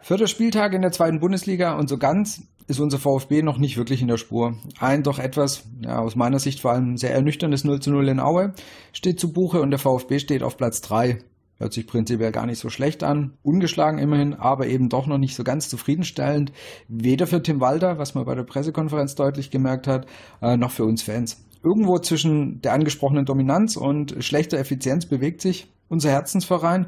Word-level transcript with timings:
Vierter 0.00 0.28
Spieltag 0.28 0.72
in 0.72 0.82
der 0.82 0.92
zweiten 0.92 1.20
Bundesliga 1.20 1.76
und 1.76 1.88
so 1.88 1.98
ganz 1.98 2.44
ist 2.66 2.80
unser 2.80 2.98
VfB 2.98 3.42
noch 3.42 3.58
nicht 3.58 3.76
wirklich 3.76 4.00
in 4.00 4.08
der 4.08 4.16
Spur. 4.16 4.56
Ein 4.78 5.02
doch 5.02 5.18
etwas, 5.18 5.64
ja, 5.80 5.98
aus 5.98 6.16
meiner 6.16 6.38
Sicht 6.38 6.60
vor 6.60 6.70
allem 6.70 6.96
sehr 6.96 7.12
ernüchterndes 7.12 7.64
0 7.64 7.80
zu 7.80 7.90
0 7.90 8.08
in 8.08 8.20
Aue 8.20 8.54
steht 8.92 9.20
zu 9.20 9.32
Buche 9.32 9.60
und 9.60 9.70
der 9.70 9.78
VfB 9.80 10.18
steht 10.18 10.42
auf 10.42 10.56
Platz 10.56 10.80
3. 10.80 11.18
Hört 11.58 11.72
sich 11.72 11.86
prinzipiell 11.86 12.32
gar 12.32 12.44
nicht 12.44 12.58
so 12.58 12.68
schlecht 12.68 13.02
an. 13.02 13.32
Ungeschlagen 13.42 13.98
immerhin, 13.98 14.34
aber 14.34 14.66
eben 14.66 14.90
doch 14.90 15.06
noch 15.06 15.16
nicht 15.16 15.34
so 15.34 15.42
ganz 15.42 15.70
zufriedenstellend. 15.70 16.52
Weder 16.88 17.26
für 17.26 17.42
Tim 17.42 17.60
Walter, 17.60 17.98
was 17.98 18.14
man 18.14 18.26
bei 18.26 18.34
der 18.34 18.42
Pressekonferenz 18.42 19.14
deutlich 19.14 19.50
gemerkt 19.50 19.86
hat, 19.86 20.06
äh, 20.42 20.56
noch 20.56 20.70
für 20.70 20.84
uns 20.84 21.02
Fans. 21.02 21.42
Irgendwo 21.62 21.98
zwischen 21.98 22.60
der 22.60 22.74
angesprochenen 22.74 23.24
Dominanz 23.24 23.76
und 23.76 24.16
schlechter 24.20 24.58
Effizienz 24.58 25.06
bewegt 25.06 25.40
sich 25.40 25.68
unser 25.88 26.10
Herzensverein 26.10 26.86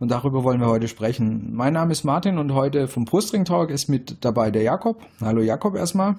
und 0.00 0.10
darüber 0.10 0.42
wollen 0.44 0.60
wir 0.60 0.68
heute 0.68 0.88
sprechen. 0.88 1.54
Mein 1.54 1.72
Name 1.72 1.92
ist 1.92 2.04
Martin 2.04 2.38
und 2.38 2.52
heute 2.54 2.88
vom 2.88 3.04
Brustring 3.04 3.44
Talk 3.44 3.70
ist 3.70 3.88
mit 3.88 4.24
dabei 4.24 4.50
der 4.50 4.62
Jakob. 4.62 5.00
Hallo 5.20 5.42
Jakob 5.42 5.76
erstmal. 5.76 6.16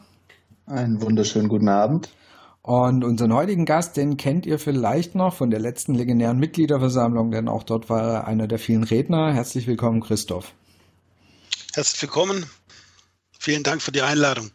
Einen 0.65 1.01
wunderschönen 1.01 1.49
guten 1.49 1.69
Abend. 1.69 2.09
Und 2.61 3.03
unseren 3.03 3.33
heutigen 3.33 3.65
Gast, 3.65 3.95
den 3.95 4.17
kennt 4.17 4.45
ihr 4.45 4.59
vielleicht 4.59 5.15
noch 5.15 5.33
von 5.33 5.49
der 5.49 5.59
letzten 5.59 5.95
legendären 5.95 6.39
Mitgliederversammlung, 6.39 7.31
denn 7.31 7.47
auch 7.47 7.63
dort 7.63 7.89
war 7.89 8.01
er 8.01 8.27
einer 8.27 8.47
der 8.47 8.59
vielen 8.59 8.83
Redner. 8.83 9.33
Herzlich 9.33 9.65
willkommen, 9.65 10.01
Christoph. 10.01 10.53
Herzlich 11.73 12.01
willkommen. 12.01 12.45
Vielen 13.39 13.63
Dank 13.63 13.81
für 13.81 13.93
die 13.93 14.01
Einladung. 14.01 14.51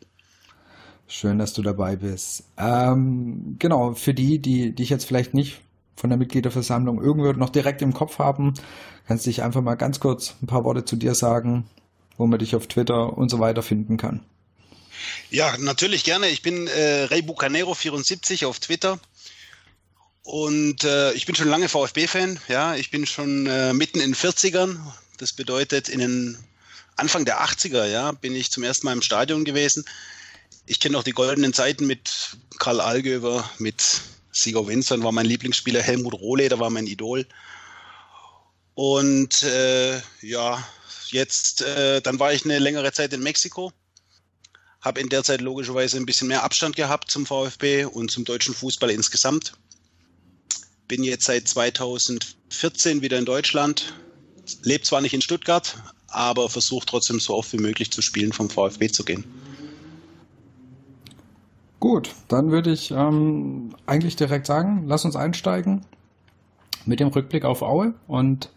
Schön, 1.07 1.39
dass 1.39 1.55
du 1.55 1.63
dabei 1.63 1.97
bist. 1.97 2.45
Ähm, 2.59 3.57
genau, 3.59 3.95
für 3.95 4.15
die, 4.15 4.39
die 4.39 4.75
dich 4.75 4.91
jetzt 4.91 5.05
vielleicht 5.05 5.33
nicht 5.33 5.63
von 5.97 6.11
der 6.11 6.19
Mitgliederversammlung 6.19 7.01
irgendwo 7.03 7.33
noch 7.33 7.51
direkt 7.51 7.83
im 7.83 7.95
Kopf 7.95 8.19
haben, 8.19 8.55
kannst 9.07 9.25
du 9.25 9.31
dich 9.31 9.43
einfach 9.43 9.63
mal 9.63 9.77
ganz 9.77 10.01
kurz 10.01 10.35
ein 10.43 10.47
paar 10.47 10.65
Worte 10.65 10.85
zu 10.85 10.97
dir 10.97 11.15
sagen, 11.15 11.65
wo 12.17 12.27
man 12.27 12.39
dich 12.39 12.57
auf 12.57 12.67
Twitter 12.67 13.17
und 13.17 13.31
so 13.31 13.39
weiter 13.39 13.63
finden 13.63 13.97
kann. 13.97 14.21
Ja, 15.31 15.57
natürlich 15.59 16.05
gerne. 16.05 16.29
Ich 16.29 16.43
bin 16.43 16.67
äh, 16.67 17.05
Rey 17.05 17.23
Bucanero 17.23 17.75
74 17.75 18.45
auf 18.45 18.61
Twitter. 18.61 18.99
Und 20.23 20.85
äh, 20.85 21.13
ich 21.13 21.27
bin 21.27 21.35
schon 21.35 21.49
lange 21.49 21.69
VfB-Fan. 21.69 22.41
Ja, 22.49 22.75
ich 22.77 22.91
bin 22.91 23.07
schon 23.07 23.47
äh, 23.47 23.73
mitten 23.73 24.01
in 24.01 24.13
den 24.13 24.15
40ern. 24.15 24.79
Das 25.19 25.33
bedeutet, 25.33 25.89
in 25.89 26.01
den 26.01 26.39
Anfang 26.97 27.25
der 27.25 27.45
80er, 27.45 27.87
ja, 27.87 28.13
bin 28.13 28.35
ich 28.35 28.51
zum 28.51 28.63
ersten 28.63 28.87
Mal 28.87 28.93
im 28.93 29.03
Stadion 29.03 29.45
gewesen. 29.45 29.85
Ich 30.67 30.81
kenne 30.81 30.97
auch 30.97 31.03
die 31.03 31.13
goldenen 31.13 31.53
Zeiten 31.53 31.87
mit 31.87 32.37
Karl 32.59 32.81
Allgöwer, 32.81 33.49
mit 33.59 34.01
Sigo 34.33 34.67
Winston 34.67 35.03
war 35.03 35.13
mein 35.13 35.27
Lieblingsspieler, 35.27 35.83
Helmut 35.83 36.15
Rohleder 36.15 36.59
war 36.59 36.71
mein 36.71 36.87
Idol. 36.87 37.27
Und 38.75 39.43
äh, 39.43 40.01
ja, 40.21 40.67
jetzt, 41.09 41.63
äh, 41.63 42.01
dann 42.01 42.19
war 42.19 42.33
ich 42.33 42.45
eine 42.45 42.59
längere 42.59 42.93
Zeit 42.93 43.13
in 43.13 43.23
Mexiko, 43.23 43.73
habe 44.85 45.01
in 45.01 45.09
der 45.09 45.25
Zeit 45.25 45.41
logischerweise 45.41 45.97
ein 45.97 46.05
bisschen 46.05 46.29
mehr 46.29 46.45
Abstand 46.45 46.77
gehabt 46.77 47.11
zum 47.11 47.25
VfB 47.25 47.87
und 47.87 48.11
zum 48.11 48.25
deutschen 48.25 48.55
Fußball 48.55 48.91
insgesamt. 48.91 49.55
Bin 50.87 51.03
jetzt 51.03 51.25
seit 51.25 51.49
2014 51.49 53.01
wieder 53.01 53.19
in 53.19 53.25
Deutschland, 53.25 53.95
lebe 54.63 54.85
zwar 54.85 55.01
nicht 55.01 55.15
in 55.15 55.23
Stuttgart, 55.23 55.79
aber 56.09 56.51
versuche 56.51 56.85
trotzdem 56.85 57.19
so 57.19 57.35
oft 57.35 57.53
wie 57.55 57.59
möglich 57.59 57.91
zu 57.91 58.03
spielen 58.03 58.35
vom 58.35 58.51
VfB 58.51 58.89
zu 58.89 59.05
gehen. 59.05 59.25
Gut, 61.81 62.11
dann 62.29 62.51
würde 62.51 62.71
ich 62.71 62.91
ähm, 62.91 63.75
eigentlich 63.87 64.17
direkt 64.17 64.47
sagen, 64.47 64.85
lass 64.87 65.05
uns 65.07 65.17
einsteigen 65.17 65.85
mit 66.85 67.01
dem 67.01 67.09
Rückblick 67.09 67.45
auf 67.45 67.63
Aue. 67.63 67.95
Und 68.07 68.51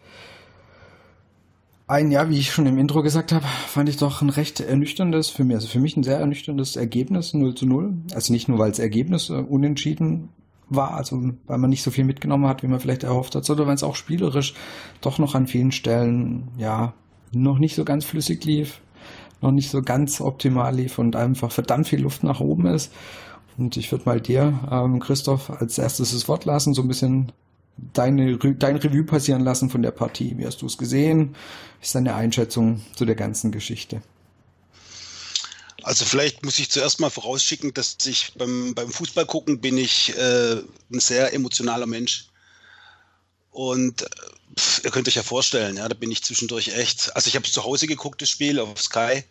ein 1.87 2.11
Jahr, 2.11 2.29
wie 2.29 2.37
ich 2.37 2.51
schon 2.51 2.65
im 2.65 2.77
Intro 2.77 3.01
gesagt 3.01 3.31
habe, 3.31 3.45
fand 3.45 3.89
ich 3.89 3.97
doch 3.97 4.21
ein 4.21 4.29
recht 4.29 4.59
ernüchterndes, 4.59 5.29
für 5.29 5.43
mich, 5.43 5.55
also 5.55 5.67
für 5.67 5.79
mich 5.79 5.95
ein 5.95 6.03
sehr 6.03 6.19
ernüchterndes 6.19 6.75
Ergebnis, 6.75 7.33
0 7.33 7.55
zu 7.55 7.65
0. 7.65 7.93
Also 8.13 8.33
nicht 8.33 8.49
nur, 8.49 8.59
weil 8.59 8.69
das 8.69 8.79
Ergebnis 8.79 9.29
äh, 9.29 9.33
unentschieden 9.33 10.29
war, 10.69 10.91
also 10.95 11.31
weil 11.45 11.57
man 11.57 11.69
nicht 11.69 11.83
so 11.83 11.91
viel 11.91 12.03
mitgenommen 12.03 12.47
hat, 12.47 12.61
wie 12.61 12.67
man 12.67 12.81
vielleicht 12.81 13.03
erhofft 13.03 13.35
hat, 13.35 13.45
sondern 13.45 13.67
weil 13.67 13.75
es 13.75 13.83
auch 13.83 13.95
spielerisch 13.95 14.53
doch 14.99 15.17
noch 15.17 15.33
an 15.33 15.47
vielen 15.47 15.71
Stellen, 15.71 16.49
ja, 16.57 16.93
noch 17.31 17.57
nicht 17.57 17.75
so 17.75 17.85
ganz 17.85 18.03
flüssig 18.03 18.43
lief 18.43 18.81
noch 19.41 19.51
nicht 19.51 19.69
so 19.69 19.81
ganz 19.81 20.21
optimal 20.21 20.75
lief 20.75 20.99
und 20.99 21.15
einfach 21.15 21.51
verdammt 21.51 21.87
viel 21.87 22.01
Luft 22.01 22.23
nach 22.23 22.39
oben 22.39 22.65
ist. 22.67 22.91
Und 23.57 23.77
ich 23.77 23.91
würde 23.91 24.05
mal 24.05 24.21
dir, 24.21 24.59
ähm, 24.71 24.99
Christoph, 24.99 25.49
als 25.49 25.77
erstes 25.77 26.11
das 26.11 26.27
Wort 26.27 26.45
lassen, 26.45 26.73
so 26.73 26.81
ein 26.81 26.87
bisschen 26.87 27.31
deine, 27.93 28.37
dein 28.37 28.75
Revue 28.77 29.03
passieren 29.03 29.43
lassen 29.43 29.69
von 29.69 29.81
der 29.81 29.91
Partie. 29.91 30.37
Wie 30.37 30.45
hast 30.45 30.61
du 30.61 30.65
es 30.65 30.77
gesehen? 30.77 31.35
Wie 31.79 31.85
ist 31.85 31.95
deine 31.95 32.15
Einschätzung 32.15 32.81
zu 32.95 33.05
der 33.05 33.15
ganzen 33.15 33.51
Geschichte? 33.51 34.01
Also 35.83 36.03
vielleicht 36.05 36.43
muss 36.43 36.59
ich 36.59 36.69
zuerst 36.69 36.99
mal 36.99 37.09
vorausschicken, 37.09 37.73
dass 37.73 37.97
ich 38.05 38.33
beim, 38.37 38.73
beim 38.75 38.91
Fußball 38.91 39.25
gucken 39.25 39.61
bin 39.61 39.77
ich 39.77 40.17
äh, 40.17 40.57
ein 40.91 40.99
sehr 40.99 41.33
emotionaler 41.33 41.85
Mensch. 41.85 42.27
Und 43.51 44.01
äh, 44.01 44.05
pff, 44.57 44.83
ihr 44.83 44.91
könnt 44.91 45.07
euch 45.07 45.15
ja 45.15 45.23
vorstellen, 45.23 45.77
ja, 45.77 45.87
da 45.87 45.95
bin 45.95 46.11
ich 46.11 46.23
zwischendurch 46.23 46.69
echt. 46.69 47.15
Also 47.15 47.27
ich 47.29 47.35
habe 47.35 47.49
zu 47.49 47.63
Hause 47.63 47.87
geguckt, 47.87 48.21
das 48.21 48.29
Spiel 48.29 48.59
auf 48.59 48.81
Sky. 48.81 49.23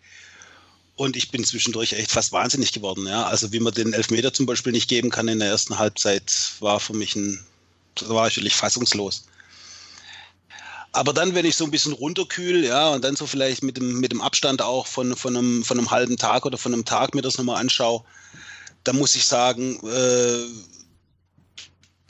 Und 0.94 1.14
ich 1.14 1.30
bin 1.30 1.44
zwischendurch 1.44 1.92
echt 1.92 2.10
fast 2.10 2.32
wahnsinnig 2.32 2.72
geworden. 2.72 3.06
Ja. 3.06 3.26
Also 3.26 3.52
wie 3.52 3.60
man 3.60 3.74
den 3.74 3.92
Elfmeter 3.92 4.32
zum 4.32 4.46
Beispiel 4.46 4.72
nicht 4.72 4.88
geben 4.88 5.10
kann 5.10 5.28
in 5.28 5.40
der 5.40 5.48
ersten 5.48 5.78
Halbzeit, 5.78 6.32
war 6.60 6.80
für 6.80 6.94
mich 6.94 7.14
ein, 7.16 7.46
war 8.08 8.28
ich 8.28 8.36
wirklich 8.36 8.56
fassungslos. 8.56 9.24
Aber 10.92 11.12
dann, 11.12 11.34
wenn 11.34 11.44
ich 11.44 11.56
so 11.56 11.64
ein 11.64 11.70
bisschen 11.70 11.92
runterkühl, 11.92 12.64
ja, 12.64 12.88
und 12.88 13.04
dann 13.04 13.16
so 13.16 13.26
vielleicht 13.26 13.62
mit 13.62 13.76
dem, 13.76 14.00
mit 14.00 14.12
dem 14.12 14.22
Abstand 14.22 14.62
auch 14.62 14.86
von, 14.86 15.14
von, 15.14 15.36
einem, 15.36 15.62
von 15.62 15.78
einem 15.78 15.90
halben 15.90 16.16
Tag 16.16 16.46
oder 16.46 16.56
von 16.56 16.72
einem 16.72 16.86
Tag 16.86 17.14
mir 17.14 17.20
das 17.20 17.36
nochmal 17.36 17.60
anschaue, 17.60 18.02
dann 18.82 18.96
muss 18.96 19.14
ich 19.14 19.26
sagen, 19.26 19.78
äh, 19.86 20.46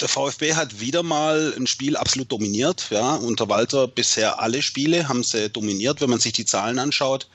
der 0.01 0.09
VfB 0.09 0.55
hat 0.55 0.79
wieder 0.79 1.03
mal 1.03 1.55
ein 1.57 1.67
Spiel 1.67 1.97
absolut 1.97 2.31
dominiert. 2.31 2.87
Ja, 2.91 3.15
unter 3.15 3.49
Walter 3.49 3.89
bisher 3.89 4.41
alle 4.41 4.63
Spiele 4.63 5.09
haben 5.09 5.25
sie 5.25 5.49
dominiert, 5.49 6.01
wenn 6.01 6.11
man 6.11 6.21
sich 6.21 6.35
die 6.35 6.45
Zahlen 6.45 6.79
anschaut. 6.79 7.29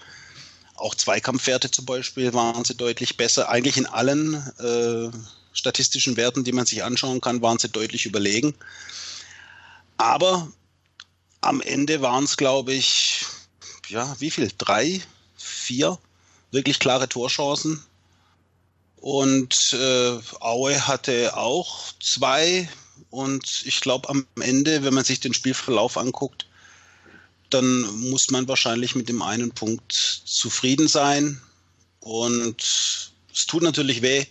Auch 0.75 0.95
Zweikampfwerte 0.95 1.69
zum 1.69 1.85
Beispiel 1.85 2.34
waren 2.34 2.63
sie 2.63 2.75
deutlich 2.75 3.17
besser. 3.17 3.50
Eigentlich 3.50 3.78
in 3.78 3.88
allen 3.88 4.35
äh, 4.59 5.09
statistischen 5.53 6.17
Werten, 6.17 6.44
die 6.44 6.51
man 6.51 6.66
sich 6.66 6.84
anschauen 6.84 7.22
kann, 7.22 7.41
waren 7.41 7.59
sie 7.59 7.69
deutlich 7.69 8.06
überlegen. 8.06 8.53
Aber 9.97 10.51
am 11.41 11.62
Ende 11.62 12.01
waren 12.01 12.23
es, 12.23 12.38
glaube 12.38 12.73
ich, 12.73 13.25
ja, 13.90 14.16
wie 14.19 14.31
viel? 14.31 14.51
Drei, 14.57 15.01
vier 15.38 15.97
wirklich 16.51 16.79
klare 16.79 17.07
Torchancen 17.07 17.84
und 19.01 19.73
äh, 19.73 20.19
Aue 20.40 20.88
hatte 20.88 21.35
auch 21.35 21.91
zwei. 22.00 22.69
Und 23.09 23.63
ich 23.66 23.81
glaube, 23.81 24.07
am 24.09 24.28
Ende, 24.40 24.84
wenn 24.84 24.94
man 24.94 25.03
sich 25.03 25.19
den 25.19 25.34
Spielverlauf 25.34 25.97
anguckt, 25.97 26.45
dann 27.50 27.81
muss 28.09 28.29
man 28.29 28.47
wahrscheinlich 28.47 28.95
mit 28.95 29.09
dem 29.09 29.22
einen 29.23 29.51
Punkt 29.51 29.91
zufrieden 29.91 30.88
sein. 30.88 31.41
Und 32.00 32.61
es 33.34 33.47
tut 33.47 33.63
natürlich 33.63 34.01
weh, 34.01 34.25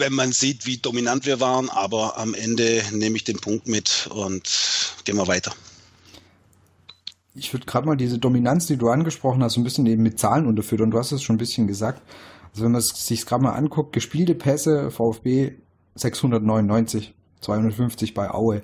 wenn 0.00 0.12
man 0.12 0.32
sieht, 0.32 0.66
wie 0.66 0.78
dominant 0.78 1.26
wir 1.26 1.38
waren. 1.38 1.70
Aber 1.70 2.18
am 2.18 2.34
Ende 2.34 2.82
nehme 2.92 3.16
ich 3.16 3.24
den 3.24 3.38
Punkt 3.38 3.68
mit 3.68 4.08
und 4.12 4.94
gehen 5.04 5.16
wir 5.16 5.28
weiter. 5.28 5.52
Ich 7.34 7.52
würde 7.52 7.66
gerade 7.66 7.86
mal 7.86 7.96
diese 7.96 8.18
Dominanz, 8.18 8.66
die 8.66 8.76
du 8.76 8.88
angesprochen 8.88 9.42
hast, 9.42 9.56
ein 9.56 9.64
bisschen 9.64 9.86
eben 9.86 10.02
mit 10.02 10.18
Zahlen 10.18 10.46
unterfüttern. 10.46 10.90
Du 10.90 10.98
hast 10.98 11.12
es 11.12 11.22
schon 11.22 11.36
ein 11.36 11.38
bisschen 11.38 11.68
gesagt. 11.68 12.02
Also 12.52 12.64
wenn 12.64 12.72
man 12.72 12.80
es 12.80 12.88
sich 12.88 13.24
gerade 13.24 13.44
mal 13.44 13.52
anguckt, 13.52 13.92
gespielte 13.92 14.34
Pässe, 14.34 14.90
VfB 14.90 15.52
699, 15.94 17.14
250 17.40 18.14
bei 18.14 18.30
Aue. 18.30 18.62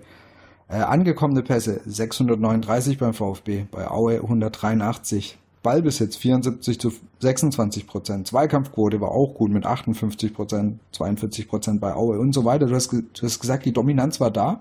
Äh, 0.69 0.79
angekommene 0.79 1.43
Pässe 1.43 1.81
639 1.87 2.99
beim 2.99 3.15
VfB, 3.15 3.67
bei 3.71 3.89
Aue 3.89 4.17
183. 4.17 5.39
Ballbesitz 5.67 6.15
74 6.15 6.79
zu 6.79 6.93
26 7.19 7.89
Prozent. 7.89 8.29
Zweikampfquote 8.29 9.01
war 9.01 9.11
auch 9.11 9.35
gut 9.35 9.51
mit 9.51 9.67
58 9.67 10.33
Prozent, 10.33 10.79
42 10.93 11.49
Prozent 11.49 11.81
bei 11.81 11.93
Aue 11.93 12.21
und 12.21 12.33
so 12.33 12.45
weiter. 12.45 12.67
Du 12.67 12.75
hast, 12.77 12.93
du 12.93 13.03
hast 13.21 13.41
gesagt, 13.41 13.65
die 13.65 13.73
Dominanz 13.73 14.21
war 14.21 14.31
da. 14.31 14.61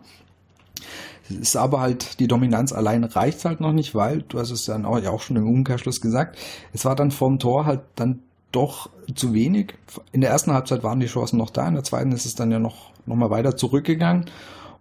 Es 1.30 1.36
ist 1.36 1.58
aber 1.58 1.80
halt, 1.80 2.20
die 2.20 2.28
Dominanz 2.28 2.74
allein 2.74 3.04
reicht 3.04 3.46
halt 3.46 3.62
noch 3.62 3.72
nicht, 3.72 3.94
weil, 3.94 4.24
du 4.24 4.40
hast 4.40 4.50
es 4.50 4.66
dann 4.66 4.84
auch, 4.84 4.98
ja 4.98 5.12
auch 5.12 5.22
schon 5.22 5.38
im 5.38 5.48
Umkehrschluss 5.48 6.02
gesagt, 6.02 6.40
es 6.74 6.86
war 6.86 6.96
dann 6.96 7.12
vorm 7.12 7.38
Tor 7.38 7.68
halt 7.68 7.82
dann 7.94 8.24
doch 8.52 8.90
zu 9.14 9.36
wenig. 9.36 9.76
In 10.12 10.22
der 10.22 10.32
ersten 10.32 10.54
Halbzeit 10.54 10.84
waren 10.84 11.00
die 11.00 11.06
Chancen 11.06 11.38
noch 11.38 11.52
da, 11.52 11.68
in 11.68 11.76
der 11.76 11.84
zweiten 11.84 12.14
ist 12.14 12.26
es 12.26 12.34
dann 12.34 12.50
ja 12.50 12.58
noch, 12.58 12.90
noch 13.06 13.16
mal 13.16 13.30
weiter 13.30 13.56
zurückgegangen. 13.56 14.26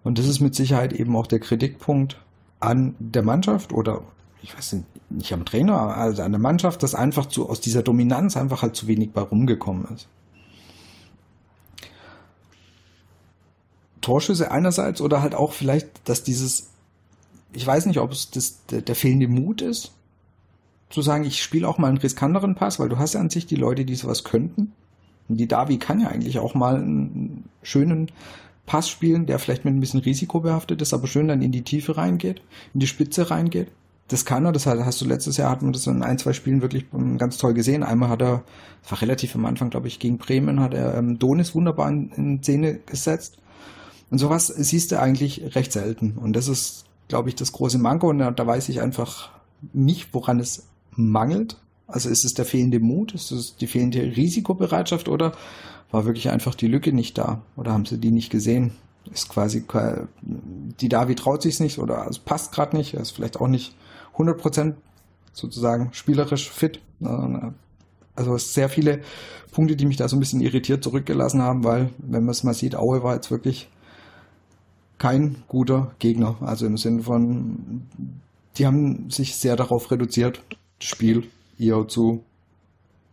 Und 0.03 0.19
das 0.19 0.26
ist 0.26 0.41
mit 0.41 0.55
Sicherheit 0.55 0.94
eben 0.94 1.15
auch 1.17 1.26
der 1.26 1.41
Kritikpunkt 1.41 2.19
an 2.61 2.94
der 2.99 3.23
Mannschaft 3.23 3.75
oder 3.75 4.00
ich 4.44 4.55
weiß 4.55 4.75
nicht, 4.75 4.87
nicht 5.11 5.32
am 5.32 5.46
Trainer, 5.46 5.96
also 5.96 6.23
an 6.23 6.32
der 6.32 6.41
Mannschaft, 6.41 6.82
dass 6.82 6.94
einfach 6.94 7.26
zu, 7.26 7.49
aus 7.49 7.62
dieser 7.62 7.82
Dominanz 7.82 8.37
einfach 8.37 8.61
halt 8.61 8.76
zu 8.76 8.87
wenig 8.87 9.12
bei 9.12 9.23
rumgekommen 9.23 9.87
ist. 9.94 10.06
Torschüsse 14.02 14.50
einerseits 14.50 15.00
oder 15.00 15.23
halt 15.23 15.35
auch 15.35 15.55
vielleicht, 15.55 16.06
dass 16.06 16.25
dieses, 16.25 16.69
ich 17.55 17.67
weiß 17.67 17.87
nicht, 17.87 18.00
ob 18.00 18.12
es 18.12 18.31
das, 18.31 18.67
der, 18.67 18.82
der 18.82 18.94
fehlende 18.94 19.29
Mut 19.29 19.62
ist, 19.62 19.93
zu 20.90 21.00
sagen, 21.00 21.25
ich 21.25 21.43
spiele 21.43 21.67
auch 21.67 21.79
mal 21.79 21.88
einen 21.88 21.97
riskanteren 21.97 22.55
Pass, 22.55 22.79
weil 22.79 22.90
du 22.90 22.99
hast 22.99 23.14
ja 23.14 23.20
an 23.20 23.31
sich 23.31 23.47
die 23.47 23.56
Leute, 23.56 23.87
die 23.87 23.94
sowas 23.94 24.25
könnten. 24.25 24.73
Und 25.26 25.38
die 25.38 25.49
Davi 25.49 25.79
kann 25.79 26.00
ja 26.00 26.08
eigentlich 26.08 26.38
auch 26.38 26.55
mal 26.55 26.76
einen 26.76 27.49
schönen 27.62 28.12
Pass 28.67 28.90
spielen, 28.90 29.25
der 29.25 29.38
vielleicht 29.38 29.64
mit 29.64 29.73
ein 29.73 29.81
bisschen 29.81 30.00
Risiko 30.00 30.40
behaftet 30.40 30.82
ist, 30.82 30.93
aber 30.93 31.06
schön 31.06 31.29
dann 31.29 31.40
in 31.40 31.50
die 31.50 31.62
Tiefe 31.62 31.97
reingeht, 31.97 32.43
in 32.75 32.81
die 32.81 32.87
Spitze 32.87 33.31
reingeht. 33.31 33.69
Das 34.08 34.26
kann 34.26 34.44
er, 34.44 34.52
das 34.52 34.66
hast 34.66 35.00
du 35.00 35.06
letztes 35.06 35.38
Jahr, 35.38 35.50
hat 35.50 35.62
man 35.62 35.72
das 35.72 35.86
in 35.86 36.02
ein, 36.02 36.18
zwei 36.18 36.34
Spielen 36.34 36.60
wirklich 36.60 36.86
ganz 37.16 37.38
toll 37.38 37.54
gesehen. 37.54 37.82
Einmal 37.82 38.10
hat 38.10 38.20
er, 38.20 38.44
das 38.82 38.92
war 38.92 39.00
relativ 39.00 39.34
am 39.34 39.46
Anfang, 39.46 39.70
glaube 39.70 39.88
ich, 39.88 39.98
gegen 39.98 40.18
Bremen, 40.18 40.60
hat 40.60 40.74
er 40.74 40.94
ähm, 40.94 41.18
Donis 41.18 41.54
wunderbar 41.54 41.88
in, 41.88 42.10
in 42.10 42.42
Szene 42.42 42.80
gesetzt. 42.84 43.38
Und 44.10 44.18
sowas 44.18 44.46
siehst 44.46 44.92
du 44.92 45.00
eigentlich 45.00 45.54
recht 45.54 45.72
selten. 45.72 46.12
Und 46.12 46.34
das 46.34 46.48
ist, 46.48 46.84
glaube 47.08 47.30
ich, 47.30 47.34
das 47.34 47.52
große 47.52 47.78
Manko. 47.78 48.10
Und 48.10 48.18
da, 48.18 48.30
da 48.30 48.46
weiß 48.46 48.68
ich 48.68 48.82
einfach 48.82 49.30
nicht, 49.72 50.12
woran 50.12 50.38
es 50.38 50.64
mangelt. 50.92 51.56
Also 51.86 52.08
ist 52.08 52.24
es 52.24 52.34
der 52.34 52.44
fehlende 52.44 52.80
Mut, 52.80 53.14
ist 53.14 53.30
es 53.30 53.56
die 53.56 53.66
fehlende 53.66 54.00
Risikobereitschaft 54.00 55.08
oder 55.08 55.32
war 55.90 56.04
wirklich 56.04 56.30
einfach 56.30 56.54
die 56.54 56.68
Lücke 56.68 56.92
nicht 56.92 57.18
da? 57.18 57.42
Oder 57.56 57.72
haben 57.72 57.86
sie 57.86 57.98
die 57.98 58.10
nicht 58.10 58.30
gesehen? 58.30 58.72
Ist 59.12 59.28
quasi, 59.28 59.64
die 60.22 60.88
Davi 60.88 61.14
traut 61.14 61.42
sich 61.42 61.60
nicht 61.60 61.78
oder 61.78 62.06
es 62.08 62.18
passt 62.18 62.52
gerade 62.52 62.76
nicht, 62.76 62.94
ist 62.94 63.10
vielleicht 63.10 63.38
auch 63.38 63.48
nicht 63.48 63.74
100% 64.16 64.75
sozusagen 65.32 65.90
spielerisch 65.93 66.50
fit. 66.50 66.81
Also 68.14 68.34
es 68.34 68.55
sehr 68.55 68.69
viele 68.69 69.00
Punkte, 69.52 69.76
die 69.76 69.87
mich 69.87 69.96
da 69.96 70.08
so 70.08 70.16
ein 70.16 70.20
bisschen 70.20 70.40
irritiert 70.40 70.82
zurückgelassen 70.82 71.43
haben, 71.43 71.64
weil, 71.64 71.90
wenn 71.99 72.25
man 72.25 72.31
es 72.31 72.44
mal 72.44 72.55
sieht, 72.55 72.76
Aue 72.76 73.02
war 73.02 73.14
jetzt 73.14 73.31
wirklich 73.31 73.69
kein 74.99 75.37
guter 75.49 75.93
Gegner. 75.99 76.37
Also 76.40 76.66
im 76.66 76.76
Sinne 76.76 77.02
von, 77.02 77.82
die 78.56 78.66
haben 78.66 79.11
sich 79.11 79.37
sehr 79.37 79.56
darauf 79.56 79.90
reduziert, 79.90 80.43
das 80.78 80.88
Spiel 80.88 81.25
eher 81.58 81.87
zu 81.88 82.22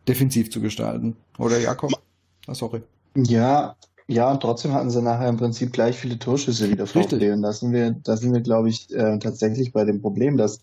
defensiv 0.07 0.51
zu 0.51 0.61
gestalten. 0.61 1.15
Oder 1.37 1.59
Jakob? 1.59 1.91
Ah, 2.47 2.55
sorry. 2.55 2.81
Ja, 3.15 3.75
ja, 4.07 4.31
und 4.31 4.41
trotzdem 4.41 4.73
hatten 4.73 4.89
sie 4.89 5.01
nachher 5.01 5.29
im 5.29 5.37
Prinzip 5.37 5.71
gleich 5.71 5.97
viele 5.97 6.19
Torschüsse 6.19 6.69
wieder 6.69 6.85
VfB. 6.87 7.31
Und 7.31 7.43
da 7.43 7.53
sind 7.53 7.71
wir, 7.71 7.91
da 7.91 8.17
sind 8.17 8.33
wir, 8.33 8.41
glaube 8.41 8.69
ich, 8.69 8.91
äh, 8.93 9.19
tatsächlich 9.19 9.71
bei 9.71 9.85
dem 9.85 10.01
Problem, 10.01 10.37
dass, 10.37 10.59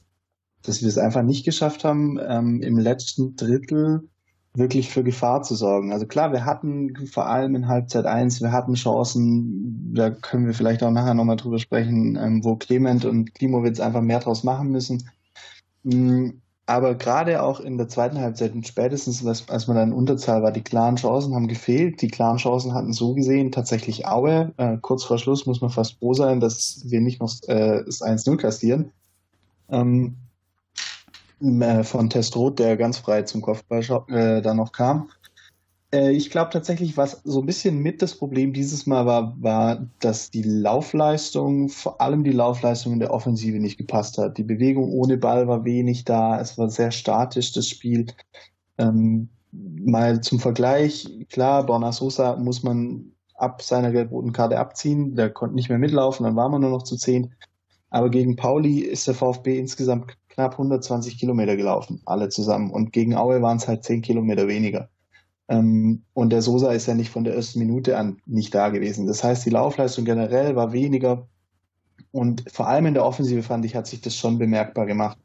dass 0.62 0.82
wir 0.82 0.88
es 0.88 0.99
einfach 0.99 1.22
nicht 1.22 1.44
geschafft 1.44 1.84
haben, 1.84 2.19
ähm, 2.26 2.62
im 2.62 2.78
letzten 2.78 3.37
Drittel 3.37 4.08
wirklich 4.55 4.90
für 4.90 5.05
Gefahr 5.05 5.43
zu 5.43 5.55
sorgen. 5.55 5.93
Also 5.93 6.06
klar, 6.06 6.32
wir 6.32 6.44
hatten 6.44 7.06
vor 7.06 7.26
allem 7.26 7.55
in 7.55 7.69
Halbzeit 7.69 8.06
eins, 8.06 8.40
wir 8.40 8.52
hatten 8.52 8.75
Chancen, 8.75 9.94
da 9.94 10.10
können 10.10 10.46
wir 10.46 10.55
vielleicht 10.55 10.82
auch 10.82 10.90
nachher 10.90 11.14
nochmal 11.14 11.37
drüber 11.37 11.58
sprechen, 11.58 12.16
ähm, 12.16 12.44
wo 12.44 12.56
Clement 12.56 13.05
und 13.05 13.34
Klimowitz 13.34 13.81
einfach 13.81 14.02
mehr 14.02 14.20
draus 14.20 14.44
machen 14.44 14.70
müssen. 14.70 15.08
Mhm. 15.84 16.40
Aber 16.66 16.96
gerade 16.96 17.43
auch 17.43 17.61
in 17.61 17.78
der 17.78 17.88
zweiten 17.88 18.19
Halbzeit 18.19 18.52
und 18.52 18.66
spätestens, 18.66 19.25
als 19.49 19.69
man 19.69 19.76
dann 19.78 19.88
in 19.88 19.94
Unterzahl 19.94 20.43
war, 20.43 20.52
die 20.52 20.61
klaren 20.61 20.96
Chancen 20.96 21.34
haben 21.34 21.49
gefehlt. 21.49 22.02
Die 22.02 22.08
klaren 22.08 22.37
Chancen 22.37 22.75
hatten 22.75 22.93
so 22.93 23.14
gesehen 23.14 23.52
tatsächlich 23.52 24.06
Aue. 24.06 24.52
Äh, 24.58 24.76
kurz 24.82 25.04
vor 25.04 25.16
Schluss 25.16 25.46
muss 25.46 25.62
man 25.62 25.70
fast 25.70 25.99
froh 25.99 26.12
sein, 26.12 26.40
dass 26.40 26.82
wir 26.84 27.00
nicht 27.00 27.22
noch 27.22 27.32
äh, 27.46 27.84
das 27.87 28.02
1-0 28.02 28.37
kassieren. 28.37 28.93
Ähm, 29.70 30.16
äh, 31.40 31.85
von 31.85 32.11
Testrot, 32.11 32.58
der 32.58 32.76
ganz 32.76 32.99
frei 32.99 33.23
zum 33.23 33.43
Kopfball 33.43 33.82
äh, 34.08 34.43
dann 34.43 34.56
noch 34.56 34.73
kam. 34.73 35.11
Äh, 35.93 36.12
ich 36.12 36.31
glaube 36.31 36.50
tatsächlich, 36.52 36.96
was 36.96 37.23
so 37.25 37.40
ein 37.40 37.46
bisschen 37.46 37.79
mit 37.79 38.02
das 38.02 38.14
Problem 38.14 38.52
dieses 38.52 38.87
Mal 38.87 39.06
war, 39.06 39.35
war, 39.40 39.87
dass 40.00 40.31
die 40.31 40.43
Laufleistung, 40.43 41.69
vor 41.69 42.00
allem 42.00 42.25
die 42.25 42.32
Laufleistung 42.32 42.93
in 42.93 43.00
der 43.00 43.12
Offensive 43.12 43.58
nicht 43.58 43.79
gepasst 43.79 44.19
hat. 44.19 44.38
Die 44.38 44.44
Bewegung 44.44 44.93
ohne 44.93 45.17
Ball 45.17 45.49
war 45.49 45.64
wenig 45.64 46.05
da, 46.05 46.40
es 46.40 46.58
war 46.58 46.69
sehr 46.70 46.90
statisch, 46.90 47.52
das 47.52 47.69
Spiel. 47.69 48.06
Ähm, 48.79 49.29
mal 49.52 50.20
zum 50.20 50.40
Vergleich, 50.40 51.26
klar, 51.31 51.64
Borna 51.64 51.93
Sosa 51.93 52.37
muss 52.37 52.62
man 52.62 53.12
ab 53.35 53.62
seiner 53.62 53.93
gelb-roten 53.93 54.32
Karte 54.32 54.58
abziehen, 54.58 55.14
der 55.14 55.31
konnte 55.31 55.55
nicht 55.55 55.69
mehr 55.69 55.79
mitlaufen, 55.79 56.25
dann 56.25 56.37
waren 56.37 56.52
wir 56.52 56.58
nur 56.58 56.70
noch 56.70 56.82
zu 56.82 56.96
zehn. 56.96 57.35
Aber 57.90 58.11
gegen 58.11 58.37
Pauli 58.37 58.81
ist 58.81 59.06
der 59.06 59.14
VfB 59.14 59.58
insgesamt 59.58 60.17
knapp 60.38 60.52
120 60.52 61.19
Kilometer 61.19 61.56
gelaufen, 61.56 62.00
alle 62.05 62.29
zusammen. 62.29 62.70
Und 62.70 62.93
gegen 62.93 63.17
Aue 63.17 63.43
waren 63.43 63.56
es 63.56 63.67
halt 63.67 63.82
10 63.82 64.02
Kilometer 64.02 64.46
weniger. 64.46 64.88
Ähm, 65.49 66.05
und 66.14 66.31
der 66.31 66.43
Sosa 66.43 66.70
ist 66.70 66.87
ja 66.87 66.94
nicht 66.94 67.11
von 67.11 67.25
der 67.25 67.35
ersten 67.35 67.58
Minute 67.58 67.99
an 67.99 68.19
nicht 68.25 68.55
da 68.55 68.69
gewesen. 68.69 69.08
Das 69.08 69.25
heißt, 69.25 69.44
die 69.44 69.50
Laufleistung 69.50 70.05
generell 70.05 70.55
war 70.55 70.73
weniger. 70.73 71.26
Und 72.12 72.44
vor 72.52 72.69
allem 72.69 72.87
in 72.87 72.94
der 72.94 73.05
Offensive 73.05 73.43
fand 73.43 73.64
ich, 73.64 73.75
hat 73.75 73.88
sich 73.88 74.00
das 74.00 74.14
schon 74.14 74.38
bemerkbar 74.38 74.87
gemacht. 74.87 75.19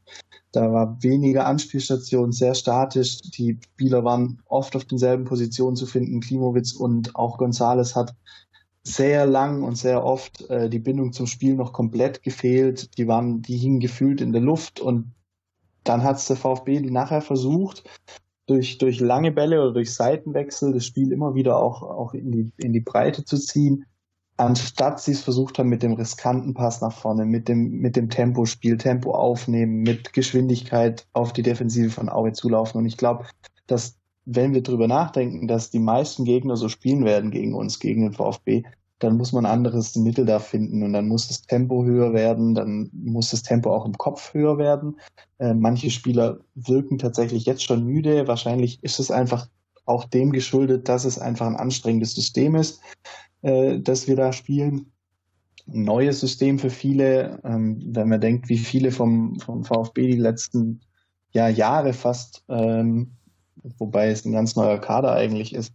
Da 0.50 0.72
war 0.72 1.00
weniger 1.00 1.46
Anspielstation, 1.46 2.32
sehr 2.32 2.56
statisch. 2.56 3.20
Die 3.20 3.60
Spieler 3.62 4.02
waren 4.02 4.42
oft 4.46 4.74
auf 4.74 4.84
denselben 4.84 5.24
Positionen 5.24 5.76
zu 5.76 5.86
finden. 5.86 6.20
Klimowitz 6.20 6.72
und 6.72 7.14
auch 7.14 7.38
Gonzales 7.38 7.94
hat 7.94 8.16
sehr 8.86 9.26
lang 9.26 9.62
und 9.62 9.76
sehr 9.76 10.04
oft 10.04 10.48
äh, 10.50 10.68
die 10.68 10.78
Bindung 10.78 11.12
zum 11.12 11.26
Spiel 11.26 11.54
noch 11.54 11.72
komplett 11.72 12.22
gefehlt. 12.22 12.96
Die 12.98 13.08
waren, 13.08 13.42
die 13.42 13.56
hingen 13.56 13.80
gefühlt 13.80 14.20
in 14.20 14.32
der 14.32 14.42
Luft 14.42 14.80
und 14.80 15.12
dann 15.84 16.02
hat 16.02 16.16
es 16.16 16.26
der 16.26 16.36
VfB 16.36 16.80
nachher 16.80 17.20
versucht, 17.20 17.84
durch, 18.46 18.78
durch 18.78 19.00
lange 19.00 19.32
Bälle 19.32 19.62
oder 19.62 19.72
durch 19.72 19.94
Seitenwechsel 19.94 20.72
das 20.72 20.84
Spiel 20.84 21.12
immer 21.12 21.34
wieder 21.34 21.58
auch, 21.58 21.82
auch 21.82 22.14
in, 22.14 22.30
die, 22.30 22.52
in 22.58 22.72
die 22.72 22.80
Breite 22.80 23.24
zu 23.24 23.38
ziehen, 23.38 23.86
anstatt 24.36 25.00
sie 25.00 25.12
es 25.12 25.22
versucht 25.22 25.58
haben 25.58 25.68
mit 25.68 25.82
dem 25.82 25.94
riskanten 25.94 26.54
Pass 26.54 26.80
nach 26.80 26.92
vorne, 26.92 27.24
mit 27.24 27.48
dem, 27.48 27.78
mit 27.78 27.96
dem 27.96 28.10
Tempospiel, 28.10 28.76
Tempo 28.76 29.14
aufnehmen, 29.14 29.82
mit 29.82 30.12
Geschwindigkeit 30.12 31.06
auf 31.12 31.32
die 31.32 31.42
Defensive 31.42 31.90
von 31.90 32.08
Aue 32.08 32.32
zulaufen. 32.32 32.78
Und 32.78 32.86
ich 32.86 32.96
glaube, 32.96 33.26
dass 33.66 33.96
wenn 34.24 34.54
wir 34.54 34.62
drüber 34.62 34.88
nachdenken, 34.88 35.48
dass 35.48 35.70
die 35.70 35.78
meisten 35.78 36.24
Gegner 36.24 36.56
so 36.56 36.68
spielen 36.68 37.04
werden 37.04 37.30
gegen 37.30 37.54
uns, 37.54 37.78
gegen 37.78 38.02
den 38.02 38.12
VfB, 38.12 38.62
dann 38.98 39.16
muss 39.16 39.32
man 39.32 39.44
anderes 39.44 39.96
Mittel 39.96 40.24
da 40.24 40.38
finden 40.38 40.82
und 40.82 40.92
dann 40.92 41.08
muss 41.08 41.28
das 41.28 41.42
Tempo 41.42 41.84
höher 41.84 42.14
werden, 42.14 42.54
dann 42.54 42.90
muss 42.92 43.30
das 43.30 43.42
Tempo 43.42 43.74
auch 43.74 43.84
im 43.84 43.98
Kopf 43.98 44.32
höher 44.32 44.56
werden. 44.56 44.98
Äh, 45.38 45.54
manche 45.54 45.90
Spieler 45.90 46.38
wirken 46.54 46.98
tatsächlich 46.98 47.44
jetzt 47.44 47.64
schon 47.64 47.84
müde. 47.84 48.26
Wahrscheinlich 48.28 48.82
ist 48.82 49.00
es 49.00 49.10
einfach 49.10 49.48
auch 49.84 50.04
dem 50.04 50.32
geschuldet, 50.32 50.88
dass 50.88 51.04
es 51.04 51.18
einfach 51.18 51.46
ein 51.46 51.56
anstrengendes 51.56 52.14
System 52.14 52.54
ist, 52.54 52.80
äh, 53.42 53.80
das 53.80 54.08
wir 54.08 54.16
da 54.16 54.32
spielen. 54.32 54.92
Ein 55.66 55.82
neues 55.82 56.20
System 56.20 56.58
für 56.58 56.70
viele, 56.70 57.40
ähm, 57.44 57.82
wenn 57.86 58.08
man 58.08 58.20
denkt, 58.20 58.48
wie 58.48 58.58
viele 58.58 58.90
vom, 58.90 59.38
vom 59.40 59.64
VfB 59.64 60.06
die 60.12 60.18
letzten 60.18 60.80
ja, 61.32 61.48
Jahre 61.48 61.92
fast 61.92 62.44
ähm, 62.48 63.12
wobei 63.78 64.08
es 64.08 64.24
ein 64.24 64.32
ganz 64.32 64.56
neuer 64.56 64.78
Kader 64.78 65.12
eigentlich 65.12 65.54
ist, 65.54 65.72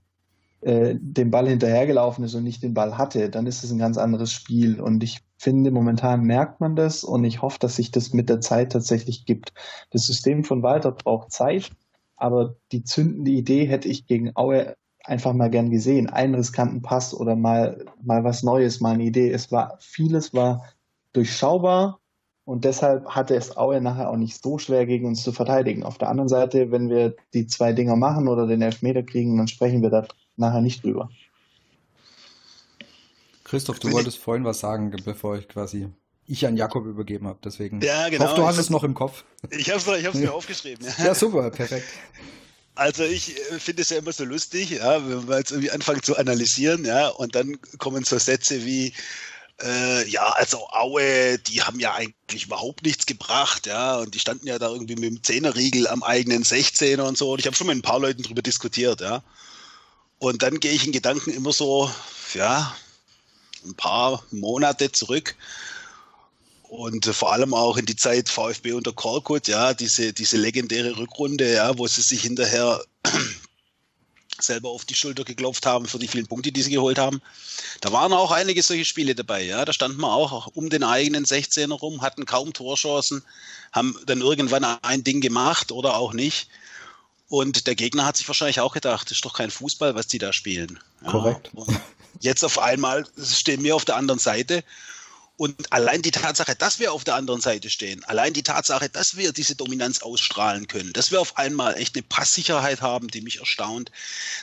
äh, 0.62 0.96
dem 1.00 1.32
Ball 1.32 1.48
hinterhergelaufen 1.48 2.24
ist 2.24 2.36
und 2.36 2.44
nicht 2.44 2.64
den 2.64 2.74
Ball 2.74 2.98
hatte, 2.98 3.30
dann 3.30 3.48
ist 3.48 3.64
es 3.64 3.72
ein 3.72 3.80
ganz 3.80 3.98
anderes 3.98 4.32
Spiel. 4.32 4.82
Und 4.82 5.04
ich 5.04 5.22
finde, 5.38 5.72
momentan 5.72 6.24
merkt 6.24 6.60
man 6.60 6.76
das 6.76 7.04
und 7.04 7.24
ich 7.24 7.42
hoffe, 7.42 7.60
dass 7.60 7.78
sich 7.78 7.92
das 7.92 8.14
mit 8.14 8.30
der 8.30 8.42
Zeit 8.42 8.74
tatsächlich 8.74 9.26
gibt. 9.26 9.54
Das 9.92 10.06
System 10.06 10.44
von 10.44 10.62
Walter 10.62 10.92
braucht 10.92 11.32
Zeit, 11.32 11.72
aber 12.18 12.56
die 12.72 12.84
zündende 12.84 13.32
Idee 13.32 13.66
hätte 13.66 13.88
ich 13.88 14.06
gegen 14.06 14.36
Aue 14.36 14.76
einfach 15.06 15.34
mal 15.34 15.50
gern 15.50 15.72
gesehen. 15.72 16.10
Einen 16.10 16.36
riskanten 16.36 16.82
Pass 16.82 17.14
oder 17.14 17.36
mal, 17.36 17.86
mal 18.04 18.24
was 18.24 18.44
Neues, 18.44 18.82
mal 18.82 18.96
eine 18.96 19.04
Idee. 19.04 19.32
Es 19.32 19.52
war, 19.52 19.78
vieles 19.80 20.34
war 20.34 20.66
durchschaubar, 21.14 22.00
und 22.50 22.66
deshalb 22.66 23.06
hatte 23.06 23.36
es 23.36 23.58
Aue 23.58 23.80
nachher 23.80 24.10
auch 24.10 24.18
nicht 24.18 24.42
so 24.42 24.58
schwer 24.58 24.88
gegen 24.88 25.06
uns 25.06 25.22
zu 25.22 25.32
verteidigen. 25.32 25.84
Auf 25.84 26.00
der 26.00 26.10
anderen 26.10 26.30
Seite, 26.30 26.72
wenn 26.72 26.90
wir 26.90 27.16
die 27.32 27.46
zwei 27.46 27.74
Dinger 27.74 27.96
machen 27.96 28.28
oder 28.28 28.48
den 28.48 28.64
Elfmeter 28.64 29.04
kriegen, 29.04 29.38
dann 29.38 29.48
sprechen 29.48 29.84
wir 29.84 29.92
da 29.92 30.08
nachher 30.36 30.62
nicht 30.62 30.84
drüber. 30.84 31.12
Christoph, 33.44 33.78
du 33.78 33.92
wolltest 33.92 34.18
vorhin 34.18 34.46
was 34.46 34.62
sagen, 34.62 34.92
bevor 35.06 35.38
ich 35.38 35.48
quasi 35.48 35.90
ich 36.26 36.48
an 36.48 36.58
Jakob 36.58 36.88
übergeben 36.88 37.28
habe. 37.28 37.38
Deswegen. 37.44 37.82
Ja, 37.82 38.10
genau. 38.10 38.24
Ich 38.24 38.32
hoffe, 38.32 38.42
du 38.42 38.48
hast 38.48 38.58
es 38.58 38.72
noch 38.72 38.84
im 38.84 38.96
Kopf. 38.96 39.26
Ich 39.52 39.70
habe 39.70 39.78
es 39.78 39.88
ich 39.88 40.14
mir 40.16 40.34
aufgeschrieben. 40.34 40.88
Ja. 40.98 41.06
ja, 41.06 41.14
super, 41.14 41.52
perfekt. 41.52 41.86
Also 42.74 43.04
ich 43.04 43.38
äh, 43.52 43.60
finde 43.60 43.84
es 43.84 43.90
ja 43.90 44.00
immer 44.00 44.12
so 44.12 44.26
lustig, 44.26 44.72
ja, 44.72 45.08
wenn 45.08 45.28
wir 45.28 45.38
jetzt 45.38 45.52
irgendwie 45.52 45.70
anfangen 45.70 46.02
zu 46.02 46.18
analysieren, 46.18 46.84
ja, 46.84 47.10
und 47.10 47.36
dann 47.36 47.60
kommen 47.78 48.06
so 48.06 48.18
Sätze 48.18 48.66
wie, 48.66 48.94
äh, 49.62 50.08
ja, 50.08 50.24
also 50.24 50.68
Aue, 50.70 51.38
die 51.40 51.62
haben 51.62 51.80
ja 51.80 51.94
eigentlich 51.94 52.46
überhaupt 52.46 52.84
nichts 52.84 53.06
gebracht, 53.06 53.68
ja, 53.68 53.98
und 53.98 54.16
die 54.16 54.20
standen 54.20 54.48
ja 54.48 54.60
da 54.60 54.70
irgendwie 54.70 54.96
mit 54.96 55.06
dem 55.06 55.24
Zehnerriegel 55.24 55.88
am 55.88 56.04
eigenen 56.04 56.44
16er 56.44 57.02
und 57.02 57.18
so. 57.18 57.32
Und 57.32 57.40
ich 57.40 57.46
habe 57.46 57.56
schon 57.56 57.68
mit 57.68 57.78
ein 57.78 57.82
paar 57.82 58.00
Leuten 58.00 58.24
drüber 58.24 58.42
diskutiert, 58.42 59.02
ja. 59.02 59.22
Und 60.20 60.44
dann 60.44 60.60
gehe 60.60 60.72
ich 60.72 60.86
in 60.86 60.92
Gedanken 60.92 61.32
immer 61.32 61.54
so, 61.54 61.92
ja, 62.34 62.76
ein 63.66 63.76
paar 63.76 64.24
Monate 64.32 64.92
zurück. 64.92 65.36
und 66.70 67.06
vor 67.06 67.34
allem 67.34 67.54
auch 67.54 67.78
in 67.78 67.86
die 67.86 67.96
Zeit 67.96 68.30
VfB 68.30 68.74
unter 68.74 68.94
Korkut, 68.94 69.48
ja, 69.48 69.74
diese, 69.74 70.14
diese 70.14 70.38
legendäre 70.38 70.98
Rückrunde, 70.98 71.54
ja, 71.54 71.78
wo 71.78 71.88
sie 71.88 72.02
sich 72.02 72.22
hinterher 72.22 72.82
selber 74.42 74.70
auf 74.70 74.86
die 74.86 74.96
Schulter 74.96 75.24
geklopft 75.24 75.66
haben 75.66 75.86
für 75.86 76.00
die 76.00 76.08
vielen 76.08 76.28
Punkte, 76.28 76.52
die 76.52 76.62
sie 76.62 76.72
geholt 76.72 76.98
haben. 76.98 77.22
Da 77.82 77.92
waren 77.92 78.14
auch 78.14 78.32
einige 78.32 78.64
solche 78.64 78.86
Spiele 78.86 79.16
dabei, 79.16 79.44
ja. 79.44 79.66
Da 79.66 79.74
standen 79.74 80.00
wir 80.02 80.12
auch 80.12 80.48
um 80.56 80.70
den 80.70 80.84
eigenen 80.84 81.26
16er 81.26 81.74
rum, 81.74 82.02
hatten 82.02 82.26
kaum 82.26 82.54
Torchancen, 82.54 83.24
haben 83.72 83.98
dann 84.06 84.22
irgendwann 84.22 84.64
ein 84.64 85.04
Ding 85.04 85.22
gemacht 85.22 85.72
oder 85.72 85.96
auch 85.96 86.14
nicht. 86.14 86.50
Und 87.28 87.68
der 87.68 87.76
Gegner 87.76 88.06
hat 88.06 88.18
sich 88.18 88.28
wahrscheinlich 88.28 88.60
auch 88.60 88.74
gedacht, 88.74 89.08
das 89.08 89.18
ist 89.18 89.26
doch 89.26 89.34
kein 89.34 89.52
Fußball, 89.52 89.94
was 89.94 90.08
die 90.08 90.18
da 90.18 90.34
spielen. 90.34 90.80
Ja, 91.04 91.12
Korrekt. 91.12 91.52
Jetzt 92.20 92.44
auf 92.44 92.58
einmal 92.58 93.08
stehen 93.22 93.64
wir 93.64 93.76
auf 93.76 93.86
der 93.86 93.96
anderen 93.96 94.20
Seite 94.20 94.64
und 95.40 95.72
allein 95.72 96.02
die 96.02 96.12
Tatsache, 96.12 96.54
dass 96.54 96.80
wir 96.80 96.92
auf 96.92 97.06
der 97.06 97.16
anderen 97.16 97.40
Seite 97.40 97.70
stehen, 97.70 98.04
allein 98.04 98.34
die 98.34 98.44
Tatsache, 98.44 98.90
dass 98.90 99.16
wir 99.16 99.32
diese 99.32 99.56
Dominanz 99.56 100.02
ausstrahlen 100.02 100.68
können, 100.68 100.92
dass 100.92 101.12
wir 101.12 101.22
auf 101.22 101.38
einmal 101.38 101.78
echt 101.78 101.96
eine 101.96 102.04
Passsicherheit 102.04 102.82
haben, 102.82 103.08
die 103.08 103.22
mich 103.22 103.40
erstaunt. 103.40 103.90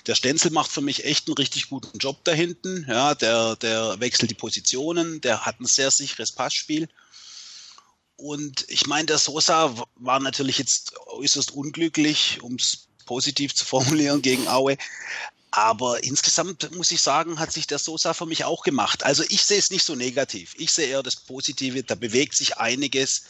Der 0.07 0.15
Stenzel 0.15 0.53
macht 0.53 0.73
für 0.73 0.81
mich 0.81 1.05
echt 1.05 1.29
einen 1.29 1.37
richtig 1.37 1.69
guten 1.69 1.99
Job 1.99 2.25
da 2.25 2.33
hinten. 2.33 2.87
Ja, 2.88 3.15
der, 3.15 3.57
der 3.57 4.00
wechselt 4.00 4.31
die 4.31 4.35
Positionen, 4.37 5.21
der 5.21 5.45
hat 5.45 5.61
ein 5.61 5.67
sehr 5.67 5.91
sicheres 5.91 6.33
Passspiel. 6.33 6.88
Und 8.17 8.65
ich 8.69 8.87
meine, 8.87 9.05
der 9.05 9.19
Sosa 9.19 9.75
war 9.97 10.21
natürlich 10.21 10.57
jetzt 10.57 10.97
äußerst 11.09 11.50
unglücklich, 11.50 12.41
um 12.41 12.55
es 12.55 12.88
positiv 13.05 13.55
zu 13.55 13.67
formulieren, 13.67 14.23
gegen 14.23 14.49
Aue. 14.49 14.79
Aber 15.57 16.05
insgesamt 16.05 16.77
muss 16.77 16.91
ich 16.91 17.01
sagen, 17.01 17.39
hat 17.39 17.51
sich 17.51 17.67
der 17.67 17.79
Sosa 17.79 18.13
für 18.13 18.27
mich 18.27 18.45
auch 18.45 18.63
gemacht. 18.63 19.07
Also 19.07 19.23
ich 19.31 19.43
sehe 19.43 19.59
es 19.59 19.71
nicht 19.71 19.85
so 19.85 19.95
negativ. 19.95 20.55
Ich 20.59 20.71
sehe 20.71 20.89
eher 20.89 21.03
das 21.03 21.17
Positive. 21.17 21.83
Da 21.83 21.95
bewegt 21.95 22.35
sich 22.35 22.59
einiges. 22.59 23.25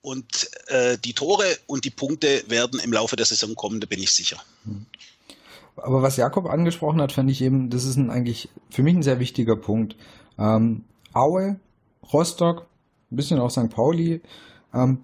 Und 0.00 0.48
äh, 0.68 0.96
die 0.96 1.12
Tore 1.12 1.44
und 1.66 1.84
die 1.84 1.90
Punkte 1.90 2.44
werden 2.46 2.78
im 2.78 2.92
Laufe 2.92 3.16
der 3.16 3.26
Saison 3.26 3.56
kommen, 3.56 3.80
da 3.80 3.88
bin 3.88 4.00
ich 4.00 4.12
sicher. 4.12 4.40
Aber 5.74 6.02
was 6.02 6.16
Jakob 6.16 6.46
angesprochen 6.46 7.02
hat, 7.02 7.10
fand 7.10 7.28
ich 7.28 7.42
eben, 7.42 7.68
das 7.68 7.82
ist 7.82 7.96
ein, 7.96 8.10
eigentlich 8.10 8.48
für 8.70 8.84
mich 8.84 8.94
ein 8.94 9.02
sehr 9.02 9.18
wichtiger 9.18 9.56
Punkt. 9.56 9.96
Ähm, 10.38 10.84
Aue, 11.12 11.58
Rostock, 12.12 12.68
ein 13.10 13.16
bisschen 13.16 13.40
auch 13.40 13.50
St. 13.50 13.70
Pauli, 13.70 14.20
ähm, 14.72 15.00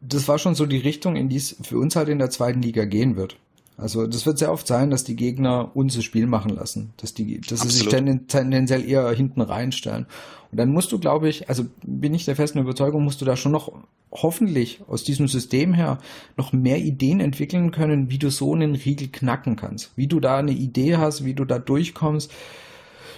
das 0.00 0.28
war 0.28 0.38
schon 0.38 0.54
so 0.54 0.66
die 0.66 0.78
Richtung, 0.78 1.16
in 1.16 1.28
die 1.28 1.36
es 1.36 1.56
für 1.62 1.78
uns 1.78 1.96
halt 1.96 2.08
in 2.08 2.20
der 2.20 2.30
zweiten 2.30 2.62
Liga 2.62 2.84
gehen 2.84 3.16
wird. 3.16 3.36
Also 3.78 4.08
das 4.08 4.26
wird 4.26 4.38
sehr 4.38 4.52
oft 4.52 4.66
sein, 4.66 4.90
dass 4.90 5.04
die 5.04 5.14
Gegner 5.14 5.70
uns 5.74 5.94
das 5.94 6.02
Spiel 6.02 6.26
machen 6.26 6.50
lassen, 6.50 6.92
dass 6.96 7.14
die, 7.14 7.40
dass 7.40 7.60
sie 7.60 7.68
sich 7.68 7.86
tendenziell 7.86 8.84
eher 8.84 9.08
hinten 9.12 9.40
reinstellen. 9.40 10.06
Und 10.50 10.58
dann 10.58 10.72
musst 10.72 10.90
du, 10.90 10.98
glaube 10.98 11.28
ich, 11.28 11.48
also 11.48 11.64
bin 11.84 12.12
ich 12.12 12.24
der 12.24 12.34
festen 12.34 12.58
Überzeugung, 12.58 13.04
musst 13.04 13.20
du 13.20 13.24
da 13.24 13.36
schon 13.36 13.52
noch 13.52 13.72
hoffentlich 14.10 14.80
aus 14.88 15.04
diesem 15.04 15.28
System 15.28 15.74
her 15.74 15.98
noch 16.36 16.52
mehr 16.52 16.78
Ideen 16.78 17.20
entwickeln 17.20 17.70
können, 17.70 18.10
wie 18.10 18.18
du 18.18 18.30
so 18.30 18.52
einen 18.52 18.74
Riegel 18.74 19.08
knacken 19.08 19.54
kannst, 19.54 19.92
wie 19.94 20.08
du 20.08 20.18
da 20.18 20.38
eine 20.38 20.52
Idee 20.52 20.96
hast, 20.96 21.24
wie 21.24 21.34
du 21.34 21.44
da 21.44 21.60
durchkommst, 21.60 22.32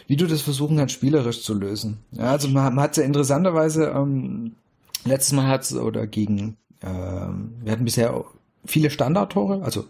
wie 0.09 0.17
du 0.17 0.27
das 0.27 0.43
versuchen 0.43 0.77
kannst, 0.77 0.95
spielerisch 0.95 1.43
zu 1.43 1.55
lösen. 1.55 1.99
Ja, 2.13 2.33
also 2.33 2.49
man, 2.49 2.75
man 2.75 2.85
hat 2.85 2.99
ja 2.99 3.05
interessanterweise 3.05 3.95
ähm, 3.97 4.57
letztes 5.07 5.33
Mal 5.33 5.47
hat 5.47 5.63
es 5.63 5.75
oder 5.75 6.07
gegen 6.07 6.59
ähm, 6.83 7.53
wir 7.63 7.73
hatten 7.73 7.85
bisher 7.85 8.25
viele 8.67 8.91
Standardtore, 8.91 9.63
also 9.63 9.85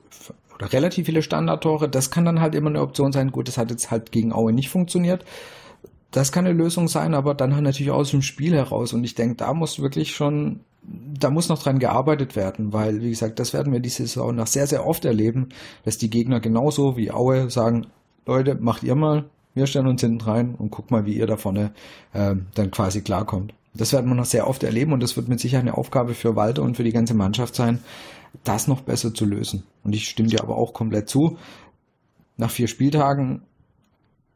oder 0.61 0.73
relativ 0.73 1.07
viele 1.07 1.23
Standardtore. 1.23 1.89
Das 1.89 2.11
kann 2.11 2.25
dann 2.25 2.41
halt 2.41 2.55
immer 2.55 2.71
eine 2.71 2.83
Option 2.83 3.13
sein. 3.13 3.33
Gut, 3.33 3.49
das 3.49 3.59
hat 3.59 3.71
jetzt 3.71 3.91
halt 3.91 4.13
gegen 4.13 4.33
Aue 4.33 4.53
nicht 4.53 4.69
funktioniert. 4.69 5.25
Das 6.11 6.33
kann 6.33 6.45
eine 6.45 6.55
Lösung 6.55 6.89
sein, 6.89 7.15
aber 7.15 7.35
dann 7.35 7.55
halt 7.55 7.65
natürlich 7.65 7.93
aus 7.93 8.11
dem 8.11 8.23
Spiel 8.23 8.55
heraus. 8.55 8.93
Und 8.93 9.05
ich 9.05 9.15
denke, 9.15 9.37
da 9.37 9.55
muss 9.55 9.81
wirklich 9.81 10.15
schon, 10.15 10.61
da 10.83 11.31
muss 11.31 11.49
noch 11.49 11.63
dran 11.63 11.79
gearbeitet 11.79 12.37
werden, 12.37 12.73
weil, 12.73 13.01
wie 13.01 13.11
gesagt, 13.11 13.39
das 13.39 13.53
werden 13.53 13.73
wir 13.73 13.81
diese 13.81 14.07
Saison 14.07 14.35
noch 14.35 14.49
sehr, 14.49 14.67
sehr 14.67 14.87
oft 14.87 15.05
erleben, 15.05 15.51
dass 15.85 15.99
die 15.99 16.11
Gegner 16.11 16.41
genauso 16.41 16.97
wie 16.97 17.13
Aue 17.13 17.49
sagen, 17.49 17.87
Leute, 18.27 18.57
macht 18.57 18.83
ihr 18.83 18.97
mal, 18.97 19.25
wir 19.55 19.67
stellen 19.67 19.87
uns 19.87 20.01
hinten 20.01 20.21
rein 20.21 20.55
und 20.57 20.71
guck 20.71 20.91
mal, 20.91 21.07
wie 21.07 21.15
ihr 21.15 21.27
da 21.27 21.37
vorne 21.37 21.73
äh, 22.13 22.35
dann 22.55 22.71
quasi 22.71 23.03
klarkommt. 23.03 23.55
Das 23.73 23.93
werden 23.93 24.11
wir 24.11 24.17
noch 24.17 24.25
sehr 24.25 24.49
oft 24.49 24.65
erleben 24.65 24.93
und 24.93 25.01
das 25.01 25.17
wird 25.17 25.29
mit 25.29 25.39
Sicherheit 25.39 25.67
eine 25.67 25.79
Aufgabe 25.79 26.15
für 26.15 26.35
Walter 26.35 26.63
und 26.63 26.77
für 26.77 26.83
die 26.83 26.93
ganze 26.93 27.15
Mannschaft 27.15 27.55
sein, 27.55 27.79
das 28.45 28.69
noch 28.69 28.81
besser 28.83 29.15
zu 29.15 29.25
lösen. 29.25 29.65
Und 29.83 29.95
ich 29.95 30.09
stimme 30.09 30.29
dir 30.29 30.43
aber 30.43 30.57
auch 30.57 30.73
komplett 30.73 31.09
zu. 31.09 31.39
Nach 32.37 32.51
vier 32.51 32.69
Spieltagen 32.69 33.43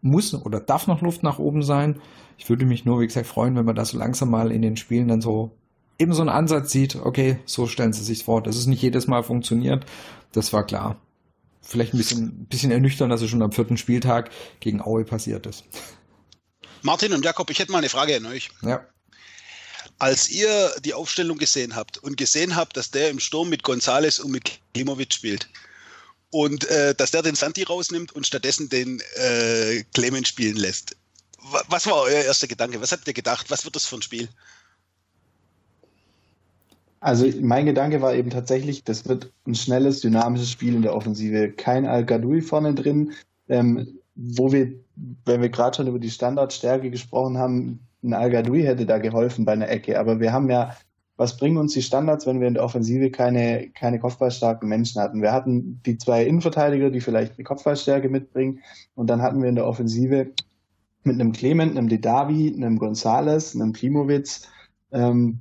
muss 0.02 0.34
oder 0.34 0.60
darf 0.60 0.86
noch 0.86 1.00
Luft 1.00 1.22
nach 1.22 1.38
oben 1.38 1.62
sein. 1.62 2.00
Ich 2.36 2.48
würde 2.48 2.66
mich 2.66 2.84
nur, 2.84 3.00
wie 3.00 3.06
gesagt, 3.06 3.26
freuen, 3.26 3.56
wenn 3.56 3.64
man 3.64 3.76
das 3.76 3.90
so 3.90 3.98
langsam 3.98 4.30
mal 4.30 4.52
in 4.52 4.62
den 4.62 4.76
Spielen 4.76 5.08
dann 5.08 5.20
so 5.20 5.52
eben 5.98 6.12
so 6.12 6.20
einen 6.20 6.30
Ansatz 6.30 6.70
sieht. 6.70 6.96
Okay, 6.96 7.38
so 7.46 7.66
stellen 7.66 7.92
sie 7.92 8.04
sich 8.04 8.24
vor. 8.24 8.42
Dass 8.42 8.56
es 8.56 8.66
nicht 8.66 8.82
jedes 8.82 9.06
Mal 9.06 9.22
funktioniert, 9.22 9.86
das 10.32 10.52
war 10.52 10.66
klar. 10.66 11.00
Vielleicht 11.62 11.94
ein 11.94 11.98
bisschen, 11.98 12.46
bisschen 12.46 12.70
ernüchternd, 12.70 13.10
dass 13.10 13.22
es 13.22 13.30
schon 13.30 13.42
am 13.42 13.52
vierten 13.52 13.78
Spieltag 13.78 14.30
gegen 14.60 14.82
Aue 14.82 15.04
passiert 15.04 15.46
ist. 15.46 15.64
Martin 16.82 17.14
und 17.14 17.24
Jakob, 17.24 17.48
ich 17.48 17.58
hätte 17.58 17.72
mal 17.72 17.78
eine 17.78 17.88
Frage 17.88 18.16
an 18.16 18.26
euch. 18.26 18.50
Ja. 18.62 18.84
Als 20.04 20.28
ihr 20.28 20.70
die 20.84 20.92
Aufstellung 20.92 21.38
gesehen 21.38 21.74
habt 21.74 21.96
und 21.96 22.18
gesehen 22.18 22.56
habt, 22.56 22.76
dass 22.76 22.90
der 22.90 23.08
im 23.08 23.18
Sturm 23.18 23.48
mit 23.48 23.62
Gonzales 23.62 24.18
und 24.18 24.32
mit 24.32 24.60
Klimovic 24.74 25.14
spielt 25.14 25.48
und 26.28 26.68
äh, 26.68 26.94
dass 26.94 27.12
der 27.12 27.22
den 27.22 27.34
Santi 27.34 27.62
rausnimmt 27.62 28.12
und 28.12 28.26
stattdessen 28.26 28.68
den 28.68 29.00
äh, 29.14 29.82
Clement 29.94 30.28
spielen 30.28 30.56
lässt, 30.56 30.94
was 31.70 31.86
war 31.86 32.02
euer 32.02 32.22
erster 32.22 32.46
Gedanke? 32.46 32.82
Was 32.82 32.92
habt 32.92 33.08
ihr 33.08 33.14
gedacht? 33.14 33.50
Was 33.50 33.64
wird 33.64 33.76
das 33.76 33.86
für 33.86 33.96
ein 33.96 34.02
Spiel? 34.02 34.28
Also 37.00 37.26
mein 37.40 37.64
Gedanke 37.64 38.02
war 38.02 38.12
eben 38.12 38.28
tatsächlich, 38.28 38.84
das 38.84 39.08
wird 39.08 39.32
ein 39.46 39.54
schnelles, 39.54 40.00
dynamisches 40.00 40.50
Spiel 40.50 40.74
in 40.74 40.82
der 40.82 40.94
Offensive. 40.94 41.50
Kein 41.52 41.86
Al-Gadoui 41.86 42.42
vorne 42.42 42.74
drin, 42.74 43.14
ähm, 43.48 43.98
wo 44.16 44.52
wir, 44.52 44.70
wenn 45.24 45.40
wir 45.40 45.48
gerade 45.48 45.74
schon 45.74 45.86
über 45.86 45.98
die 45.98 46.10
Standardstärke 46.10 46.90
gesprochen 46.90 47.38
haben, 47.38 47.80
ein 48.04 48.14
Al-Gadoui 48.14 48.62
hätte 48.62 48.86
da 48.86 48.98
geholfen 48.98 49.44
bei 49.44 49.52
einer 49.52 49.68
Ecke. 49.68 49.98
Aber 49.98 50.20
wir 50.20 50.32
haben 50.32 50.50
ja, 50.50 50.76
was 51.16 51.36
bringen 51.36 51.56
uns 51.56 51.72
die 51.72 51.82
Standards, 51.82 52.26
wenn 52.26 52.40
wir 52.40 52.48
in 52.48 52.54
der 52.54 52.64
Offensive 52.64 53.10
keine, 53.10 53.70
keine 53.70 53.98
kopfballstarken 53.98 54.68
Menschen 54.68 55.00
hatten? 55.00 55.22
Wir 55.22 55.32
hatten 55.32 55.80
die 55.86 55.96
zwei 55.96 56.24
Innenverteidiger, 56.24 56.90
die 56.90 57.00
vielleicht 57.00 57.34
eine 57.36 57.44
Kopfballstärke 57.44 58.08
mitbringen. 58.08 58.60
Und 58.94 59.08
dann 59.08 59.22
hatten 59.22 59.42
wir 59.42 59.48
in 59.48 59.54
der 59.54 59.66
Offensive 59.66 60.32
mit 61.04 61.14
einem 61.14 61.32
Clement, 61.32 61.76
einem 61.76 61.88
Dedavi, 61.88 62.54
einem 62.54 62.78
Gonzales, 62.78 63.54
einem 63.54 63.72
Klimowitz 63.72 64.48
ähm, 64.92 65.40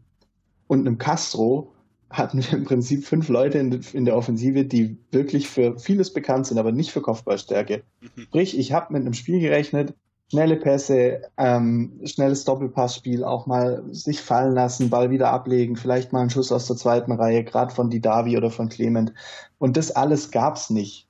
und 0.68 0.82
einem 0.82 0.98
Castro 0.98 1.74
hatten 2.10 2.44
wir 2.44 2.54
im 2.54 2.64
Prinzip 2.64 3.06
fünf 3.06 3.28
Leute 3.28 3.58
in, 3.58 3.82
in, 3.94 4.06
der 4.06 4.16
Offensive, 4.16 4.66
die 4.66 4.98
wirklich 5.12 5.48
für 5.48 5.80
vieles 5.80 6.14
bekannt 6.14 6.46
sind, 6.46 6.60
aber 6.60 6.72
nicht 6.72 6.92
für 6.92 7.02
Kopfballstärke. 7.02 7.84
Mhm. 8.02 8.22
Sprich, 8.22 8.58
ich 8.58 8.72
habe 8.72 8.94
mit 8.94 9.02
einem 9.02 9.14
Spiel 9.14 9.40
gerechnet, 9.40 9.96
schnelle 10.34 10.56
Pässe, 10.56 11.22
ähm, 11.38 12.02
schnelles 12.06 12.44
Doppelpassspiel, 12.44 13.24
auch 13.24 13.46
mal 13.46 13.84
sich 13.92 14.20
fallen 14.20 14.56
lassen, 14.56 14.90
Ball 14.90 15.12
wieder 15.12 15.32
ablegen, 15.32 15.76
vielleicht 15.76 16.12
mal 16.12 16.22
einen 16.22 16.32
Schuss 16.32 16.52
aus 16.52 16.66
der 16.66 16.76
zweiten 16.76 17.12
Reihe, 17.12 17.44
gerade 17.44 17.72
von 17.72 17.92
Didavi 17.92 18.36
oder 18.36 18.50
von 18.50 18.68
Clement. 18.68 19.14
Und 19.60 19.78
das 19.78 19.92
alles 19.92 20.32
gab's 20.32 20.72
nicht. 20.72 21.08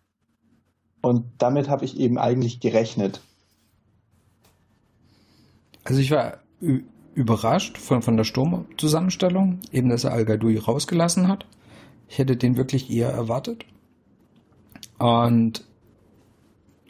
Und 1.01 1.23
damit 1.37 1.69
habe 1.69 1.85
ich 1.85 1.97
eben 1.97 2.17
eigentlich 2.17 2.59
gerechnet. 2.59 3.21
Also 5.85 6.01
ich 6.01 6.11
war 6.11 6.39
überrascht 7.15 7.77
von, 7.77 8.01
von 8.01 8.17
der 8.17 8.25
Sturmzusammenstellung, 8.25 9.59
eben 9.71 9.87
dass 9.87 10.03
er 10.03 10.11
Al-Gadoui 10.11 10.57
rausgelassen 10.57 11.29
hat. 11.29 11.45
Ich 12.09 12.17
hätte 12.17 12.35
den 12.35 12.57
wirklich 12.57 12.91
eher 12.91 13.09
erwartet. 13.09 13.63
Und 14.99 15.63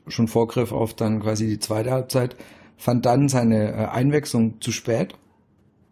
schon 0.07 0.27
Vorgriff 0.27 0.71
auf 0.71 0.93
dann 0.93 1.21
quasi 1.21 1.47
die 1.47 1.59
zweite 1.59 1.91
Halbzeit, 1.91 2.35
fand 2.77 3.05
dann 3.05 3.29
seine 3.29 3.71
äh, 3.71 3.85
Einwechslung 3.85 4.59
zu 4.61 4.71
spät. 4.71 5.15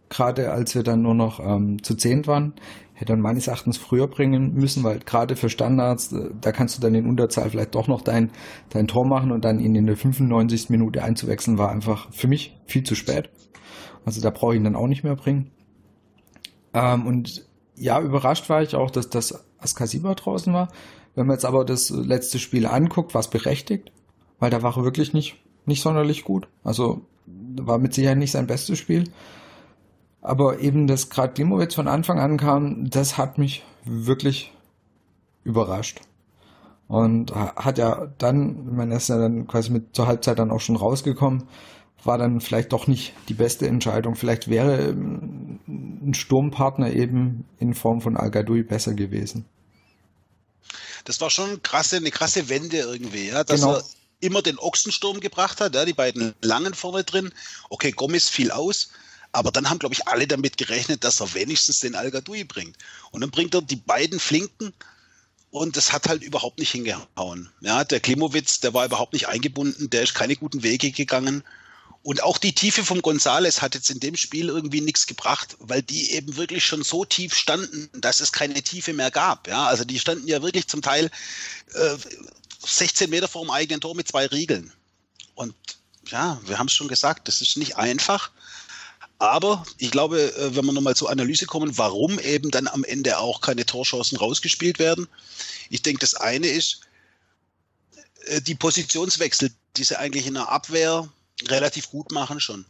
Gerade 0.10 0.52
als 0.52 0.76
wir 0.76 0.84
dann 0.84 1.02
nur 1.02 1.16
noch 1.16 1.40
ähm, 1.40 1.82
zu 1.84 1.96
zehnt 1.96 2.28
waren, 2.28 2.54
hätte 2.94 3.14
dann 3.14 3.22
meines 3.22 3.48
Erachtens 3.48 3.78
früher 3.78 4.08
bringen 4.08 4.54
müssen, 4.54 4.84
weil 4.84 5.00
gerade 5.00 5.36
für 5.36 5.50
Standards, 5.50 6.12
äh, 6.12 6.30
da 6.40 6.52
kannst 6.52 6.78
du 6.78 6.82
dann 6.82 6.96
in 6.96 7.08
Unterzahl 7.08 7.50
vielleicht 7.50 7.76
doch 7.76 7.88
noch 7.88 8.02
dein, 8.02 8.32
dein 8.70 8.88
Tor 8.88 9.06
machen 9.06 9.32
und 9.32 9.46
dann 9.46 9.60
ihn 9.60 9.76
in 9.76 9.86
der 9.86 9.96
95. 9.96 10.70
Minute 10.70 11.04
einzuwechseln, 11.04 11.58
war 11.58 11.72
einfach 11.72 12.12
für 12.12 12.28
mich 12.28 12.58
viel 12.66 12.84
zu 12.84 12.96
spät. 12.96 13.30
Also 14.06 14.20
da 14.20 14.30
brauche 14.30 14.54
ich 14.54 14.58
ihn 14.58 14.66
dann 14.66 14.76
auch 14.76 14.88
nicht 14.88 15.04
mehr 15.04 15.16
bringen. 15.16 15.52
Ähm, 16.74 17.06
und 17.06 17.46
ja, 17.76 18.02
überrascht 18.02 18.50
war 18.50 18.62
ich 18.62 18.76
auch, 18.76 18.92
dass 18.92 19.10
das 19.10 19.46
Askasiba 19.60 20.14
draußen 20.14 20.52
war. 20.54 20.68
Wenn 21.16 21.28
man 21.28 21.36
jetzt 21.36 21.46
aber 21.46 21.66
das 21.66 21.90
letzte 21.90 22.40
Spiel 22.40 22.66
anguckt, 22.66 23.14
war 23.14 23.22
es 23.22 23.30
berechtigt 23.30 23.92
weil 24.42 24.50
da 24.50 24.64
war 24.64 24.76
er 24.76 24.84
wirklich 24.84 25.14
nicht, 25.14 25.38
nicht 25.66 25.84
sonderlich 25.84 26.24
gut. 26.24 26.48
Also 26.64 27.06
war 27.28 27.78
mit 27.78 27.94
Sicherheit 27.94 28.18
nicht 28.18 28.32
sein 28.32 28.48
bestes 28.48 28.80
Spiel. 28.80 29.06
Aber 30.20 30.60
eben, 30.60 30.88
dass 30.88 31.10
gerade 31.10 31.34
Klimowitz 31.34 31.76
von 31.76 31.88
Anfang 31.88 32.20
an 32.20 32.38
kam, 32.38 32.90
das 32.90 33.18
hat 33.18 33.38
mich 33.38 33.64
wirklich 33.86 34.52
überrascht. 35.44 36.02
Und 36.88 37.34
hat 37.36 37.78
ja 37.78 38.12
dann, 38.18 38.68
ich 38.68 38.76
meine, 38.76 38.96
er 38.96 38.98
ist 38.98 39.10
ja 39.10 39.18
dann 39.18 39.48
quasi 39.48 39.72
mit 39.72 39.96
zur 39.96 40.08
Halbzeit 40.08 40.40
dann 40.40 40.52
auch 40.52 40.60
schon 40.60 40.76
rausgekommen, 40.76 41.44
war 42.04 42.18
dann 42.18 42.42
vielleicht 42.42 42.74
doch 42.74 42.88
nicht 42.88 43.14
die 43.30 43.36
beste 43.36 43.68
Entscheidung. 43.68 44.16
Vielleicht 44.16 44.50
wäre 44.50 44.90
ähm, 44.90 45.60
ein 45.68 46.14
Sturmpartner 46.16 46.92
eben 46.92 47.46
in 47.60 47.76
Form 47.76 48.02
von 48.02 48.18
al 48.18 48.32
besser 48.32 48.96
gewesen. 48.96 49.46
Das 51.06 51.22
war 51.22 51.30
schon 51.30 51.62
krasse, 51.62 51.98
eine 51.98 52.10
krasse 52.10 52.50
Wende 52.50 52.78
irgendwie, 52.78 53.28
ja, 53.28 53.44
dass 53.44 53.62
genau. 53.62 53.76
er 53.76 53.84
immer 54.22 54.42
den 54.42 54.58
Ochsensturm 54.58 55.20
gebracht 55.20 55.60
hat, 55.60 55.76
ja, 55.76 55.86
die 55.86 55.94
beiden 55.94 56.34
langen 56.42 56.74
vorne 56.74 57.04
drin. 57.04 57.34
Okay, 57.70 57.92
Gomez 57.92 58.30
fiel 58.30 58.52
aus, 58.52 58.90
aber 59.32 59.52
dann 59.52 59.70
haben, 59.70 59.80
glaube 59.80 59.96
ich, 59.96 60.08
alle 60.08 60.28
damit 60.28 60.58
gerechnet, 60.58 61.04
dass 61.04 61.20
er 61.20 61.34
wenigstens 61.34 61.80
den 61.80 61.96
al 61.96 62.12
bringt. 62.12 62.78
Und 63.12 63.22
dann 63.22 63.32
bringt 63.32 63.54
er 63.54 63.62
die 63.62 63.76
beiden 63.76 64.20
Flinken 64.20 64.74
und 65.50 65.76
das 65.76 65.92
hat 65.92 66.08
halt 66.08 66.24
überhaupt 66.24 66.60
nicht 66.60 66.72
hingehauen. 66.72 67.50
Ja, 67.60 67.84
der 67.84 68.00
Klimowitz, 68.00 68.62
der 68.62 68.74
war 68.74 68.86
überhaupt 68.86 69.14
nicht 69.14 69.28
eingebunden, 69.28 69.90
der 69.90 70.04
ist 70.04 70.14
keine 70.14 70.36
guten 70.36 70.64
Wege 70.64 70.92
gegangen. 70.92 71.44
Und 72.04 72.24
auch 72.24 72.40
die 72.40 72.56
Tiefe 72.56 72.84
vom 72.84 73.04
Gonzales 73.04 73.62
hat 73.62 73.76
jetzt 73.76 73.92
in 73.92 74.00
dem 74.00 74.16
Spiel 74.16 74.48
irgendwie 74.48 74.82
nichts 74.82 75.06
gebracht, 75.06 75.56
weil 75.60 75.84
die 75.84 76.12
eben 76.12 76.36
wirklich 76.36 76.66
schon 76.66 76.84
so 76.84 77.06
tief 77.06 77.36
standen, 77.36 77.90
dass 77.94 78.22
es 78.22 78.32
keine 78.32 78.64
Tiefe 78.64 78.94
mehr 78.94 79.12
gab. 79.12 79.48
Ja, 79.48 79.68
also 79.68 79.84
die 79.84 80.00
standen 80.00 80.28
ja 80.28 80.42
wirklich 80.42 80.68
zum 80.68 80.82
Teil 80.82 81.12
äh, 81.74 81.98
16 82.64 83.10
Meter 83.10 83.28
vor 83.28 83.44
dem 83.44 83.52
eigenen 83.52 83.82
Tor 83.82 83.96
mit 83.96 84.08
zwei 84.08 84.26
Riegeln. 84.28 84.72
Und 85.36 85.56
ja, 86.08 86.40
wir 86.46 86.60
haben 86.60 86.68
es 86.68 86.74
schon 86.74 86.88
gesagt, 86.88 87.28
das 87.28 87.42
ist 87.42 87.58
nicht 87.58 87.78
einfach. 87.78 88.32
Aber 89.20 89.64
ich 89.78 89.92
glaube, 89.92 90.34
äh, 90.36 90.56
wenn 90.56 90.66
wir 90.66 90.72
nochmal 90.72 90.96
zur 90.96 91.12
Analyse 91.12 91.46
kommen, 91.46 91.78
warum 91.78 92.20
eben 92.20 92.50
dann 92.50 92.68
am 92.68 92.84
Ende 92.84 93.20
auch 93.20 93.42
keine 93.42 93.66
Torchancen 93.66 94.18
rausgespielt 94.18 94.80
werden. 94.80 95.08
Ich 95.70 95.84
denke, 95.84 96.00
das 96.00 96.16
eine 96.16 96.48
ist 96.48 96.82
äh, 98.26 98.42
die 98.42 98.56
Positionswechsel, 98.56 99.52
die 99.78 99.84
sie 99.84 100.00
eigentlich 100.00 100.26
in 100.26 100.34
der 100.34 100.50
Abwehr 100.50 101.08
relativ 101.44 101.90
gut 101.92 102.12
machen 102.12 102.40
schon. 102.40 102.66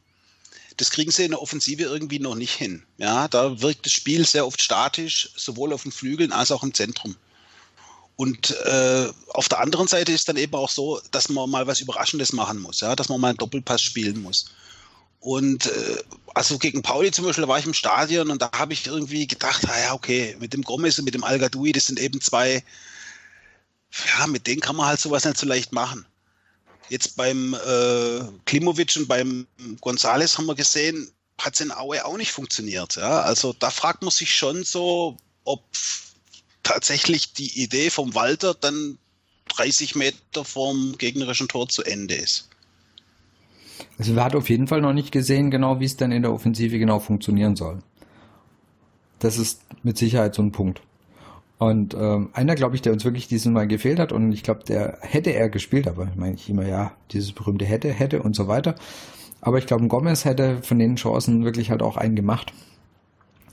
Das 0.77 0.91
kriegen 0.91 1.12
sie 1.12 1.25
in 1.25 1.31
der 1.31 1.41
Offensive 1.41 1.83
irgendwie 1.83 2.19
noch 2.19 2.36
nicht 2.36 2.53
hin. 2.53 2.83
Ja, 2.98 3.27
da 3.27 3.62
wirkt 3.62 3.86
das 3.86 3.93
Spiel 3.93 4.25
sehr 4.25 4.45
oft 4.45 4.62
statisch, 4.62 5.29
sowohl 5.36 5.74
auf 5.74 5.83
den 5.83 5.91
Flügeln 5.91 6.31
als 6.31 6.51
auch 6.51 6.63
im 6.63 6.74
Zentrum. 6.74 7.15
Und 8.15 8.51
äh, 8.51 9.10
auf 9.30 9.50
der 9.50 9.60
anderen 9.60 9.88
Seite 9.88 10.12
ist 10.12 10.27
dann 10.30 10.38
eben 10.38 10.53
auch 10.53 10.70
so, 10.70 11.01
dass 11.12 11.30
man 11.30 11.50
mal 11.50 11.65
was 11.65 11.80
Überraschendes 11.80 12.34
machen 12.34 12.60
muss, 12.60 12.82
ja, 12.82 12.96
dass 12.96 13.10
man 13.10 13.20
mal 13.20 13.30
einen 13.30 13.38
Doppelpass 13.38 13.82
spielen 13.82 14.22
muss. 14.22 14.46
Und 15.20 15.68
äh, 15.68 16.03
also 16.34 16.58
gegen 16.58 16.82
Pauli 16.82 17.12
zum 17.12 17.25
Beispiel, 17.25 17.48
war 17.48 17.60
ich 17.60 17.65
im 17.65 17.74
Stadion 17.74 18.32
und 18.32 18.41
da 18.41 18.51
habe 18.53 18.74
ich 18.74 18.88
irgendwie 18.88 19.27
gedacht, 19.27 19.63
ah 19.68 19.80
ja, 19.80 19.94
okay, 19.94 20.36
mit 20.39 20.53
dem 20.53 20.63
Gomez 20.63 20.98
und 20.98 21.06
mit 21.06 21.13
dem 21.13 21.24
al 21.24 21.39
das 21.39 21.86
sind 21.86 22.00
eben 22.00 22.20
zwei, 22.22 22.63
ja, 24.18 24.27
mit 24.27 24.48
denen 24.48 24.62
kann 24.62 24.75
man 24.75 24.88
halt 24.88 25.00
sowas 25.00 25.25
nicht 25.25 25.38
so 25.38 25.46
leicht 25.46 25.72
machen. 25.72 26.06
Jetzt 26.89 27.15
beim 27.15 27.53
äh, 27.53 28.22
Klimovic 28.46 28.96
und 28.98 29.08
beim 29.08 29.48
Gonzales 29.80 30.38
haben 30.38 30.48
wir 30.48 30.56
gesehen, 30.56 31.12
hat 31.39 31.53
es 31.53 31.62
in 31.62 31.72
Aue 31.72 32.03
auch 32.03 32.18
nicht 32.18 32.32
funktioniert. 32.32 32.96
Ja? 32.96 33.22
Also 33.22 33.53
da 33.53 33.70
fragt 33.70 34.01
man 34.01 34.12
sich 34.12 34.36
schon 34.36 34.63
so, 34.63 35.18
ob 35.44 35.63
tatsächlich 36.63 37.34
die 37.34 37.62
Idee 37.63 37.89
vom 37.89 38.15
Walter 38.15 38.53
dann 38.53 38.98
30 39.50 39.96
Meter 39.96 40.46
vom 40.46 40.96
gegnerischen 40.98 41.48
Tor 41.48 41.68
zu 41.68 41.84
Ende 41.84 42.15
ist. 42.15 42.50
Also 43.98 44.15
wir 44.15 44.24
hat 44.24 44.36
auf 44.36 44.50
jeden 44.50 44.68
Fall 44.68 44.82
noch 44.82 44.94
nicht 44.94 45.12
gesehen, 45.12 45.51
genau 45.51 45.80
wie 45.80 45.86
es 45.86 45.98
dann 45.98 46.12
in 46.12 46.22
der 46.22 46.34
Offensive 46.34 46.77
genau 46.80 47.00
funktionieren 47.00 47.56
soll. 47.56 47.80
Das 49.20 49.38
ist 49.38 49.62
mit 49.84 49.98
Sicherheit 49.98 50.36
so 50.36 50.41
ein 50.41 50.51
Punkt. 50.51 50.82
Und 51.58 51.94
ähm, 51.94 52.30
einer, 52.34 52.56
glaube 52.56 52.75
ich, 52.75 52.82
der 52.82 52.91
uns 52.91 53.06
wirklich 53.06 53.27
diesen 53.27 53.53
Mal 53.53 53.68
gefehlt 53.68 54.00
hat, 54.00 54.12
und 54.12 54.32
ich 54.32 54.41
glaube, 54.41 54.63
der 54.63 54.98
hätte 55.01 55.30
er 55.30 55.48
gespielt, 55.48 55.88
aber 55.88 56.12
meine 56.15 56.34
ich 56.34 56.50
immer, 56.50 56.68
ja, 56.68 56.94
dieses 57.12 57.34
berühmte 57.34 57.65
hätte, 57.65 57.91
hätte 57.91 58.24
und 58.24 58.36
so 58.36 58.48
weiter. 58.48 58.74
Aber 59.41 59.60
ich 59.60 59.68
glaube, 59.68 59.88
Gomez 59.88 60.25
hätte 60.25 60.63
von 60.63 60.80
den 60.80 60.96
Chancen 60.96 61.44
wirklich 61.46 61.70
halt 61.70 61.84
auch 61.84 61.98
einen 61.98 62.15
gemacht. 62.15 62.51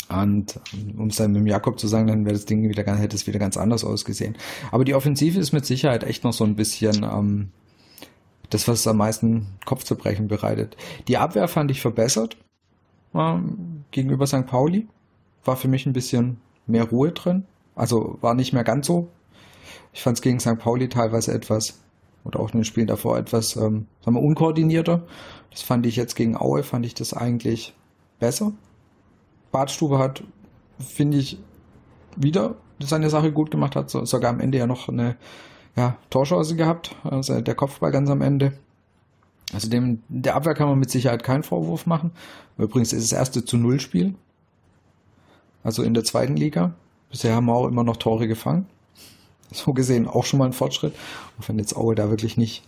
Und 0.08 0.58
um 0.96 1.08
es 1.08 1.16
dann 1.16 1.32
mit 1.32 1.40
dem 1.40 1.46
Jakob 1.46 1.78
zu 1.78 1.86
sagen, 1.86 2.06
dann 2.06 2.24
wäre 2.24 2.34
das 2.34 2.46
Ding 2.46 2.66
wieder, 2.68 2.84
hätte 2.96 3.16
es 3.16 3.26
wieder 3.26 3.38
ganz 3.38 3.56
anders 3.56 3.84
ausgesehen. 3.84 4.36
Aber 4.70 4.84
die 4.84 4.94
Offensive 4.94 5.38
ist 5.38 5.52
mit 5.52 5.66
Sicherheit 5.66 6.04
echt 6.04 6.24
noch 6.24 6.32
so 6.32 6.44
ein 6.44 6.56
bisschen 6.56 7.02
ähm, 7.04 7.50
das, 8.50 8.68
was 8.68 8.86
am 8.86 8.96
meisten 8.96 9.46
Kopfzerbrechen 9.66 10.28
bereitet. 10.28 10.76
Die 11.08 11.18
Abwehr 11.18 11.48
fand 11.48 11.70
ich 11.70 11.80
verbessert 11.82 12.36
ähm, 13.14 13.84
gegenüber 13.90 14.26
St. 14.26 14.46
Pauli. 14.46 14.88
War 15.44 15.56
für 15.56 15.68
mich 15.68 15.86
ein 15.86 15.92
bisschen 15.92 16.38
mehr 16.66 16.84
Ruhe 16.84 17.12
drin. 17.12 17.44
Also 17.74 18.18
war 18.20 18.34
nicht 18.34 18.52
mehr 18.52 18.64
ganz 18.64 18.86
so. 18.86 19.08
Ich 19.92 20.02
fand 20.02 20.16
es 20.16 20.22
gegen 20.22 20.40
St. 20.40 20.58
Pauli 20.58 20.88
teilweise 20.88 21.32
etwas, 21.32 21.80
oder 22.24 22.40
auch 22.40 22.52
in 22.52 22.58
den 22.58 22.64
Spielen 22.64 22.86
davor 22.86 23.18
etwas, 23.18 23.56
ähm, 23.56 23.86
sagen 24.00 24.16
wir, 24.16 24.22
unkoordinierter. 24.22 25.02
Das 25.50 25.62
fand 25.62 25.86
ich 25.86 25.96
jetzt 25.96 26.14
gegen 26.14 26.36
Aue, 26.36 26.62
fand 26.62 26.84
ich 26.86 26.94
das 26.94 27.14
eigentlich 27.14 27.74
besser. 28.18 28.52
Badstube 29.50 29.98
hat, 29.98 30.22
finde 30.78 31.18
ich, 31.18 31.38
wieder 32.16 32.56
seine 32.80 33.10
Sache 33.10 33.32
gut 33.32 33.50
gemacht, 33.50 33.76
hat 33.76 33.90
sogar 33.90 34.30
am 34.30 34.40
Ende 34.40 34.58
ja 34.58 34.66
noch 34.66 34.88
eine 34.88 35.16
ja, 35.76 35.96
Torchance 36.10 36.56
gehabt, 36.56 36.94
also 37.04 37.40
der 37.40 37.54
Kopfball 37.54 37.90
ganz 37.90 38.10
am 38.10 38.20
Ende. 38.20 38.52
Also 39.52 39.70
dem, 39.70 40.02
der 40.08 40.34
Abwehr 40.34 40.54
kann 40.54 40.68
man 40.68 40.78
mit 40.78 40.90
Sicherheit 40.90 41.22
keinen 41.22 41.42
Vorwurf 41.42 41.86
machen. 41.86 42.10
Übrigens 42.58 42.92
ist 42.92 43.12
das 43.12 43.18
erste 43.18 43.44
zu 43.44 43.56
Null 43.56 43.80
Spiel. 43.80 44.14
Also 45.62 45.82
in 45.82 45.94
der 45.94 46.04
zweiten 46.04 46.36
Liga. 46.36 46.74
Bisher 47.10 47.34
haben 47.34 47.46
wir 47.46 47.54
auch 47.54 47.66
immer 47.66 47.84
noch 47.84 47.96
Tore 47.96 48.28
gefangen. 48.28 48.66
So 49.50 49.72
gesehen 49.72 50.06
auch 50.06 50.26
schon 50.26 50.38
mal 50.38 50.44
ein 50.44 50.52
Fortschritt. 50.52 50.94
Auch 51.40 51.48
wenn 51.48 51.58
jetzt 51.58 51.74
Aue 51.74 51.94
da 51.94 52.10
wirklich 52.10 52.36
nicht 52.36 52.64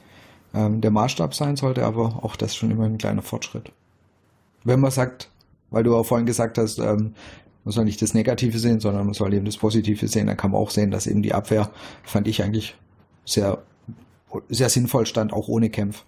ähm, 0.54 0.80
der 0.80 0.90
Maßstab 0.90 1.34
sein 1.34 1.56
sollte, 1.56 1.84
aber 1.84 2.20
auch 2.22 2.36
das 2.36 2.56
schon 2.56 2.70
immer 2.70 2.84
ein 2.84 2.96
kleiner 2.96 3.20
Fortschritt. 3.22 3.72
Wenn 4.64 4.80
man 4.80 4.90
sagt, 4.90 5.29
weil 5.70 5.84
du 5.84 5.96
auch 5.96 6.04
vorhin 6.04 6.26
gesagt 6.26 6.58
hast, 6.58 6.78
ähm, 6.78 7.14
man 7.64 7.72
soll 7.72 7.84
nicht 7.84 8.00
das 8.00 8.14
Negative 8.14 8.58
sehen, 8.58 8.80
sondern 8.80 9.04
man 9.04 9.14
soll 9.14 9.34
eben 9.34 9.44
das 9.44 9.56
Positive 9.56 10.08
sehen, 10.08 10.26
dann 10.26 10.36
kann 10.36 10.50
man 10.50 10.60
auch 10.60 10.70
sehen, 10.70 10.90
dass 10.90 11.06
eben 11.06 11.22
die 11.22 11.34
Abwehr, 11.34 11.70
fand 12.02 12.26
ich 12.26 12.42
eigentlich 12.42 12.74
sehr, 13.24 13.62
sehr 14.48 14.68
sinnvoll 14.68 15.06
stand, 15.06 15.32
auch 15.32 15.48
ohne 15.48 15.70
Kämpf. 15.70 16.04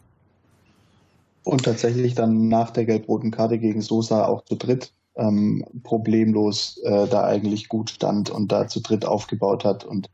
Und 1.44 1.64
tatsächlich 1.64 2.14
dann 2.14 2.48
nach 2.48 2.70
der 2.70 2.84
gelb-roten 2.84 3.30
Karte 3.30 3.58
gegen 3.58 3.82
Sosa 3.82 4.26
auch 4.26 4.44
zu 4.44 4.54
dritt 4.54 4.92
ähm, 5.16 5.64
problemlos 5.82 6.78
äh, 6.84 7.06
da 7.08 7.24
eigentlich 7.24 7.68
gut 7.68 7.90
stand 7.90 8.30
und 8.30 8.52
da 8.52 8.68
zu 8.68 8.80
dritt 8.80 9.04
aufgebaut 9.04 9.64
hat. 9.64 9.84
Und 9.84 10.08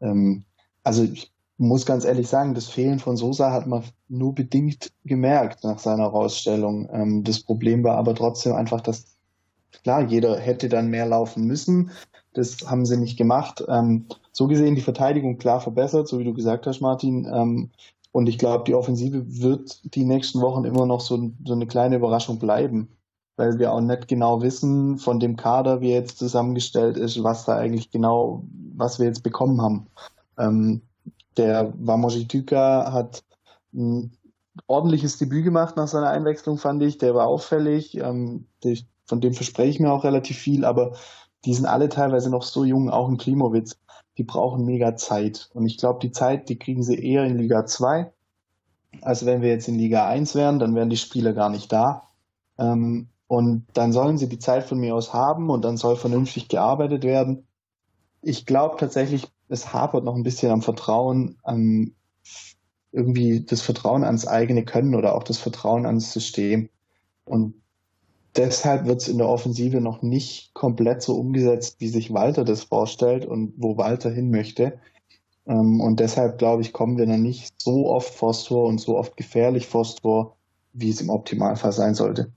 ähm, 0.00 0.44
also 0.82 1.04
ich 1.04 1.33
muss 1.56 1.86
ganz 1.86 2.04
ehrlich 2.04 2.28
sagen, 2.28 2.54
das 2.54 2.68
Fehlen 2.68 2.98
von 2.98 3.16
Sosa 3.16 3.52
hat 3.52 3.66
man 3.66 3.84
nur 4.08 4.34
bedingt 4.34 4.92
gemerkt 5.04 5.64
nach 5.64 5.78
seiner 5.78 6.06
Rausstellung. 6.06 6.88
Ähm, 6.92 7.24
das 7.24 7.40
Problem 7.40 7.84
war 7.84 7.96
aber 7.96 8.14
trotzdem 8.14 8.54
einfach, 8.54 8.80
dass 8.80 9.16
klar, 9.82 10.02
jeder 10.02 10.38
hätte 10.38 10.68
dann 10.68 10.88
mehr 10.88 11.06
laufen 11.06 11.44
müssen. 11.44 11.90
Das 12.32 12.58
haben 12.66 12.86
sie 12.86 12.96
nicht 12.96 13.16
gemacht. 13.16 13.64
Ähm, 13.68 14.06
so 14.32 14.48
gesehen 14.48 14.74
die 14.74 14.82
Verteidigung 14.82 15.38
klar 15.38 15.60
verbessert, 15.60 16.08
so 16.08 16.18
wie 16.18 16.24
du 16.24 16.34
gesagt 16.34 16.66
hast, 16.66 16.80
Martin. 16.80 17.30
Ähm, 17.32 17.70
und 18.10 18.28
ich 18.28 18.38
glaube, 18.38 18.64
die 18.64 18.74
Offensive 18.74 19.24
wird 19.40 19.94
die 19.94 20.04
nächsten 20.04 20.40
Wochen 20.40 20.64
immer 20.64 20.86
noch 20.86 21.00
so, 21.00 21.30
so 21.44 21.52
eine 21.52 21.66
kleine 21.66 21.96
Überraschung 21.96 22.38
bleiben 22.38 22.88
weil 23.36 23.58
wir 23.58 23.72
auch 23.72 23.80
nicht 23.80 24.08
genau 24.08 24.42
wissen 24.42 24.98
von 24.98 25.18
dem 25.18 25.36
Kader, 25.36 25.80
wie 25.80 25.90
er 25.90 26.00
jetzt 26.00 26.18
zusammengestellt 26.18 26.96
ist, 26.96 27.22
was 27.22 27.44
da 27.44 27.56
eigentlich 27.56 27.90
genau, 27.90 28.44
was 28.76 28.98
wir 28.98 29.06
jetzt 29.06 29.22
bekommen 29.22 29.60
haben. 29.60 29.86
Ähm, 30.38 30.82
der 31.36 31.72
Wamojituka 31.76 32.92
hat 32.92 33.24
ein 33.72 34.16
ordentliches 34.66 35.18
Debüt 35.18 35.44
gemacht 35.44 35.76
nach 35.76 35.88
seiner 35.88 36.10
Einwechslung, 36.10 36.58
fand 36.58 36.82
ich. 36.82 36.98
Der 36.98 37.14
war 37.14 37.26
auffällig. 37.26 37.96
Ähm, 37.96 38.46
der, 38.62 38.76
von 39.06 39.20
dem 39.20 39.34
verspreche 39.34 39.70
ich 39.70 39.80
mir 39.80 39.92
auch 39.92 40.04
relativ 40.04 40.38
viel, 40.38 40.64
aber 40.64 40.94
die 41.44 41.54
sind 41.54 41.66
alle 41.66 41.88
teilweise 41.88 42.30
noch 42.30 42.42
so 42.42 42.64
jung, 42.64 42.90
auch 42.90 43.08
in 43.08 43.18
Klimowitz. 43.18 43.76
Die 44.16 44.24
brauchen 44.24 44.64
mega 44.64 44.96
Zeit. 44.96 45.50
Und 45.54 45.66
ich 45.66 45.78
glaube, 45.78 45.98
die 46.00 46.12
Zeit, 46.12 46.48
die 46.48 46.58
kriegen 46.58 46.82
sie 46.82 46.96
eher 46.96 47.24
in 47.24 47.36
Liga 47.36 47.66
2. 47.66 48.12
als 49.02 49.26
wenn 49.26 49.42
wir 49.42 49.50
jetzt 49.50 49.68
in 49.68 49.74
Liga 49.74 50.06
1 50.06 50.34
wären, 50.36 50.58
dann 50.58 50.74
wären 50.74 50.90
die 50.90 50.96
Spieler 50.96 51.32
gar 51.32 51.50
nicht 51.50 51.72
da. 51.72 52.08
Ähm, 52.58 53.08
und 53.26 53.66
dann 53.72 53.92
sollen 53.92 54.18
sie 54.18 54.28
die 54.28 54.38
Zeit 54.38 54.64
von 54.64 54.78
mir 54.78 54.94
aus 54.94 55.12
haben 55.12 55.50
und 55.50 55.64
dann 55.64 55.76
soll 55.76 55.96
vernünftig 55.96 56.48
gearbeitet 56.48 57.02
werden. 57.02 57.46
Ich 58.22 58.46
glaube 58.46 58.76
tatsächlich, 58.78 59.33
es 59.48 59.72
hapert 59.72 60.04
noch 60.04 60.14
ein 60.14 60.22
bisschen 60.22 60.50
am 60.50 60.62
Vertrauen, 60.62 61.36
an 61.42 61.92
irgendwie 62.92 63.44
das 63.44 63.60
Vertrauen 63.60 64.04
ans 64.04 64.26
eigene 64.26 64.64
Können 64.64 64.94
oder 64.94 65.14
auch 65.14 65.24
das 65.24 65.38
Vertrauen 65.38 65.84
ans 65.84 66.12
System. 66.12 66.68
Und 67.24 67.54
deshalb 68.36 68.86
wird 68.86 69.02
es 69.02 69.08
in 69.08 69.18
der 69.18 69.28
Offensive 69.28 69.80
noch 69.80 70.02
nicht 70.02 70.54
komplett 70.54 71.02
so 71.02 71.16
umgesetzt, 71.16 71.76
wie 71.80 71.88
sich 71.88 72.12
Walter 72.12 72.44
das 72.44 72.64
vorstellt 72.64 73.26
und 73.26 73.54
wo 73.56 73.76
Walter 73.76 74.10
hin 74.10 74.30
möchte. 74.30 74.78
Ähm, 75.46 75.80
und 75.80 76.00
deshalb 76.00 76.38
glaube 76.38 76.62
ich, 76.62 76.72
kommen 76.72 76.96
wir 76.96 77.06
noch 77.06 77.16
nicht 77.16 77.60
so 77.60 77.90
oft 77.90 78.14
vors 78.14 78.44
Tor 78.44 78.66
und 78.66 78.80
so 78.80 78.96
oft 78.96 79.16
gefährlich 79.16 79.66
vors 79.66 79.96
Tor, 79.96 80.36
wie 80.72 80.90
es 80.90 81.00
im 81.00 81.10
Optimalfall 81.10 81.72
sein 81.72 81.94
sollte. 81.94 82.32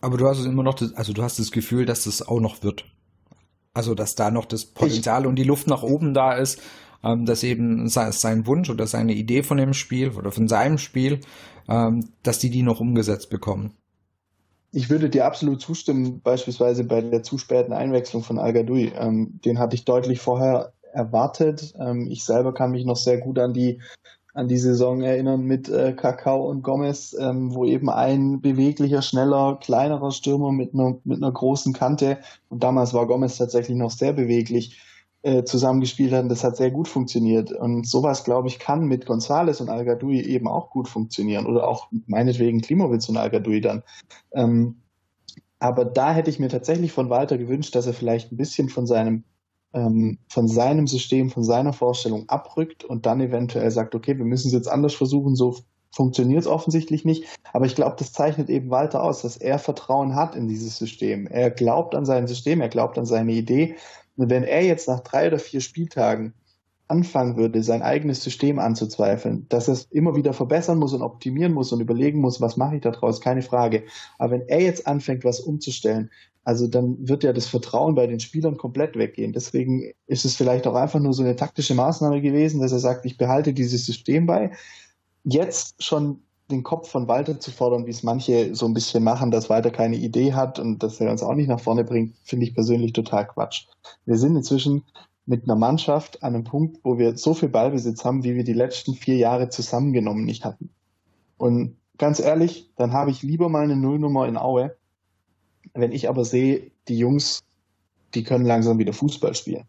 Aber 0.00 0.18
du 0.18 0.28
hast 0.28 0.44
immer 0.44 0.62
noch, 0.62 0.74
das, 0.74 0.92
also 0.94 1.12
du 1.12 1.22
hast 1.22 1.38
das 1.38 1.50
Gefühl, 1.50 1.86
dass 1.86 2.04
das 2.04 2.20
auch 2.20 2.40
noch 2.40 2.62
wird. 2.62 2.84
Also, 3.74 3.94
dass 3.94 4.14
da 4.14 4.30
noch 4.30 4.46
das 4.46 4.64
Potenzial 4.64 5.22
ich, 5.22 5.28
und 5.28 5.36
die 5.36 5.44
Luft 5.44 5.66
nach 5.66 5.82
oben 5.82 6.14
da 6.14 6.32
ist, 6.32 6.62
ähm, 7.02 7.26
dass 7.26 7.42
eben 7.42 7.88
sein 7.88 8.46
Wunsch 8.46 8.70
oder 8.70 8.86
seine 8.86 9.12
Idee 9.12 9.42
von 9.42 9.58
dem 9.58 9.74
Spiel 9.74 10.10
oder 10.10 10.32
von 10.32 10.48
seinem 10.48 10.78
Spiel, 10.78 11.20
ähm, 11.68 12.08
dass 12.22 12.38
die 12.38 12.50
die 12.50 12.62
noch 12.62 12.80
umgesetzt 12.80 13.30
bekommen. 13.30 13.74
Ich 14.72 14.90
würde 14.90 15.08
dir 15.08 15.26
absolut 15.26 15.60
zustimmen, 15.60 16.20
beispielsweise 16.20 16.82
bei 16.84 17.00
der 17.00 17.22
zu 17.22 17.38
späten 17.38 17.72
Einwechslung 17.72 18.24
von 18.24 18.38
al 18.38 18.56
ähm, 18.56 19.40
den 19.44 19.58
hatte 19.58 19.76
ich 19.76 19.84
deutlich 19.84 20.20
vorher 20.20 20.72
erwartet. 20.92 21.74
Ähm, 21.78 22.08
ich 22.10 22.24
selber 22.24 22.54
kann 22.54 22.70
mich 22.70 22.84
noch 22.84 22.96
sehr 22.96 23.18
gut 23.18 23.38
an 23.38 23.52
die 23.52 23.80
an 24.34 24.48
die 24.48 24.58
Saison 24.58 25.00
erinnern 25.00 25.44
mit 25.44 25.68
äh, 25.68 25.92
Kakao 25.92 26.50
und 26.50 26.62
Gomez, 26.62 27.16
ähm, 27.18 27.54
wo 27.54 27.64
eben 27.64 27.88
ein 27.88 28.40
beweglicher, 28.40 29.00
schneller, 29.00 29.58
kleinerer 29.60 30.10
Stürmer 30.10 30.52
mit 30.52 30.74
einer, 30.74 30.96
mit 31.04 31.18
einer 31.18 31.32
großen 31.32 31.72
Kante, 31.72 32.18
und 32.48 32.62
damals 32.62 32.92
war 32.92 33.06
Gomez 33.06 33.36
tatsächlich 33.36 33.76
noch 33.76 33.90
sehr 33.90 34.12
beweglich, 34.12 34.80
äh, 35.24 35.44
zusammengespielt 35.44 36.12
hat. 36.12 36.30
Das 36.30 36.44
hat 36.44 36.58
sehr 36.58 36.70
gut 36.70 36.86
funktioniert. 36.86 37.50
Und 37.50 37.86
sowas, 37.88 38.24
glaube 38.24 38.48
ich, 38.48 38.58
kann 38.58 38.84
mit 38.84 39.06
Gonzales 39.06 39.62
und 39.62 39.70
al 39.70 39.86
eben 40.12 40.46
auch 40.46 40.68
gut 40.68 40.86
funktionieren. 40.86 41.46
Oder 41.46 41.66
auch 41.66 41.88
meinetwegen 42.06 42.60
Klimowitz 42.60 43.08
und 43.08 43.16
al 43.16 43.30
dann. 43.30 43.82
Ähm, 44.32 44.76
aber 45.58 45.86
da 45.86 46.12
hätte 46.12 46.28
ich 46.28 46.38
mir 46.38 46.50
tatsächlich 46.50 46.92
von 46.92 47.08
Walter 47.08 47.38
gewünscht, 47.38 47.74
dass 47.74 47.86
er 47.86 47.94
vielleicht 47.94 48.32
ein 48.32 48.36
bisschen 48.36 48.68
von 48.68 48.86
seinem 48.86 49.24
ähm, 49.74 50.18
von 50.28 50.48
seinem 50.48 50.86
System, 50.86 51.30
von 51.30 51.44
seiner 51.44 51.72
Vorstellung 51.72 52.28
abrückt 52.28 52.84
und 52.84 53.06
dann 53.06 53.20
eventuell 53.20 53.70
sagt, 53.70 53.94
okay, 53.94 54.16
wir 54.16 54.24
müssen 54.24 54.48
es 54.48 54.54
jetzt 54.54 54.68
anders 54.68 54.94
versuchen, 54.94 55.34
so 55.34 55.56
funktioniert 55.90 56.40
es 56.40 56.46
offensichtlich 56.46 57.04
nicht. 57.04 57.24
Aber 57.52 57.66
ich 57.66 57.74
glaube, 57.74 57.96
das 57.98 58.12
zeichnet 58.12 58.48
eben 58.48 58.70
Walter 58.70 59.02
aus, 59.02 59.22
dass 59.22 59.36
er 59.36 59.58
Vertrauen 59.58 60.14
hat 60.14 60.34
in 60.34 60.48
dieses 60.48 60.78
System. 60.78 61.26
Er 61.26 61.50
glaubt 61.50 61.94
an 61.94 62.04
sein 62.04 62.26
System, 62.26 62.60
er 62.60 62.68
glaubt 62.68 62.98
an 62.98 63.06
seine 63.06 63.32
Idee. 63.32 63.76
Und 64.16 64.30
wenn 64.30 64.44
er 64.44 64.62
jetzt 64.62 64.88
nach 64.88 65.00
drei 65.00 65.28
oder 65.28 65.38
vier 65.38 65.60
Spieltagen 65.60 66.34
anfangen 66.86 67.36
würde, 67.36 67.62
sein 67.62 67.82
eigenes 67.82 68.22
System 68.22 68.58
anzuzweifeln, 68.58 69.46
dass 69.48 69.68
er 69.68 69.74
es 69.74 69.84
immer 69.84 70.16
wieder 70.16 70.32
verbessern 70.32 70.78
muss 70.78 70.92
und 70.92 71.02
optimieren 71.02 71.52
muss 71.52 71.72
und 71.72 71.80
überlegen 71.80 72.20
muss, 72.20 72.40
was 72.40 72.56
mache 72.56 72.76
ich 72.76 72.82
da 72.82 72.90
draus, 72.90 73.20
keine 73.20 73.42
Frage. 73.42 73.84
Aber 74.18 74.32
wenn 74.32 74.48
er 74.48 74.60
jetzt 74.60 74.86
anfängt, 74.86 75.24
was 75.24 75.40
umzustellen, 75.40 76.10
also 76.44 76.66
dann 76.66 76.96
wird 77.08 77.24
ja 77.24 77.32
das 77.32 77.46
Vertrauen 77.46 77.94
bei 77.94 78.06
den 78.06 78.20
Spielern 78.20 78.56
komplett 78.58 78.96
weggehen. 78.96 79.32
Deswegen 79.32 79.92
ist 80.06 80.24
es 80.24 80.36
vielleicht 80.36 80.66
auch 80.66 80.74
einfach 80.74 81.00
nur 81.00 81.14
so 81.14 81.22
eine 81.22 81.36
taktische 81.36 81.74
Maßnahme 81.74 82.20
gewesen, 82.20 82.60
dass 82.60 82.72
er 82.72 82.78
sagt, 82.78 83.06
ich 83.06 83.16
behalte 83.16 83.54
dieses 83.54 83.86
System 83.86 84.26
bei. 84.26 84.52
Jetzt 85.24 85.82
schon 85.82 86.20
den 86.50 86.62
Kopf 86.62 86.90
von 86.90 87.08
Walter 87.08 87.40
zu 87.40 87.50
fordern, 87.50 87.86
wie 87.86 87.90
es 87.90 88.02
manche 88.02 88.54
so 88.54 88.66
ein 88.66 88.74
bisschen 88.74 89.02
machen, 89.02 89.30
dass 89.30 89.48
Walter 89.48 89.70
keine 89.70 89.96
Idee 89.96 90.34
hat 90.34 90.58
und 90.58 90.82
dass 90.82 91.00
er 91.00 91.10
uns 91.10 91.22
auch 91.22 91.34
nicht 91.34 91.48
nach 91.48 91.60
vorne 91.60 91.84
bringt, 91.84 92.14
finde 92.24 92.44
ich 92.44 92.54
persönlich 92.54 92.92
total 92.92 93.26
Quatsch. 93.26 93.66
Wir 94.04 94.18
sind 94.18 94.36
inzwischen 94.36 94.84
mit 95.24 95.44
einer 95.44 95.56
Mannschaft 95.56 96.22
an 96.22 96.34
einem 96.34 96.44
Punkt, 96.44 96.80
wo 96.84 96.98
wir 96.98 97.16
so 97.16 97.32
viel 97.32 97.48
Ballbesitz 97.48 98.04
haben, 98.04 98.24
wie 98.24 98.34
wir 98.34 98.44
die 98.44 98.52
letzten 98.52 98.92
vier 98.92 99.16
Jahre 99.16 99.48
zusammengenommen 99.48 100.26
nicht 100.26 100.44
hatten. 100.44 100.68
Und 101.38 101.78
ganz 101.96 102.20
ehrlich, 102.20 102.70
dann 102.76 102.92
habe 102.92 103.10
ich 103.10 103.22
lieber 103.22 103.48
mal 103.48 103.64
eine 103.64 103.76
Nullnummer 103.76 104.28
in 104.28 104.36
Aue, 104.36 104.76
wenn 105.74 105.92
ich 105.92 106.08
aber 106.08 106.24
sehe, 106.24 106.70
die 106.88 106.98
Jungs, 106.98 107.42
die 108.14 108.22
können 108.22 108.46
langsam 108.46 108.78
wieder 108.78 108.92
Fußball 108.92 109.34
spielen, 109.34 109.64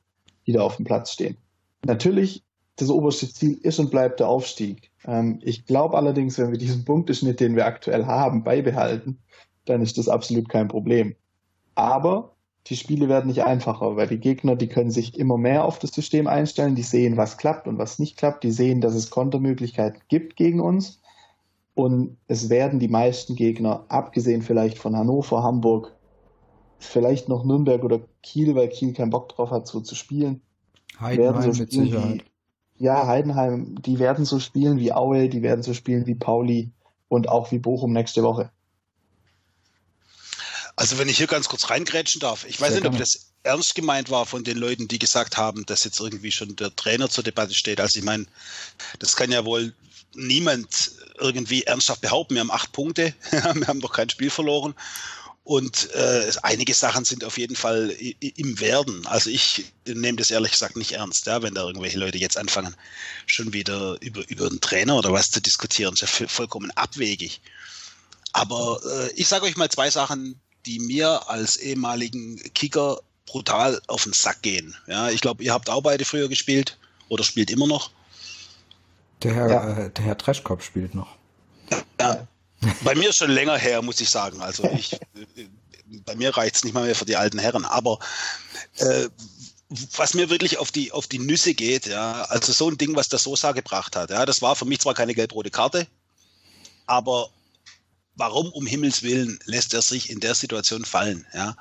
die 0.45 0.53
da 0.53 0.61
auf 0.61 0.77
dem 0.77 0.85
Platz 0.85 1.11
stehen. 1.11 1.37
Natürlich, 1.83 2.43
das 2.77 2.89
oberste 2.89 3.31
Ziel 3.31 3.57
ist 3.61 3.79
und 3.79 3.91
bleibt 3.91 4.19
der 4.19 4.27
Aufstieg. 4.27 4.91
Ähm, 5.05 5.39
ich 5.41 5.65
glaube 5.65 5.97
allerdings, 5.97 6.37
wenn 6.37 6.51
wir 6.51 6.57
diesen 6.57 6.85
Punkteschnitt, 6.85 7.39
den 7.39 7.55
wir 7.55 7.65
aktuell 7.65 8.05
haben, 8.05 8.43
beibehalten, 8.43 9.19
dann 9.65 9.81
ist 9.81 9.97
das 9.97 10.07
absolut 10.07 10.49
kein 10.49 10.67
Problem. 10.67 11.15
Aber 11.73 12.35
die 12.67 12.75
Spiele 12.75 13.09
werden 13.09 13.27
nicht 13.27 13.43
einfacher, 13.43 13.95
weil 13.95 14.07
die 14.07 14.19
Gegner, 14.19 14.55
die 14.55 14.67
können 14.67 14.91
sich 14.91 15.17
immer 15.17 15.37
mehr 15.37 15.65
auf 15.65 15.79
das 15.79 15.91
System 15.91 16.27
einstellen, 16.27 16.75
die 16.75 16.83
sehen, 16.83 17.17
was 17.17 17.37
klappt 17.37 17.67
und 17.67 17.77
was 17.77 17.99
nicht 17.99 18.17
klappt, 18.17 18.43
die 18.43 18.51
sehen, 18.51 18.81
dass 18.81 18.95
es 18.95 19.09
Kontermöglichkeiten 19.09 20.01
gibt 20.07 20.35
gegen 20.35 20.59
uns 20.59 21.01
und 21.75 22.17
es 22.27 22.49
werden 22.49 22.79
die 22.79 22.87
meisten 22.87 23.35
Gegner, 23.35 23.85
abgesehen 23.89 24.41
vielleicht 24.41 24.79
von 24.79 24.95
Hannover, 24.95 25.43
Hamburg, 25.43 25.93
vielleicht 26.79 27.29
noch 27.29 27.43
Nürnberg 27.43 27.83
oder 27.83 27.99
Kiel, 28.23 28.55
weil 28.55 28.69
Kiel 28.69 28.93
keinen 28.93 29.09
Bock 29.09 29.29
drauf 29.29 29.51
hat, 29.51 29.67
so 29.67 29.81
zu 29.81 29.93
spielen. 29.93 30.41
Heidenheim 30.99 31.51
so 31.51 31.61
mit 31.61 31.71
Sicherheit. 31.71 32.25
Wie, 32.77 32.85
ja, 32.85 33.05
Heidenheim, 33.05 33.75
die 33.81 33.99
werden 33.99 34.25
so 34.25 34.39
spielen 34.39 34.79
wie 34.79 34.93
Aue, 34.93 35.27
die 35.27 35.41
werden 35.41 35.63
so 35.63 35.73
spielen 35.73 36.07
wie 36.07 36.15
Pauli 36.15 36.71
und 37.09 37.29
auch 37.29 37.51
wie 37.51 37.59
Bochum 37.59 37.91
nächste 37.91 38.23
Woche. 38.23 38.51
Also 40.75 40.97
wenn 40.97 41.07
ich 41.07 41.17
hier 41.17 41.27
ganz 41.27 41.47
kurz 41.47 41.69
reingrätschen 41.69 42.19
darf, 42.19 42.45
ich 42.45 42.59
weiß 42.59 42.73
Sehr 42.73 42.81
nicht, 42.81 42.89
ob 42.89 42.97
das 42.97 43.31
ernst 43.43 43.75
gemeint 43.75 44.09
war 44.09 44.25
von 44.25 44.43
den 44.43 44.57
Leuten, 44.57 44.87
die 44.87 44.99
gesagt 44.99 45.37
haben, 45.37 45.65
dass 45.65 45.83
jetzt 45.83 45.99
irgendwie 45.99 46.31
schon 46.31 46.55
der 46.55 46.75
Trainer 46.75 47.09
zur 47.09 47.23
Debatte 47.23 47.53
steht. 47.53 47.79
Also 47.79 47.99
ich 47.99 48.05
meine, 48.05 48.25
das 48.99 49.15
kann 49.15 49.31
ja 49.31 49.45
wohl 49.45 49.73
niemand 50.13 50.91
irgendwie 51.17 51.63
ernsthaft 51.63 52.01
behaupten. 52.01 52.35
Wir 52.35 52.41
haben 52.41 52.51
acht 52.51 52.71
Punkte, 52.71 53.13
wir 53.31 53.67
haben 53.67 53.79
noch 53.79 53.93
kein 53.93 54.09
Spiel 54.09 54.29
verloren. 54.29 54.75
Und 55.45 55.91
äh, 55.91 56.31
einige 56.41 56.73
Sachen 56.73 57.05
sind 57.05 57.23
auf 57.23 57.37
jeden 57.37 57.55
Fall 57.55 57.91
im 57.91 58.59
Werden. 58.59 59.05
Also 59.05 59.29
ich 59.29 59.65
nehme 59.85 60.17
das 60.17 60.31
ehrlich 60.31 60.53
gesagt 60.53 60.75
nicht 60.75 60.93
ernst, 60.93 61.27
ja, 61.27 61.43
wenn 61.43 61.53
da 61.53 61.67
irgendwelche 61.67 61.99
Leute 61.99 62.17
jetzt 62.17 62.35
anfangen, 62.35 62.75
schon 63.27 63.53
wieder 63.53 63.95
über, 64.01 64.27
über 64.27 64.47
einen 64.47 64.59
Trainer 64.59 64.95
oder 64.95 65.13
was 65.13 65.29
zu 65.29 65.39
diskutieren. 65.39 65.93
Das 65.99 66.11
ist 66.11 66.19
ja 66.19 66.27
vollkommen 66.27 66.71
abwegig. 66.71 67.41
Aber 68.33 68.81
äh, 68.83 69.11
ich 69.11 69.27
sage 69.27 69.45
euch 69.45 69.55
mal 69.55 69.69
zwei 69.69 69.91
Sachen, 69.91 70.41
die 70.65 70.79
mir 70.79 71.29
als 71.29 71.57
ehemaligen 71.57 72.37
Kicker 72.53 72.99
brutal 73.25 73.81
auf 73.87 74.03
den 74.03 74.13
Sack 74.13 74.41
gehen. 74.41 74.75
Ja, 74.87 75.09
ich 75.09 75.21
glaube, 75.21 75.43
ihr 75.43 75.53
habt 75.53 75.69
auch 75.69 75.81
beide 75.81 76.05
früher 76.05 76.29
gespielt 76.29 76.77
oder 77.09 77.23
spielt 77.23 77.49
immer 77.51 77.67
noch. 77.67 77.91
Der 79.23 79.33
Herr, 79.33 79.49
ja. 79.49 79.77
äh, 79.77 79.89
der 79.91 80.05
Herr 80.05 80.17
Treschkopf 80.17 80.63
spielt 80.63 80.93
noch. 80.93 81.15
Ja, 81.99 82.27
bei 82.83 82.95
mir 82.95 83.09
ist 83.09 83.17
schon 83.17 83.31
länger 83.31 83.57
her, 83.57 83.81
muss 83.81 84.01
ich 84.01 84.09
sagen. 84.09 84.41
Also 84.41 84.63
ich, 84.65 84.93
äh, 84.93 85.47
bei 86.05 86.15
mir 86.15 86.35
reicht 86.35 86.55
es 86.55 86.63
nicht 86.63 86.73
mal 86.73 86.85
mehr 86.85 86.95
für 86.95 87.05
die 87.05 87.15
alten 87.15 87.39
Herren. 87.39 87.65
Aber 87.65 87.99
äh, 88.77 89.09
was 89.69 90.13
mir 90.13 90.29
wirklich 90.29 90.57
auf 90.57 90.71
die, 90.71 90.91
auf 90.91 91.07
die 91.07 91.19
Nüsse 91.19 91.53
geht, 91.53 91.87
ja, 91.87 92.23
also 92.23 92.51
so 92.51 92.69
ein 92.69 92.77
Ding, 92.77 92.95
was 92.95 93.09
der 93.09 93.19
Sosa 93.19 93.51
gebracht 93.51 93.95
hat, 93.95 94.09
ja, 94.09 94.25
das 94.25 94.41
war 94.41 94.55
für 94.55 94.65
mich 94.65 94.79
zwar 94.79 94.93
keine 94.93 95.15
gelb-rote 95.15 95.51
Karte, 95.51 95.87
aber 96.85 97.29
warum 98.15 98.51
um 98.51 98.65
Himmels 98.65 99.03
Willen 99.03 99.39
lässt 99.45 99.73
er 99.73 99.81
sich 99.81 100.09
in 100.09 100.19
der 100.19 100.35
Situation 100.35 100.85
fallen, 100.85 101.25
ja? 101.33 101.55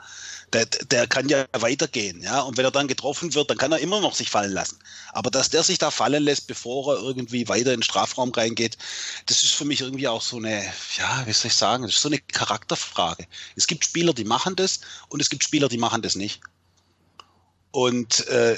der, 0.55 0.67
der 0.67 1.07
kann 1.07 1.29
ja 1.29 1.47
weitergehen, 1.53 2.23
ja. 2.23 2.41
Und 2.41 2.57
wenn 2.57 2.65
er 2.65 2.71
dann 2.71 2.87
getroffen 2.87 3.35
wird, 3.35 3.51
dann 3.51 3.59
kann 3.59 3.73
er 3.73 3.79
immer 3.79 4.01
noch 4.01 4.15
sich 4.15 4.31
fallen 4.31 4.53
lassen. 4.53 4.79
Aber 5.13 5.31
dass 5.31 5.51
der 5.51 5.63
sich 5.65 5.79
da 5.79 5.91
fallen 5.91 6.23
lässt, 6.23 6.47
bevor 6.47 6.95
er 6.95 7.03
irgendwie 7.03 7.49
weiter 7.49 7.73
in 7.73 7.81
den 7.81 7.83
Strafraum 7.83 8.31
reingeht, 8.31 8.79
das 9.27 9.43
ist 9.43 9.53
für 9.53 9.65
mich 9.65 9.81
irgendwie 9.81 10.09
auch 10.09 10.23
so 10.23 10.37
eine, 10.37 10.65
ja, 10.97 11.23
wie 11.27 11.33
soll 11.33 11.49
ich 11.49 11.57
sagen, 11.57 11.85
das 11.85 11.95
ist 11.95 12.03
so 12.03 12.09
eine 12.09 12.19
Charakterfrage. 12.19 13.27
Es 13.57 13.67
gibt 13.67 13.85
Spieler, 13.85 14.15
die 14.15 14.25
machen 14.25 14.55
das 14.55 14.81
und 15.09 15.21
es 15.21 15.29
gibt 15.29 15.43
Spieler, 15.43 15.69
die 15.69 15.79
machen 15.79 16.03
das 16.03 16.15
nicht. 16.15 16.41
Und 17.73 18.27
äh, 18.29 18.57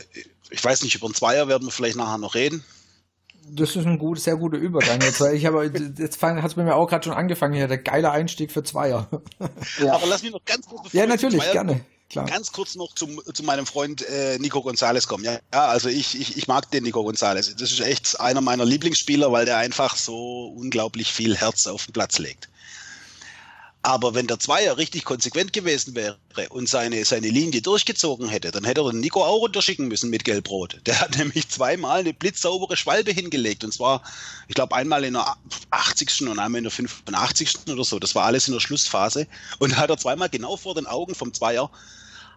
ich 0.51 0.63
weiß 0.63 0.83
nicht, 0.83 0.95
über 0.95 1.07
einen 1.07 1.15
Zweier 1.15 1.49
werden 1.49 1.67
wir 1.67 1.73
vielleicht 1.73 1.97
nachher 1.97 2.19
noch 2.19 2.35
reden 2.35 2.63
das 3.51 3.77
ist 3.77 3.87
ein 3.87 3.99
gut, 3.99 4.21
sehr 4.21 4.37
guter 4.37 4.59
Übergang 4.59 5.01
jetzt, 5.01 5.21
weil 5.21 5.35
ich 5.35 5.47
habe 5.47 5.71
jetzt 5.99 6.23
hat 6.23 6.45
es 6.45 6.55
bei 6.55 6.65
mir 6.65 6.75
auch 6.75 6.89
gerade 6.89 7.05
schon 7.05 7.13
angefangen 7.13 7.55
hier, 7.55 7.69
der 7.69 7.79
geile 7.79 8.11
Einstieg 8.11 8.53
für 8.53 8.63
Zweier. 8.63 9.09
Ja. 9.81 9.95
Aber 9.95 10.07
lass 10.07 10.23
mich 10.23 10.33
noch 10.33 10.45
ganz 10.45 10.67
kurz 10.67 10.93
Ja, 10.93 11.07
natürlich, 11.07 11.43
gerne. 11.53 11.81
Klar. 12.09 12.27
Ganz 12.27 12.53
kurz 12.53 12.77
noch 12.77 12.95
zum, 12.95 13.21
zu 13.33 13.43
meinem 13.43 13.67
Freund 13.67 14.09
äh, 14.09 14.39
Nico 14.39 14.63
Gonzalez 14.63 15.09
kommen. 15.09 15.25
Ja, 15.25 15.39
ja 15.53 15.67
also 15.67 15.89
ich, 15.89 16.19
ich, 16.19 16.37
ich 16.37 16.47
mag 16.47 16.71
den 16.71 16.85
Nico 16.85 17.03
Gonzalez. 17.03 17.55
Das 17.57 17.73
ist 17.73 17.81
echt 17.81 18.21
einer 18.21 18.41
meiner 18.41 18.65
Lieblingsspieler, 18.65 19.33
weil 19.33 19.45
der 19.45 19.57
einfach 19.57 19.97
so 19.97 20.55
unglaublich 20.57 21.13
viel 21.13 21.37
Herz 21.37 21.67
auf 21.67 21.87
den 21.87 21.93
Platz 21.93 22.19
legt. 22.19 22.49
Aber 23.87 24.17
wenn 24.17 24.27
der 24.27 24.41
Zweier 24.41 24.79
richtig 24.79 25.05
konsequent 25.05 25.53
gewesen 25.53 25.95
wäre 25.95 26.19
und 26.49 26.69
seine, 26.69 27.05
seine 27.05 27.29
Linie 27.29 27.63
durchgezogen 27.63 28.29
hätte, 28.29 28.51
dann 28.51 28.65
hätte 28.65 28.81
er 28.81 28.91
den 28.91 28.99
Nico 28.99 29.23
auch 29.23 29.37
runterschicken 29.37 29.87
müssen 29.87 30.11
mit 30.11 30.25
Gelbrot. 30.25 30.81
Der 30.87 30.99
hat 30.99 31.17
nämlich 31.17 31.49
zweimal 31.49 32.01
eine 32.01 32.13
blitzsaubere 32.13 32.77
Schwalbe 32.77 33.13
hingelegt. 33.13 33.63
Und 33.63 33.73
zwar, 33.73 34.03
ich 34.49 34.57
glaube, 34.57 34.75
einmal 34.75 35.05
in 35.05 35.13
der 35.13 35.37
80. 35.71 36.23
und 36.23 36.41
einmal 36.41 36.59
in 36.59 36.65
der 36.65 36.73
85. 36.73 37.59
oder 37.69 37.85
so. 37.85 38.01
Das 38.01 38.17
war 38.17 38.25
alles 38.25 38.49
in 38.49 38.55
der 38.55 38.61
Schlussphase. 38.61 39.29
Und 39.61 39.77
hat 39.77 39.89
er 39.89 39.99
zweimal 39.99 40.31
genau 40.31 40.57
vor 40.57 40.75
den 40.75 40.89
Augen 40.89 41.15
vom 41.15 41.33
Zweier 41.33 41.71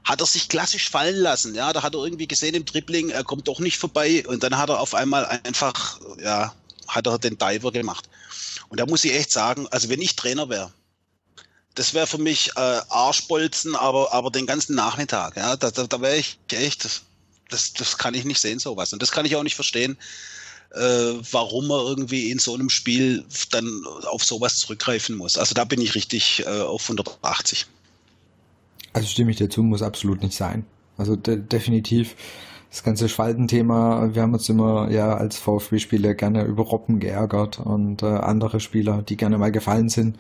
hat 0.04 0.22
er 0.22 0.28
sich 0.28 0.50
klassisch 0.50 0.88
fallen 0.88 1.18
lassen. 1.18 1.56
Ja, 1.56 1.74
da 1.74 1.82
hat 1.82 1.96
er 1.96 2.04
irgendwie 2.04 2.28
gesehen 2.28 2.54
im 2.54 2.66
Dribbling, 2.66 3.10
er 3.10 3.24
kommt 3.24 3.48
doch 3.48 3.60
nicht 3.60 3.80
vorbei. 3.80 4.24
Und 4.28 4.44
dann 4.44 4.56
hat 4.56 4.70
er 4.70 4.80
auf 4.80 4.94
einmal 4.94 5.26
einfach, 5.44 6.00
ja, 6.24 6.54
hat 6.88 7.08
er 7.08 7.18
den 7.18 7.40
Diver 7.40 7.72
gemacht. 7.72 8.08
Und 8.68 8.80
da 8.80 8.86
muss 8.86 9.04
ich 9.04 9.16
echt 9.16 9.32
sagen, 9.32 9.68
also 9.72 9.90
wenn 9.90 10.00
ich 10.00 10.16
Trainer 10.16 10.48
wäre, 10.48 10.72
das 11.76 11.94
wäre 11.94 12.08
für 12.08 12.18
mich 12.18 12.52
äh, 12.56 12.82
Arschbolzen, 12.90 13.76
aber, 13.76 14.14
aber 14.14 14.32
den 14.32 14.46
ganzen 14.46 14.76
Nachmittag, 14.76 15.38
ja, 15.38 15.56
da, 15.56 15.72
da, 15.72 15.88
da 15.88 16.02
wäre 16.02 16.18
ich 16.18 16.40
echt, 16.52 16.86
das, 16.86 17.04
das, 17.50 17.74
das 17.74 17.98
kann 17.98 18.14
ich 18.14 18.26
nicht 18.26 18.40
sehen, 18.40 18.60
sowas. 18.60 18.94
Und 18.94 19.02
das 19.02 19.12
kann 19.12 19.26
ich 19.26 19.36
auch 19.36 19.44
nicht 19.44 19.56
verstehen, 19.56 19.98
äh, 20.74 21.14
warum 21.32 21.68
man 21.68 21.80
irgendwie 21.86 22.32
in 22.32 22.40
so 22.40 22.54
einem 22.54 22.70
Spiel 22.70 23.26
dann 23.52 23.84
auf 24.06 24.24
sowas 24.24 24.58
zurückgreifen 24.58 25.16
muss. 25.16 25.38
Also 25.38 25.54
da 25.54 25.64
bin 25.64 25.82
ich 25.82 25.96
richtig 25.96 26.44
äh, 26.46 26.62
auf 26.62 26.84
180. 26.84 27.66
Also 28.94 29.08
stimme 29.08 29.32
ich 29.32 29.38
dazu, 29.38 29.64
muss 29.64 29.82
absolut 29.82 30.22
nicht 30.22 30.36
sein. 30.36 30.66
Also 30.98 31.16
de 31.16 31.38
definitiv 31.38 32.16
das 32.70 32.84
ganze 32.84 33.10
Schwaltenthema, 33.10 34.14
wir 34.14 34.22
haben 34.22 34.34
uns 34.34 34.48
immer 34.48 34.92
ja 34.92 35.16
als 35.16 35.38
VfB-Spieler 35.38 36.14
gerne 36.14 36.44
über 36.44 36.64
Robben 36.64 37.00
geärgert 37.00 37.60
und 37.60 38.04
äh, 38.04 38.06
andere 38.06 38.60
Spieler, 38.60 39.02
die 39.02 39.18
gerne 39.18 39.38
mal 39.38 39.52
gefallen 39.52 39.90
sind. 39.90 40.18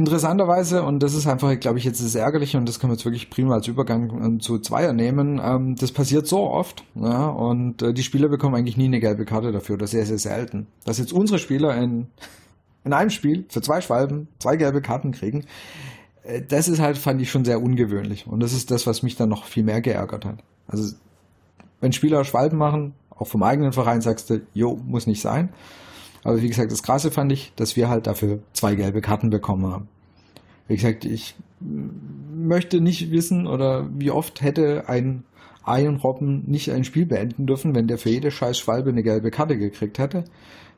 Interessanterweise, 0.00 0.82
und 0.82 1.02
das 1.02 1.12
ist 1.12 1.26
einfach, 1.26 1.60
glaube 1.60 1.76
ich, 1.76 1.84
jetzt 1.84 2.02
das 2.02 2.14
Ärgerliche, 2.14 2.56
und 2.56 2.66
das 2.66 2.80
können 2.80 2.90
wir 2.90 2.94
jetzt 2.94 3.04
wirklich 3.04 3.28
prima 3.28 3.52
als 3.52 3.68
Übergang 3.68 4.36
äh, 4.36 4.38
zu 4.38 4.58
Zweier 4.58 4.94
nehmen, 4.94 5.38
ähm, 5.44 5.76
das 5.76 5.92
passiert 5.92 6.26
so 6.26 6.48
oft, 6.48 6.84
ja, 6.94 7.28
und 7.28 7.82
äh, 7.82 7.92
die 7.92 8.02
Spieler 8.02 8.30
bekommen 8.30 8.54
eigentlich 8.54 8.78
nie 8.78 8.86
eine 8.86 8.98
gelbe 8.98 9.26
Karte 9.26 9.52
dafür, 9.52 9.74
oder 9.74 9.86
sehr, 9.86 10.06
sehr 10.06 10.18
selten. 10.18 10.68
Dass 10.86 10.96
jetzt 10.96 11.12
unsere 11.12 11.38
Spieler 11.38 11.76
in, 11.76 12.06
in 12.82 12.94
einem 12.94 13.10
Spiel 13.10 13.44
für 13.50 13.60
zwei 13.60 13.82
Schwalben 13.82 14.28
zwei 14.38 14.56
gelbe 14.56 14.80
Karten 14.80 15.12
kriegen, 15.12 15.44
äh, 16.22 16.40
das 16.40 16.68
ist 16.68 16.80
halt, 16.80 16.96
fand 16.96 17.20
ich 17.20 17.30
schon 17.30 17.44
sehr 17.44 17.60
ungewöhnlich. 17.60 18.26
Und 18.26 18.40
das 18.40 18.54
ist 18.54 18.70
das, 18.70 18.86
was 18.86 19.02
mich 19.02 19.16
dann 19.16 19.28
noch 19.28 19.44
viel 19.44 19.64
mehr 19.64 19.82
geärgert 19.82 20.24
hat. 20.24 20.38
Also, 20.66 20.96
wenn 21.82 21.92
Spieler 21.92 22.24
Schwalben 22.24 22.56
machen, 22.56 22.94
auch 23.10 23.26
vom 23.26 23.42
eigenen 23.42 23.72
Verein 23.72 24.00
sagst 24.00 24.30
du, 24.30 24.40
jo, 24.54 24.80
muss 24.82 25.06
nicht 25.06 25.20
sein. 25.20 25.50
Aber 26.22 26.40
wie 26.42 26.48
gesagt, 26.48 26.72
das 26.72 26.82
Krasse 26.82 27.10
fand 27.10 27.32
ich, 27.32 27.52
dass 27.56 27.76
wir 27.76 27.88
halt 27.88 28.06
dafür 28.06 28.40
zwei 28.52 28.74
gelbe 28.74 29.00
Karten 29.00 29.30
bekommen 29.30 29.66
haben. 29.66 29.88
Wie 30.68 30.76
gesagt, 30.76 31.04
ich 31.04 31.34
möchte 31.60 32.80
nicht 32.80 33.10
wissen 33.10 33.46
oder 33.46 33.88
wie 33.96 34.10
oft 34.10 34.42
hätte 34.42 34.88
ein 34.88 35.24
Robben 35.66 36.44
nicht 36.46 36.70
ein 36.70 36.84
Spiel 36.84 37.06
beenden 37.06 37.46
dürfen, 37.46 37.74
wenn 37.74 37.86
der 37.86 37.98
für 37.98 38.10
jede 38.10 38.30
scheiß 38.30 38.58
Schwalbe 38.58 38.90
eine 38.90 39.02
gelbe 39.02 39.30
Karte 39.30 39.56
gekriegt 39.58 39.98
hätte. 39.98 40.24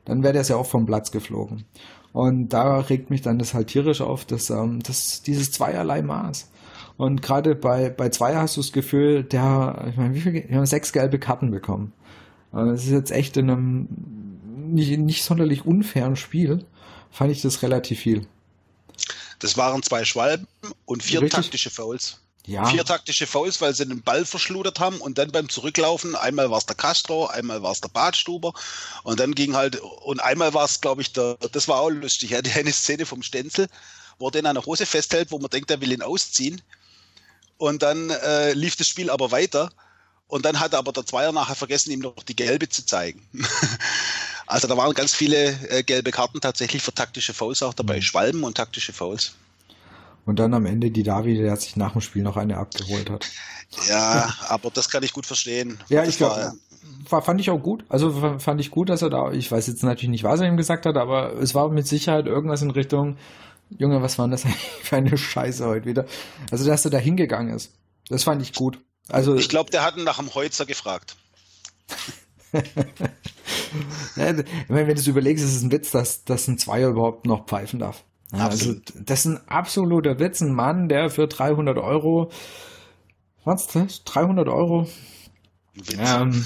Dann 0.05 0.23
wäre 0.23 0.33
der 0.33 0.43
ja 0.43 0.55
auch 0.55 0.65
vom 0.65 0.85
Platz 0.85 1.11
geflogen. 1.11 1.63
Und 2.11 2.49
da 2.49 2.79
regt 2.79 3.09
mich 3.09 3.21
dann 3.21 3.39
das 3.39 3.53
halt 3.53 3.67
tierisch 3.67 4.01
auf, 4.01 4.25
dass, 4.25 4.49
ähm, 4.49 4.81
dass 4.83 5.23
dieses 5.23 5.51
zweierlei 5.51 6.01
Maß. 6.01 6.51
Und 6.97 7.21
gerade 7.21 7.55
bei, 7.55 7.89
bei 7.89 8.09
Zweier 8.09 8.41
hast 8.41 8.55
du 8.55 8.61
das 8.61 8.71
Gefühl, 8.71 9.23
der, 9.23 9.85
ich 9.89 9.97
meine, 9.97 10.13
wie 10.13 10.21
viel, 10.21 10.33
wir 10.33 10.57
haben 10.57 10.65
sechs 10.65 10.93
gelbe 10.93 11.17
Karten 11.17 11.49
bekommen. 11.49 11.91
Das 12.51 12.83
ist 12.83 12.91
jetzt 12.91 13.11
echt 13.11 13.35
in 13.35 13.49
einem 13.49 13.87
nicht, 14.73 14.97
nicht 14.97 15.23
sonderlich 15.23 15.65
unfairen 15.65 16.15
Spiel, 16.15 16.65
fand 17.11 17.31
ich 17.31 17.41
das 17.41 17.61
relativ 17.61 17.99
viel. 17.99 18.27
Das 19.39 19.57
waren 19.57 19.83
zwei 19.83 20.05
Schwalben 20.05 20.47
und 20.85 21.03
vier 21.03 21.21
Richtig? 21.21 21.41
taktische 21.41 21.69
Fouls. 21.69 22.19
Ja. 22.45 22.65
Vier 22.65 22.83
taktische 22.83 23.25
Fouls, 23.25 23.61
weil 23.61 23.73
sie 23.73 23.85
den 23.85 24.01
Ball 24.01 24.25
verschludert 24.25 24.79
haben 24.79 24.97
und 24.97 25.17
dann 25.17 25.31
beim 25.31 25.47
Zurücklaufen, 25.47 26.15
einmal 26.15 26.49
war 26.51 26.57
es 26.57 26.65
der 26.65 26.75
Castro, 26.75 27.27
einmal 27.27 27.63
war 27.63 27.71
es 27.71 27.79
der 27.79 27.87
Badstuber 27.87 28.53
und 29.03 29.19
dann 29.19 29.33
ging 29.33 29.55
halt, 29.55 29.79
und 29.79 30.19
einmal 30.21 30.53
war 30.53 30.65
es, 30.65 30.81
glaube 30.81 31.01
ich, 31.01 31.13
der, 31.13 31.37
das 31.53 31.69
war 31.69 31.79
auch 31.79 31.89
lustig, 31.89 32.31
ja, 32.31 32.41
die 32.41 32.51
eine 32.51 32.73
Szene 32.73 33.05
vom 33.05 33.23
Stenzel, 33.23 33.67
wo 34.19 34.27
er 34.27 34.31
den 34.31 34.45
an 34.45 34.55
der 34.55 34.65
Hose 34.65 34.85
festhält, 34.85 35.31
wo 35.31 35.39
man 35.39 35.49
denkt, 35.49 35.71
er 35.71 35.79
will 35.79 35.93
ihn 35.93 36.01
ausziehen 36.01 36.61
und 37.57 37.81
dann 37.81 38.09
äh, 38.09 38.51
lief 38.53 38.75
das 38.75 38.87
Spiel 38.87 39.09
aber 39.09 39.31
weiter. 39.31 39.69
Und 40.27 40.45
dann 40.45 40.59
hat 40.59 40.73
aber 40.73 40.91
der 40.91 41.05
Zweier 41.05 41.31
nachher 41.31 41.55
vergessen, 41.55 41.91
ihm 41.91 41.99
noch 41.99 42.23
die 42.23 42.35
gelbe 42.35 42.67
zu 42.67 42.85
zeigen. 42.85 43.27
also 44.47 44.67
da 44.67 44.77
waren 44.77 44.93
ganz 44.93 45.13
viele 45.13 45.57
äh, 45.69 45.83
gelbe 45.83 46.11
Karten 46.11 46.41
tatsächlich 46.41 46.81
für 46.81 46.93
taktische 46.93 47.33
Fouls 47.33 47.63
auch 47.63 47.73
dabei, 47.73 47.97
mhm. 47.97 48.01
Schwalben 48.01 48.43
und 48.43 48.55
taktische 48.55 48.93
Fouls. 48.93 49.35
Und 50.25 50.39
dann 50.39 50.53
am 50.53 50.65
Ende 50.65 50.89
die 50.89 51.03
Davi, 51.03 51.35
der 51.35 51.55
sich 51.57 51.75
nach 51.75 51.91
dem 51.91 52.01
Spiel 52.01 52.23
noch 52.23 52.37
eine 52.37 52.57
abgeholt 52.57 53.09
hat. 53.09 53.29
Ja, 53.89 54.33
aber 54.47 54.69
das 54.71 54.89
kann 54.89 55.03
ich 55.03 55.11
gut 55.11 55.25
verstehen. 55.25 55.79
Ja, 55.89 56.01
das 56.01 56.09
ich 56.09 56.17
glaube, 56.17 56.53
fand 57.05 57.41
ich 57.41 57.49
auch 57.49 57.59
gut. 57.59 57.83
Also 57.89 58.39
fand 58.39 58.61
ich 58.61 58.71
gut, 58.71 58.89
dass 58.89 59.01
er 59.01 59.09
da, 59.09 59.31
ich 59.31 59.51
weiß 59.51 59.67
jetzt 59.67 59.83
natürlich 59.83 60.09
nicht, 60.09 60.23
was 60.23 60.39
er 60.39 60.47
ihm 60.47 60.57
gesagt 60.57 60.85
hat, 60.85 60.95
aber 60.95 61.33
es 61.33 61.53
war 61.55 61.69
mit 61.69 61.87
Sicherheit 61.87 62.25
irgendwas 62.25 62.61
in 62.61 62.71
Richtung, 62.71 63.17
Junge, 63.77 64.01
was 64.01 64.17
war 64.17 64.27
das 64.27 64.45
eigentlich 64.45 64.61
für 64.83 64.97
eine 64.97 65.17
Scheiße 65.17 65.65
heute 65.65 65.85
wieder? 65.85 66.05
Also, 66.51 66.65
dass 66.65 66.85
er 66.85 66.91
da 66.91 66.97
hingegangen 66.97 67.53
ist. 67.53 67.73
Das 68.09 68.23
fand 68.23 68.41
ich 68.41 68.53
gut. 68.53 68.79
Also, 69.09 69.35
ich 69.35 69.49
glaube, 69.49 69.71
der 69.71 69.83
hat 69.83 69.97
nach 69.97 70.17
dem 70.17 70.33
Holzer 70.33 70.65
gefragt. 70.65 71.15
ich 74.15 74.17
meine, 74.17 74.45
wenn 74.67 74.87
du 74.87 74.93
es 74.93 75.07
überlegst, 75.07 75.43
ist 75.43 75.55
es 75.55 75.63
ein 75.63 75.71
Witz, 75.71 75.91
dass, 75.91 76.23
dass 76.23 76.47
ein 76.47 76.57
Zweier 76.57 76.89
überhaupt 76.89 77.25
noch 77.25 77.45
pfeifen 77.45 77.79
darf. 77.79 78.03
Ja, 78.31 78.47
also, 78.47 78.73
das 78.95 79.19
ist 79.19 79.25
ein 79.25 79.47
absoluter 79.47 80.19
Witz. 80.19 80.41
Ein 80.41 80.53
Mann, 80.53 80.89
der 80.89 81.09
für 81.09 81.27
300 81.27 81.77
Euro, 81.77 82.31
was 83.43 83.67
das? 83.67 84.03
300 84.03 84.47
Euro 84.47 84.87
ähm, 85.97 86.45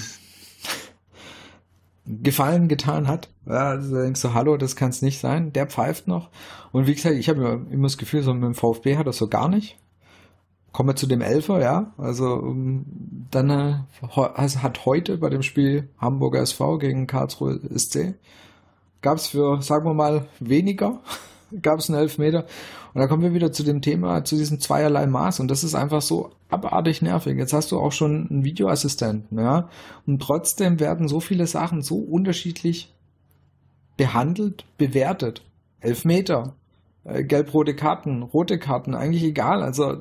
Gefallen 2.04 2.68
getan 2.68 3.06
hat. 3.06 3.28
Ja, 3.46 3.70
also 3.70 3.96
denkst 3.96 4.22
du, 4.22 4.34
hallo, 4.34 4.56
das 4.56 4.76
kann 4.76 4.90
es 4.90 5.02
nicht 5.02 5.18
sein. 5.18 5.52
Der 5.52 5.66
pfeift 5.66 6.08
noch. 6.08 6.30
Und 6.72 6.86
wie 6.86 6.94
gesagt, 6.94 7.16
ich 7.16 7.28
habe 7.28 7.66
immer 7.70 7.84
das 7.84 7.98
Gefühl, 7.98 8.22
so 8.22 8.32
mit 8.32 8.44
dem 8.44 8.54
VfB 8.54 8.96
hat 8.96 9.06
er 9.06 9.12
so 9.12 9.28
gar 9.28 9.48
nicht. 9.48 9.78
Kommen 10.72 10.90
wir 10.90 10.96
zu 10.96 11.06
dem 11.06 11.22
Elfer, 11.22 11.60
ja. 11.60 11.92
Also 11.96 12.26
um, 12.34 12.84
dann 13.30 13.50
äh, 13.50 13.74
also 14.34 14.62
hat 14.62 14.84
heute 14.84 15.18
bei 15.18 15.30
dem 15.30 15.42
Spiel 15.42 15.88
Hamburger 15.98 16.40
SV 16.40 16.78
gegen 16.78 17.06
Karlsruhe 17.06 17.60
SC 17.76 18.14
gab 19.00 19.18
es 19.18 19.28
für, 19.28 19.62
sagen 19.62 19.86
wir 19.86 19.94
mal, 19.94 20.26
weniger 20.40 21.00
gab 21.62 21.78
es 21.78 21.88
einen 21.88 21.98
Elfmeter. 21.98 22.46
Und 22.94 23.00
da 23.00 23.06
kommen 23.06 23.22
wir 23.22 23.34
wieder 23.34 23.52
zu 23.52 23.62
dem 23.62 23.82
Thema, 23.82 24.24
zu 24.24 24.36
diesem 24.36 24.60
zweierlei 24.60 25.06
Maß. 25.06 25.40
Und 25.40 25.48
das 25.48 25.62
ist 25.62 25.74
einfach 25.74 26.02
so 26.02 26.30
abartig 26.48 27.02
nervig. 27.02 27.36
Jetzt 27.36 27.52
hast 27.52 27.70
du 27.70 27.78
auch 27.78 27.92
schon 27.92 28.28
einen 28.30 28.44
Videoassistenten, 28.44 29.38
ja. 29.38 29.68
Und 30.06 30.20
trotzdem 30.20 30.80
werden 30.80 31.08
so 31.08 31.20
viele 31.20 31.46
Sachen 31.46 31.82
so 31.82 31.96
unterschiedlich 31.96 32.92
behandelt, 33.96 34.64
bewertet. 34.78 35.42
Elfmeter, 35.80 36.54
äh, 37.04 37.22
gelb-rote 37.22 37.76
Karten, 37.76 38.22
rote 38.22 38.58
Karten, 38.58 38.94
eigentlich 38.94 39.22
egal. 39.22 39.62
Also 39.62 39.96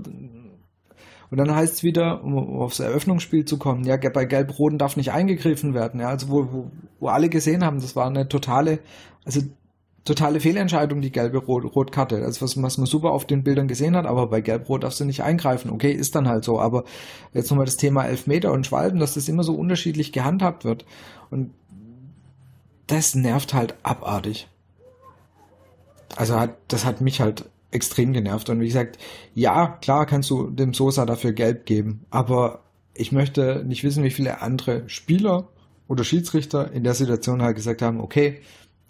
und 1.30 1.38
dann 1.38 1.54
heißt 1.54 1.76
es 1.76 1.84
wieder, 1.84 2.24
um 2.24 2.38
aufs 2.38 2.80
Eröffnungsspiel 2.80 3.46
zu 3.46 3.58
kommen, 3.58 3.84
ja, 3.84 3.98
bei 3.98 4.26
Gelb-Roten 4.26 4.78
darf 4.78 4.96
nicht 4.96 5.12
eingegriffen 5.12 5.74
werden. 5.74 6.00
Ja, 6.00 6.10
also 6.10 6.30
wo, 6.30 6.48
wo, 6.52 6.72
wo 7.00 7.08
alle 7.10 7.30
gesehen 7.30 7.66
haben, 7.66 7.82
das 7.82 7.96
war 7.96 8.08
eine 8.08 8.30
totale, 8.30 8.80
also 9.26 9.42
totale 10.08 10.40
Fehlentscheidung, 10.40 11.02
die 11.02 11.12
gelbe 11.12 11.38
Rot 11.40 11.66
Rotkarte. 11.76 12.24
Also 12.24 12.42
was, 12.42 12.62
was 12.62 12.78
man 12.78 12.88
super 12.88 13.12
auf 13.12 13.26
den 13.26 13.44
Bildern 13.44 13.68
gesehen 13.68 13.96
hat, 13.96 14.06
aber 14.06 14.28
bei 14.28 14.40
Gelb-Rot 14.40 14.84
darfst 14.84 15.00
du 15.02 15.06
nicht 15.06 15.22
eingreifen. 15.22 15.70
Okay, 15.70 15.92
ist 15.92 16.16
dann 16.16 16.30
halt 16.30 16.46
so. 16.46 16.60
Aber 16.60 16.86
jetzt 17.34 17.50
nochmal 17.50 17.66
das 17.66 17.78
Thema 17.78 18.06
Elfmeter 18.06 18.54
und 18.54 18.66
Schwalben, 18.66 19.00
dass 19.00 19.16
das 19.16 19.28
immer 19.28 19.44
so 19.44 19.54
unterschiedlich 19.54 20.14
gehandhabt 20.14 20.64
wird. 20.64 20.86
Und 21.30 21.52
das 22.88 23.16
nervt 23.16 23.54
halt 23.54 23.76
abartig. 23.84 24.48
Also 26.16 26.40
hat, 26.40 26.56
das 26.70 26.86
hat 26.86 27.02
mich 27.02 27.20
halt 27.20 27.50
extrem 27.72 28.14
genervt. 28.14 28.50
Und 28.50 28.60
wie 28.60 28.68
gesagt, 28.68 28.98
ja, 29.34 29.78
klar 29.82 30.06
kannst 30.06 30.30
du 30.30 30.50
dem 30.50 30.74
Sosa 30.74 31.06
dafür 31.06 31.34
Gelb 31.34 31.66
geben, 31.66 32.06
aber 32.10 32.64
ich 32.94 33.12
möchte 33.12 33.64
nicht 33.66 33.84
wissen, 33.84 34.04
wie 34.04 34.12
viele 34.12 34.42
andere 34.42 34.88
Spieler 34.90 35.50
oder 35.88 36.04
Schiedsrichter 36.04 36.72
in 36.72 36.84
der 36.84 36.94
Situation 36.94 37.42
halt 37.42 37.56
gesagt 37.56 37.82
haben, 37.82 38.00
okay, 38.00 38.42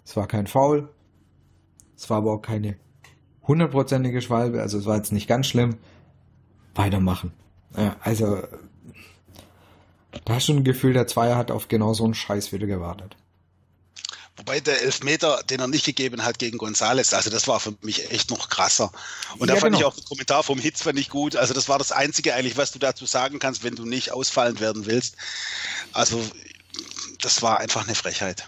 es 0.04 0.16
war 0.16 0.26
kein 0.26 0.46
Foul, 0.46 0.88
es 1.96 2.08
war 2.08 2.18
aber 2.18 2.32
auch 2.32 2.42
keine 2.42 2.76
hundertprozentige 3.46 4.20
Schwalbe, 4.20 4.60
also 4.60 4.78
es 4.78 4.86
war 4.86 4.96
jetzt 4.96 5.12
nicht 5.12 5.28
ganz 5.28 5.46
schlimm. 5.46 5.76
Weitermachen. 6.74 7.32
Ja, 7.76 7.96
also, 8.00 8.38
da 10.24 10.34
hast 10.34 10.48
du 10.48 10.54
ein 10.54 10.64
Gefühl, 10.64 10.92
der 10.92 11.06
Zweier 11.06 11.36
hat 11.36 11.50
auf 11.50 11.68
genau 11.68 11.92
so 11.92 12.04
einen 12.04 12.14
Scheiß 12.14 12.52
wieder 12.52 12.66
gewartet. 12.66 13.16
Wobei 14.38 14.60
der 14.60 14.82
Elfmeter, 14.82 15.42
den 15.50 15.60
er 15.60 15.66
nicht 15.66 15.84
gegeben 15.84 16.24
hat 16.24 16.38
gegen 16.38 16.58
Gonzales, 16.58 17.12
also 17.12 17.28
das 17.28 17.48
war 17.48 17.60
für 17.60 17.74
mich 17.82 18.10
echt 18.12 18.30
noch 18.30 18.48
krasser. 18.48 18.92
Und 19.38 19.48
ja, 19.48 19.54
da 19.54 19.60
fand 19.60 19.74
genau. 19.74 19.78
ich 19.78 19.84
auch 19.84 19.94
den 19.94 20.04
Kommentar 20.04 20.42
vom 20.42 20.58
Hitz 20.58 20.82
fand 20.82 20.98
ich 20.98 21.10
gut. 21.10 21.36
Also 21.36 21.54
das 21.54 21.68
war 21.68 21.78
das 21.78 21.92
Einzige 21.92 22.34
eigentlich, 22.34 22.56
was 22.56 22.72
du 22.72 22.78
dazu 22.78 23.04
sagen 23.04 23.40
kannst, 23.40 23.64
wenn 23.64 23.74
du 23.74 23.84
nicht 23.84 24.12
ausfallend 24.12 24.60
werden 24.60 24.86
willst. 24.86 25.16
Also 25.92 26.22
das 27.20 27.42
war 27.42 27.58
einfach 27.58 27.84
eine 27.84 27.96
Frechheit. 27.96 28.46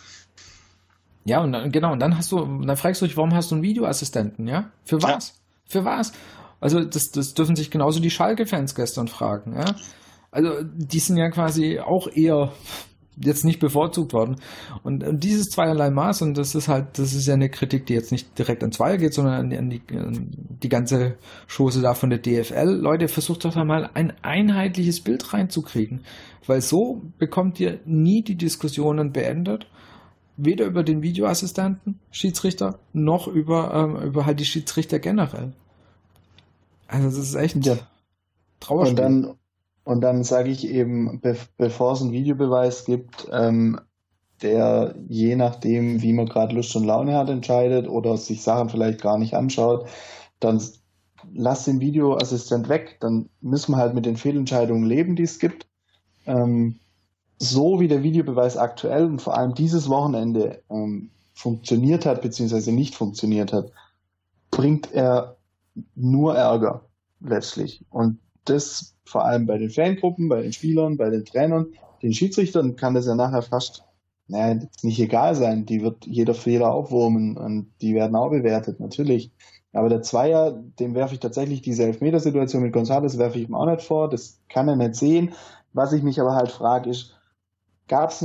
Ja, 1.24 1.40
und 1.40 1.53
dann, 1.53 1.70
genau, 1.70 1.92
und 1.92 2.00
dann 2.00 2.16
hast 2.16 2.33
du, 2.33 2.38
dann 2.64 2.76
fragst 2.76 3.03
du 3.03 3.07
dich, 3.07 3.16
warum 3.16 3.35
hast 3.35 3.50
du 3.50 3.57
einen 3.57 3.62
Videoassistenten, 3.62 4.48
ja? 4.48 4.70
Für 4.85 5.03
was? 5.03 5.29
Ja. 5.29 5.35
Für 5.66 5.85
was? 5.85 6.12
Also, 6.61 6.81
das, 6.81 7.11
das 7.11 7.35
dürfen 7.35 7.57
sich 7.57 7.70
genauso 7.70 8.00
die 8.00 8.11
Schalke-Fans 8.11 8.74
gestern 8.74 9.09
fragen, 9.09 9.55
ja? 9.55 9.74
Also, 10.31 10.62
die 10.62 10.98
sind 10.98 11.16
ja 11.16 11.31
quasi 11.31 11.79
auch 11.79 12.09
eher 12.09 12.53
jetzt 13.22 13.44
nicht 13.44 13.61
bevorzugt 13.61 14.12
worden. 14.12 14.37
Und, 14.83 15.04
und 15.04 15.22
dieses 15.22 15.50
zweierlei 15.50 15.90
Maß, 15.90 16.22
und 16.22 16.37
das 16.37 16.54
ist 16.54 16.68
halt, 16.68 16.98
das 16.98 17.12
ist 17.12 17.26
ja 17.26 17.35
eine 17.35 17.50
Kritik, 17.50 17.87
die 17.87 17.94
jetzt 17.94 18.12
nicht 18.12 18.38
direkt 18.38 18.64
an 18.64 18.72
Zweier 18.72 18.98
geht, 18.98 19.14
sondern 19.14 19.35
an, 19.35 19.52
an 19.52 19.70
die, 19.70 19.83
an 19.90 20.30
die 20.62 20.68
ganze 20.68 21.16
Chose 21.46 21.83
da 21.83 21.94
von 21.94 22.11
der 22.11 22.18
DFL. 22.18 22.78
Leute, 22.80 23.09
versucht 23.09 23.44
doch 23.44 23.54
mal 23.56 23.90
ein 23.94 24.12
einheitliches 24.22 25.00
Bild 25.00 25.33
reinzukriegen. 25.33 26.00
Weil 26.46 26.62
so 26.62 27.02
bekommt 27.18 27.61
ihr 27.61 27.80
nie 27.85 28.22
die 28.22 28.37
Diskussionen 28.37 29.12
beendet 29.12 29.66
weder 30.44 30.66
über 30.66 30.83
den 30.83 31.02
Videoassistenten, 31.02 32.00
Schiedsrichter, 32.11 32.78
noch 32.92 33.28
über, 33.28 33.74
ähm, 33.74 33.96
über 34.09 34.26
halt 34.26 34.40
die 34.40 34.44
Schiedsrichter 34.44 34.98
generell. 34.98 35.52
Also 36.88 37.09
das 37.09 37.18
ist 37.18 37.35
echt 37.35 37.64
ja. 37.64 37.76
Trauerspiel. 38.59 38.90
Und 38.90 38.96
dann, 38.96 39.37
und 39.90 40.03
dann 40.03 40.22
sage 40.22 40.50
ich 40.50 40.68
eben, 40.68 41.20
be 41.20 41.37
bevor 41.57 41.94
es 41.94 42.00
einen 42.00 42.12
Videobeweis 42.12 42.85
gibt, 42.85 43.29
ähm, 43.33 43.81
der 44.40 44.94
je 45.09 45.35
nachdem, 45.35 46.00
wie 46.00 46.12
man 46.12 46.26
gerade 46.26 46.55
Lust 46.55 46.76
und 46.76 46.85
Laune 46.85 47.16
hat, 47.16 47.29
entscheidet 47.29 47.88
oder 47.88 48.16
sich 48.16 48.40
Sachen 48.40 48.68
vielleicht 48.68 49.03
gar 49.03 49.18
nicht 49.18 49.35
anschaut, 49.35 49.88
dann 50.38 50.62
lass 51.35 51.64
den 51.64 51.81
Videoassistent 51.81 52.68
weg, 52.68 52.98
dann 53.00 53.31
müssen 53.40 53.72
wir 53.72 53.79
halt 53.79 53.94
mit 53.94 54.07
den 54.07 54.16
Fehlentscheidungen 54.16 54.85
leben, 54.85 55.16
die 55.16 55.24
es 55.24 55.40
gibt. 55.40 55.66
Ähm, 56.24 56.79
so 57.40 57.81
wie 57.81 57.88
der 57.88 58.05
Videobeweis 58.05 58.57
aktuell 58.57 59.07
und 59.07 59.20
vor 59.20 59.37
allem 59.37 59.55
dieses 59.57 59.88
Wochenende 59.88 60.62
ähm, 60.70 61.11
funktioniert 61.35 62.07
hat, 62.07 62.22
beziehungsweise 62.22 62.70
nicht 62.70 62.94
funktioniert 62.94 63.53
hat, 63.53 63.72
bringt 64.53 64.92
er 64.92 65.37
nur 65.96 66.37
Ärger 66.37 66.85
letztlich. 67.20 67.85
Und 67.90 68.20
das 68.44 68.89
vor 69.10 69.24
allem 69.24 69.46
bei 69.46 69.58
den 69.58 69.70
Fangruppen, 69.70 70.28
bei 70.28 70.42
den 70.42 70.52
Spielern, 70.52 70.96
bei 70.96 71.10
den 71.10 71.24
Trainern, 71.24 71.66
den 72.02 72.14
Schiedsrichtern 72.14 72.76
kann 72.76 72.94
das 72.94 73.06
ja 73.06 73.14
nachher 73.14 73.42
fast 73.42 73.84
naja, 74.30 74.60
nicht 74.82 75.00
egal 75.00 75.34
sein. 75.34 75.66
Die 75.66 75.82
wird 75.82 76.06
jeder 76.06 76.34
Fehler 76.34 76.72
aufwurmen 76.72 77.36
und 77.36 77.72
die 77.80 77.94
werden 77.94 78.14
auch 78.16 78.30
bewertet, 78.30 78.78
natürlich. 78.80 79.32
Aber 79.72 79.88
der 79.88 80.02
Zweier, 80.02 80.52
dem 80.52 80.94
werfe 80.94 81.14
ich 81.14 81.20
tatsächlich 81.20 81.62
diese 81.62 81.84
Elfmetersituation 81.84 82.62
mit 82.62 82.74
González 82.74 83.18
werfe 83.18 83.38
ich 83.38 83.48
ihm 83.48 83.54
auch 83.54 83.66
nicht 83.66 83.82
vor. 83.82 84.08
Das 84.08 84.40
kann 84.48 84.68
er 84.68 84.76
nicht 84.76 84.94
sehen. 84.94 85.32
Was 85.72 85.92
ich 85.92 86.02
mich 86.02 86.20
aber 86.20 86.34
halt 86.34 86.50
frage, 86.50 86.90
ist, 86.90 87.16
gab 87.88 88.10
es 88.10 88.20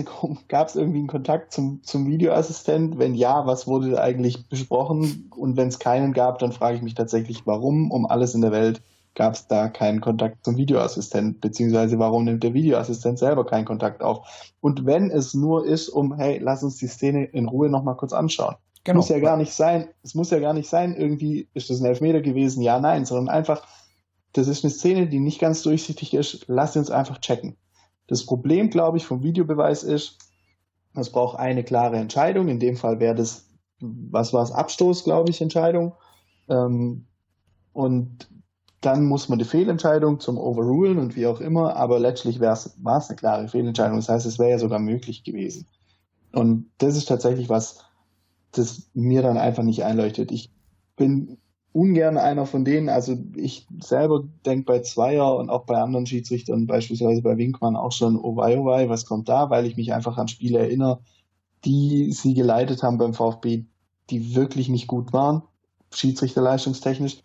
irgendwie 0.75 0.99
einen 0.99 1.07
Kontakt 1.07 1.51
zum, 1.51 1.81
zum 1.83 2.07
Videoassistent? 2.07 2.97
Wenn 2.97 3.15
ja, 3.15 3.45
was 3.47 3.67
wurde 3.67 3.99
eigentlich 3.99 4.47
besprochen? 4.47 5.31
Und 5.35 5.57
wenn 5.57 5.67
es 5.67 5.79
keinen 5.79 6.13
gab, 6.13 6.39
dann 6.39 6.51
frage 6.51 6.77
ich 6.77 6.83
mich 6.83 6.95
tatsächlich, 6.95 7.45
warum 7.45 7.91
um 7.91 8.05
alles 8.05 8.35
in 8.35 8.41
der 8.41 8.51
Welt 8.51 8.81
gab 9.15 9.33
es 9.33 9.47
da 9.47 9.69
keinen 9.69 10.01
Kontakt 10.01 10.43
zum 10.43 10.57
Videoassistent, 10.57 11.41
beziehungsweise 11.41 11.97
warum 11.97 12.25
nimmt 12.25 12.43
der 12.43 12.53
Videoassistent 12.53 13.17
selber 13.17 13.45
keinen 13.45 13.65
Kontakt 13.65 14.01
auf? 14.01 14.53
Und 14.59 14.85
wenn 14.85 15.09
es 15.09 15.33
nur 15.33 15.65
ist, 15.65 15.89
um, 15.89 16.15
hey, 16.15 16.37
lass 16.39 16.63
uns 16.63 16.77
die 16.77 16.87
Szene 16.87 17.25
in 17.25 17.47
Ruhe 17.47 17.69
nochmal 17.69 17.95
kurz 17.95 18.13
anschauen. 18.13 18.55
Genau. 18.83 18.97
Muss 18.97 19.09
ja 19.09 19.19
gar 19.19 19.37
nicht 19.37 19.53
sein, 19.53 19.87
es 20.03 20.13
muss 20.13 20.29
ja 20.29 20.39
gar 20.39 20.53
nicht 20.53 20.69
sein, 20.69 20.95
irgendwie 20.95 21.49
ist 21.53 21.69
das 21.69 21.79
ein 21.79 21.85
Elfmeter 21.85 22.21
gewesen, 22.21 22.61
ja, 22.61 22.79
nein, 22.79 23.05
sondern 23.05 23.33
einfach, 23.33 23.65
das 24.33 24.47
ist 24.47 24.63
eine 24.63 24.71
Szene, 24.71 25.07
die 25.07 25.19
nicht 25.19 25.39
ganz 25.39 25.63
durchsichtig 25.63 26.13
ist, 26.13 26.45
lass 26.47 26.75
uns 26.75 26.91
einfach 26.91 27.17
checken. 27.19 27.57
Das 28.07 28.25
Problem, 28.25 28.69
glaube 28.69 28.97
ich, 28.97 29.05
vom 29.05 29.23
Videobeweis 29.23 29.81
ist, 29.81 30.19
es 30.93 31.09
braucht 31.09 31.39
eine 31.39 31.63
klare 31.63 31.97
Entscheidung. 31.97 32.47
In 32.47 32.59
dem 32.59 32.77
Fall 32.77 32.99
wäre 32.99 33.15
das, 33.15 33.49
was 33.79 34.33
war 34.33 34.43
es, 34.43 34.51
Abstoß, 34.51 35.03
glaube 35.03 35.29
ich, 35.29 35.41
Entscheidung. 35.41 35.93
Ähm, 36.47 37.07
und 37.73 38.29
dann 38.85 39.05
muss 39.05 39.29
man 39.29 39.39
die 39.39 39.45
Fehlentscheidung 39.45 40.19
zum 40.19 40.37
Overrulen 40.37 40.99
und 40.99 41.15
wie 41.15 41.27
auch 41.27 41.41
immer, 41.41 41.75
aber 41.75 41.99
letztlich 41.99 42.39
war 42.39 42.53
es 42.53 42.77
eine 42.83 43.15
klare 43.15 43.47
Fehlentscheidung. 43.47 43.97
Das 43.97 44.09
heißt, 44.09 44.25
es 44.25 44.37
wäre 44.37 44.51
ja 44.51 44.59
sogar 44.59 44.79
möglich 44.79 45.23
gewesen. 45.23 45.65
Und 46.31 46.69
das 46.77 46.95
ist 46.95 47.05
tatsächlich 47.05 47.49
was, 47.49 47.85
das 48.51 48.89
mir 48.93 49.21
dann 49.21 49.37
einfach 49.37 49.63
nicht 49.63 49.83
einleuchtet. 49.83 50.31
Ich 50.31 50.51
bin 50.95 51.37
ungern 51.71 52.17
einer 52.17 52.45
von 52.45 52.63
denen, 52.63 52.87
also 52.87 53.17
ich 53.35 53.67
selber 53.81 54.23
denke 54.45 54.65
bei 54.65 54.79
Zweier 54.79 55.35
und 55.35 55.49
auch 55.49 55.65
bei 55.65 55.77
anderen 55.77 56.05
Schiedsrichtern, 56.05 56.67
beispielsweise 56.67 57.21
bei 57.21 57.37
Winkmann 57.37 57.75
auch 57.75 57.91
schon, 57.91 58.17
oh 58.17 58.37
wei, 58.37 58.57
oh 58.57 58.65
wei, 58.65 58.87
was 58.87 59.05
kommt 59.05 59.27
da, 59.27 59.49
weil 59.49 59.65
ich 59.65 59.75
mich 59.75 59.93
einfach 59.93 60.17
an 60.17 60.27
Spiele 60.27 60.59
erinnere, 60.59 61.01
die 61.65 62.11
sie 62.13 62.33
geleitet 62.33 62.83
haben 62.83 62.97
beim 62.97 63.13
VfB, 63.13 63.65
die 64.09 64.35
wirklich 64.35 64.69
nicht 64.69 64.87
gut 64.87 65.11
waren, 65.11 65.41
schiedsrichterleistungstechnisch. 65.91 67.17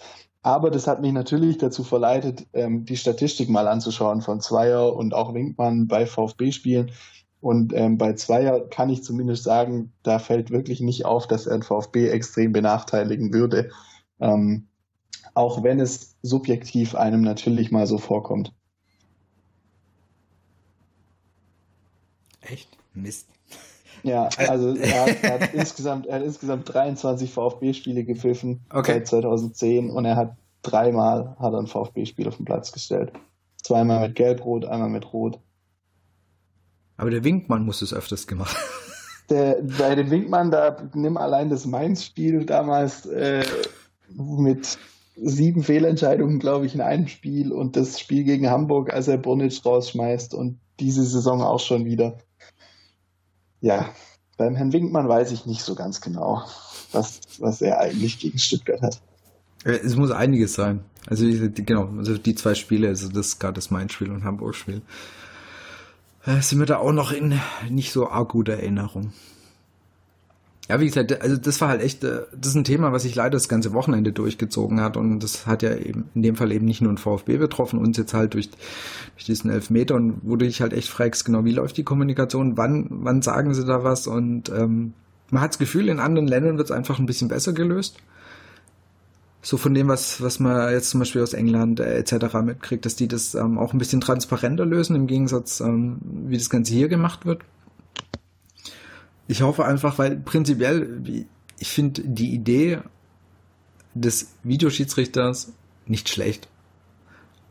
Aber 0.42 0.70
das 0.70 0.87
hat 0.87 1.03
mich 1.03 1.12
natürlich 1.12 1.59
dazu 1.59 1.85
verleitet, 1.85 2.46
ähm, 2.55 2.85
die 2.87 2.96
Statistik 2.96 3.50
mal 3.50 3.68
anzuschauen 3.68 4.22
von 4.22 4.40
Zweier 4.40 4.96
und 4.96 5.12
auch 5.12 5.35
Winkmann 5.35 5.87
bei 5.87 6.07
VfB-Spielen. 6.07 6.92
Und 7.40 7.72
ähm, 7.74 7.98
bei 7.98 8.14
Zweier 8.14 8.61
kann 8.68 8.90
ich 8.90 9.05
zumindest 9.05 9.44
sagen, 9.44 9.92
da 10.03 10.18
fällt 10.18 10.50
wirklich 10.50 10.81
nicht 10.81 11.05
auf, 11.05 11.26
dass 11.26 11.46
er 11.46 11.62
VfB 11.62 12.09
extrem 12.09 12.53
benachteiligen 12.53 13.33
würde. 13.33 13.70
Ähm, 14.18 14.68
auch 15.35 15.62
wenn 15.62 15.81
es 15.81 16.16
subjektiv 16.22 16.94
einem 16.94 17.22
natürlich 17.22 17.70
mal 17.70 17.87
so 17.87 17.98
vorkommt. 17.98 18.53
Echt? 22.40 22.68
Mist. 22.94 23.29
Ja, 24.02 24.28
also 24.36 24.74
er 24.76 25.06
hat, 25.06 25.22
er 25.22 25.40
hat 25.40 25.54
insgesamt, 25.54 26.06
er 26.06 26.16
hat 26.16 26.22
insgesamt 26.22 26.72
23 26.72 27.32
VfB-Spiele 27.32 28.04
gepfiffen 28.04 28.64
okay. 28.72 28.92
seit 28.92 29.08
2010 29.08 29.90
und 29.90 30.04
er 30.04 30.16
hat 30.16 30.36
dreimal 30.62 31.36
hat 31.38 31.52
er 31.52 31.58
ein 31.58 31.66
VfB-Spiel 31.66 32.28
auf 32.28 32.36
den 32.36 32.44
Platz 32.44 32.72
gestellt. 32.72 33.12
Zweimal 33.62 34.06
mit 34.06 34.16
Gelb-Rot, 34.16 34.64
einmal 34.64 34.88
mit 34.88 35.12
Rot. 35.12 35.38
Aber 36.96 37.10
der 37.10 37.24
Winkmann 37.24 37.64
muss 37.64 37.82
es 37.82 37.94
öfters 37.94 38.26
gemacht. 38.26 38.56
Der, 39.30 39.58
bei 39.78 39.94
dem 39.94 40.10
Winkmann, 40.10 40.50
da 40.50 40.76
nimm 40.92 41.16
allein 41.16 41.50
das 41.50 41.64
Mainz-Spiel 41.64 42.44
damals 42.46 43.06
äh, 43.06 43.44
mit 44.08 44.76
sieben 45.14 45.62
Fehlentscheidungen, 45.62 46.40
glaube 46.40 46.66
ich, 46.66 46.74
in 46.74 46.80
einem 46.80 47.06
Spiel 47.06 47.52
und 47.52 47.76
das 47.76 48.00
Spiel 48.00 48.24
gegen 48.24 48.50
Hamburg, 48.50 48.92
als 48.92 49.06
er 49.08 49.18
Bonic 49.18 49.64
rausschmeißt 49.64 50.34
und 50.34 50.58
diese 50.80 51.04
Saison 51.04 51.42
auch 51.42 51.60
schon 51.60 51.84
wieder. 51.84 52.18
Ja, 53.60 53.90
beim 54.36 54.54
Herrn 54.54 54.72
Winkmann 54.72 55.08
weiß 55.08 55.32
ich 55.32 55.46
nicht 55.46 55.62
so 55.62 55.74
ganz 55.74 56.00
genau, 56.00 56.42
was, 56.92 57.20
was 57.38 57.60
er 57.60 57.78
eigentlich 57.80 58.18
gegen 58.18 58.38
Stuttgart 58.38 58.80
hat. 58.80 59.00
Äh, 59.64 59.78
es 59.84 59.96
muss 59.96 60.10
einiges 60.10 60.54
sein. 60.54 60.84
Also 61.06 61.26
genau, 61.26 61.88
also 61.96 62.18
die 62.18 62.34
zwei 62.34 62.54
Spiele, 62.54 62.88
also 62.88 63.08
das 63.08 63.38
gerade 63.38 63.54
das 63.54 63.70
Main-Spiel 63.70 64.10
und 64.10 64.24
Hamburg-Spiel, 64.24 64.82
äh, 66.24 66.40
sind 66.40 66.58
wir 66.58 66.66
da 66.66 66.78
auch 66.78 66.92
noch 66.92 67.12
in 67.12 67.38
nicht 67.68 67.92
so 67.92 68.08
arg 68.08 68.30
guter 68.30 68.54
Erinnerung. 68.54 69.12
Ja, 70.70 70.78
wie 70.78 70.87
gesagt, 70.87 71.20
also 71.20 71.37
das 71.37 71.61
war 71.61 71.68
halt 71.68 71.83
echt, 71.83 72.04
äh, 72.04 72.20
das 72.33 72.50
ist 72.50 72.54
ein 72.54 72.62
Thema, 72.62 72.92
was 72.92 73.02
sich 73.02 73.16
leider 73.16 73.30
das 73.30 73.48
ganze 73.48 73.72
Wochenende 73.72 74.12
durchgezogen 74.12 74.80
hat 74.80 74.96
und 74.96 75.18
das 75.18 75.44
hat 75.44 75.64
ja 75.64 75.74
eben 75.74 76.04
in 76.14 76.22
dem 76.22 76.37
Fall 76.37 76.52
eben 76.52 76.64
nicht 76.64 76.80
nur 76.80 76.92
ein 76.92 76.96
VfB 76.96 77.38
betroffen, 77.38 77.80
uns 77.80 77.96
jetzt 77.96 78.14
halt 78.14 78.35
durch, 78.35 78.50
durch 79.16 79.24
diesen 79.24 79.50
Elfmeter 79.50 79.96
und 79.96 80.20
wo 80.22 80.37
du 80.37 80.46
dich 80.46 80.62
halt 80.62 80.72
echt 80.72 80.88
fragst, 80.88 81.24
genau, 81.24 81.44
wie 81.44 81.50
läuft 81.50 81.76
die 81.76 81.83
Kommunikation, 81.83 82.56
wann, 82.56 82.87
wann 82.88 83.20
sagen 83.20 83.52
sie 83.52 83.64
da 83.64 83.83
was 83.83 84.06
und 84.06 84.48
ähm, 84.50 84.92
man 85.33 85.42
hat 85.42 85.50
das 85.50 85.59
Gefühl, 85.59 85.88
in 85.88 85.98
anderen 85.98 86.28
Ländern 86.28 86.56
wird 86.56 86.70
es 86.70 86.76
einfach 86.76 87.00
ein 87.00 87.06
bisschen 87.06 87.26
besser 87.26 87.52
gelöst. 87.52 87.96
So 89.42 89.56
von 89.56 89.74
dem, 89.74 89.88
was, 89.88 90.22
was 90.22 90.38
man 90.38 90.70
jetzt 90.70 90.90
zum 90.90 91.00
Beispiel 91.00 91.22
aus 91.22 91.33
England 91.33 91.80
äh, 91.80 91.98
etc. 91.98 92.33
mitkriegt, 92.44 92.87
dass 92.87 92.94
die 92.94 93.09
das 93.09 93.35
ähm, 93.35 93.59
auch 93.59 93.72
ein 93.72 93.78
bisschen 93.78 94.00
transparenter 94.00 94.66
lösen, 94.66 94.94
im 94.94 95.09
Gegensatz, 95.09 95.59
ähm, 95.59 95.98
wie 96.28 96.38
das 96.38 96.48
Ganze 96.48 96.72
hier 96.74 96.87
gemacht 96.87 97.26
wird 97.26 97.40
ich 99.30 99.42
hoffe 99.42 99.64
einfach, 99.64 99.96
weil 99.98 100.16
prinzipiell, 100.16 101.26
ich 101.58 101.68
finde 101.68 102.02
die 102.04 102.34
Idee 102.34 102.80
des 103.94 104.32
Videoschiedsrichters 104.42 105.52
nicht 105.86 106.08
schlecht. 106.08 106.48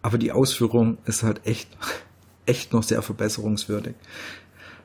Aber 0.01 0.17
die 0.17 0.33
Ausführung 0.33 0.97
ist 1.05 1.23
halt 1.23 1.45
echt, 1.45 1.69
echt 2.45 2.73
noch 2.73 2.83
sehr 2.83 3.01
verbesserungswürdig. 3.01 3.95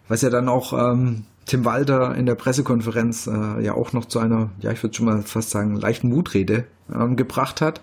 Was 0.07 0.23
ja 0.23 0.31
dann 0.31 0.49
auch 0.49 0.73
ähm, 0.73 1.25
Tim 1.47 1.65
Walter 1.65 2.15
in 2.15 2.27
der 2.27 2.37
Pressekonferenz 2.37 3.27
äh, 3.27 3.65
ja 3.65 3.75
auch 3.75 3.93
noch 3.93 4.05
zu 4.05 4.21
einer, 4.21 4.51
ja, 4.61 4.71
ich 4.71 4.81
würde 4.83 4.95
schon 4.95 5.07
mal 5.07 5.23
fast 5.23 5.51
sagen, 5.51 5.75
leichten 5.75 6.09
Mutrede 6.09 6.65
ähm, 6.93 7.17
gebracht 7.17 7.61
hat. 7.61 7.81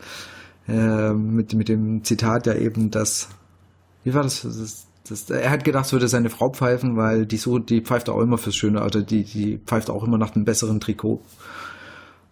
Äh, 0.70 1.12
mit, 1.12 1.54
mit 1.54 1.68
dem 1.68 2.06
Zitat 2.06 2.48
ja 2.48 2.54
eben, 2.54 2.92
dass, 2.92 3.28
wie 4.06 4.14
war 4.14 4.24
das? 4.24 4.44
das 4.44 4.88
das, 5.08 5.30
er 5.30 5.50
hat 5.50 5.64
gedacht, 5.64 5.86
es 5.86 5.94
würde 5.94 6.08
seine 6.08 6.30
Frau 6.30 6.50
pfeifen, 6.50 6.96
weil 6.96 7.26
die 7.26 7.38
so, 7.38 7.60
die 7.60 7.82
pfeift 7.82 8.10
auch 8.10 8.20
immer 8.20 8.38
fürs 8.38 8.56
Schöne, 8.56 8.82
also 8.82 9.02
die, 9.02 9.24
die 9.24 9.58
pfeift 9.58 9.90
auch 9.90 10.04
immer 10.04 10.18
nach 10.18 10.32
dem 10.32 10.46
besseren 10.46 10.80
Trikot. 10.80 11.22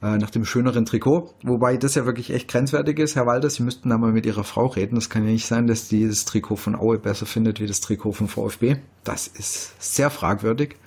Äh, 0.02 0.18
nach 0.18 0.30
dem 0.30 0.46
schöneren 0.46 0.86
Trikot. 0.86 1.34
Wobei 1.44 1.76
das 1.76 1.96
ja 1.96 2.06
wirklich 2.06 2.32
echt 2.32 2.48
grenzwertig 2.48 2.98
ist, 3.00 3.18
Herr 3.18 3.26
Walter, 3.26 3.50
Sie 3.50 3.64
müssten 3.64 3.90
da 3.90 3.98
mal 3.98 4.14
mit 4.14 4.26
Ihrer 4.26 4.46
Frau 4.46 4.68
reden. 4.68 4.96
Das 4.96 5.10
kann 5.10 5.26
ja 5.26 5.32
nicht 5.32 5.46
sein, 5.46 5.68
dass 5.68 5.90
die 5.90 6.08
das 6.08 6.24
Trikot 6.24 6.56
von 6.56 6.76
Aue 6.76 7.00
besser 7.00 7.26
findet 7.26 7.60
wie 7.60 7.68
das 7.68 7.82
Trikot 7.82 8.14
von 8.14 8.30
VfB. 8.30 8.78
Das 9.04 9.28
ist 9.28 9.74
sehr 9.82 10.10
fragwürdig. 10.10 10.78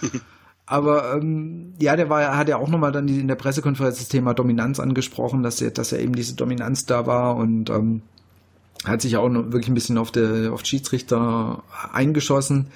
Aber 0.66 1.16
ähm, 1.16 1.74
ja, 1.80 1.96
der 1.96 2.10
war, 2.10 2.36
hat 2.36 2.48
ja 2.48 2.58
auch 2.58 2.68
nochmal 2.68 2.92
dann 2.92 3.08
in 3.08 3.26
der 3.26 3.34
Pressekonferenz 3.34 3.98
das 3.98 4.06
Thema 4.06 4.34
Dominanz 4.34 4.78
angesprochen, 4.78 5.42
dass 5.42 5.60
er, 5.60 5.72
dass 5.72 5.90
er 5.90 5.98
eben 5.98 6.14
diese 6.14 6.36
Dominanz 6.36 6.86
da 6.86 7.08
war 7.08 7.34
und 7.34 7.70
ähm, 7.70 8.02
hat 8.84 9.02
sich 9.02 9.16
auch 9.16 9.30
wirklich 9.30 9.68
ein 9.68 9.74
bisschen 9.74 9.98
auf 9.98 10.10
der 10.10 10.52
auf 10.52 10.64
Schiedsrichter 10.64 11.62
eingeschossen. 11.92 12.68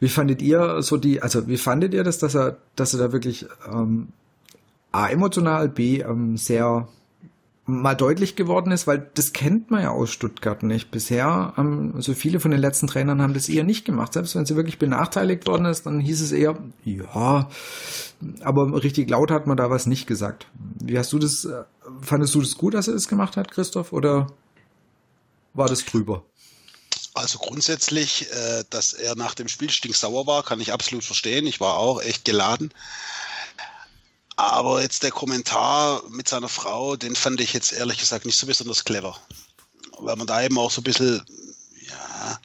Wie 0.00 0.08
fandet 0.08 0.42
ihr 0.42 0.82
so 0.82 0.96
die, 0.96 1.22
also 1.22 1.48
wie 1.48 1.56
fandet 1.56 1.94
ihr 1.94 2.04
das, 2.04 2.18
dass 2.18 2.34
er, 2.34 2.58
dass 2.76 2.94
er 2.94 3.00
da 3.00 3.12
wirklich 3.12 3.46
ähm, 3.70 4.08
A 4.92 5.08
emotional, 5.08 5.68
B 5.68 6.00
ähm, 6.00 6.36
sehr 6.36 6.88
mal 7.68 7.94
deutlich 7.94 8.34
geworden 8.34 8.72
ist, 8.72 8.86
weil 8.86 9.10
das 9.14 9.34
kennt 9.34 9.70
man 9.70 9.82
ja 9.82 9.90
aus 9.90 10.10
Stuttgart 10.10 10.62
nicht. 10.62 10.90
Bisher, 10.90 11.52
ähm, 11.58 11.92
also 11.94 12.14
viele 12.14 12.40
von 12.40 12.50
den 12.50 12.60
letzten 12.60 12.86
Trainern 12.86 13.20
haben 13.20 13.34
das 13.34 13.48
eher 13.48 13.64
nicht 13.64 13.84
gemacht. 13.84 14.14
Selbst 14.14 14.34
wenn 14.34 14.46
sie 14.46 14.56
wirklich 14.56 14.78
benachteiligt 14.78 15.46
worden 15.46 15.66
ist, 15.66 15.84
dann 15.84 16.00
hieß 16.00 16.22
es 16.22 16.32
eher, 16.32 16.56
ja, 16.84 17.48
aber 18.42 18.82
richtig 18.82 19.10
laut 19.10 19.30
hat 19.30 19.46
man 19.46 19.58
da 19.58 19.68
was 19.68 19.86
nicht 19.86 20.06
gesagt. 20.06 20.46
Wie 20.82 20.98
hast 20.98 21.12
du 21.12 21.18
das, 21.18 21.44
äh, 21.44 21.64
fandest 22.00 22.34
du 22.34 22.40
das 22.40 22.56
gut, 22.56 22.72
dass 22.72 22.88
er 22.88 22.94
das 22.94 23.08
gemacht 23.08 23.36
hat, 23.36 23.50
Christoph, 23.50 23.92
oder 23.92 24.28
war 25.54 25.68
das 25.68 25.84
drüber? 25.84 26.24
Also 27.14 27.38
grundsätzlich, 27.38 28.30
äh, 28.30 28.64
dass 28.70 28.92
er 28.92 29.16
nach 29.16 29.34
dem 29.34 29.48
Spiel 29.48 29.70
stinksauer 29.70 30.26
war, 30.26 30.44
kann 30.44 30.60
ich 30.60 30.72
absolut 30.72 31.04
verstehen. 31.04 31.46
Ich 31.46 31.60
war 31.60 31.76
auch 31.76 32.00
echt 32.00 32.24
geladen. 32.24 32.72
Aber 34.36 34.82
jetzt 34.82 35.02
der 35.02 35.10
Kommentar 35.10 36.02
mit 36.10 36.28
seiner 36.28 36.48
Frau, 36.48 36.94
den 36.94 37.16
fand 37.16 37.40
ich 37.40 37.52
jetzt 37.52 37.72
ehrlich 37.72 37.98
gesagt 37.98 38.24
nicht 38.24 38.38
so 38.38 38.46
besonders 38.46 38.84
clever. 38.84 39.18
Weil 39.98 40.14
man 40.14 40.28
da 40.28 40.40
eben 40.42 40.58
auch 40.58 40.70
so 40.70 40.80
ein 40.80 40.84
bisschen, 40.84 41.24
ja, 41.88 42.40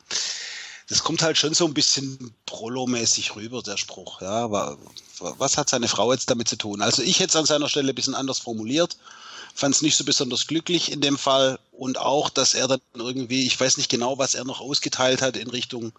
das 0.89 1.04
kommt 1.04 1.22
halt 1.22 1.38
schon 1.38 1.54
so 1.54 1.66
ein 1.66 1.76
bisschen 1.76 2.34
Prollo-mäßig 2.47 3.36
rüber, 3.36 3.62
der 3.62 3.78
Spruch. 3.78 4.22
Ja, 4.22 4.76
was 5.20 5.58
hat 5.58 5.70
seine 5.70 5.88
Frau 5.88 6.12
jetzt 6.12 6.32
damit 6.32 6.47
zu 6.47 6.56
tun? 6.56 6.82
Also 6.82 7.04
ich 7.04 7.20
hätte 7.20 7.30
es 7.30 7.36
an 7.36 7.45
seiner 7.45 7.70
Stelle 7.70 7.89
ein 7.91 7.95
bisschen 7.95 8.16
anders 8.16 8.39
formuliert 8.39 8.97
fand 9.54 9.76
es 9.76 9.82
nicht 9.82 9.95
so 9.95 10.04
besonders 10.04 10.47
glücklich 10.47 10.91
in 10.91 11.01
dem 11.01 11.18
Fall 11.18 11.60
und 11.72 11.97
auch, 11.97 12.30
dass 12.30 12.54
er 12.54 12.68
dann 12.68 12.82
irgendwie, 12.95 13.45
ich 13.45 13.60
weiß 13.60 13.78
nicht 13.78 13.89
genau, 13.89 14.18
was 14.18 14.34
er 14.34 14.45
noch 14.45 14.62
ausgeteilt 14.62 15.22
hat 15.22 15.38
in 15.38 15.49
Richtung 15.49 15.93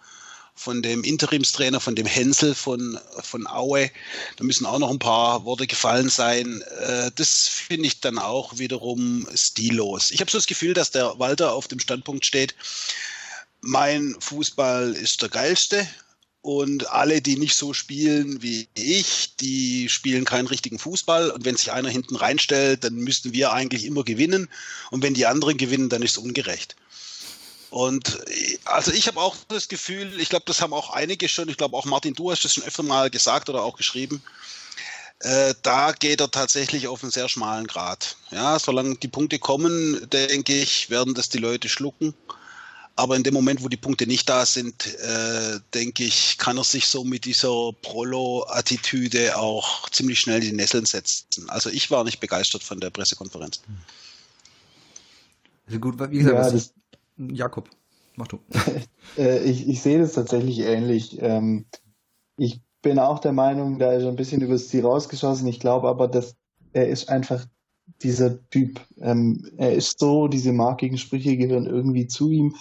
von 0.54 0.82
dem 0.82 1.02
Interimstrainer, 1.02 1.80
von 1.80 1.96
dem 1.96 2.06
Hensel 2.06 2.54
von, 2.54 2.98
von 3.22 3.46
Aue. 3.46 3.90
Da 4.36 4.44
müssen 4.44 4.66
auch 4.66 4.78
noch 4.78 4.90
ein 4.90 5.00
paar 5.00 5.44
Worte 5.44 5.66
gefallen 5.66 6.08
sein. 6.08 6.62
Äh, 6.78 7.10
das 7.16 7.48
finde 7.48 7.88
ich 7.88 8.00
dann 8.00 8.18
auch 8.18 8.58
wiederum 8.58 9.26
stillos. 9.34 10.12
Ich 10.12 10.20
habe 10.20 10.30
so 10.30 10.38
das 10.38 10.46
Gefühl, 10.46 10.74
dass 10.74 10.92
der 10.92 11.18
Walter 11.18 11.52
auf 11.52 11.66
dem 11.66 11.80
Standpunkt 11.80 12.24
steht, 12.24 12.54
mein 13.60 14.14
Fußball 14.20 14.92
ist 14.92 15.22
der 15.22 15.28
geilste 15.28 15.88
und 16.44 16.90
alle, 16.90 17.22
die 17.22 17.36
nicht 17.36 17.54
so 17.54 17.72
spielen 17.72 18.42
wie 18.42 18.68
ich, 18.74 19.34
die 19.36 19.88
spielen 19.88 20.26
keinen 20.26 20.46
richtigen 20.46 20.78
Fußball. 20.78 21.30
Und 21.30 21.46
wenn 21.46 21.56
sich 21.56 21.72
einer 21.72 21.88
hinten 21.88 22.16
reinstellt, 22.16 22.84
dann 22.84 22.96
müssten 22.96 23.32
wir 23.32 23.54
eigentlich 23.54 23.86
immer 23.86 24.04
gewinnen. 24.04 24.50
Und 24.90 25.02
wenn 25.02 25.14
die 25.14 25.24
anderen 25.24 25.56
gewinnen, 25.56 25.88
dann 25.88 26.02
ist 26.02 26.12
es 26.12 26.18
ungerecht. 26.18 26.76
Und 27.70 28.20
also 28.66 28.92
ich 28.92 29.06
habe 29.06 29.20
auch 29.20 29.34
das 29.48 29.68
Gefühl, 29.68 30.20
ich 30.20 30.28
glaube, 30.28 30.44
das 30.46 30.60
haben 30.60 30.74
auch 30.74 30.90
einige 30.90 31.30
schon, 31.30 31.48
ich 31.48 31.56
glaube 31.56 31.78
auch 31.78 31.86
Martin, 31.86 32.12
du 32.12 32.30
hast 32.30 32.44
das 32.44 32.52
schon 32.52 32.64
öfter 32.64 32.82
mal 32.82 33.08
gesagt 33.08 33.48
oder 33.48 33.62
auch 33.62 33.78
geschrieben, 33.78 34.22
äh, 35.20 35.54
da 35.62 35.92
geht 35.92 36.20
er 36.20 36.30
tatsächlich 36.30 36.88
auf 36.88 37.02
einen 37.02 37.10
sehr 37.10 37.30
schmalen 37.30 37.66
Grad. 37.66 38.16
Ja, 38.30 38.58
solange 38.58 38.96
die 38.96 39.08
Punkte 39.08 39.38
kommen, 39.38 40.10
denke 40.10 40.52
ich, 40.52 40.90
werden 40.90 41.14
das 41.14 41.30
die 41.30 41.38
Leute 41.38 41.70
schlucken. 41.70 42.12
Aber 42.96 43.16
in 43.16 43.24
dem 43.24 43.34
Moment, 43.34 43.62
wo 43.64 43.68
die 43.68 43.76
Punkte 43.76 44.06
nicht 44.06 44.28
da 44.28 44.46
sind, 44.46 44.86
äh, 44.98 45.58
denke 45.74 46.04
ich, 46.04 46.38
kann 46.38 46.56
er 46.58 46.64
sich 46.64 46.86
so 46.86 47.02
mit 47.02 47.24
dieser 47.24 47.72
Prolo-Attitüde 47.82 49.36
auch 49.36 49.88
ziemlich 49.90 50.20
schnell 50.20 50.42
in 50.42 50.50
die 50.50 50.56
Nesseln 50.56 50.86
setzen. 50.86 51.50
Also 51.50 51.70
ich 51.70 51.90
war 51.90 52.04
nicht 52.04 52.20
begeistert 52.20 52.62
von 52.62 52.78
der 52.78 52.90
Pressekonferenz. 52.90 53.62
Also 55.66 55.80
gut, 55.80 55.98
wie 56.10 56.18
gesagt, 56.18 56.52
ja, 56.52 56.56
ich, 56.56 57.36
Jakob, 57.36 57.68
mach 58.16 58.28
du. 58.28 58.38
Äh, 59.16 59.44
ich, 59.44 59.68
ich 59.68 59.80
sehe 59.80 60.00
das 60.00 60.14
tatsächlich 60.14 60.60
ähnlich. 60.60 61.18
Ähm, 61.20 61.66
ich 62.36 62.62
bin 62.82 62.98
auch 62.98 63.20
der 63.20 63.32
Meinung, 63.32 63.78
da 63.78 63.92
ist 63.92 64.02
er 64.02 64.08
ein 64.08 64.16
bisschen 64.16 64.40
übers 64.40 64.68
Ziel 64.68 64.84
rausgeschossen. 64.84 65.46
Ich 65.46 65.60
glaube 65.60 65.88
aber, 65.88 66.08
dass 66.08 66.34
er 66.72 66.88
ist 66.88 67.08
einfach 67.10 67.46
dieser 68.02 68.48
Typ. 68.50 68.80
Ähm, 68.98 69.50
er 69.56 69.74
ist 69.74 69.98
so, 69.98 70.28
diese 70.28 70.52
markigen 70.52 70.98
Sprüche 70.98 71.36
gehören 71.36 71.66
irgendwie 71.66 72.06
zu 72.06 72.30
ihm. 72.30 72.54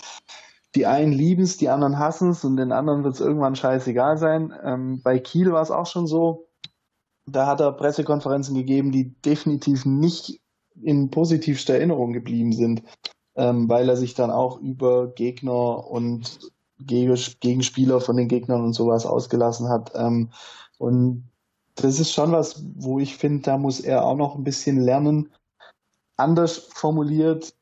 Die 0.75 0.85
einen 0.85 1.11
lieben 1.11 1.43
es, 1.43 1.57
die 1.57 1.69
anderen 1.69 1.99
hassen 1.99 2.31
es 2.31 2.43
und 2.43 2.57
den 2.57 2.71
anderen 2.71 3.03
wird 3.03 3.15
es 3.15 3.21
irgendwann 3.21 3.55
scheißegal 3.55 4.17
sein. 4.17 4.53
Ähm, 4.63 5.01
bei 5.03 5.19
Kiel 5.19 5.51
war 5.51 5.61
es 5.61 5.71
auch 5.71 5.85
schon 5.85 6.07
so. 6.07 6.47
Da 7.25 7.47
hat 7.47 7.61
er 7.61 7.71
Pressekonferenzen 7.71 8.55
gegeben, 8.55 8.91
die 8.91 9.13
definitiv 9.21 9.85
nicht 9.85 10.41
in 10.81 11.09
positivster 11.09 11.75
Erinnerung 11.75 12.11
geblieben 12.11 12.51
sind, 12.51 12.83
ähm, 13.35 13.69
weil 13.69 13.87
er 13.87 13.95
sich 13.95 14.15
dann 14.15 14.31
auch 14.31 14.59
über 14.59 15.07
Gegner 15.13 15.87
und 15.87 16.39
Gegenspieler 16.79 18.01
von 18.01 18.17
den 18.17 18.27
Gegnern 18.27 18.63
und 18.63 18.73
sowas 18.73 19.05
ausgelassen 19.05 19.69
hat. 19.69 19.91
Ähm, 19.95 20.31
und 20.79 21.29
das 21.75 21.99
ist 21.99 22.11
schon 22.11 22.31
was, 22.31 22.63
wo 22.75 22.99
ich 22.99 23.17
finde, 23.17 23.43
da 23.43 23.57
muss 23.57 23.79
er 23.79 24.05
auch 24.05 24.15
noch 24.15 24.35
ein 24.35 24.43
bisschen 24.43 24.79
lernen. 24.79 25.29
Anders 26.17 26.69
formuliert 26.73 27.53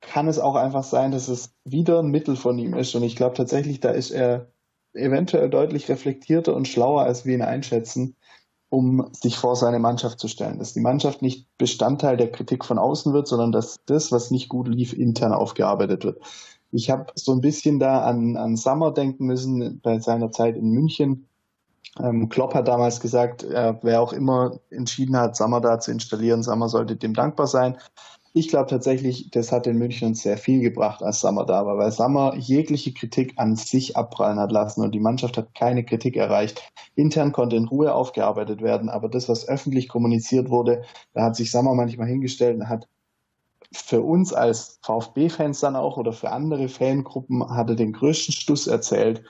kann 0.00 0.28
es 0.28 0.38
auch 0.38 0.54
einfach 0.54 0.84
sein, 0.84 1.12
dass 1.12 1.28
es 1.28 1.52
wieder 1.64 2.00
ein 2.00 2.10
Mittel 2.10 2.36
von 2.36 2.58
ihm 2.58 2.74
ist. 2.74 2.94
Und 2.94 3.02
ich 3.02 3.16
glaube 3.16 3.36
tatsächlich, 3.36 3.80
da 3.80 3.90
ist 3.90 4.10
er 4.10 4.48
eventuell 4.94 5.50
deutlich 5.50 5.88
reflektierter 5.88 6.54
und 6.54 6.68
schlauer, 6.68 7.02
als 7.02 7.24
wir 7.24 7.34
ihn 7.34 7.42
einschätzen, 7.42 8.16
um 8.68 9.08
sich 9.12 9.36
vor 9.36 9.56
seine 9.56 9.78
Mannschaft 9.78 10.18
zu 10.18 10.28
stellen. 10.28 10.58
Dass 10.58 10.74
die 10.74 10.80
Mannschaft 10.80 11.22
nicht 11.22 11.48
Bestandteil 11.58 12.16
der 12.16 12.30
Kritik 12.30 12.64
von 12.64 12.78
außen 12.78 13.12
wird, 13.12 13.28
sondern 13.28 13.52
dass 13.52 13.78
das, 13.86 14.10
was 14.12 14.30
nicht 14.30 14.48
gut 14.48 14.68
lief, 14.68 14.92
intern 14.92 15.32
aufgearbeitet 15.32 16.04
wird. 16.04 16.20
Ich 16.72 16.90
habe 16.90 17.06
so 17.14 17.32
ein 17.32 17.40
bisschen 17.40 17.78
da 17.78 18.04
an, 18.04 18.36
an 18.36 18.56
Summer 18.56 18.92
denken 18.92 19.26
müssen 19.26 19.80
bei 19.80 20.00
seiner 20.00 20.32
Zeit 20.32 20.56
in 20.56 20.70
München 20.70 21.28
ähm, 22.02 22.28
Klopp 22.28 22.54
hat 22.54 22.68
damals 22.68 23.00
gesagt, 23.00 23.42
äh, 23.44 23.74
wer 23.82 24.00
auch 24.00 24.12
immer 24.12 24.58
entschieden 24.70 25.16
hat, 25.16 25.36
Sammer 25.36 25.60
da 25.60 25.80
zu 25.80 25.90
installieren, 25.90 26.42
Sammer 26.42 26.68
sollte 26.68 26.96
dem 26.96 27.14
dankbar 27.14 27.46
sein. 27.46 27.76
Ich 28.34 28.48
glaube 28.48 28.68
tatsächlich, 28.68 29.30
das 29.30 29.50
hat 29.50 29.64
den 29.64 29.78
München 29.78 30.14
sehr 30.14 30.36
viel 30.36 30.60
gebracht, 30.60 31.02
als 31.02 31.20
Sammer 31.20 31.46
da 31.46 31.64
war, 31.64 31.78
weil 31.78 31.90
Sammer 31.90 32.34
jegliche 32.36 32.92
Kritik 32.92 33.32
an 33.36 33.56
sich 33.56 33.96
abprallen 33.96 34.38
hat 34.38 34.52
lassen 34.52 34.82
und 34.82 34.94
die 34.94 35.00
Mannschaft 35.00 35.38
hat 35.38 35.54
keine 35.54 35.84
Kritik 35.84 36.16
erreicht. 36.16 36.62
Intern 36.96 37.32
konnte 37.32 37.56
in 37.56 37.66
Ruhe 37.66 37.94
aufgearbeitet 37.94 38.60
werden, 38.60 38.90
aber 38.90 39.08
das, 39.08 39.30
was 39.30 39.48
öffentlich 39.48 39.88
kommuniziert 39.88 40.50
wurde, 40.50 40.82
da 41.14 41.22
hat 41.22 41.36
sich 41.36 41.50
Sammer 41.50 41.74
manchmal 41.74 42.08
hingestellt 42.08 42.56
und 42.56 42.68
hat 42.68 42.86
für 43.72 44.02
uns 44.02 44.34
als 44.34 44.78
VfB-Fans 44.82 45.60
dann 45.60 45.74
auch 45.74 45.96
oder 45.96 46.12
für 46.12 46.30
andere 46.30 46.68
Fangruppen 46.68 47.48
hat 47.48 47.70
er 47.70 47.76
den 47.76 47.94
größten 47.94 48.34
Stuss 48.34 48.66
erzählt 48.66 49.22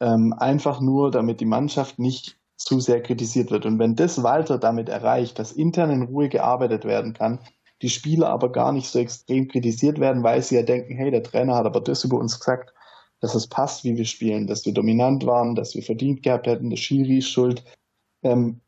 ähm, 0.00 0.32
einfach 0.32 0.80
nur, 0.80 1.10
damit 1.10 1.40
die 1.40 1.46
Mannschaft 1.46 1.98
nicht 1.98 2.38
zu 2.56 2.80
sehr 2.80 3.02
kritisiert 3.02 3.50
wird. 3.50 3.64
Und 3.66 3.78
wenn 3.78 3.96
das 3.96 4.22
Walter 4.22 4.58
damit 4.58 4.88
erreicht, 4.88 5.38
dass 5.38 5.52
intern 5.52 5.90
in 5.90 6.02
Ruhe 6.02 6.28
gearbeitet 6.28 6.84
werden 6.84 7.14
kann, 7.14 7.38
die 7.82 7.88
Spieler 7.88 8.28
aber 8.28 8.52
gar 8.52 8.72
nicht 8.72 8.88
so 8.88 8.98
extrem 8.98 9.48
kritisiert 9.48 9.98
werden, 9.98 10.22
weil 10.22 10.42
sie 10.42 10.56
ja 10.56 10.62
denken, 10.62 10.94
hey, 10.94 11.10
der 11.10 11.22
Trainer 11.22 11.56
hat 11.56 11.64
aber 11.64 11.80
das 11.80 12.04
über 12.04 12.18
uns 12.18 12.38
gesagt, 12.38 12.74
dass 13.20 13.34
es 13.34 13.46
passt, 13.46 13.84
wie 13.84 13.96
wir 13.96 14.04
spielen, 14.04 14.46
dass 14.46 14.64
wir 14.66 14.74
dominant 14.74 15.26
waren, 15.26 15.54
dass 15.54 15.74
wir 15.74 15.82
verdient 15.82 16.22
gehabt 16.22 16.46
hätten, 16.46 16.70
der 16.70 16.76
Schiri 16.76 17.18
ist 17.18 17.30
schuld. 17.30 17.64
Ähm, 18.22 18.60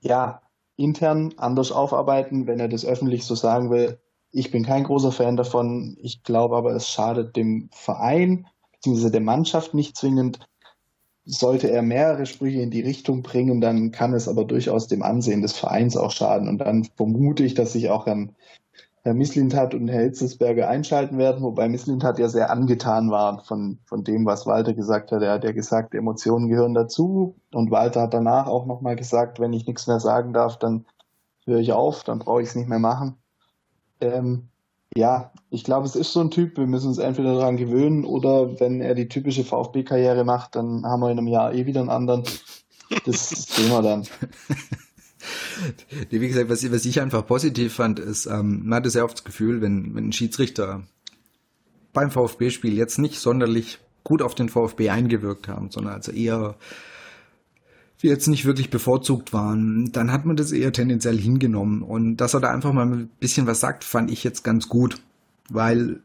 ja, 0.00 0.42
intern 0.76 1.34
anders 1.36 1.72
aufarbeiten, 1.72 2.46
wenn 2.46 2.60
er 2.60 2.68
das 2.68 2.84
öffentlich 2.84 3.24
so 3.24 3.34
sagen 3.34 3.70
will. 3.70 3.98
Ich 4.32 4.50
bin 4.50 4.64
kein 4.64 4.84
großer 4.84 5.12
Fan 5.12 5.36
davon. 5.36 5.96
Ich 6.00 6.22
glaube 6.22 6.56
aber, 6.56 6.72
es 6.72 6.88
schadet 6.88 7.36
dem 7.36 7.68
Verein 7.72 8.46
beziehungsweise 8.80 9.10
der 9.10 9.20
Mannschaft 9.20 9.74
nicht 9.74 9.96
zwingend. 9.96 10.40
Sollte 11.26 11.70
er 11.70 11.82
mehrere 11.82 12.24
Sprüche 12.24 12.62
in 12.62 12.70
die 12.70 12.80
Richtung 12.80 13.22
bringen, 13.22 13.60
dann 13.60 13.92
kann 13.92 14.14
es 14.14 14.26
aber 14.26 14.44
durchaus 14.44 14.88
dem 14.88 15.02
Ansehen 15.02 15.42
des 15.42 15.52
Vereins 15.52 15.96
auch 15.96 16.10
schaden. 16.10 16.48
Und 16.48 16.58
dann 16.58 16.84
vermute 16.96 17.44
ich, 17.44 17.54
dass 17.54 17.74
sich 17.74 17.90
auch 17.90 18.06
Herrn, 18.06 18.34
Herr 19.02 19.14
Misslintat 19.14 19.74
und 19.74 19.88
Herr 19.88 20.02
Hitzesberger 20.02 20.68
einschalten 20.68 21.18
werden, 21.18 21.42
wobei 21.42 21.68
Misslintat 21.68 22.18
ja 22.18 22.28
sehr 22.28 22.50
angetan 22.50 23.10
war 23.10 23.44
von, 23.44 23.78
von 23.84 24.02
dem, 24.02 24.24
was 24.24 24.46
Walter 24.46 24.72
gesagt 24.72 25.12
hat. 25.12 25.22
Er 25.22 25.32
hat 25.32 25.44
ja 25.44 25.52
gesagt, 25.52 25.94
Emotionen 25.94 26.48
gehören 26.48 26.74
dazu. 26.74 27.36
Und 27.52 27.70
Walter 27.70 28.02
hat 28.02 28.14
danach 28.14 28.46
auch 28.46 28.66
nochmal 28.66 28.96
gesagt, 28.96 29.40
wenn 29.40 29.52
ich 29.52 29.66
nichts 29.66 29.86
mehr 29.86 30.00
sagen 30.00 30.32
darf, 30.32 30.58
dann 30.58 30.86
höre 31.44 31.60
ich 31.60 31.72
auf, 31.72 32.02
dann 32.02 32.18
brauche 32.18 32.42
ich 32.42 32.48
es 32.48 32.56
nicht 32.56 32.68
mehr 32.68 32.78
machen. 32.78 33.16
Ähm, 34.00 34.48
ja, 34.96 35.32
ich 35.50 35.64
glaube, 35.64 35.86
es 35.86 35.96
ist 35.96 36.12
so 36.12 36.20
ein 36.20 36.30
Typ, 36.30 36.56
wir 36.56 36.66
müssen 36.66 36.88
uns 36.88 36.98
entweder 36.98 37.34
daran 37.34 37.56
gewöhnen 37.56 38.04
oder 38.04 38.60
wenn 38.60 38.80
er 38.80 38.94
die 38.94 39.08
typische 39.08 39.44
VfB-Karriere 39.44 40.24
macht, 40.24 40.56
dann 40.56 40.84
haben 40.84 41.00
wir 41.00 41.10
in 41.10 41.18
einem 41.18 41.28
Jahr 41.28 41.54
eh 41.54 41.66
wieder 41.66 41.80
einen 41.80 41.90
anderen. 41.90 42.24
Das 43.06 43.30
sehen 43.30 43.70
wir 43.70 43.82
dann. 43.82 44.04
Wie 46.10 46.18
gesagt, 46.18 46.50
was, 46.50 46.72
was 46.72 46.84
ich 46.84 47.00
einfach 47.00 47.24
positiv 47.24 47.74
fand, 47.74 48.00
ist, 48.00 48.26
ähm, 48.26 48.62
man 48.64 48.78
hatte 48.78 48.90
sehr 48.90 49.04
oft 49.04 49.14
das 49.14 49.24
Gefühl, 49.24 49.60
wenn, 49.60 49.94
wenn 49.94 50.08
ein 50.08 50.12
Schiedsrichter 50.12 50.82
beim 51.92 52.10
VfB-Spiel 52.10 52.74
jetzt 52.76 52.98
nicht 52.98 53.20
sonderlich 53.20 53.78
gut 54.02 54.22
auf 54.22 54.34
den 54.34 54.48
VfB 54.48 54.90
eingewirkt 54.90 55.46
haben, 55.46 55.70
sondern 55.70 55.94
also 55.94 56.10
eher 56.10 56.56
jetzt 58.08 58.28
nicht 58.28 58.44
wirklich 58.44 58.70
bevorzugt 58.70 59.32
waren, 59.32 59.92
dann 59.92 60.12
hat 60.12 60.24
man 60.24 60.36
das 60.36 60.52
eher 60.52 60.72
tendenziell 60.72 61.18
hingenommen. 61.18 61.82
Und 61.82 62.16
dass 62.16 62.34
er 62.34 62.40
da 62.40 62.50
einfach 62.50 62.72
mal 62.72 62.86
ein 62.86 63.10
bisschen 63.20 63.46
was 63.46 63.60
sagt, 63.60 63.84
fand 63.84 64.10
ich 64.10 64.24
jetzt 64.24 64.42
ganz 64.42 64.68
gut, 64.68 64.96
weil 65.50 66.00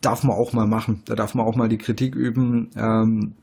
darf 0.00 0.22
man 0.22 0.36
auch 0.36 0.52
mal 0.52 0.66
machen. 0.66 1.02
Da 1.06 1.14
darf 1.14 1.34
man 1.34 1.46
auch 1.46 1.56
mal 1.56 1.68
die 1.68 1.78
Kritik 1.78 2.14
üben. 2.14 2.70
Ähm, 2.76 3.34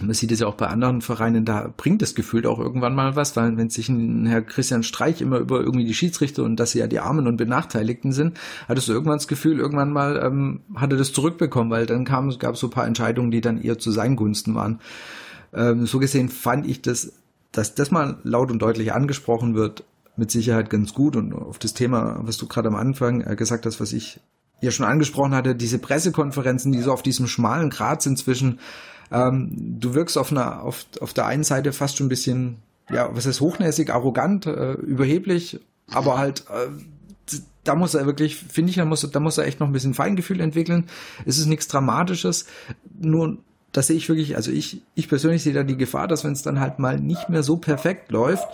man 0.00 0.14
sieht 0.14 0.32
es 0.32 0.40
ja 0.40 0.46
auch 0.46 0.54
bei 0.54 0.68
anderen 0.68 1.02
Vereinen, 1.02 1.44
da 1.44 1.72
bringt 1.76 2.00
das 2.00 2.14
Gefühl 2.14 2.46
auch 2.46 2.58
irgendwann 2.58 2.94
mal 2.94 3.14
was, 3.14 3.36
weil 3.36 3.58
wenn 3.58 3.68
sich 3.68 3.90
ein 3.90 4.24
Herr 4.24 4.40
Christian 4.40 4.82
Streich 4.82 5.20
immer 5.20 5.38
über 5.38 5.60
irgendwie 5.60 5.84
die 5.84 5.92
Schiedsrichter 5.92 6.44
und 6.44 6.56
dass 6.56 6.72
sie 6.72 6.78
ja 6.78 6.86
die 6.86 7.00
Armen 7.00 7.26
und 7.26 7.36
Benachteiligten 7.36 8.12
sind, 8.12 8.38
hattest 8.68 8.88
du 8.88 8.92
irgendwann 8.92 9.18
das 9.18 9.28
Gefühl, 9.28 9.58
irgendwann 9.58 9.92
mal 9.92 10.16
ähm, 10.24 10.60
hat 10.74 10.92
er 10.92 10.98
das 10.98 11.12
zurückbekommen, 11.12 11.70
weil 11.70 11.84
dann 11.84 12.06
kam, 12.06 12.30
gab 12.38 12.54
es 12.54 12.60
so 12.60 12.68
ein 12.68 12.72
paar 12.72 12.86
Entscheidungen, 12.86 13.30
die 13.30 13.42
dann 13.42 13.60
eher 13.60 13.78
zu 13.78 13.90
seinen 13.90 14.16
Gunsten 14.16 14.54
waren. 14.54 14.80
Ähm, 15.54 15.86
so 15.86 15.98
gesehen 15.98 16.28
fand 16.28 16.66
ich 16.66 16.82
das, 16.82 17.12
dass 17.52 17.74
das 17.74 17.90
mal 17.90 18.18
laut 18.22 18.50
und 18.50 18.60
deutlich 18.60 18.92
angesprochen 18.92 19.54
wird, 19.54 19.84
mit 20.16 20.30
Sicherheit 20.30 20.70
ganz 20.70 20.94
gut. 20.94 21.16
Und 21.16 21.32
auf 21.32 21.58
das 21.58 21.74
Thema, 21.74 22.20
was 22.22 22.36
du 22.36 22.46
gerade 22.46 22.68
am 22.68 22.76
Anfang 22.76 23.22
äh, 23.22 23.36
gesagt 23.36 23.66
hast, 23.66 23.80
was 23.80 23.92
ich 23.92 24.20
ja 24.60 24.70
schon 24.70 24.86
angesprochen 24.86 25.34
hatte, 25.34 25.54
diese 25.54 25.78
Pressekonferenzen, 25.78 26.72
die 26.72 26.80
so 26.80 26.92
auf 26.92 27.02
diesem 27.02 27.26
schmalen 27.26 27.70
Grat 27.70 28.02
sind 28.02 28.18
zwischen, 28.18 28.60
ähm, 29.10 29.50
du 29.80 29.94
wirkst 29.94 30.16
auf 30.16 30.30
einer, 30.30 30.62
auf, 30.62 30.86
auf 31.00 31.12
der 31.12 31.26
einen 31.26 31.44
Seite 31.44 31.72
fast 31.72 31.96
schon 31.96 32.06
ein 32.06 32.10
bisschen 32.10 32.58
ja, 32.90 33.08
was 33.12 33.26
heißt 33.26 33.40
hochnäsig, 33.40 33.90
arrogant, 33.90 34.46
äh, 34.46 34.72
überheblich, 34.74 35.60
aber 35.90 36.18
halt 36.18 36.44
äh, 36.50 36.68
da 37.64 37.76
muss 37.76 37.94
er 37.94 38.06
wirklich, 38.06 38.36
finde 38.36 38.70
ich, 38.70 38.76
da 38.76 38.84
muss, 38.84 39.08
da 39.08 39.20
muss 39.20 39.38
er 39.38 39.46
echt 39.46 39.60
noch 39.60 39.68
ein 39.68 39.72
bisschen 39.72 39.94
Feingefühl 39.94 40.40
entwickeln. 40.40 40.88
Es 41.24 41.38
ist 41.38 41.46
nichts 41.46 41.68
Dramatisches, 41.68 42.46
nur 42.98 43.38
da 43.72 43.80
sehe 43.80 43.96
ich 43.96 44.08
wirklich, 44.08 44.36
also 44.36 44.50
ich, 44.50 44.82
ich 44.94 45.08
persönlich 45.08 45.42
sehe 45.42 45.54
da 45.54 45.62
die 45.62 45.78
Gefahr, 45.78 46.06
dass 46.06 46.24
wenn 46.24 46.32
es 46.32 46.42
dann 46.42 46.60
halt 46.60 46.78
mal 46.78 47.00
nicht 47.00 47.30
mehr 47.30 47.42
so 47.42 47.56
perfekt 47.56 48.12
läuft, 48.12 48.46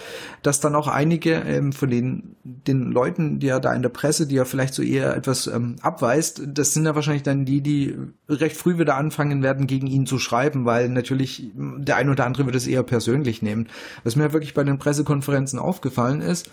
dass 0.45 0.61
dann 0.61 0.77
auch 0.77 0.87
einige 0.87 1.35
ähm, 1.35 1.73
von 1.73 1.91
den, 1.91 2.37
den 2.45 2.93
Leuten, 2.93 3.41
die 3.41 3.49
ja 3.49 3.59
da 3.59 3.75
in 3.75 3.83
der 3.83 3.89
Presse, 3.89 4.29
die 4.29 4.37
ja 4.37 4.45
vielleicht 4.45 4.75
so 4.75 4.83
eher 4.83 5.17
etwas 5.17 5.49
ähm, 5.49 5.77
abweist, 5.83 6.43
das 6.47 6.73
sind 6.73 6.87
ja 6.87 6.95
wahrscheinlich 6.95 7.25
dann 7.25 7.45
die, 7.45 7.61
die 7.61 7.97
recht 8.29 8.57
früh 8.57 8.79
wieder 8.79 8.97
anfangen 8.97 9.43
werden, 9.43 9.67
gegen 9.67 9.89
ihn 9.89 10.07
zu 10.07 10.21
schreiben, 10.21 10.65
weil 10.65 10.89
natürlich 10.89 11.51
der 11.55 11.97
ein 11.97 12.11
oder 12.11 12.25
andere 12.25 12.47
wird 12.47 12.55
es 12.55 12.69
eher 12.69 12.85
persönlich 12.85 13.43
nehmen. 13.43 13.67
Was 14.05 14.15
mir 14.15 14.33
wirklich 14.33 14.55
bei 14.55 14.63
den 14.63 14.79
Pressekonferenzen 14.79 15.59
aufgefallen 15.59 16.21
ist, 16.21 16.49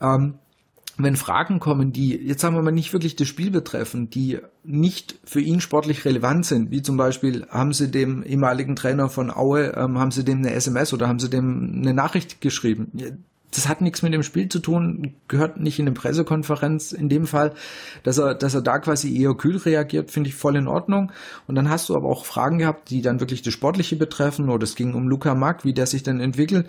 ähm, 0.00 0.34
wenn 0.98 1.14
Fragen 1.14 1.60
kommen, 1.60 1.92
die 1.92 2.16
jetzt 2.16 2.42
sagen 2.42 2.56
wir 2.56 2.62
mal 2.62 2.72
nicht 2.72 2.92
wirklich 2.92 3.14
das 3.14 3.28
Spiel 3.28 3.52
betreffen, 3.52 4.10
die 4.10 4.40
nicht 4.64 5.14
für 5.24 5.40
ihn 5.40 5.60
sportlich 5.60 6.04
relevant 6.04 6.44
sind, 6.44 6.72
wie 6.72 6.82
zum 6.82 6.96
Beispiel 6.96 7.46
haben 7.48 7.72
sie 7.72 7.88
dem 7.88 8.24
ehemaligen 8.24 8.74
Trainer 8.74 9.08
von 9.08 9.30
Aue, 9.30 9.74
ähm, 9.76 9.98
haben 9.98 10.10
sie 10.10 10.24
dem 10.24 10.38
eine 10.38 10.52
SMS 10.52 10.92
oder 10.92 11.06
haben 11.06 11.20
sie 11.20 11.30
dem 11.30 11.82
eine 11.82 11.94
Nachricht 11.94 12.40
geschrieben. 12.40 12.90
Das 13.52 13.68
hat 13.68 13.80
nichts 13.80 14.02
mit 14.02 14.12
dem 14.12 14.24
Spiel 14.24 14.48
zu 14.48 14.58
tun, 14.58 15.14
gehört 15.28 15.58
nicht 15.58 15.78
in 15.78 15.86
eine 15.86 15.94
Pressekonferenz 15.94 16.92
in 16.92 17.08
dem 17.08 17.26
Fall, 17.26 17.54
dass 18.02 18.18
er, 18.18 18.34
dass 18.34 18.54
er 18.54 18.60
da 18.60 18.78
quasi 18.78 19.16
eher 19.16 19.34
kühl 19.34 19.56
reagiert, 19.56 20.10
finde 20.10 20.28
ich 20.28 20.34
voll 20.34 20.56
in 20.56 20.68
Ordnung. 20.68 21.12
Und 21.46 21.54
dann 21.54 21.70
hast 21.70 21.88
du 21.88 21.94
aber 21.96 22.08
auch 22.08 22.26
Fragen 22.26 22.58
gehabt, 22.58 22.90
die 22.90 23.00
dann 23.00 23.20
wirklich 23.20 23.40
das 23.40 23.54
Sportliche 23.54 23.96
betreffen, 23.96 24.50
oder 24.50 24.64
es 24.64 24.74
ging 24.74 24.94
um 24.94 25.08
Luca 25.08 25.34
Mack, 25.34 25.64
wie 25.64 25.72
der 25.72 25.86
sich 25.86 26.02
dann 26.02 26.20
entwickelt. 26.20 26.68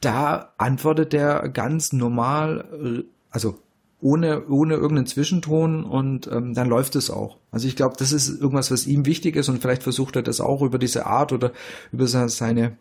Da 0.00 0.52
antwortet 0.58 1.14
er 1.14 1.48
ganz 1.48 1.94
normal, 1.94 3.04
also 3.30 3.58
ohne, 4.00 4.46
ohne 4.46 4.74
irgendeinen 4.74 5.06
Zwischenton 5.06 5.84
und 5.84 6.28
ähm, 6.28 6.54
dann 6.54 6.68
läuft 6.68 6.94
es 6.94 7.10
auch. 7.10 7.38
Also 7.50 7.66
ich 7.66 7.74
glaube, 7.74 7.96
das 7.98 8.12
ist 8.12 8.28
irgendwas, 8.28 8.70
was 8.70 8.86
ihm 8.86 9.06
wichtig 9.06 9.34
ist 9.36 9.48
und 9.48 9.60
vielleicht 9.60 9.82
versucht 9.82 10.16
er 10.16 10.22
das 10.22 10.40
auch 10.40 10.62
über 10.62 10.78
diese 10.78 11.06
Art 11.06 11.32
oder 11.32 11.52
über 11.92 12.06
seine, 12.06 12.76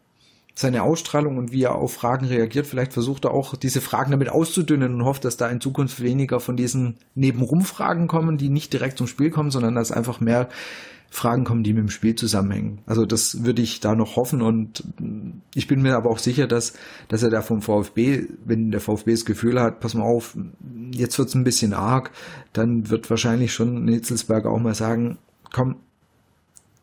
seine 0.54 0.84
Ausstrahlung 0.84 1.38
und 1.38 1.52
wie 1.52 1.64
er 1.64 1.76
auf 1.76 1.94
Fragen 1.94 2.28
reagiert. 2.28 2.68
Vielleicht 2.68 2.94
versucht 2.94 3.26
er 3.26 3.32
auch 3.32 3.56
diese 3.56 3.82
Fragen 3.82 4.12
damit 4.12 4.30
auszudünnen 4.30 4.94
und 4.94 5.06
hofft, 5.06 5.26
dass 5.26 5.38
da 5.38 5.50
in 5.50 5.62
Zukunft 5.62 6.02
weniger 6.02 6.40
von 6.40 6.56
diesen 6.56 6.98
Nebenrum-Fragen 7.16 8.08
kommen, 8.08 8.38
die 8.38 8.50
nicht 8.50 8.72
direkt 8.72 9.00
zum 9.00 9.08
Spiel 9.08 9.32
kommen, 9.32 9.50
sondern 9.50 9.74
dass 9.74 9.92
einfach 9.92 10.20
mehr 10.20 10.50
Fragen 11.10 11.46
kommen, 11.46 11.64
die 11.64 11.74
mit 11.74 11.84
dem 11.84 11.90
Spiel 11.90 12.16
zusammenhängen. 12.16 12.80
Also 12.86 13.06
das 13.06 13.46
würde 13.46 13.62
ich 13.62 13.80
da 13.80 13.96
noch 13.96 14.16
hoffen 14.16 14.42
und 14.42 14.84
ich 15.56 15.68
bin 15.68 15.82
mir 15.82 15.96
aber 15.96 16.10
auch 16.10 16.20
sicher, 16.20 16.48
dass, 16.48 16.74
dass 17.08 17.24
er 17.24 17.30
da 17.30 17.42
vom 17.42 17.62
VfB, 17.62 18.26
wenn 18.46 18.72
der 18.72 18.82
VfB 18.82 19.12
das 19.12 19.26
Gefühl 19.26 19.60
hat, 19.62 19.80
pass 19.80 19.94
mal 19.94 20.04
auf, 20.04 20.38
jetzt 20.92 21.18
wird's 21.18 21.34
ein 21.34 21.44
bisschen 21.44 21.74
arg, 21.74 22.12
dann 22.54 22.90
wird 22.90 23.10
wahrscheinlich 23.10 23.54
schon 23.54 23.86
Nitzelsberger 23.86 24.50
auch 24.50 24.60
mal 24.60 24.76
sagen, 24.76 25.18
komm, 25.54 25.78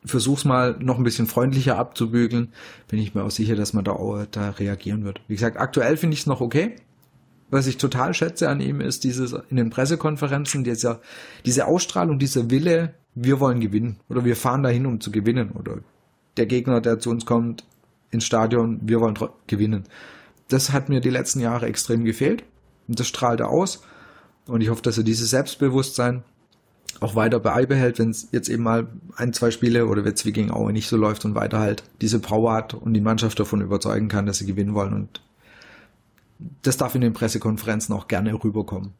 versuch's 0.04 0.44
mal 0.44 0.76
noch 0.80 0.98
ein 0.98 1.04
bisschen 1.04 1.26
freundlicher 1.26 1.78
abzubügeln, 1.78 2.52
bin 2.88 2.98
ich 2.98 3.14
mir 3.14 3.24
auch 3.24 3.30
sicher, 3.30 3.56
dass 3.56 3.72
man 3.72 3.84
da 3.84 3.92
auch 3.92 4.24
da 4.30 4.50
reagieren 4.50 5.04
wird. 5.04 5.20
Wie 5.28 5.34
gesagt, 5.34 5.58
aktuell 5.58 5.96
finde 5.96 6.14
ich 6.14 6.20
es 6.20 6.26
noch 6.26 6.40
okay. 6.40 6.76
Was 7.50 7.66
ich 7.66 7.76
total 7.76 8.14
schätze 8.14 8.48
an 8.48 8.60
ihm 8.60 8.80
ist 8.80 9.04
dieses 9.04 9.34
in 9.50 9.56
den 9.56 9.70
Pressekonferenzen, 9.70 10.64
dieser, 10.64 11.00
diese 11.44 11.66
Ausstrahlung, 11.66 12.18
dieser 12.18 12.50
Wille, 12.50 12.94
wir 13.14 13.40
wollen 13.40 13.60
gewinnen 13.60 13.98
oder 14.08 14.24
wir 14.24 14.36
fahren 14.36 14.62
dahin, 14.62 14.86
um 14.86 15.00
zu 15.00 15.10
gewinnen 15.10 15.52
oder 15.52 15.78
der 16.36 16.46
Gegner, 16.46 16.80
der 16.80 16.98
zu 16.98 17.10
uns 17.10 17.26
kommt 17.26 17.64
ins 18.10 18.24
Stadion, 18.24 18.80
wir 18.82 19.00
wollen 19.00 19.18
gewinnen. 19.46 19.84
Das 20.48 20.72
hat 20.72 20.88
mir 20.88 21.00
die 21.00 21.10
letzten 21.10 21.40
Jahre 21.40 21.66
extrem 21.66 22.04
gefehlt 22.04 22.44
und 22.88 23.00
das 23.00 23.06
strahlt 23.06 23.40
er 23.40 23.50
aus 23.50 23.82
und 24.46 24.60
ich 24.60 24.70
hoffe, 24.70 24.82
dass 24.82 24.98
er 24.98 25.04
dieses 25.04 25.30
Selbstbewusstsein 25.30 26.22
auch 27.00 27.16
weiter 27.16 27.40
beibehält, 27.40 27.98
wenn 27.98 28.10
es 28.10 28.28
jetzt 28.30 28.48
eben 28.48 28.62
mal 28.62 28.86
ein, 29.16 29.32
zwei 29.32 29.50
Spiele 29.50 29.86
oder 29.86 30.04
wenn 30.04 30.14
es 30.14 30.24
wie 30.24 30.32
gegen 30.32 30.50
Aue 30.50 30.72
nicht 30.72 30.88
so 30.88 30.96
läuft 30.96 31.24
und 31.24 31.34
weiter 31.34 31.58
halt 31.58 31.82
diese 32.00 32.20
Power 32.20 32.52
hat 32.52 32.74
und 32.74 32.94
die 32.94 33.00
Mannschaft 33.00 33.38
davon 33.40 33.60
überzeugen 33.60 34.08
kann, 34.08 34.26
dass 34.26 34.38
sie 34.38 34.46
gewinnen 34.46 34.74
wollen 34.74 34.92
und 34.92 35.22
das 36.62 36.76
darf 36.76 36.94
in 36.94 37.00
den 37.00 37.12
Pressekonferenzen 37.12 37.94
auch 37.94 38.08
gerne 38.08 38.32
rüberkommen. 38.34 38.92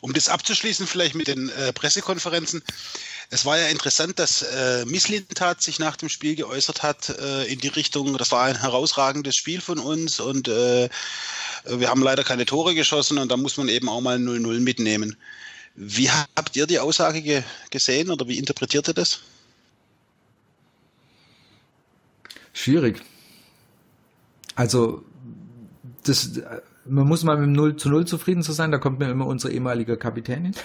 Um 0.00 0.12
das 0.12 0.28
abzuschließen, 0.28 0.86
vielleicht 0.86 1.14
mit 1.14 1.28
den 1.28 1.48
äh, 1.50 1.72
Pressekonferenzen. 1.72 2.62
Es 3.30 3.44
war 3.44 3.58
ja 3.58 3.66
interessant, 3.68 4.18
dass 4.18 4.42
äh, 4.42 4.86
Misslintat 4.86 5.60
sich 5.60 5.78
nach 5.78 5.96
dem 5.96 6.08
Spiel 6.08 6.34
geäußert 6.34 6.82
hat 6.82 7.10
äh, 7.10 7.44
in 7.44 7.58
die 7.60 7.68
Richtung, 7.68 8.16
das 8.16 8.32
war 8.32 8.44
ein 8.44 8.60
herausragendes 8.60 9.36
Spiel 9.36 9.60
von 9.60 9.78
uns 9.78 10.18
und 10.18 10.48
äh, 10.48 10.88
wir 11.66 11.88
haben 11.90 12.02
leider 12.02 12.24
keine 12.24 12.46
Tore 12.46 12.74
geschossen 12.74 13.18
und 13.18 13.30
da 13.30 13.36
muss 13.36 13.58
man 13.58 13.68
eben 13.68 13.88
auch 13.88 14.00
mal 14.00 14.16
0-0 14.16 14.60
mitnehmen. 14.60 15.16
Wie 15.74 16.10
habt 16.10 16.56
ihr 16.56 16.66
die 16.66 16.78
Aussage 16.78 17.22
ge 17.22 17.42
gesehen 17.70 18.10
oder 18.10 18.26
wie 18.26 18.38
interpretiert 18.38 18.88
ihr 18.88 18.94
das? 18.94 19.20
Schwierig. 22.52 23.02
Also, 24.56 25.04
das, 26.02 26.30
man 26.88 27.06
muss 27.06 27.24
mal 27.24 27.36
mit 27.36 27.46
dem 27.46 27.52
0 27.52 27.76
zu 27.76 27.88
0 27.88 28.06
zufrieden 28.06 28.42
zu 28.42 28.52
sein, 28.52 28.70
da 28.70 28.78
kommt 28.78 28.98
mir 28.98 29.10
immer 29.10 29.26
unsere 29.26 29.52
ehemalige 29.52 29.96
Kapitänin. 29.96 30.54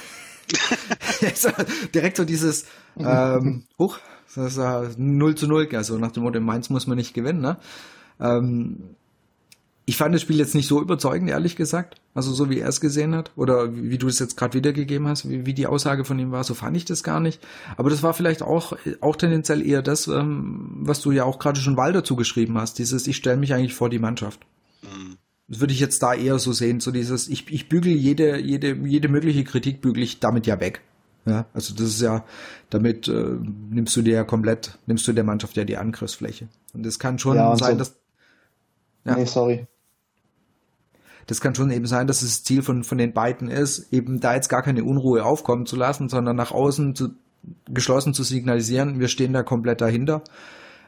direkt 1.95 2.17
so 2.17 2.25
dieses 2.25 2.65
ähm, 2.97 3.63
hoch, 3.79 3.97
das 4.35 4.57
ist 4.57 4.99
0 4.99 5.35
zu 5.35 5.47
0, 5.47 5.69
also 5.73 5.97
nach 5.97 6.11
dem 6.11 6.23
Motto, 6.23 6.37
in 6.37 6.43
Mainz 6.43 6.69
muss 6.69 6.87
man 6.87 6.97
nicht 6.97 7.13
gewinnen, 7.13 7.41
ne? 7.41 7.57
Ähm, 8.19 8.95
ich 9.85 9.97
fand 9.97 10.15
das 10.15 10.21
Spiel 10.21 10.37
jetzt 10.37 10.55
nicht 10.55 10.67
so 10.67 10.81
überzeugend, 10.81 11.29
ehrlich 11.29 11.57
gesagt. 11.57 11.99
Also 12.13 12.31
so 12.31 12.49
wie 12.49 12.59
er 12.59 12.69
es 12.69 12.79
gesehen 12.79 13.15
hat 13.15 13.31
oder 13.35 13.75
wie, 13.75 13.89
wie 13.89 13.97
du 13.97 14.07
es 14.07 14.19
jetzt 14.19 14.37
gerade 14.37 14.53
wiedergegeben 14.53 15.07
hast, 15.07 15.29
wie, 15.29 15.45
wie, 15.45 15.53
die 15.53 15.67
Aussage 15.67 16.05
von 16.05 16.17
ihm 16.19 16.31
war, 16.31 16.43
so 16.43 16.53
fand 16.53 16.77
ich 16.77 16.85
das 16.85 17.03
gar 17.03 17.19
nicht. 17.19 17.45
Aber 17.75 17.89
das 17.89 18.01
war 18.01 18.13
vielleicht 18.13 18.43
auch 18.43 18.77
auch 19.01 19.15
tendenziell 19.17 19.65
eher 19.65 19.81
das, 19.81 20.07
ähm, 20.07 20.69
was 20.79 21.01
du 21.01 21.11
ja 21.11 21.25
auch 21.25 21.37
gerade 21.37 21.59
schon 21.59 21.75
Walder 21.75 22.03
zugeschrieben 22.03 22.57
hast. 22.57 22.79
Dieses, 22.79 23.07
ich 23.07 23.17
stelle 23.17 23.37
mich 23.37 23.53
eigentlich 23.53 23.73
vor 23.73 23.89
die 23.89 23.99
Mannschaft. 23.99 24.39
Mhm. 24.83 25.12
Das 25.47 25.59
würde 25.59 25.73
ich 25.73 25.79
jetzt 25.79 26.01
da 26.01 26.13
eher 26.13 26.39
so 26.39 26.53
sehen, 26.53 26.79
so 26.79 26.91
dieses, 26.91 27.27
ich, 27.27 27.51
ich 27.51 27.69
bügel 27.69 27.91
jede, 27.91 28.39
jede, 28.39 28.73
jede 28.73 29.09
mögliche 29.09 29.43
Kritik 29.43 29.81
bügel 29.81 30.03
ich 30.03 30.19
damit 30.19 30.47
ja 30.47 30.59
weg. 30.59 30.81
Ja, 31.25 31.45
also 31.53 31.73
das 31.73 31.87
ist 31.87 32.01
ja, 32.01 32.25
damit 32.69 33.07
äh, 33.07 33.37
nimmst 33.69 33.95
du 33.95 34.01
dir 34.01 34.13
ja 34.13 34.23
komplett, 34.23 34.77
nimmst 34.87 35.07
du 35.07 35.13
der 35.13 35.23
Mannschaft 35.23 35.55
ja 35.55 35.63
die 35.63 35.77
Angriffsfläche. 35.77 36.47
Und 36.73 36.85
es 36.85 36.99
kann 36.99 37.17
schon 37.17 37.37
ja, 37.37 37.55
sein, 37.55 37.73
so, 37.73 37.77
dass. 37.79 37.95
Ja, 39.05 39.15
nee, 39.15 39.25
sorry. 39.25 39.67
Das 41.27 41.39
kann 41.39 41.55
schon 41.55 41.71
eben 41.71 41.85
sein, 41.85 42.07
dass 42.07 42.19
das 42.19 42.43
Ziel 42.43 42.61
von, 42.61 42.83
von 42.83 42.97
den 42.97 43.13
beiden 43.13 43.49
ist, 43.49 43.93
eben 43.93 44.19
da 44.19 44.35
jetzt 44.35 44.49
gar 44.49 44.61
keine 44.61 44.83
Unruhe 44.83 45.23
aufkommen 45.23 45.65
zu 45.65 45.77
lassen, 45.77 46.09
sondern 46.09 46.35
nach 46.35 46.51
außen 46.51 46.95
zu, 46.95 47.11
geschlossen 47.69 48.13
zu 48.13 48.23
signalisieren, 48.23 48.99
wir 48.99 49.07
stehen 49.07 49.31
da 49.31 49.43
komplett 49.43 49.79
dahinter. 49.79 50.23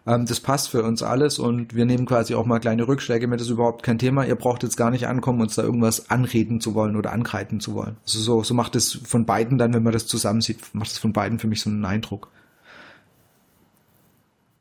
Ähm, 0.08 0.26
das 0.26 0.40
passt 0.40 0.70
für 0.70 0.84
uns 0.84 1.02
alles 1.02 1.40
und 1.40 1.76
wir 1.76 1.86
nehmen 1.86 2.06
quasi 2.06 2.36
auch 2.36 2.46
mal 2.46 2.60
kleine 2.60 2.88
Rückschläge 2.88 3.28
mit, 3.28 3.40
das 3.40 3.48
ist 3.48 3.54
überhaupt 3.54 3.84
kein 3.84 3.98
Thema. 3.98 4.26
Ihr 4.26 4.36
braucht 4.36 4.64
jetzt 4.64 4.78
gar 4.78 4.92
nicht 4.92 5.08
ankommen, 5.08 5.42
uns 5.42 5.56
da 5.56 5.64
irgendwas 5.64 6.10
anreden 6.10 6.62
zu 6.62 6.76
wollen 6.76 6.96
oder 6.96 7.12
ankreiden 7.12 7.60
zu 7.60 7.74
wollen. 7.74 7.98
Also 8.04 8.20
so, 8.20 8.44
so 8.44 8.54
macht 8.54 8.76
es 8.76 8.94
von 8.94 9.26
beiden 9.26 9.58
dann, 9.58 9.74
wenn 9.74 9.84
man 9.84 9.94
das 9.94 10.08
zusammen 10.08 10.42
sieht, 10.42 10.74
macht 10.74 10.92
es 10.92 10.98
von 10.98 11.14
beiden 11.14 11.40
für 11.40 11.48
mich 11.48 11.62
so 11.62 11.70
einen 11.70 11.86
Eindruck. 11.86 12.30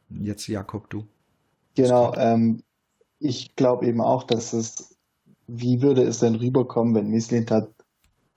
Jetzt 0.08 0.46
Jakob, 0.46 0.88
du. 0.90 1.06
Genau, 1.74 2.14
ähm, 2.16 2.62
ich 3.18 3.56
glaube 3.56 3.86
eben 3.86 4.00
auch, 4.00 4.22
dass 4.22 4.52
es, 4.52 4.96
wie 5.46 5.82
würde 5.82 6.02
es 6.02 6.20
denn 6.20 6.36
rüberkommen, 6.36 6.94
wenn 6.94 7.08
Mislintat 7.08 7.68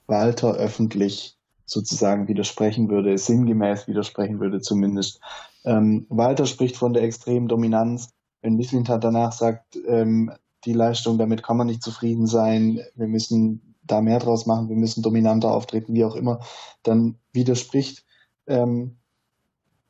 Walter 0.07 0.55
öffentlich 0.55 1.37
sozusagen 1.65 2.27
widersprechen 2.27 2.89
würde, 2.89 3.17
sinngemäß 3.17 3.87
widersprechen 3.87 4.39
würde 4.39 4.61
zumindest. 4.61 5.19
Ähm, 5.67 6.05
Walter 6.07 6.45
spricht 6.45 6.77
von 6.77 6.93
der 6.93 7.03
extremen 7.03 7.49
Dominanz. 7.49 8.09
Wenn 8.41 8.55
Mislintat 8.55 9.03
danach 9.03 9.33
sagt, 9.33 9.77
ähm, 9.85 10.31
die 10.63 10.71
Leistung, 10.71 11.17
damit 11.17 11.43
kann 11.43 11.57
man 11.57 11.67
nicht 11.67 11.83
zufrieden 11.83 12.25
sein, 12.25 12.79
wir 12.95 13.07
müssen 13.07 13.75
da 13.83 13.99
mehr 14.01 14.19
draus 14.19 14.45
machen, 14.45 14.69
wir 14.69 14.77
müssen 14.77 15.01
dominanter 15.03 15.51
auftreten, 15.51 15.93
wie 15.93 16.05
auch 16.05 16.15
immer, 16.15 16.39
dann 16.83 17.19
widerspricht 17.33 18.05
ähm, 18.47 18.97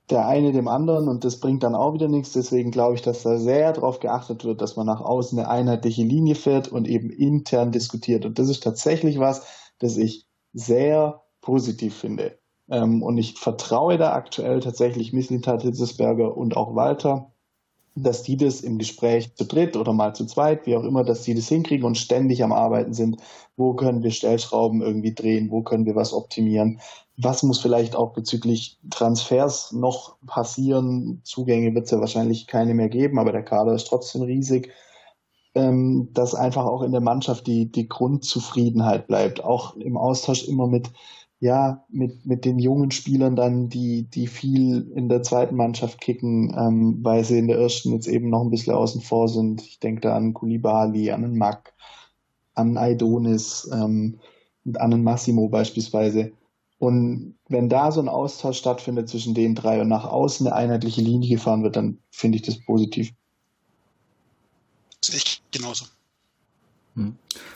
der 0.09 0.25
eine 0.25 0.51
dem 0.51 0.67
anderen 0.67 1.07
und 1.07 1.23
das 1.23 1.39
bringt 1.39 1.63
dann 1.63 1.75
auch 1.75 1.93
wieder 1.93 2.07
nichts. 2.07 2.33
Deswegen 2.33 2.71
glaube 2.71 2.95
ich, 2.95 3.03
dass 3.03 3.23
da 3.23 3.37
sehr 3.37 3.73
darauf 3.73 3.99
geachtet 3.99 4.45
wird, 4.45 4.61
dass 4.61 4.77
man 4.77 4.87
nach 4.87 5.01
außen 5.01 5.37
eine 5.37 5.49
einheitliche 5.49 6.03
Linie 6.03 6.35
fährt 6.35 6.69
und 6.69 6.87
eben 6.87 7.11
intern 7.11 7.71
diskutiert. 7.71 8.25
Und 8.25 8.39
das 8.39 8.49
ist 8.49 8.63
tatsächlich 8.63 9.19
was, 9.19 9.45
das 9.77 9.97
ich 9.97 10.25
sehr 10.53 11.21
positiv 11.41 11.95
finde. 11.97 12.39
Ähm, 12.69 13.03
und 13.03 13.17
ich 13.17 13.35
vertraue 13.37 13.97
da 13.97 14.13
aktuell 14.13 14.59
tatsächlich 14.59 15.13
Mislintat 15.13 15.61
Hitzesberger 15.63 16.35
und 16.37 16.57
auch 16.57 16.75
Walter, 16.75 17.31
dass 17.95 18.23
die 18.23 18.37
das 18.37 18.61
im 18.61 18.77
Gespräch 18.77 19.33
zu 19.35 19.45
dritt 19.45 19.75
oder 19.75 19.91
mal 19.93 20.13
zu 20.13 20.25
zweit, 20.25 20.65
wie 20.67 20.75
auch 20.75 20.83
immer, 20.83 21.03
dass 21.03 21.23
die 21.23 21.33
das 21.33 21.47
hinkriegen 21.47 21.85
und 21.85 21.97
ständig 21.97 22.43
am 22.43 22.53
Arbeiten 22.53 22.93
sind. 22.93 23.17
Wo 23.55 23.73
können 23.73 24.03
wir 24.03 24.11
Stellschrauben 24.11 24.81
irgendwie 24.81 25.15
drehen? 25.15 25.49
Wo 25.49 25.63
können 25.63 25.85
wir 25.85 25.95
was 25.95 26.13
optimieren? 26.13 26.79
Was 27.17 27.41
muss 27.41 27.59
vielleicht 27.59 27.95
auch 27.95 28.13
bezüglich 28.13 28.77
Transfers 28.91 29.71
noch 29.71 30.17
passieren? 30.27 31.21
Zugänge 31.23 31.73
wird 31.73 31.85
es 31.85 31.91
ja 31.91 31.99
wahrscheinlich 31.99 32.45
keine 32.47 32.75
mehr 32.75 32.89
geben, 32.89 33.17
aber 33.17 33.31
der 33.31 33.43
Kader 33.43 33.73
ist 33.73 33.87
trotzdem 33.87 34.21
riesig. 34.23 34.71
ähm, 35.55 36.09
dass 36.13 36.35
einfach 36.35 36.65
auch 36.65 36.83
in 36.83 36.91
der 36.91 37.01
Mannschaft 37.01 37.47
die, 37.47 37.71
die 37.71 37.87
Grundzufriedenheit 37.89 39.07
bleibt. 39.07 39.43
Auch 39.43 39.75
im 39.75 39.97
Austausch 39.97 40.47
immer 40.47 40.67
mit, 40.67 40.91
ja, 41.39 41.85
mit, 41.89 42.25
mit 42.25 42.45
den 42.45 42.57
jungen 42.57 42.91
Spielern 42.91 43.35
dann, 43.35 43.69
die, 43.69 44.03
die 44.03 44.27
viel 44.27 44.91
in 44.95 45.07
der 45.07 45.21
zweiten 45.21 45.55
Mannschaft 45.55 46.01
kicken, 46.01 46.55
ähm, 46.57 46.99
weil 47.03 47.23
sie 47.23 47.37
in 47.37 47.47
der 47.47 47.59
ersten 47.59 47.93
jetzt 47.93 48.07
eben 48.07 48.29
noch 48.29 48.41
ein 48.41 48.49
bisschen 48.49 48.73
außen 48.73 49.01
vor 49.01 49.27
sind. 49.27 49.61
Ich 49.61 49.79
denke 49.79 50.01
da 50.01 50.15
an 50.15 50.33
Kulibali, 50.33 51.11
an 51.11 51.21
den 51.21 51.37
Mack, 51.37 51.73
an 52.55 52.77
Aidonis 52.77 53.69
ähm, 53.71 54.19
und 54.65 54.81
an 54.81 54.91
den 54.91 55.03
Massimo 55.03 55.47
beispielsweise. 55.47 56.31
Und 56.79 57.35
wenn 57.49 57.69
da 57.69 57.91
so 57.91 58.01
ein 58.01 58.09
Austausch 58.09 58.57
stattfindet 58.57 59.09
zwischen 59.09 59.33
den 59.33 59.55
drei 59.55 59.81
und 59.81 59.87
nach 59.87 60.05
außen 60.05 60.47
eine 60.47 60.55
einheitliche 60.55 61.01
Linie 61.01 61.29
gefahren 61.29 61.63
wird, 61.63 61.75
dann 61.75 61.99
finde 62.09 62.37
ich 62.37 62.43
das 62.43 62.59
positiv. 62.59 63.13
Sehe 65.03 65.17
ich 65.17 65.41
genauso. 65.51 65.85
Hm. 66.97 67.15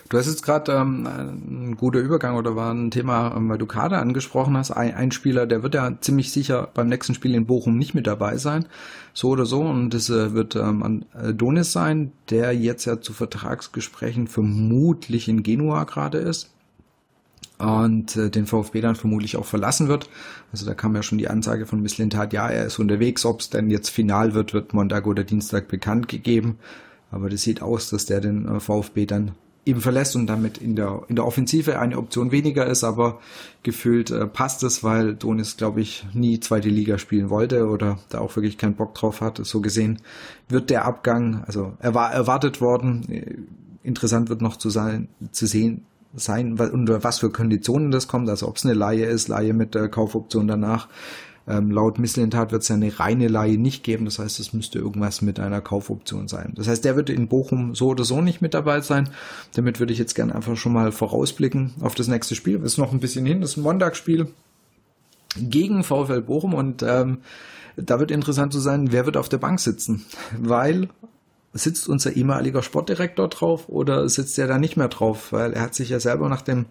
Du 0.10 0.18
hast 0.20 0.28
jetzt 0.28 0.44
gerade 0.44 0.72
ähm, 0.72 1.08
ein 1.08 1.76
guter 1.76 2.00
Übergang 2.00 2.36
oder 2.36 2.56
war 2.56 2.72
ein 2.72 2.92
Thema, 2.92 3.36
ähm, 3.36 3.50
weil 3.50 3.58
du 3.58 3.66
Kader 3.66 4.00
angesprochen 4.00 4.56
hast. 4.56 4.70
Ein, 4.70 4.94
ein, 4.94 5.12
Spieler, 5.12 5.48
der 5.48 5.64
wird 5.64 5.74
ja 5.74 5.98
ziemlich 6.00 6.32
sicher 6.32 6.70
beim 6.76 6.90
nächsten 6.90 7.16
Spiel 7.16 7.34
in 7.34 7.48
Bochum 7.48 7.78
nicht 7.78 7.96
mit 7.96 8.06
dabei 8.06 8.38
sein, 8.38 8.66
so 9.14 9.30
oder 9.30 9.48
so. 9.48 9.62
Und 9.62 9.96
das 9.96 10.12
äh, 10.12 10.34
wird 10.34 10.56
ähm, 10.56 11.06
Donis 11.34 11.72
sein, 11.72 12.12
der 12.30 12.56
jetzt 12.56 12.86
ja 12.86 13.02
zu 13.02 13.14
Vertragsgesprächen 13.14 14.28
vermutlich 14.28 15.28
in 15.28 15.42
Genua 15.42 15.86
gerade 15.86 16.20
ist 16.20 16.52
und 17.58 18.16
äh, 18.18 18.30
den 18.30 18.46
VfB 18.46 18.82
dann 18.82 18.96
vermutlich 18.96 19.38
auch 19.38 19.46
verlassen 19.46 19.88
wird. 19.88 20.08
Also 20.52 20.68
da 20.68 20.76
kam 20.76 20.96
ja 20.96 21.02
schon 21.02 21.18
die 21.18 21.30
Ansage 21.30 21.66
von 21.66 21.82
Miss 21.82 21.98
Lintat, 21.98 22.32
ja, 22.32 22.48
er 22.48 22.68
ist 22.68 22.78
unterwegs. 22.78 23.26
Ob 23.26 23.40
es 23.40 23.50
denn 23.50 23.72
jetzt 23.72 23.90
final 23.90 24.36
wird, 24.36 24.54
wird 24.54 24.74
Montag 24.76 25.08
oder 25.08 25.24
Dienstag 25.24 25.68
bekannt 25.68 26.08
gegeben. 26.08 26.60
Aber 27.12 27.30
das 27.30 27.42
sieht 27.42 27.62
aus, 27.62 27.90
dass 27.90 28.06
der 28.06 28.22
den 28.22 28.48
äh, 28.48 28.60
VfB 28.60 29.06
dann 29.06 29.32
eben 29.66 29.82
verlässt 29.82 30.16
und 30.16 30.28
damit 30.28 30.58
in 30.58 30.76
der, 30.76 31.04
in 31.08 31.16
der 31.16 31.26
Offensive 31.26 31.80
eine 31.80 31.98
Option 31.98 32.32
weniger 32.32 32.66
ist, 32.66 32.84
aber 32.84 33.20
gefühlt 33.62 34.10
äh, 34.10 34.26
passt 34.26 34.64
es, 34.64 34.84
weil 34.84 35.14
Donis, 35.14 35.56
glaube 35.56 35.82
ich, 35.82 36.06
nie 36.14 36.40
zweite 36.40 36.70
Liga 36.70 36.98
spielen 36.98 37.30
wollte 37.30 37.68
oder 37.68 38.00
da 38.10 38.20
auch 38.20 38.36
wirklich 38.36 38.58
keinen 38.58 38.74
Bock 38.74 38.96
drauf 38.96 39.22
hat. 39.22 39.40
So 39.44 39.62
gesehen 39.62 40.00
wird 40.50 40.72
der 40.72 40.86
Abgang, 40.86 41.44
also 41.46 41.74
er 41.80 41.94
war 41.94 42.12
erwartet 42.12 42.60
worden. 42.60 43.06
Äh, 43.10 43.36
interessant 43.84 44.30
wird 44.30 44.42
noch 44.42 44.58
zu 44.58 44.70
sein, 44.70 45.10
zu 45.32 45.46
sehen 45.46 45.86
sein, 46.14 46.60
unter 46.60 47.04
was 47.04 47.20
für 47.20 47.30
Konditionen 47.30 47.92
das 47.92 48.08
kommt, 48.08 48.30
also 48.30 48.48
ob 48.48 48.58
es 48.58 48.66
eine 48.66 48.74
Laie 48.74 49.06
ist, 49.06 49.28
Laie 49.28 49.54
mit 49.54 49.76
der 49.76 49.88
Kaufoption 49.88 50.48
danach, 50.48 50.90
ähm, 51.48 51.72
laut 51.72 51.98
Misslintat 51.98 52.52
wird 52.52 52.62
es 52.62 52.68
ja 52.68 52.76
eine 52.76 53.00
reine 53.00 53.28
Laie 53.28 53.58
nicht 53.58 53.84
geben. 53.84 54.06
Das 54.06 54.20
heißt, 54.20 54.40
es 54.40 54.54
müsste 54.54 54.80
irgendwas 54.80 55.22
mit 55.22 55.40
einer 55.40 55.62
Kaufoption 55.62 56.28
sein. 56.28 56.54
Das 56.56 56.68
heißt, 56.68 56.86
der 56.86 56.96
wird 56.96 57.10
in 57.10 57.28
Bochum 57.28 57.74
so 57.76 57.88
oder 57.88 58.04
so 58.04 58.22
nicht 58.22 58.42
mit 58.42 58.54
dabei 58.54 58.82
sein. 58.82 59.10
Damit 59.56 59.80
würde 59.80 59.94
ich 59.94 60.00
jetzt 60.00 60.16
gerne 60.16 60.36
einfach 60.36 60.56
schon 60.56 60.74
mal 60.74 60.92
vorausblicken 60.92 61.74
auf 61.82 61.96
das 61.96 62.08
nächste 62.08 62.36
Spiel. 62.36 62.60
Das 62.60 62.74
ist 62.74 62.78
noch 62.78 62.92
ein 62.92 63.00
bisschen 63.00 63.26
hin. 63.26 63.42
Das 63.42 63.52
ist 63.52 63.58
ein 63.58 63.64
Montagsspiel 63.64 64.28
gegen 65.38 65.84
VfL 65.84 66.22
Bochum 66.22 66.54
und 66.54 66.84
ähm, 66.84 67.20
da 67.78 68.00
wird 68.00 68.12
interessant 68.12 68.54
zu 68.54 68.60
sein, 68.60 68.92
wer 68.92 69.06
wird 69.06 69.18
auf 69.18 69.30
der 69.30 69.38
Bank 69.38 69.60
sitzen. 69.60 70.06
Weil 70.38 70.90
sitzt 71.54 71.90
unser 71.90 72.16
ehemaliger 72.16 72.64
Sportdirektor 72.64 73.28
drauf 73.30 73.68
oder 73.68 74.08
sitzt 74.08 74.38
er 74.38 74.48
da 74.48 74.58
nicht 74.58 74.78
mehr 74.78 74.90
drauf? 74.90 75.32
Weil 75.34 75.54
er 75.54 75.64
hat 75.64 75.76
sich 75.76 75.90
ja 75.90 76.00
selber 76.00 76.30
nach 76.30 76.42
dem 76.44 76.68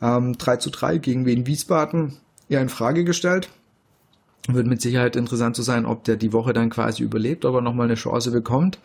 ähm, 0.00 0.38
3 0.38 0.56
zu 0.58 0.70
3 0.70 0.98
gegen 0.98 1.26
Wien 1.26 1.46
Wiesbaden 1.46 2.18
ja 2.48 2.60
in 2.60 2.68
Frage 2.68 3.04
gestellt 3.04 3.50
wird 4.48 4.66
mit 4.66 4.80
Sicherheit 4.80 5.16
interessant 5.16 5.56
zu 5.56 5.62
sein, 5.62 5.86
ob 5.86 6.04
der 6.04 6.16
die 6.16 6.32
Woche 6.32 6.52
dann 6.52 6.70
quasi 6.70 7.02
überlebt, 7.02 7.44
ob 7.44 7.54
er 7.56 7.60
nochmal 7.60 7.86
eine 7.86 7.94
Chance 7.94 8.30
bekommt 8.30 8.78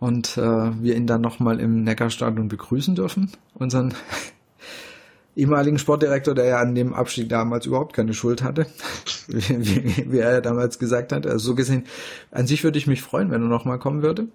und 0.00 0.36
äh, 0.36 0.82
wir 0.82 0.96
ihn 0.96 1.06
dann 1.06 1.20
nochmal 1.20 1.60
im 1.60 1.84
Neckarstadion 1.84 2.48
begrüßen 2.48 2.94
dürfen. 2.94 3.30
Unseren 3.54 3.94
ehemaligen 5.36 5.78
Sportdirektor, 5.78 6.34
der 6.34 6.46
ja 6.46 6.58
an 6.58 6.74
dem 6.74 6.94
Abstieg 6.94 7.28
damals 7.28 7.66
überhaupt 7.66 7.94
keine 7.94 8.14
Schuld 8.14 8.42
hatte, 8.42 8.66
wie, 9.28 10.10
wie, 10.10 10.18
er 10.18 10.34
ja 10.34 10.40
damals 10.40 10.78
gesagt 10.78 11.12
hat. 11.12 11.26
Also 11.26 11.38
so 11.38 11.54
gesehen, 11.54 11.84
an 12.30 12.46
sich 12.46 12.64
würde 12.64 12.78
ich 12.78 12.86
mich 12.86 13.02
freuen, 13.02 13.30
wenn 13.30 13.42
er 13.42 13.48
nochmal 13.48 13.78
kommen 13.78 14.02
würde. 14.02 14.28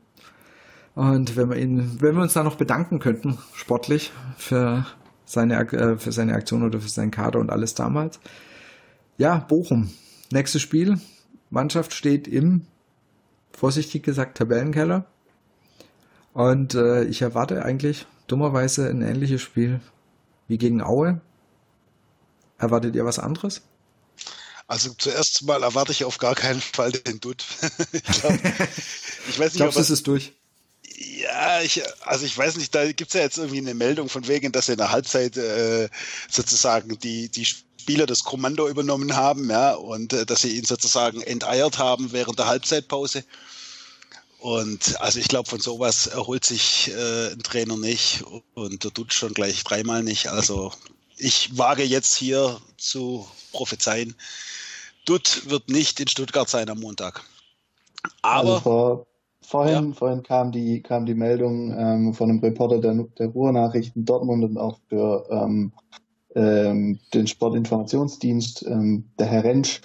Und 0.95 1.35
wenn 1.35 1.49
wir 1.49 1.57
ihn, 1.57 1.97
wenn 1.99 2.15
wir 2.15 2.21
uns 2.21 2.33
da 2.33 2.43
noch 2.43 2.55
bedanken 2.55 2.99
könnten, 2.99 3.39
sportlich, 3.55 4.11
für 4.37 4.85
seine, 5.25 5.59
äh, 5.59 5.97
für 5.97 6.11
seine 6.11 6.33
Aktion 6.33 6.63
oder 6.63 6.79
für 6.79 6.89
seinen 6.89 7.11
Kader 7.11 7.39
und 7.39 7.49
alles 7.49 7.73
damals. 7.73 8.19
Ja, 9.17 9.37
Bochum. 9.37 9.89
Nächstes 10.33 10.63
Spiel. 10.63 10.99
Mannschaft 11.51 11.93
steht 11.93 12.27
im, 12.27 12.65
vorsichtig 13.51 14.01
gesagt, 14.01 14.35
Tabellenkeller. 14.39 15.05
Und 16.33 16.73
äh, 16.73 17.03
ich 17.03 17.21
erwarte 17.21 17.63
eigentlich 17.63 18.07
dummerweise 18.25 18.89
ein 18.89 19.03
ähnliches 19.03 19.43
Spiel 19.43 19.79
wie 20.47 20.57
gegen 20.57 20.81
Aue. 20.81 21.21
Erwartet 22.57 22.95
ihr 22.95 23.05
was 23.05 23.19
anderes? 23.19 23.61
Also 24.65 24.95
zuerst 24.97 25.43
mal 25.43 25.61
erwarte 25.61 25.91
ich 25.91 26.03
auf 26.03 26.17
gar 26.17 26.33
keinen 26.33 26.61
Fall 26.61 26.91
den 26.91 27.19
Dutt. 27.19 27.45
ich, 27.91 28.01
glaub, 28.01 28.33
ich 28.33 29.39
weiß 29.39 29.53
nicht, 29.53 29.57
Glaubst 29.57 29.77
du, 29.77 29.81
es 29.81 29.89
ist 29.91 30.07
durch? 30.07 30.33
Ja, 30.95 31.61
ich, 31.61 31.83
also 32.07 32.25
ich 32.25 32.35
weiß 32.35 32.57
nicht, 32.57 32.73
da 32.73 32.91
gibt 32.91 33.09
es 33.09 33.13
ja 33.13 33.21
jetzt 33.21 33.37
irgendwie 33.37 33.59
eine 33.59 33.75
Meldung 33.75 34.09
von 34.09 34.27
wegen, 34.27 34.51
dass 34.51 34.67
in 34.67 34.77
der 34.77 34.91
Halbzeit 34.91 35.37
äh, 35.37 35.89
sozusagen 36.27 36.97
die, 36.97 37.29
die 37.29 37.45
Spieler 37.83 38.05
das 38.05 38.23
Kommando 38.23 38.69
übernommen 38.69 39.17
haben, 39.17 39.49
ja, 39.49 39.73
und 39.73 40.13
äh, 40.13 40.25
dass 40.25 40.41
sie 40.41 40.57
ihn 40.57 40.63
sozusagen 40.63 41.21
enteiert 41.21 41.79
haben 41.79 42.13
während 42.13 42.39
der 42.39 42.47
Halbzeitpause. 42.47 43.25
Und 44.39 45.01
also 45.01 45.19
ich 45.19 45.27
glaube, 45.27 45.49
von 45.49 45.59
sowas 45.59 46.07
erholt 46.07 46.45
sich 46.45 46.89
äh, 46.95 47.33
ein 47.33 47.43
Trainer 47.43 47.75
nicht 47.75 48.23
und 48.53 48.85
der 48.85 48.93
tut 48.93 49.13
schon 49.13 49.33
gleich 49.33 49.65
dreimal 49.65 50.01
nicht. 50.01 50.27
Also 50.27 50.71
ich 51.17 51.57
wage 51.57 51.83
jetzt 51.83 52.15
hier 52.15 52.57
zu 52.77 53.27
prophezeien, 53.51 54.15
Dutt 55.05 55.49
wird 55.49 55.67
nicht 55.67 55.99
in 55.99 56.07
Stuttgart 56.07 56.47
sein 56.47 56.69
am 56.69 56.79
Montag. 56.79 57.21
Aber 58.21 58.49
also 58.53 58.59
vor, 58.61 59.07
vorhin, 59.41 59.89
ja. 59.89 59.93
vorhin 59.93 60.23
kam 60.23 60.53
die 60.53 60.81
kam 60.81 61.05
die 61.05 61.15
Meldung 61.15 61.77
ähm, 61.77 62.13
von 62.13 62.29
einem 62.29 62.39
Reporter 62.39 62.79
der, 62.79 62.93
der 63.19 63.27
Ruhrnachrichten 63.27 64.05
Dortmund 64.05 64.45
und 64.45 64.57
auch 64.57 64.79
für 64.87 65.27
ähm, 65.29 65.73
ähm, 66.35 66.99
den 67.13 67.27
Sportinformationsdienst, 67.27 68.65
ähm, 68.67 69.05
der 69.19 69.27
Herr 69.27 69.43
Rentsch, 69.43 69.81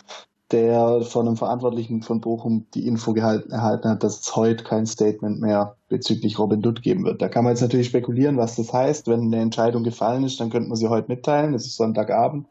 der 0.51 1.03
von 1.03 1.27
einem 1.27 1.37
Verantwortlichen 1.37 2.03
von 2.03 2.21
Bochum 2.21 2.67
die 2.73 2.87
Info 2.87 3.13
gehalten, 3.13 3.51
erhalten 3.51 3.89
hat, 3.89 4.03
dass 4.03 4.21
es 4.21 4.35
heute 4.35 4.65
kein 4.65 4.87
Statement 4.87 5.41
mehr 5.41 5.77
bezüglich 5.89 6.39
Robin 6.39 6.63
Dutt 6.63 6.83
geben 6.83 7.05
wird. 7.05 7.21
Da 7.21 7.29
kann 7.29 7.45
man 7.45 7.53
jetzt 7.53 7.61
natürlich 7.61 7.89
spekulieren, 7.89 8.39
was 8.39 8.57
das 8.57 8.73
heißt. 8.73 9.09
Wenn 9.09 9.23
eine 9.23 9.41
Entscheidung 9.41 9.85
gefallen 9.85 10.25
ist, 10.25 10.41
dann 10.41 10.49
könnte 10.49 10.69
man 10.69 10.77
sie 10.77 10.89
heute 10.89 11.09
mitteilen. 11.09 11.53
Es 11.53 11.67
ist 11.67 11.77
Sonntagabend. 11.77 12.47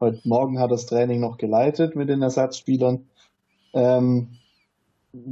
Heute 0.00 0.20
Morgen 0.24 0.58
hat 0.58 0.72
das 0.72 0.86
Training 0.86 1.20
noch 1.20 1.38
geleitet 1.38 1.94
mit 1.94 2.08
den 2.08 2.22
Ersatzspielern. 2.22 3.06
Ähm, 3.74 4.28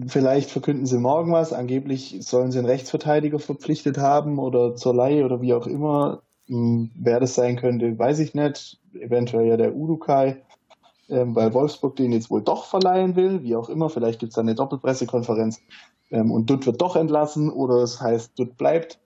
vielleicht 0.07 0.51
verkünden 0.51 0.87
sie 0.87 0.99
morgen 0.99 1.33
was. 1.33 1.53
Angeblich 1.53 2.19
sollen 2.21 2.53
sie 2.53 2.59
einen 2.59 2.69
Rechtsverteidiger 2.69 3.41
verpflichtet 3.41 3.99
haben 3.99 4.39
oder 4.39 4.77
zur 4.77 4.95
Leihe 4.95 5.25
oder 5.25 5.41
wie 5.41 5.55
auch 5.55 5.67
immer. 5.67 6.23
Hm, 6.49 6.91
wer 6.95 7.21
das 7.21 7.35
sein 7.35 7.57
könnte, 7.57 7.99
weiß 7.99 8.19
ich 8.19 8.35
nicht. 8.35 8.79
Eventuell 8.95 9.47
ja 9.47 9.57
der 9.57 9.75
Udukai, 9.75 10.43
ähm, 11.09 11.35
weil 11.35 11.53
Wolfsburg 11.55 11.97
den 11.97 12.13
jetzt 12.13 12.31
wohl 12.31 12.43
doch 12.43 12.67
verleihen 12.67 13.17
will, 13.17 13.43
wie 13.43 13.57
auch 13.57 13.69
immer. 13.69 13.91
Vielleicht 13.91 14.21
gibt 14.21 14.33
es 14.33 14.39
eine 14.39 14.55
Doppelpressekonferenz 14.55 15.61
ähm, 16.11 16.31
und 16.31 16.49
Dutt 16.51 16.67
wird 16.67 16.81
doch 16.81 16.97
entlassen 16.97 17.51
oder 17.51 17.77
es 17.77 18.01
heißt, 18.01 18.39
Dutt 18.39 18.57
bleibt. 18.57 18.99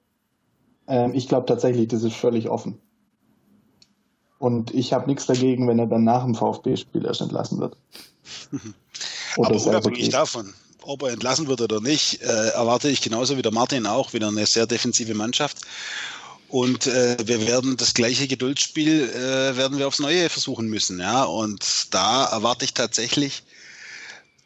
Ähm, 0.89 1.15
ich 1.15 1.29
glaube 1.29 1.47
tatsächlich, 1.47 1.89
das 1.89 2.03
ist 2.03 2.17
völlig 2.17 2.49
offen. 2.49 2.81
Und 4.39 4.73
ich 4.73 4.93
habe 4.93 5.07
nichts 5.07 5.27
dagegen, 5.27 5.67
wenn 5.67 5.79
er 5.79 5.87
dann 5.87 6.05
nach 6.05 6.25
dem 6.25 6.35
VfB-Spiel 6.35 7.05
erst 7.05 7.21
entlassen 7.21 7.59
wird. 7.59 7.77
Aber 9.37 9.55
unabhängig 9.55 10.11
davon, 10.11 10.55
ob 10.83 11.03
er 11.03 11.11
entlassen 11.11 11.49
wird 11.49 11.61
oder 11.61 11.81
nicht, 11.81 12.23
äh, 12.23 12.49
erwarte 12.51 12.89
ich 12.89 13.03
genauso 13.03 13.37
wie 13.37 13.43
der 13.43 13.53
Martin 13.53 13.87
auch 13.87 14.13
wieder 14.13 14.29
eine 14.29 14.47
sehr 14.47 14.67
defensive 14.67 15.15
Mannschaft. 15.15 15.59
Und 16.49 16.87
äh, 16.87 17.17
wir 17.25 17.47
werden 17.47 17.77
das 17.77 17.93
gleiche 17.93 18.27
Geduldsspiel 18.27 19.11
äh, 19.11 19.57
werden 19.57 19.79
wir 19.79 19.87
aufs 19.87 19.99
Neue 19.99 20.31
versuchen 20.31 20.69
müssen, 20.69 20.99
ja. 20.99 21.25
Und 21.25 21.89
da 21.91 22.25
erwarte 22.25 22.65
ich 22.65 22.73
tatsächlich, 22.73 23.43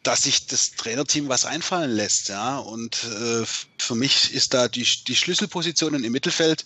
dass 0.03 0.23
sich 0.23 0.47
das 0.47 0.71
Trainerteam 0.71 1.29
was 1.29 1.45
einfallen 1.45 1.91
lässt, 1.91 2.27
ja. 2.27 2.57
Und 2.57 3.05
äh, 3.05 3.45
für 3.77 3.95
mich 3.95 4.33
ist 4.33 4.53
da 4.53 4.67
die, 4.67 4.85
die 5.07 5.15
Schlüsselpositionen 5.15 6.03
im 6.03 6.11
Mittelfeld 6.11 6.65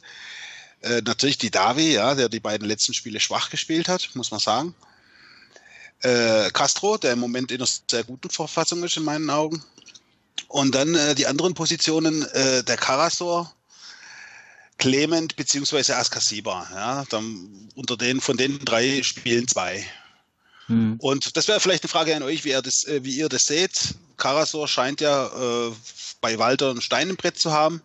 äh, 0.82 1.02
natürlich 1.02 1.38
die 1.38 1.52
Davi, 1.52 1.94
ja, 1.94 2.16
der 2.16 2.30
die 2.30 2.40
beiden 2.40 2.68
letzten 2.68 2.96
Spiele 2.96 3.20
schwach 3.20 3.52
gespielt 3.52 3.88
hat, 3.88 4.10
muss 4.16 4.32
man 4.32 4.40
sagen. 4.40 4.74
Äh, 6.02 6.50
Castro, 6.52 6.98
der 6.98 7.14
im 7.14 7.20
Moment 7.20 7.52
in 7.52 7.62
einer 7.62 7.70
sehr 7.90 8.04
guten 8.04 8.32
Verfassung 8.32 8.84
ist 8.84 8.98
in 8.98 9.04
meinen 9.04 9.30
Augen. 9.30 9.64
Und 10.48 10.74
dann 10.74 10.96
äh, 10.96 11.14
die 11.14 11.28
anderen 11.28 11.54
Positionen, 11.54 12.24
äh, 12.30 12.64
der 12.64 12.78
Karasor, 12.78 13.54
Clement 14.78 15.36
beziehungsweise 15.36 15.98
Askasiba. 15.98 16.68
Ja, 16.74 17.06
dann 17.10 17.70
unter 17.76 17.98
den 17.98 18.22
von 18.22 18.38
den 18.38 18.60
drei 18.60 19.02
spielen 19.04 19.48
zwei. 19.48 19.86
Hm. 20.68 20.98
Und 21.00 21.38
das 21.38 21.48
wäre 21.48 21.60
vielleicht 21.60 21.84
eine 21.84 21.90
Frage 21.90 22.16
an 22.16 22.24
euch, 22.24 22.44
wie, 22.46 22.50
ihr 22.50 22.62
das, 22.62 22.84
äh, 22.84 23.04
wie 23.04 23.16
ihr 23.16 23.30
das 23.30 23.46
seht. 23.46 23.96
Karasor 24.18 24.68
scheint 24.68 25.02
ja 25.02 25.28
äh, 25.28 25.72
bei 26.22 26.38
Walter 26.40 26.72
ein 26.72 26.82
Stein 26.82 27.10
im 27.10 27.16
Brett 27.16 27.40
zu 27.40 27.52
haben. 27.52 27.82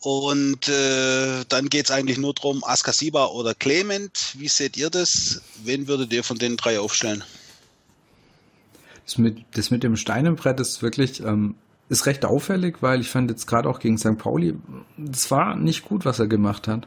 Und 0.00 0.68
äh, 0.68 1.44
dann 1.48 1.68
geht 1.68 1.86
es 1.86 1.90
eigentlich 1.90 2.18
nur 2.18 2.32
darum, 2.32 2.62
Askasiba 2.62 3.26
oder 3.26 3.54
Clement. 3.54 4.34
Wie 4.34 4.48
seht 4.48 4.76
ihr 4.76 4.90
das? 4.90 5.42
Wen 5.64 5.88
würdet 5.88 6.12
ihr 6.12 6.22
von 6.22 6.38
den 6.38 6.56
drei 6.56 6.78
aufstellen? 6.78 7.24
Das 9.04 9.18
mit, 9.18 9.44
das 9.52 9.70
mit 9.70 9.82
dem 9.82 9.96
Steinenbrett 9.96 10.60
ist 10.60 10.82
wirklich 10.82 11.20
ähm, 11.20 11.56
ist 11.88 12.06
recht 12.06 12.24
auffällig, 12.24 12.82
weil 12.82 13.00
ich 13.00 13.10
fand 13.10 13.30
jetzt 13.30 13.46
gerade 13.46 13.68
auch 13.68 13.80
gegen 13.80 13.98
St. 13.98 14.18
Pauli, 14.18 14.54
das 14.96 15.30
war 15.30 15.56
nicht 15.56 15.84
gut, 15.84 16.04
was 16.04 16.18
er 16.18 16.26
gemacht 16.26 16.68
hat. 16.68 16.86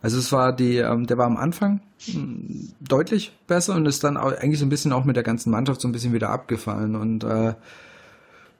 Also 0.00 0.18
es 0.18 0.30
war 0.32 0.54
die, 0.54 0.76
ähm, 0.76 1.06
der 1.06 1.18
war 1.18 1.26
am 1.26 1.36
Anfang 1.36 1.80
hm, 2.04 2.72
deutlich 2.80 3.32
besser 3.46 3.74
und 3.74 3.86
ist 3.86 4.04
dann 4.04 4.16
eigentlich 4.16 4.60
so 4.60 4.66
ein 4.66 4.70
bisschen 4.70 4.92
auch 4.92 5.04
mit 5.04 5.16
der 5.16 5.24
ganzen 5.24 5.50
Mannschaft 5.50 5.80
so 5.80 5.88
ein 5.88 5.92
bisschen 5.92 6.12
wieder 6.12 6.30
abgefallen. 6.30 6.94
Und 6.94 7.24
äh, 7.24 7.54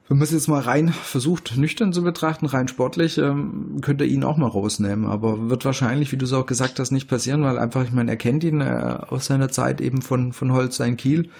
man 0.09 0.23
es 0.23 0.33
jetzt 0.33 0.49
mal 0.49 0.61
rein 0.61 0.89
versucht, 0.89 1.57
nüchtern 1.57 1.93
zu 1.93 2.03
betrachten, 2.03 2.47
rein 2.47 2.67
sportlich, 2.67 3.19
ähm, 3.19 3.81
könnte 3.83 4.05
ihn 4.05 4.25
auch 4.25 4.37
mal 4.37 4.49
rausnehmen. 4.49 5.07
Aber 5.07 5.49
wird 5.51 5.65
wahrscheinlich, 5.65 6.11
wie 6.13 6.17
du 6.17 6.25
es 6.25 6.33
auch 6.33 6.47
gesagt 6.47 6.81
hast, 6.81 6.91
nicht 6.91 7.09
passieren, 7.09 7.43
weil 7.43 7.59
einfach, 7.59 7.85
ich 7.85 7.93
meine, 7.93 8.13
er 8.13 8.17
kennt 8.17 8.43
ihn 8.43 8.61
äh, 8.61 8.99
aus 9.09 9.27
seiner 9.27 9.51
Zeit 9.51 9.81
eben 9.81 10.03
von, 10.03 10.33
von 10.33 10.53
Holstein 10.53 10.97
Kiel 10.97 11.31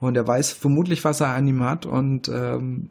und 0.00 0.16
er 0.16 0.26
weiß 0.26 0.52
vermutlich, 0.52 1.04
was 1.04 1.20
er 1.20 1.28
an 1.28 1.48
ihm 1.48 1.64
hat 1.64 1.86
und 1.86 2.28
ähm, 2.28 2.90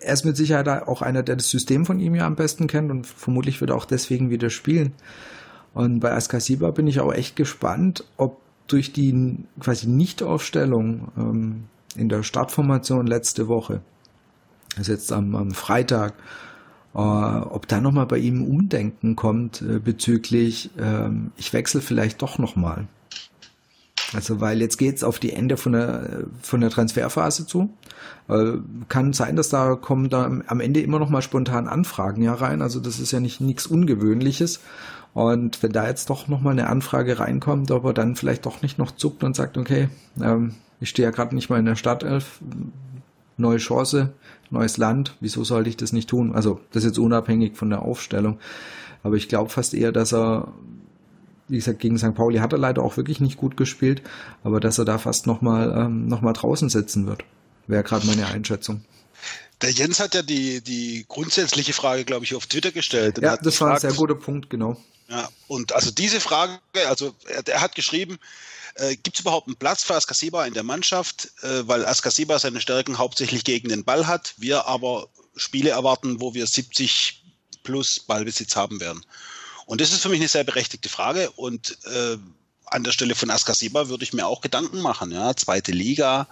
er 0.00 0.14
ist 0.14 0.24
mit 0.24 0.36
Sicherheit 0.36 0.68
auch 0.68 1.02
einer, 1.02 1.22
der 1.22 1.36
das 1.36 1.50
System 1.50 1.86
von 1.86 1.98
ihm 1.98 2.14
ja 2.14 2.26
am 2.26 2.36
besten 2.36 2.66
kennt 2.66 2.90
und 2.90 3.06
vermutlich 3.06 3.60
wird 3.60 3.70
er 3.70 3.76
auch 3.76 3.84
deswegen 3.84 4.30
wieder 4.30 4.50
spielen. 4.50 4.92
Und 5.74 6.00
bei 6.00 6.12
Askasiba 6.12 6.70
bin 6.70 6.86
ich 6.86 7.00
auch 7.00 7.12
echt 7.12 7.36
gespannt, 7.36 8.04
ob 8.16 8.40
durch 8.66 8.92
die 8.92 9.38
quasi 9.60 9.86
Nichtaufstellung 9.88 11.08
ähm, 11.16 11.64
in 11.96 12.08
der 12.08 12.22
Startformation 12.22 13.06
letzte 13.06 13.48
Woche, 13.48 13.80
also 14.76 14.92
jetzt 14.92 15.12
am, 15.12 15.34
am 15.34 15.50
Freitag, 15.52 16.14
äh, 16.94 16.98
ob 16.98 17.66
da 17.66 17.80
nochmal 17.80 18.06
bei 18.06 18.18
ihm 18.18 18.44
Umdenken 18.44 19.16
kommt 19.16 19.62
äh, 19.62 19.78
bezüglich, 19.78 20.70
äh, 20.76 21.10
ich 21.36 21.52
wechsle 21.52 21.80
vielleicht 21.80 22.22
doch 22.22 22.38
nochmal. 22.38 22.86
Also 24.14 24.40
weil 24.40 24.60
jetzt 24.60 24.78
geht's 24.78 25.04
auf 25.04 25.18
die 25.18 25.32
Ende 25.32 25.56
von 25.56 25.72
der, 25.72 26.24
von 26.40 26.60
der 26.60 26.70
Transferphase 26.70 27.46
zu. 27.46 27.70
Äh, 28.28 28.52
kann 28.88 29.12
sein, 29.12 29.36
dass 29.36 29.50
da 29.50 29.74
kommen 29.74 30.08
da 30.08 30.24
am 30.46 30.60
Ende 30.60 30.80
immer 30.80 30.98
noch 30.98 31.10
mal 31.10 31.22
spontan 31.22 31.68
Anfragen 31.68 32.22
ja 32.22 32.34
rein. 32.34 32.62
Also 32.62 32.80
das 32.80 33.00
ist 33.00 33.12
ja 33.12 33.20
nicht 33.20 33.40
nichts 33.40 33.66
Ungewöhnliches. 33.66 34.60
Und 35.14 35.62
wenn 35.62 35.72
da 35.72 35.88
jetzt 35.88 36.10
doch 36.10 36.28
noch 36.28 36.40
mal 36.40 36.52
eine 36.52 36.68
Anfrage 36.68 37.18
reinkommt, 37.18 37.70
ob 37.70 37.84
er 37.84 37.92
dann 37.92 38.16
vielleicht 38.16 38.46
doch 38.46 38.62
nicht 38.62 38.78
noch 38.78 38.92
zuckt 38.92 39.24
und 39.24 39.36
sagt, 39.36 39.58
okay, 39.58 39.88
ähm, 40.22 40.54
ich 40.80 40.90
stehe 40.90 41.06
ja 41.08 41.10
gerade 41.10 41.34
nicht 41.34 41.50
mal 41.50 41.58
in 41.58 41.64
der 41.64 41.76
Startelf, 41.76 42.40
neue 43.36 43.58
Chance, 43.58 44.12
neues 44.50 44.76
Land, 44.76 45.16
wieso 45.20 45.44
sollte 45.44 45.70
ich 45.70 45.76
das 45.76 45.92
nicht 45.92 46.08
tun? 46.08 46.34
Also 46.34 46.60
das 46.72 46.84
ist 46.84 46.90
jetzt 46.90 46.98
unabhängig 46.98 47.56
von 47.56 47.70
der 47.70 47.82
Aufstellung. 47.82 48.38
Aber 49.02 49.16
ich 49.16 49.28
glaube 49.28 49.50
fast 49.50 49.74
eher, 49.74 49.92
dass 49.92 50.12
er 50.12 50.48
wie 51.48 51.56
gesagt, 51.56 51.80
gegen 51.80 51.98
St. 51.98 52.14
Pauli 52.14 52.38
hat 52.38 52.52
er 52.52 52.58
leider 52.58 52.82
auch 52.82 52.96
wirklich 52.96 53.20
nicht 53.20 53.36
gut 53.36 53.56
gespielt, 53.56 54.02
aber 54.44 54.60
dass 54.60 54.78
er 54.78 54.84
da 54.84 54.98
fast 54.98 55.26
nochmal 55.26 55.74
ähm, 55.76 56.08
noch 56.08 56.20
draußen 56.20 56.68
sitzen 56.68 57.06
wird, 57.06 57.24
wäre 57.66 57.82
gerade 57.82 58.06
meine 58.06 58.26
Einschätzung. 58.26 58.84
Der 59.60 59.70
Jens 59.70 59.98
hat 59.98 60.14
ja 60.14 60.22
die, 60.22 60.60
die 60.60 61.04
grundsätzliche 61.08 61.72
Frage, 61.72 62.04
glaube 62.04 62.24
ich, 62.24 62.34
auf 62.34 62.46
Twitter 62.46 62.70
gestellt. 62.70 63.18
Ja, 63.20 63.36
das 63.36 63.60
war 63.60 63.72
ein 63.72 63.80
sehr 63.80 63.92
guter 63.92 64.14
Punkt, 64.14 64.50
genau. 64.50 64.76
Ja, 65.08 65.28
und 65.48 65.72
also 65.72 65.90
diese 65.90 66.20
Frage, 66.20 66.58
also 66.86 67.14
er, 67.26 67.46
er 67.48 67.60
hat 67.60 67.74
geschrieben, 67.74 68.18
äh, 68.74 68.94
gibt 68.96 69.16
es 69.16 69.20
überhaupt 69.20 69.48
einen 69.48 69.56
Platz 69.56 69.82
für 69.82 69.94
Askasiba 69.94 70.44
in 70.44 70.54
der 70.54 70.62
Mannschaft, 70.62 71.30
äh, 71.42 71.66
weil 71.66 71.84
Askasiba 71.84 72.38
seine 72.38 72.60
Stärken 72.60 72.98
hauptsächlich 72.98 73.42
gegen 73.42 73.68
den 73.68 73.84
Ball 73.84 74.06
hat, 74.06 74.34
wir 74.36 74.66
aber 74.66 75.08
Spiele 75.34 75.70
erwarten, 75.70 76.20
wo 76.20 76.34
wir 76.34 76.46
70 76.46 77.24
plus 77.64 78.00
Ballbesitz 78.00 78.54
haben 78.54 78.80
werden. 78.80 79.04
Und 79.68 79.82
das 79.82 79.92
ist 79.92 80.00
für 80.00 80.08
mich 80.08 80.20
eine 80.20 80.28
sehr 80.28 80.44
berechtigte 80.44 80.88
Frage. 80.88 81.30
Und 81.32 81.76
äh, 81.84 82.16
an 82.64 82.84
der 82.84 82.92
Stelle 82.92 83.14
von 83.14 83.28
Askasiba 83.28 83.90
würde 83.90 84.02
ich 84.02 84.14
mir 84.14 84.26
auch 84.26 84.40
Gedanken 84.40 84.80
machen. 84.80 85.12
Ja, 85.12 85.36
zweite 85.36 85.72
Liga, 85.72 86.26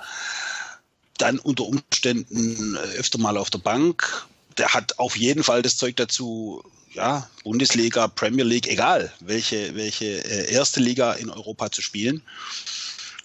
dann 1.18 1.39
unter 1.39 1.64
Umständen 1.64 2.76
äh, 2.76 2.97
öfter 2.97 3.18
mal 3.18 3.37
auf 3.37 3.51
der 3.51 3.59
Bank. 3.59 4.26
Der 4.57 4.72
hat 4.72 4.99
auf 4.99 5.18
jeden 5.18 5.43
Fall 5.43 5.61
das 5.61 5.76
Zeug 5.76 5.97
dazu, 5.97 6.64
ja, 6.95 7.28
Bundesliga, 7.45 8.09
Premier 8.09 8.45
League, 8.45 8.68
egal 8.68 9.12
welche, 9.20 9.74
welche 9.74 10.24
äh, 10.24 10.51
erste 10.51 10.80
Liga 10.80 11.12
in 11.12 11.28
Europa 11.28 11.70
zu 11.70 11.82
spielen. 11.82 12.22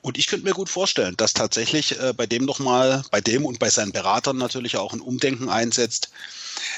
Und 0.02 0.18
ich 0.18 0.28
könnte 0.28 0.46
mir 0.46 0.54
gut 0.54 0.68
vorstellen, 0.68 1.16
dass 1.16 1.32
tatsächlich 1.32 1.98
äh, 2.02 2.12
bei 2.12 2.26
dem 2.26 2.44
nochmal, 2.44 3.02
bei 3.12 3.22
dem 3.22 3.46
und 3.46 3.60
bei 3.60 3.70
seinen 3.70 3.94
Beratern 3.94 4.38
natürlich 4.38 4.76
auch 4.76 4.92
ein 4.92 5.00
Umdenken 5.00 5.48
einsetzt, 5.48 6.10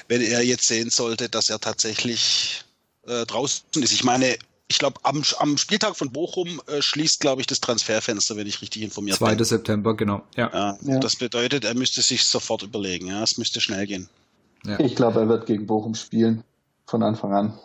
wenn 0.07 0.21
er 0.21 0.43
jetzt 0.43 0.67
sehen 0.67 0.91
sollte, 0.91 1.29
dass 1.29 1.49
er 1.49 1.59
tatsächlich 1.59 2.62
äh, 3.07 3.25
draußen 3.25 3.65
ist. 3.81 3.91
Ich 3.91 4.03
meine, 4.03 4.35
ich 4.67 4.79
glaube, 4.79 4.99
am, 5.03 5.23
am, 5.39 5.57
Spieltag 5.57 5.95
von 5.95 6.11
Bochum 6.11 6.61
äh, 6.67 6.81
schließt, 6.81 7.19
glaube 7.19 7.41
ich, 7.41 7.47
das 7.47 7.61
Transferfenster, 7.61 8.35
wenn 8.37 8.47
ich 8.47 8.61
richtig 8.61 8.81
informiert 8.81 9.17
2. 9.17 9.29
bin. 9.29 9.37
2. 9.39 9.43
September, 9.43 9.95
genau. 9.95 10.23
Ja. 10.35 10.49
Ja, 10.53 10.77
ja. 10.81 10.99
Das 10.99 11.15
bedeutet, 11.15 11.65
er 11.65 11.75
müsste 11.75 12.01
sich 12.01 12.23
sofort 12.25 12.63
überlegen. 12.63 13.07
Ja, 13.07 13.23
es 13.23 13.37
müsste 13.37 13.61
schnell 13.61 13.85
gehen. 13.85 14.09
Ja. 14.65 14.79
Ich 14.79 14.95
glaube, 14.95 15.19
er 15.19 15.29
wird 15.29 15.45
gegen 15.45 15.67
Bochum 15.67 15.95
spielen. 15.95 16.43
Von 16.85 17.03
Anfang 17.03 17.33
an. 17.33 17.59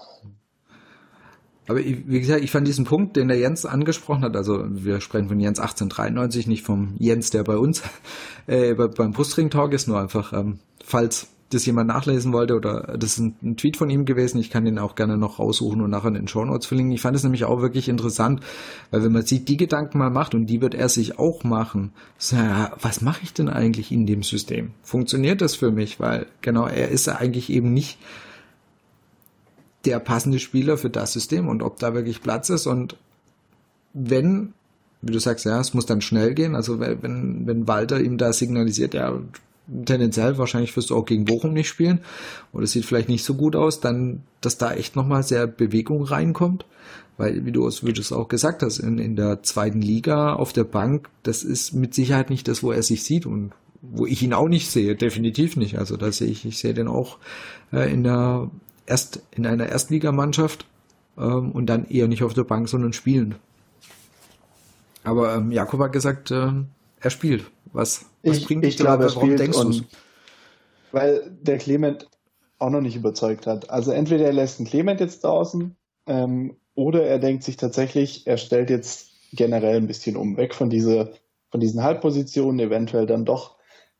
Aber 1.66 1.84
wie 1.84 2.20
gesagt, 2.20 2.42
ich 2.42 2.50
fand 2.50 2.66
diesen 2.66 2.86
Punkt, 2.86 3.16
den 3.16 3.28
der 3.28 3.36
Jens 3.36 3.66
angesprochen 3.66 4.22
hat, 4.22 4.36
also 4.36 4.64
wir 4.68 5.02
sprechen 5.02 5.28
von 5.28 5.38
Jens 5.38 5.60
1893, 5.60 6.46
nicht 6.46 6.64
vom 6.64 6.94
Jens, 6.98 7.28
der 7.28 7.44
bei 7.44 7.58
uns 7.58 7.82
äh, 8.46 8.74
beim 8.74 9.12
Brustring 9.12 9.50
Talk 9.50 9.74
ist, 9.74 9.86
nur 9.86 10.00
einfach, 10.00 10.32
ähm, 10.32 10.60
falls 10.82 11.28
das 11.50 11.64
jemand 11.64 11.88
nachlesen 11.88 12.32
wollte 12.32 12.54
oder 12.54 12.96
das 12.98 13.12
ist 13.12 13.18
ein, 13.18 13.36
ein, 13.42 13.56
Tweet 13.56 13.76
von 13.76 13.88
ihm 13.88 14.04
gewesen. 14.04 14.38
Ich 14.38 14.50
kann 14.50 14.64
den 14.64 14.78
auch 14.78 14.94
gerne 14.94 15.16
noch 15.16 15.38
raussuchen 15.38 15.80
und 15.80 15.90
nachher 15.90 16.08
in 16.08 16.14
den 16.14 16.28
Show 16.28 16.44
Notes 16.44 16.66
verlinken. 16.66 16.92
Ich 16.92 17.00
fand 17.00 17.16
es 17.16 17.22
nämlich 17.22 17.44
auch 17.44 17.62
wirklich 17.62 17.88
interessant, 17.88 18.40
weil 18.90 19.02
wenn 19.02 19.12
man 19.12 19.24
sich 19.24 19.44
die 19.44 19.56
Gedanken 19.56 19.98
mal 19.98 20.10
macht 20.10 20.34
und 20.34 20.46
die 20.46 20.60
wird 20.60 20.74
er 20.74 20.88
sich 20.88 21.18
auch 21.18 21.44
machen, 21.44 21.92
so, 22.18 22.36
ja, 22.36 22.72
was 22.80 23.00
mache 23.00 23.20
ich 23.22 23.32
denn 23.32 23.48
eigentlich 23.48 23.90
in 23.90 24.04
dem 24.04 24.22
System? 24.22 24.72
Funktioniert 24.82 25.40
das 25.40 25.54
für 25.54 25.70
mich? 25.70 26.00
Weil 26.00 26.26
genau, 26.42 26.66
er 26.66 26.88
ist 26.88 27.08
eigentlich 27.08 27.50
eben 27.50 27.72
nicht 27.72 27.98
der 29.86 30.00
passende 30.00 30.38
Spieler 30.38 30.76
für 30.76 30.90
das 30.90 31.14
System 31.14 31.48
und 31.48 31.62
ob 31.62 31.78
da 31.78 31.94
wirklich 31.94 32.20
Platz 32.20 32.50
ist 32.50 32.66
und 32.66 32.96
wenn 33.94 34.52
wie 35.00 35.12
du 35.12 35.20
sagst, 35.20 35.44
ja, 35.44 35.60
es 35.60 35.74
muss 35.74 35.86
dann 35.86 36.00
schnell 36.00 36.34
gehen. 36.34 36.56
Also 36.56 36.80
wenn, 36.80 37.46
wenn 37.46 37.68
Walter 37.68 38.00
ihm 38.00 38.18
da 38.18 38.32
signalisiert, 38.32 38.94
ja, 38.94 39.16
tendenziell 39.84 40.38
wahrscheinlich 40.38 40.74
wirst 40.76 40.90
du 40.90 40.96
auch 40.96 41.04
gegen 41.04 41.24
Bochum 41.24 41.52
nicht 41.52 41.68
spielen 41.68 42.00
oder 42.52 42.64
es 42.64 42.72
sieht 42.72 42.84
vielleicht 42.84 43.08
nicht 43.08 43.24
so 43.24 43.34
gut 43.34 43.56
aus, 43.56 43.80
dann, 43.80 44.22
dass 44.40 44.58
da 44.58 44.72
echt 44.72 44.96
nochmal 44.96 45.22
sehr 45.22 45.46
Bewegung 45.46 46.02
reinkommt, 46.04 46.64
weil, 47.16 47.44
wie 47.44 47.52
du, 47.52 47.66
es 47.66 48.12
auch 48.12 48.28
gesagt 48.28 48.62
hast, 48.62 48.78
in, 48.78 48.98
in 48.98 49.16
der 49.16 49.42
zweiten 49.42 49.82
Liga 49.82 50.34
auf 50.34 50.52
der 50.52 50.64
Bank, 50.64 51.08
das 51.22 51.42
ist 51.42 51.72
mit 51.72 51.94
Sicherheit 51.94 52.30
nicht 52.30 52.48
das, 52.48 52.62
wo 52.62 52.72
er 52.72 52.82
sich 52.82 53.02
sieht 53.02 53.26
und 53.26 53.52
wo 53.82 54.06
ich 54.06 54.22
ihn 54.22 54.32
auch 54.32 54.48
nicht 54.48 54.70
sehe, 54.70 54.96
definitiv 54.96 55.56
nicht. 55.56 55.78
Also 55.78 55.96
da 55.96 56.10
sehe 56.10 56.28
ich, 56.28 56.44
ich 56.44 56.58
sehe 56.58 56.74
den 56.74 56.88
auch 56.88 57.18
äh, 57.72 57.92
in 57.92 58.04
der 58.04 58.50
erst 58.86 59.20
in 59.32 59.46
einer 59.46 59.68
Erstligamannschaft 59.68 60.66
ähm, 61.18 61.52
und 61.52 61.66
dann 61.66 61.86
eher 61.86 62.08
nicht 62.08 62.22
auf 62.22 62.34
der 62.34 62.44
Bank, 62.44 62.68
sondern 62.68 62.92
spielend. 62.92 63.36
Aber 65.04 65.34
ähm, 65.34 65.52
Jakob 65.52 65.80
hat 65.80 65.92
gesagt, 65.92 66.30
äh, 66.30 66.52
er 67.00 67.10
spielt. 67.10 67.50
Was, 67.72 68.06
was 68.22 68.38
ich, 68.38 68.46
bringt 68.46 68.64
ich 68.64 68.76
glaube, 68.76 69.04
er 69.04 69.10
spielt 69.10 69.38
denkst 69.38 69.58
und, 69.58 69.84
Weil 70.92 71.30
der 71.42 71.58
Clement 71.58 72.08
auch 72.58 72.70
noch 72.70 72.80
nicht 72.80 72.96
überzeugt 72.96 73.46
hat. 73.46 73.70
Also 73.70 73.92
entweder 73.92 74.24
er 74.26 74.32
lässt 74.32 74.58
den 74.58 74.66
Clement 74.66 75.00
jetzt 75.00 75.24
draußen 75.24 75.76
ähm, 76.06 76.56
oder 76.74 77.04
er 77.04 77.18
denkt 77.18 77.44
sich 77.44 77.56
tatsächlich, 77.56 78.26
er 78.26 78.36
stellt 78.36 78.70
jetzt 78.70 79.10
generell 79.32 79.76
ein 79.76 79.86
bisschen 79.86 80.16
um, 80.16 80.36
weg 80.36 80.54
von 80.54 80.70
dieser, 80.70 81.10
von 81.50 81.60
diesen 81.60 81.82
Halbpositionen, 81.82 82.58
eventuell 82.60 83.06
dann 83.06 83.24
doch 83.24 83.56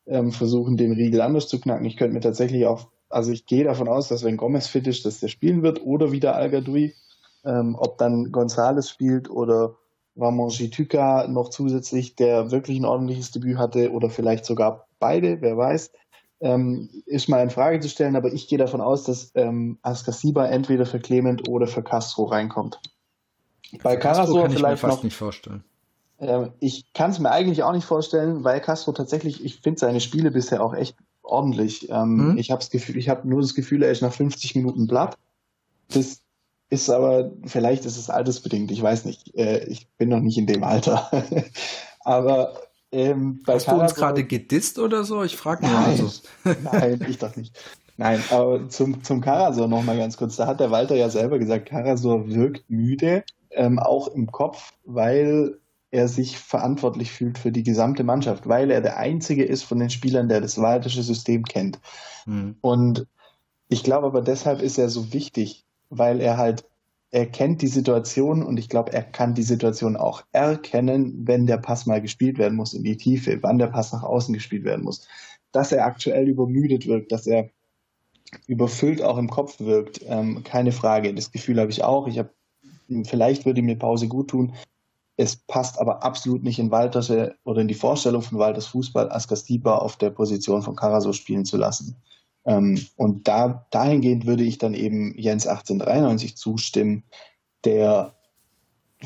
ähm, 0.07 0.33
versuchen, 0.33 0.77
den 0.77 0.93
Riegel 0.93 1.21
anders 1.21 1.49
zu 1.49 1.61
knacken. 1.61 1.87
Ich 1.87 1.97
könnte 1.97 2.15
mir 2.15 2.21
tatsächlich 2.21 2.67
auch, 2.67 2.89
also 3.09 3.31
ich 3.31 3.47
gehe 3.47 3.65
davon 3.65 3.89
aus, 3.89 4.09
dass 4.09 4.25
wenn 4.25 4.37
Gomez 4.37 4.67
fit 4.67 4.87
ist, 4.87 5.05
dass 5.05 5.21
der 5.21 5.29
spielen 5.29 5.63
wird 5.63 5.83
oder 5.83 6.13
wieder 6.13 6.35
al 6.35 6.53
ähm, 7.45 7.77
ob 7.79 7.99
dann 7.99 8.33
Gonzales 8.33 8.91
spielt 8.91 9.31
oder 9.31 9.77
Ramon 10.19 10.49
Gituka 10.49 11.27
noch 11.29 11.51
zusätzlich, 11.51 12.17
der 12.17 12.51
wirklich 12.51 12.79
ein 12.79 12.85
ordentliches 12.85 13.31
Debüt 13.31 13.59
hatte 13.59 13.93
oder 13.93 14.11
vielleicht 14.11 14.45
sogar 14.45 14.87
beide, 14.99 15.41
wer 15.41 15.57
weiß, 15.57 15.91
ähm, 16.41 16.89
ist 17.07 17.29
mal 17.29 17.43
in 17.43 17.51
Frage 17.51 17.81
zu 17.81 17.89
stellen, 17.89 18.17
aber 18.17 18.33
ich 18.33 18.49
gehe 18.49 18.59
davon 18.59 18.81
aus, 18.81 19.05
dass 19.05 19.33
ähm, 19.35 19.79
Askasiba 19.83 20.47
entweder 20.47 20.87
für 20.87 21.01
Clement 21.01 21.49
oder 21.49 21.67
für 21.67 21.83
Castro 21.83 22.25
reinkommt. 22.25 22.81
Bei 23.83 23.97
Castro 23.97 24.43
kann 24.43 24.53
ich 24.53 24.63
mir 24.63 24.77
fast 24.77 24.99
noch, 24.99 25.03
nicht 25.03 25.17
vorstellen. 25.17 25.65
Äh, 26.19 26.49
ich 26.61 26.93
kann 26.93 27.11
es 27.11 27.19
mir 27.19 27.31
eigentlich 27.31 27.63
auch 27.63 27.73
nicht 27.73 27.85
vorstellen, 27.85 28.45
weil 28.45 28.61
Castro 28.61 28.93
tatsächlich, 28.93 29.45
ich 29.45 29.61
finde 29.61 29.81
seine 29.81 30.01
Spiele 30.01 30.31
bisher 30.31 30.63
auch 30.63 30.75
echt 30.75 30.97
ordentlich. 31.23 31.91
Ähm, 31.91 32.33
mhm. 32.33 32.39
Ich 32.39 32.51
habe 32.51 32.65
hab 32.65 33.25
nur 33.25 33.41
das 33.41 33.55
Gefühl, 33.55 33.83
er 33.83 33.91
ist 33.91 34.03
nach 34.03 34.13
50 34.13 34.55
Minuten 34.55 34.87
platt. 34.87 35.19
Das 35.89 36.23
ist 36.71 36.91
aber, 36.91 37.33
vielleicht 37.47 37.85
ist 37.87 37.97
es 37.97 38.11
altersbedingt, 38.11 38.71
ich 38.71 38.83
weiß 38.83 39.05
nicht. 39.05 39.35
Äh, 39.37 39.65
ich 39.65 39.89
bin 39.97 40.11
noch 40.11 40.21
nicht 40.21 40.39
in 40.39 40.47
dem 40.47 40.65
Alter. 40.65 41.11
aber 42.01 42.55
ähm, 42.93 43.41
bei 43.45 43.55
Hast 43.55 43.67
Karasor, 43.67 43.79
du 43.79 43.91
uns 43.91 43.95
gerade 43.95 44.25
gedisst 44.25 44.79
oder 44.79 45.05
so? 45.05 45.23
Ich 45.23 45.37
frage 45.37 45.63
mich 45.63 45.73
nein, 45.73 45.85
also. 45.85 46.11
nein, 46.63 47.07
ich 47.09 47.19
doch 47.19 47.37
nicht. 47.37 47.59
Nein, 47.97 48.23
aber 48.31 48.69
zum, 48.69 49.03
zum 49.03 49.21
Karasor 49.21 49.67
noch 49.67 49.83
mal 49.83 49.97
ganz 49.97 50.17
kurz. 50.17 50.37
Da 50.37 50.47
hat 50.47 50.61
der 50.61 50.71
Walter 50.71 50.95
ja 50.95 51.11
selber 51.11 51.39
gesagt, 51.39 51.69
Karasor 51.69 52.29
wirkt 52.29 52.71
müde, 52.71 53.25
ähm, 53.51 53.79
auch 53.79 54.09
im 54.09 54.31
Kopf, 54.31 54.73
weil 54.85 55.59
er 55.91 56.09
sich 56.09 56.39
verantwortlich 56.39 57.11
fühlt 57.11 57.39
für 57.39 57.51
die 57.51 57.63
gesamte 57.63 58.05
Mannschaft, 58.05 58.47
weil 58.47 58.71
er 58.71 58.83
der 58.83 58.99
Einzige 58.99 59.45
ist 59.45 59.63
von 59.63 59.79
den 59.79 59.91
Spielern, 59.91 60.29
der 60.29 60.41
das 60.41 60.61
waltische 60.61 61.03
System 61.03 61.45
kennt. 61.45 61.81
Mhm. 62.27 62.57
Und 62.61 63.07
ich 63.69 63.83
glaube 63.83 64.07
aber 64.07 64.23
deshalb 64.23 64.63
ist 64.63 64.79
er 64.79 64.91
so 64.91 65.13
wichtig, 65.13 65.65
weil 65.91 66.21
er 66.21 66.37
halt, 66.37 66.65
er 67.11 67.27
kennt 67.27 67.63
die 67.63 67.69
Situation 67.69 68.43
und 68.43 68.59
ich 68.59 68.69
glaube, 68.69 68.93
er 68.93 69.03
kann 69.03 69.35
die 69.35 69.43
Situation 69.43 69.97
auch 69.97 70.23
erkennen, 70.33 71.27
wenn 71.27 71.47
der 71.47 71.57
Pass 71.57 71.87
mal 71.87 72.03
gespielt 72.03 72.39
werden 72.39 72.57
muss 72.57 72.75
in 72.75 72.85
die 72.85 72.97
Tiefe, 72.97 73.39
wann 73.43 73.59
der 73.59 73.69
Pass 73.69 73.93
nach 73.93 74.03
außen 74.03 74.35
gespielt 74.35 74.65
werden 74.65 74.85
muss. 74.85 75.07
Dass 75.53 75.73
er 75.73 75.87
aktuell 75.87 76.29
übermüdet 76.29 76.87
wirkt, 76.87 77.13
dass 77.13 77.27
er 77.27 77.51
überfüllt 78.47 79.03
auch 79.03 79.17
im 79.17 79.31
Kopf 79.31 79.61
wirkt, 79.61 80.01
ähm, 80.07 80.43
keine 80.45 80.73
Frage. 80.73 81.15
Das 81.15 81.33
Gefühl 81.33 81.59
habe 81.61 81.71
ich 81.71 81.83
auch. 81.83 82.07
Ich 82.07 82.19
habe, 82.19 82.31
vielleicht 83.05 83.47
würde 83.47 83.63
mir 83.63 83.79
Pause 83.79 84.09
gut 84.09 84.29
tun. 84.29 84.55
Es 85.17 85.37
passt 85.37 85.81
aber 85.81 86.05
absolut 86.05 86.45
nicht 86.45 86.59
in 86.59 86.71
Waltersche 86.71 87.35
oder 87.45 87.61
in 87.61 87.69
die 87.69 87.75
Vorstellung 87.75 88.23
von 88.23 88.39
Walters 88.39 88.67
Fußball, 88.69 89.11
Askastiba 89.11 89.77
auf 89.79 89.97
der 89.97 90.11
Position 90.11 90.63
von 90.63 90.77
Karaso 90.77 91.13
spielen 91.13 91.45
zu 91.45 91.57
lassen. 91.57 91.97
Ähm, 92.45 92.81
und 92.97 93.29
da, 93.29 93.67
dahingehend 93.71 94.27
würde 94.27 94.45
ich 94.45 94.59
dann 94.59 94.75
eben 94.75 95.17
Jens 95.19 95.47
1893 95.47 96.37
zustimmen, 96.37 97.05
der 97.65 98.15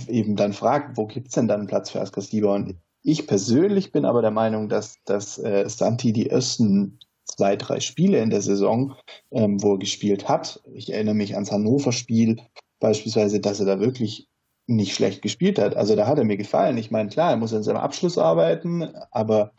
eben 0.08 0.36
dann 0.36 0.52
fragt, 0.52 0.96
wo 0.96 1.06
gibt 1.06 1.28
es 1.28 1.34
denn 1.34 1.48
dann 1.48 1.66
Platz 1.66 1.90
für 1.90 2.00
Askastiba? 2.00 2.54
Und 2.54 2.76
ich 3.02 3.26
persönlich 3.26 3.92
bin 3.92 4.04
aber 4.04 4.22
der 4.22 4.30
Meinung, 4.30 4.68
dass, 4.68 4.96
dass 5.04 5.38
äh, 5.38 5.68
Santi 5.68 6.12
die 6.12 6.30
ersten 6.30 6.98
zwei, 7.24 7.56
drei 7.56 7.80
Spiele 7.80 8.18
in 8.20 8.30
der 8.30 8.42
Saison, 8.42 8.94
ähm, 9.30 9.62
wo 9.62 9.74
er 9.74 9.78
gespielt 9.78 10.28
hat. 10.28 10.62
Ich 10.72 10.92
erinnere 10.92 11.14
mich 11.14 11.34
ans 11.34 11.50
Hannover-Spiel 11.50 12.40
beispielsweise, 12.80 13.40
dass 13.40 13.60
er 13.60 13.66
da 13.66 13.80
wirklich 13.80 14.28
nicht 14.66 14.94
schlecht 14.94 15.22
gespielt 15.22 15.58
hat. 15.58 15.76
Also 15.76 15.96
da 15.96 16.06
hat 16.06 16.18
er 16.18 16.24
mir 16.24 16.36
gefallen. 16.36 16.76
Ich 16.78 16.90
meine, 16.90 17.08
klar, 17.08 17.30
er 17.30 17.36
muss 17.36 17.54
an 17.54 17.62
seinem 17.62 17.78
Abschluss 17.78 18.18
arbeiten, 18.18 18.94
aber 19.10 19.52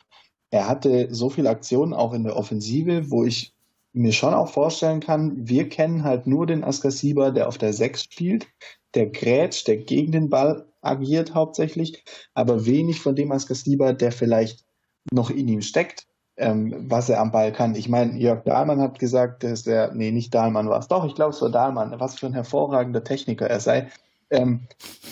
er 0.51 0.67
hatte 0.67 1.13
so 1.13 1.29
viel 1.29 1.47
Aktionen 1.47 1.93
auch 1.93 2.13
in 2.13 2.23
der 2.23 2.37
Offensive, 2.37 3.09
wo 3.09 3.23
ich 3.23 3.52
mir 3.93 4.11
schon 4.11 4.33
auch 4.33 4.49
vorstellen 4.49 4.99
kann, 4.99 5.47
wir 5.47 5.69
kennen 5.69 6.03
halt 6.03 6.27
nur 6.27 6.45
den 6.45 6.63
Askasiba, 6.63 7.31
der 7.31 7.47
auf 7.47 7.57
der 7.57 7.73
6 7.73 8.03
spielt, 8.03 8.47
der 8.95 9.07
grätscht, 9.07 9.67
der 9.67 9.77
gegen 9.77 10.11
den 10.11 10.29
Ball 10.29 10.67
agiert 10.81 11.33
hauptsächlich, 11.33 12.03
aber 12.33 12.65
wenig 12.65 12.99
von 12.99 13.15
dem 13.15 13.31
Askasiba, 13.31 13.93
der 13.93 14.11
vielleicht 14.11 14.65
noch 15.11 15.29
in 15.29 15.47
ihm 15.47 15.61
steckt 15.61 16.07
ähm, 16.37 16.89
was 16.89 17.09
er 17.09 17.19
am 17.19 17.31
Ball 17.31 17.51
kann. 17.51 17.75
Ich 17.75 17.89
meine, 17.89 18.17
Jörg 18.17 18.43
Dahlmann 18.43 18.81
hat 18.81 18.99
gesagt, 18.99 19.43
dass 19.43 19.67
er, 19.67 19.93
nee, 19.93 20.11
nicht 20.11 20.33
Dahlmann 20.33 20.69
war 20.69 20.79
es, 20.79 20.87
doch, 20.87 21.05
ich 21.05 21.15
glaube, 21.15 21.31
es 21.31 21.41
war 21.41 21.49
Dahlmann, 21.49 21.99
was 21.99 22.15
für 22.15 22.25
ein 22.25 22.33
hervorragender 22.33 23.03
Techniker 23.03 23.47
er 23.47 23.59
sei. 23.59 23.87
Ähm, 24.33 24.61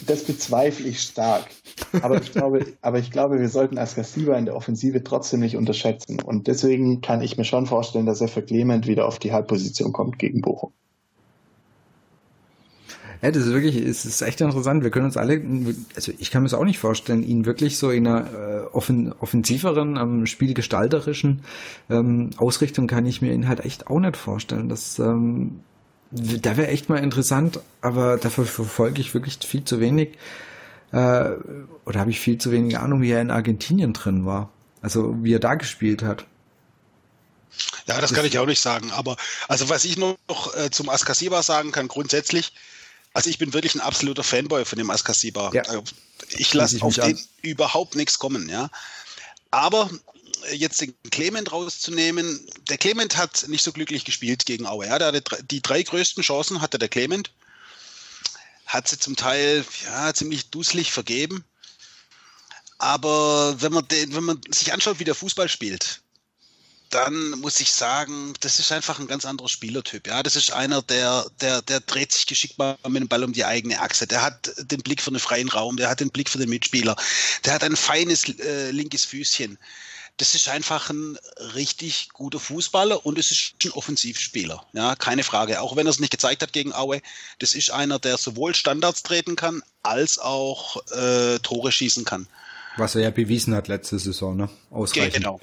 das 0.08 0.24
bezweifle 0.24 0.88
ich 0.88 1.02
stark. 1.02 1.46
Aber 2.02 2.22
ich 2.22 2.32
glaube, 2.32 2.66
aber 2.82 3.00
ich 3.00 3.12
glaube, 3.12 3.40
wir 3.40 3.50
sollten 3.50 3.78
Askasiba 3.78 4.36
in 4.36 4.46
der 4.46 4.56
Offensive 4.56 5.04
trotzdem 5.04 5.42
nicht 5.42 5.56
unterschätzen. 5.56 6.20
Und 6.22 6.48
deswegen 6.48 7.02
kann 7.02 7.22
ich 7.22 7.38
mir 7.38 7.46
schon 7.46 7.68
vorstellen, 7.68 8.08
dass 8.08 8.20
er 8.20 8.28
für 8.28 8.42
Clement 8.42 8.88
wieder 8.88 9.06
auf 9.06 9.20
die 9.20 9.32
Halbposition 9.32 9.94
kommt 9.94 10.18
gegen 10.18 10.42
Bochum. 10.42 10.74
Ja, 13.22 13.30
das 13.30 13.46
ist 13.46 13.54
wirklich, 13.54 13.76
es 13.76 14.04
ist 14.04 14.24
echt 14.24 14.42
interessant. 14.42 14.84
Wir 14.84 14.90
können 14.90 15.06
uns 15.06 15.16
alle, 15.18 15.40
also 15.96 16.12
ich 16.18 16.32
kann 16.32 16.42
mir 16.42 16.48
es 16.48 16.56
auch 16.56 16.66
nicht 16.66 16.80
vorstellen, 16.80 17.22
ihn 17.22 17.46
wirklich 17.46 17.78
so 17.78 17.92
in 17.92 18.08
einer 18.08 18.34
äh, 18.34 18.66
offen, 18.74 19.14
offensiveren, 19.14 19.98
ähm, 19.98 20.26
spielgestalterischen 20.26 21.44
ähm, 21.92 22.32
Ausrichtung 22.38 22.88
kann 22.88 23.06
ich 23.06 23.22
mir 23.22 23.32
ihn 23.32 23.48
halt 23.48 23.64
echt 23.64 23.86
auch 23.86 24.00
nicht 24.00 24.18
vorstellen. 24.18 24.70
Das, 24.70 24.98
ähm, 24.98 25.60
da 26.12 26.58
wäre 26.58 26.68
echt 26.68 26.90
mal 26.90 26.98
interessant, 26.98 27.60
aber 27.82 28.18
dafür 28.18 28.46
verfolge 28.46 29.02
ich 29.02 29.14
wirklich 29.14 29.38
viel 29.38 29.64
zu 29.64 29.80
wenig. 29.80 30.18
Äh, 30.92 31.32
oder 31.86 32.00
habe 32.00 32.12
ich 32.12 32.20
viel 32.20 32.38
zu 32.38 32.52
wenig 32.52 32.78
Ahnung, 32.78 33.02
wie 33.02 33.12
er 33.12 33.22
in 33.22 33.32
Argentinien 33.32 33.94
drin 33.94 34.26
war. 34.26 34.50
Also 34.82 35.16
wie 35.24 35.34
er 35.34 35.40
da 35.40 35.56
gespielt 35.56 36.04
hat. 36.04 36.26
Ja, 37.86 38.00
das 38.00 38.14
kann 38.14 38.26
ich 38.26 38.38
auch 38.40 38.46
nicht 38.46 38.62
sagen. 38.62 38.92
Aber 38.92 39.16
also 39.48 39.70
was 39.70 39.86
ich 39.86 39.98
noch 39.98 40.18
äh, 40.56 40.70
zum 40.70 40.90
Askasiba 40.90 41.44
sagen 41.44 41.72
kann, 41.72 41.88
grundsätzlich, 41.88 42.54
also 43.14 43.30
ich 43.30 43.38
bin 43.38 43.54
wirklich 43.54 43.76
ein 43.76 43.82
absoluter 43.82 44.24
Fanboy 44.24 44.66
von 44.66 44.78
dem 44.78 44.90
Askasiba. 44.90 45.52
Ja. 45.54 45.64
Ich 46.30 46.54
lasse 46.54 46.82
auf 46.82 46.96
den 46.96 47.18
an. 47.18 47.24
überhaupt 47.42 47.96
nichts 47.96 48.20
kommen, 48.20 48.50
ja. 48.50 48.70
Aber 49.50 49.90
jetzt 50.54 50.82
den 50.82 50.94
Clement 51.10 51.52
rauszunehmen, 51.52 52.46
der 52.70 52.78
Clement 52.78 53.18
hat 53.18 53.48
nicht 53.48 53.64
so 53.64 53.72
glücklich 53.72 54.06
gespielt 54.06 54.46
gegen 54.46 54.66
Aue. 54.66 54.88
Ja, 54.88 54.98
der 55.00 55.22
die 55.22 55.62
drei 55.62 55.84
größten 55.84 56.24
Chancen 56.24 56.62
hatte 56.62 56.80
der 56.80 56.90
Clement. 56.90 57.32
Hat 58.66 58.88
sie 58.88 59.00
zum 59.00 59.16
Teil 59.16 59.66
ja, 59.86 60.14
ziemlich 60.14 60.50
dusselig 60.50 60.92
vergeben. 60.92 61.44
Aber 62.78 63.62
wenn 63.62 63.74
man, 63.74 63.88
den, 63.88 64.16
wenn 64.16 64.24
man 64.24 64.42
sich 64.50 64.74
anschaut, 64.74 65.00
wie 65.00 65.04
der 65.04 65.14
Fußball 65.14 65.50
spielt, 65.50 66.02
dann 66.92 67.32
muss 67.40 67.60
ich 67.60 67.72
sagen, 67.72 68.34
das 68.42 68.60
ist 68.60 68.72
einfach 68.72 69.00
ein 69.00 69.08
ganz 69.08 69.26
anderer 69.26 69.48
Spielertyp. 69.48 70.08
Ja, 70.08 70.24
das 70.24 70.36
ist 70.36 70.52
einer, 70.52 70.82
der, 70.82 71.26
der, 71.40 71.62
der 71.62 71.80
dreht 71.80 72.12
sich 72.12 72.28
geschickt 72.28 72.58
mal 72.58 72.78
mit 72.88 73.02
dem 73.02 73.08
Ball 73.08 73.24
um 73.24 73.34
die 73.34 73.46
eigene 73.46 73.80
Achse. 73.80 74.08
Der 74.08 74.22
hat 74.22 74.52
den 74.58 74.82
Blick 74.82 75.02
für 75.02 75.12
den 75.12 75.20
freien 75.20 75.50
Raum, 75.50 75.78
der 75.78 75.90
hat 75.90 76.02
den 76.02 76.10
Blick 76.10 76.30
für 76.30 76.38
den 76.38 76.50
Mitspieler, 76.50 76.96
der 77.46 77.54
hat 77.54 77.64
ein 77.64 77.78
feines 77.78 78.28
äh, 78.40 78.72
linkes 78.72 79.06
Füßchen. 79.06 79.58
Das 80.22 80.36
ist 80.36 80.50
einfach 80.50 80.92
ein 80.92 81.18
richtig 81.56 82.10
guter 82.14 82.40
Fußballer 82.40 83.08
und 83.08 83.18
es 83.18 83.32
ist 83.32 83.56
ein 83.66 83.72
Offensivspieler. 83.72 84.64
Ja, 84.72 84.96
keine 84.96 85.24
Frage. 85.24 85.62
Auch 85.62 85.76
wenn 85.76 85.88
er 85.88 85.90
es 85.90 85.98
nicht 85.98 86.12
gezeigt 86.12 86.44
hat 86.44 86.54
gegen 86.54 86.74
Aue, 86.74 87.02
das 87.40 87.56
ist 87.56 87.72
einer, 87.72 87.98
der 87.98 88.20
sowohl 88.20 88.54
Standards 88.54 89.02
treten 89.02 89.36
kann, 89.36 89.64
als 89.82 90.20
auch 90.20 90.78
äh, 90.92 91.40
Tore 91.40 91.72
schießen 91.72 92.06
kann. 92.06 92.28
Was 92.78 92.94
er 92.94 93.02
ja 93.02 93.10
bewiesen 93.10 93.56
hat 93.56 93.68
letzte 93.68 93.98
Saison, 93.98 94.38
ne? 94.38 94.48
Ausreichend. 94.70 95.16
Genau. 95.16 95.42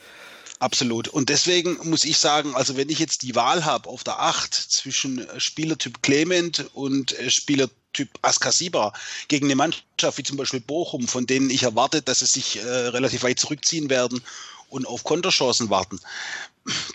Absolut. 0.61 1.09
Und 1.09 1.29
deswegen 1.29 1.79
muss 1.83 2.05
ich 2.05 2.19
sagen, 2.19 2.55
also 2.55 2.77
wenn 2.77 2.89
ich 2.89 3.01
jetzt 3.01 3.23
die 3.23 3.35
Wahl 3.35 3.65
habe 3.65 3.89
auf 3.89 4.05
der 4.05 4.21
8 4.21 4.55
zwischen 4.55 5.29
äh, 5.29 5.41
Spielertyp 5.41 6.05
Clement 6.05 6.71
und 6.73 7.19
äh, 7.19 7.31
Spielertyp 7.31 8.11
Askasiba 8.23 8.93
gegen 9.27 9.47
eine 9.47 9.57
Mannschaft 9.57 10.19
wie 10.19 10.23
zum 10.23 10.37
Beispiel 10.37 10.61
Bochum, 10.61 11.09
von 11.09 11.27
denen 11.27 11.51
ich 11.51 11.65
erwarte, 11.65 12.01
dass 12.01 12.21
sie 12.21 12.27
sich 12.27 12.59
äh, 12.59 12.69
relativ 12.69 13.25
weit 13.25 13.41
zurückziehen 13.41 13.91
werden 13.91 14.23
und 14.69 14.87
auf 14.87 15.05
Konterchancen 15.05 15.71
warten, 15.71 15.99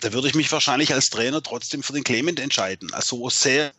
da 0.02 0.12
würde 0.12 0.28
ich 0.28 0.34
mich 0.34 0.50
wahrscheinlich 0.52 0.92
als 0.92 1.10
Trainer 1.10 1.42
trotzdem 1.42 1.82
für 1.82 1.92
den 1.92 2.04
Clement 2.04 2.38
entscheiden. 2.38 2.92
Also 2.92 3.28
sehr 3.30 3.72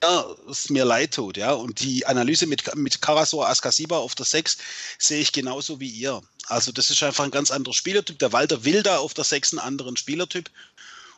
es 0.49 0.69
mir 0.69 0.85
leid 0.85 1.13
tut, 1.13 1.37
ja. 1.37 1.53
Und 1.53 1.81
die 1.81 2.05
Analyse 2.05 2.47
mit, 2.47 2.75
mit 2.75 3.01
Karasor 3.01 3.47
Askasiba 3.47 3.97
auf 3.97 4.15
der 4.15 4.25
6 4.25 4.57
sehe 4.99 5.21
ich 5.21 5.31
genauso 5.31 5.79
wie 5.79 5.89
ihr. 5.89 6.21
Also 6.47 6.71
das 6.71 6.89
ist 6.89 7.01
einfach 7.03 7.23
ein 7.23 7.31
ganz 7.31 7.51
anderer 7.51 7.73
Spielertyp. 7.73 8.19
Der 8.19 8.33
Walter 8.33 8.65
will 8.65 8.83
da 8.83 8.97
auf 8.97 9.13
der 9.13 9.23
6 9.23 9.53
einen 9.53 9.59
anderen 9.59 9.97
Spielertyp. 9.97 10.49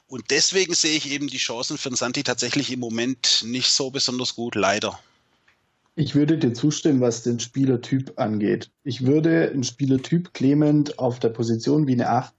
Und 0.07 0.29
deswegen 0.29 0.73
sehe 0.73 0.95
ich 0.95 1.09
eben 1.09 1.27
die 1.27 1.37
Chancen 1.37 1.77
für 1.77 1.89
den 1.89 1.95
Santi 1.95 2.23
tatsächlich 2.23 2.71
im 2.71 2.79
Moment 2.79 3.43
nicht 3.43 3.71
so 3.71 3.89
besonders 3.89 4.35
gut, 4.35 4.55
leider. 4.55 4.99
Ich 5.95 6.13
würde 6.13 6.37
dir 6.37 6.53
zustimmen, 6.53 7.01
was 7.01 7.23
den 7.23 7.39
Spielertyp 7.39 8.13
angeht. 8.17 8.69
Ich 8.83 9.05
würde 9.05 9.49
einen 9.49 9.63
Spielertyp 9.63 10.33
Clement 10.33 10.99
auf 10.99 11.19
der 11.19 11.29
Position 11.29 11.87
wie 11.87 11.93
eine 11.93 12.09
8 12.09 12.36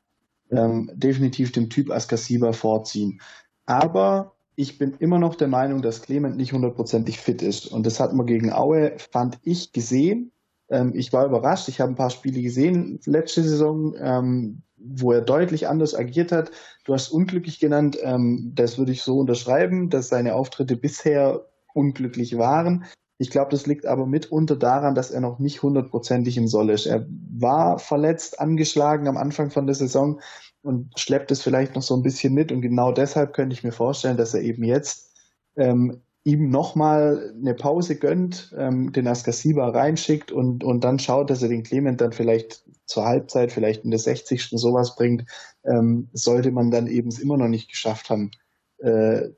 ähm, 0.51 0.91
definitiv 0.95 1.53
dem 1.53 1.71
Typ 1.71 1.91
Askasiba 1.91 2.53
vorziehen. 2.53 3.21
Aber 3.67 4.35
ich 4.57 4.79
bin 4.79 4.95
immer 4.99 5.19
noch 5.19 5.37
der 5.37 5.49
Meinung, 5.49 5.83
dass 5.83 6.03
Clement 6.03 6.37
nicht 6.37 6.53
hundertprozentig 6.53 7.19
fit 7.19 7.43
ist. 7.43 7.67
Und 7.67 7.87
das 7.87 8.01
hat 8.01 8.13
man 8.13 8.27
gegen 8.27 8.53
Aue, 8.53 8.95
fand 8.99 9.39
ich, 9.43 9.73
gesehen. 9.73 10.33
Ähm, 10.69 10.93
ich 10.95 11.13
war 11.13 11.27
überrascht. 11.27 11.69
Ich 11.69 11.81
habe 11.81 11.93
ein 11.93 11.97
paar 11.97 12.11
Spiele 12.11 12.43
gesehen 12.43 12.99
letzte 13.05 13.43
Saison, 13.43 13.95
ähm, 14.01 14.63
wo 14.77 15.13
er 15.13 15.21
deutlich 15.21 15.69
anders 15.69 15.95
agiert 15.95 16.33
hat. 16.33 16.51
Du 16.85 16.93
hast 16.93 17.09
unglücklich 17.09 17.61
genannt. 17.61 17.99
Ähm, 18.03 18.53
das 18.55 18.79
würde 18.79 18.93
ich 18.93 19.03
so 19.03 19.19
unterschreiben, 19.19 19.91
dass 19.91 20.09
seine 20.09 20.35
Auftritte 20.35 20.77
bisher 20.77 21.47
unglücklich 21.75 22.37
waren. 22.37 22.85
Ich 23.19 23.31
glaube, 23.31 23.51
das 23.51 23.67
liegt 23.67 23.85
aber 23.85 24.07
mitunter 24.07 24.57
daran, 24.57 24.95
dass 24.95 25.11
er 25.11 25.21
noch 25.21 25.41
nicht 25.41 25.63
hundertprozentig 25.63 26.37
im 26.37 26.47
Soll 26.47 26.71
ist. 26.71 26.87
Er 26.87 27.07
war 27.37 27.79
verletzt, 27.81 28.41
angeschlagen 28.41 29.09
am 29.09 29.17
Anfang 29.17 29.51
von 29.51 29.67
der 29.67 29.75
Saison 29.75 30.21
und 30.63 30.99
schleppt 30.99 31.31
es 31.33 31.43
vielleicht 31.43 31.75
noch 31.75 31.83
so 31.83 31.97
ein 31.97 32.03
bisschen 32.03 32.33
mit. 32.33 32.53
Und 32.53 32.63
genau 32.63 32.93
deshalb 32.93 33.33
könnte 33.33 33.55
ich 33.55 33.65
mir 33.65 33.73
vorstellen, 33.73 34.17
dass 34.17 34.35
er 34.35 34.43
eben 34.43 34.63
jetzt 34.63 35.13
ähm, 35.57 36.01
ihm 36.23 36.51
nochmal 36.51 37.35
eine 37.41 37.55
Pause 37.55 37.97
gönnt, 37.97 38.55
ähm, 38.57 38.93
den 38.93 39.09
Askasiba 39.09 39.69
reinschickt 39.71 40.31
und, 40.31 40.63
und 40.63 40.85
dann 40.85 40.99
schaut, 40.99 41.31
dass 41.31 41.43
er 41.43 41.49
den 41.49 41.63
Clement 41.65 42.01
dann 42.01 42.13
vielleicht 42.13 42.65
zur 42.87 43.05
Halbzeit, 43.05 43.51
vielleicht 43.51 43.85
in 43.85 43.91
der 43.91 43.99
60. 43.99 44.51
sowas 44.51 44.95
bringt, 44.95 45.25
ähm, 45.65 46.09
sollte 46.13 46.51
man 46.53 46.71
dann 46.71 46.87
eben 46.87 47.09
es 47.09 47.19
immer 47.19 47.37
noch 47.37 47.49
nicht 47.49 47.71
geschafft 47.71 48.11
haben, 48.11 48.31
äh, 48.79 49.29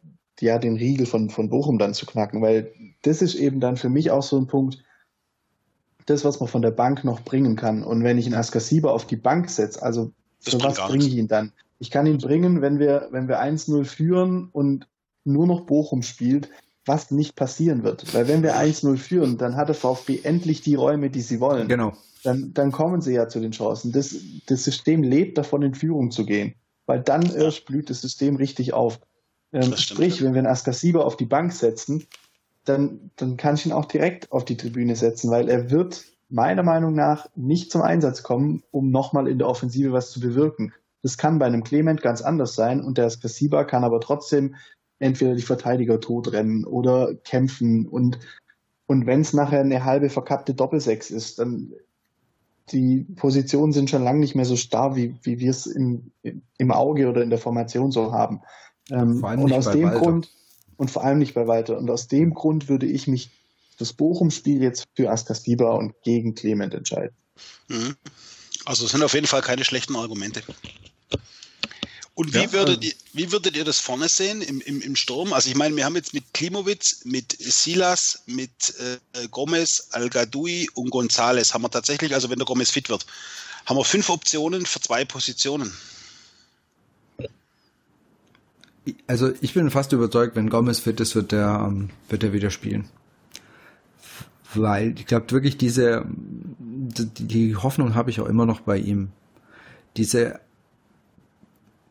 ja, 0.43 0.59
den 0.59 0.77
Riegel 0.77 1.07
von, 1.07 1.31
von 1.31 1.49
Bochum 1.49 1.79
dann 1.79 1.95
zu 1.95 2.07
knacken, 2.07 2.43
weil 2.43 2.73
das 3.03 3.23
ist 3.23 3.35
eben 3.35 3.61
dann 3.61 3.77
für 3.77 3.89
mich 3.89 4.11
auch 4.11 4.23
so 4.23 4.39
ein 4.39 4.47
Punkt, 4.47 4.83
das, 6.07 6.25
was 6.25 6.41
man 6.41 6.49
von 6.49 6.63
der 6.63 6.71
Bank 6.71 7.05
noch 7.05 7.21
bringen 7.21 7.57
kann. 7.57 7.83
Und 7.83 8.03
wenn 8.05 8.19
ich 8.19 8.27
einen 8.27 8.35
Askasiba 8.35 8.91
auf 8.91 9.07
die 9.07 9.17
Bank 9.17 9.51
setze, 9.51 9.83
also 9.83 10.13
für 10.41 10.61
was 10.63 10.77
bringe 10.77 11.07
ich 11.07 11.17
ihn 11.17 11.29
dann? 11.29 11.53
Ich 11.79 11.91
kann 11.91 12.07
ihn 12.07 12.19
bringen, 12.19 12.61
wenn 12.61 12.79
wir, 12.79 13.09
wenn 13.11 13.29
wir 13.29 13.41
1-0 13.41 13.85
führen 13.85 14.49
und 14.53 14.87
nur 15.25 15.47
noch 15.47 15.63
Bochum 15.63 16.03
spielt, 16.03 16.51
was 16.87 17.11
nicht 17.11 17.37
passieren 17.37 17.85
wird. 17.85 18.13
Weil 18.15 18.29
wenn 18.29 18.43
wir 18.43 18.57
1-0 18.57 18.97
führen, 18.97 19.39
dann 19.39 19.57
hat 19.57 19.69
der 19.69 19.75
VfB 19.75 20.21
endlich 20.23 20.63
die 20.63 20.75
Räume, 20.75 21.11
die 21.11 21.21
sie 21.21 21.41
wollen. 21.41 21.69
Genau. 21.69 21.93
Dann, 22.23 22.53
dann 22.53 22.73
kommen 22.73 23.01
sie 23.01 23.15
ja 23.15 23.29
zu 23.29 23.41
den 23.41 23.53
Chancen. 23.53 23.93
Das, 23.93 24.15
das 24.47 24.65
System 24.65 25.03
lebt 25.03 25.39
davon, 25.39 25.63
in 25.63 25.75
Führung 25.75 26.11
zu 26.11 26.27
gehen. 26.27 26.55
Weil 26.87 27.01
dann 27.01 27.23
erst 27.35 27.67
blüht 27.67 27.89
das 27.89 28.01
System 28.01 28.37
richtig 28.37 28.73
auf. 28.73 29.01
Ähm, 29.53 29.77
sprich, 29.77 30.23
wenn 30.23 30.35
wir 30.35 30.39
einen 30.39 30.47
Askasiba 30.47 31.01
auf 31.01 31.17
die 31.17 31.27
Bank 31.27 31.53
setzen, 31.53 32.07
dann, 32.65 33.11
dann 33.17 33.37
kann 33.37 33.55
ich 33.55 33.67
ihn 33.67 33.73
auch 33.73 33.87
direkt 33.87 34.31
auf 34.33 34.45
die 34.45 34.57
Tribüne 34.57 34.95
setzen, 34.95 35.31
weil 35.31 35.49
er 35.49 35.71
wird 35.71 36.05
meiner 36.29 36.63
Meinung 36.63 36.95
nach 36.95 37.29
nicht 37.35 37.73
zum 37.73 37.83
Einsatz 37.83 38.23
kommen, 38.23 38.63
um 38.71 38.91
nochmal 38.91 39.27
in 39.27 39.39
der 39.39 39.49
Offensive 39.49 39.93
was 39.93 40.11
zu 40.11 40.21
bewirken. 40.21 40.73
Das 41.03 41.19
kann 41.19 41.39
bei 41.39 41.47
einem 41.47 41.65
Clement 41.65 42.03
ganz 42.03 42.23
anders 42.23 42.55
sein 42.55 42.83
und 42.83 42.99
der 42.99 43.07
Askasiba 43.07 43.65
kann 43.65 43.85
aber 43.85 44.01
trotzdem 44.01 44.55
entweder 44.99 45.35
die 45.35 45.43
Verteidiger 45.43 45.99
totrennen 46.01 46.65
oder 46.65 47.15
kämpfen 47.15 47.89
und 47.89 48.19
und 48.91 49.07
wenn 49.07 49.21
es 49.21 49.33
nachher 49.33 49.61
eine 49.61 49.85
halbe 49.85 50.11
verkappte 50.11 50.53
Doppelsechs 50.53 51.13
ist, 51.13 51.39
dann 51.39 51.75
die 52.73 53.07
Positionen 53.15 53.73
sind 53.73 53.89
schon 53.89 54.03
lange 54.03 54.19
nicht 54.19 54.35
mehr 54.35 54.45
so 54.45 54.57
starr, 54.57 54.97
wie, 54.97 55.15
wie 55.23 55.39
wir 55.39 55.51
es 55.51 55.67
im, 55.67 56.11
im 56.59 56.73
Auge 56.73 57.09
oder 57.09 57.23
in 57.23 57.31
der 57.31 57.39
Formation 57.39 57.93
so 57.93 58.11
haben. 58.11 58.41
Ähm, 58.91 59.23
und 59.23 59.53
aus 59.53 59.71
dem 59.71 59.85
Walter. 59.85 59.99
Grund, 59.99 60.29
und 60.77 60.91
vor 60.91 61.05
allem 61.05 61.19
nicht 61.19 61.35
bei 61.35 61.47
Walter, 61.47 61.79
und 61.79 61.91
aus 61.91 62.09
dem 62.09 62.35
Grund 62.35 62.69
würde 62.69 62.87
ich 62.87 63.07
mich 63.07 63.31
das 63.79 63.93
Bochum-Spiel 63.93 64.63
jetzt 64.63 64.87
für 64.95 65.11
Askasiba 65.11 65.73
und 65.73 65.95
gegen 66.03 66.35
Clement 66.35 66.75
entscheiden. 66.75 67.17
Mhm. 67.69 67.97
Also 68.65 68.85
es 68.85 68.93
sind 68.93 69.03
auf 69.03 69.15
jeden 69.15 69.27
Fall 69.27 69.43
keine 69.43 69.65
schlechten 69.65 69.97
Argumente. 69.97 70.43
Und 72.15 72.35
wie, 72.35 72.39
ja, 72.39 72.53
würdet, 72.53 72.85
ihr, 72.85 72.93
wie 73.15 73.33
würdet 73.33 73.57
ihr 73.57 73.65
das 73.65 73.79
vorne 73.79 74.09
sehen 74.09 74.43
im, 74.43 74.61
im, 74.61 74.83
im 74.83 74.95
Sturm? 74.95 75.33
Also 75.33 75.49
ich 75.49 75.57
meine, 75.57 75.75
wir 75.77 75.87
haben 75.87 75.97
jetzt 75.97 76.13
mit 76.13 76.35
Klimowitz, 76.35 77.01
mit 77.05 77.35
Silas, 77.39 78.23
mit 78.27 78.75
äh, 78.79 79.29
Gomez, 79.29 79.89
al 79.93 80.11
und 80.75 80.91
Gonzales 80.91 81.55
haben 81.55 81.63
wir 81.63 81.71
tatsächlich, 81.71 82.13
also 82.13 82.29
wenn 82.29 82.39
der 82.39 82.45
Gomez 82.45 82.71
fit 82.71 82.91
wird, 82.91 83.07
haben 83.65 83.79
wir 83.79 83.85
fünf 83.85 84.11
Optionen 84.11 84.67
für 84.67 84.81
zwei 84.81 85.07
Positionen. 85.07 85.73
Also 89.07 89.33
ich 89.41 89.55
bin 89.55 89.71
fast 89.71 89.93
überzeugt, 89.93 90.37
wenn 90.37 90.51
Gomez 90.51 90.81
fit 90.81 91.01
ist, 91.01 91.15
wird 91.15 91.33
er, 91.33 91.67
ähm, 91.67 91.91
wird 92.09 92.23
er 92.25 92.33
wieder 92.33 92.51
spielen. 92.51 92.89
Weil 94.55 94.95
ich 94.99 95.07
glaube 95.07 95.31
wirklich 95.31 95.59
diese, 95.59 96.05
die, 96.09 97.57
Hoffnung 97.57 97.95
habe 97.95 98.11
ich 98.11 98.21
auch 98.21 98.27
immer 98.27 98.47
noch 98.47 98.61
bei 98.61 98.79
ihm. 98.79 99.11
Diese 99.97 100.41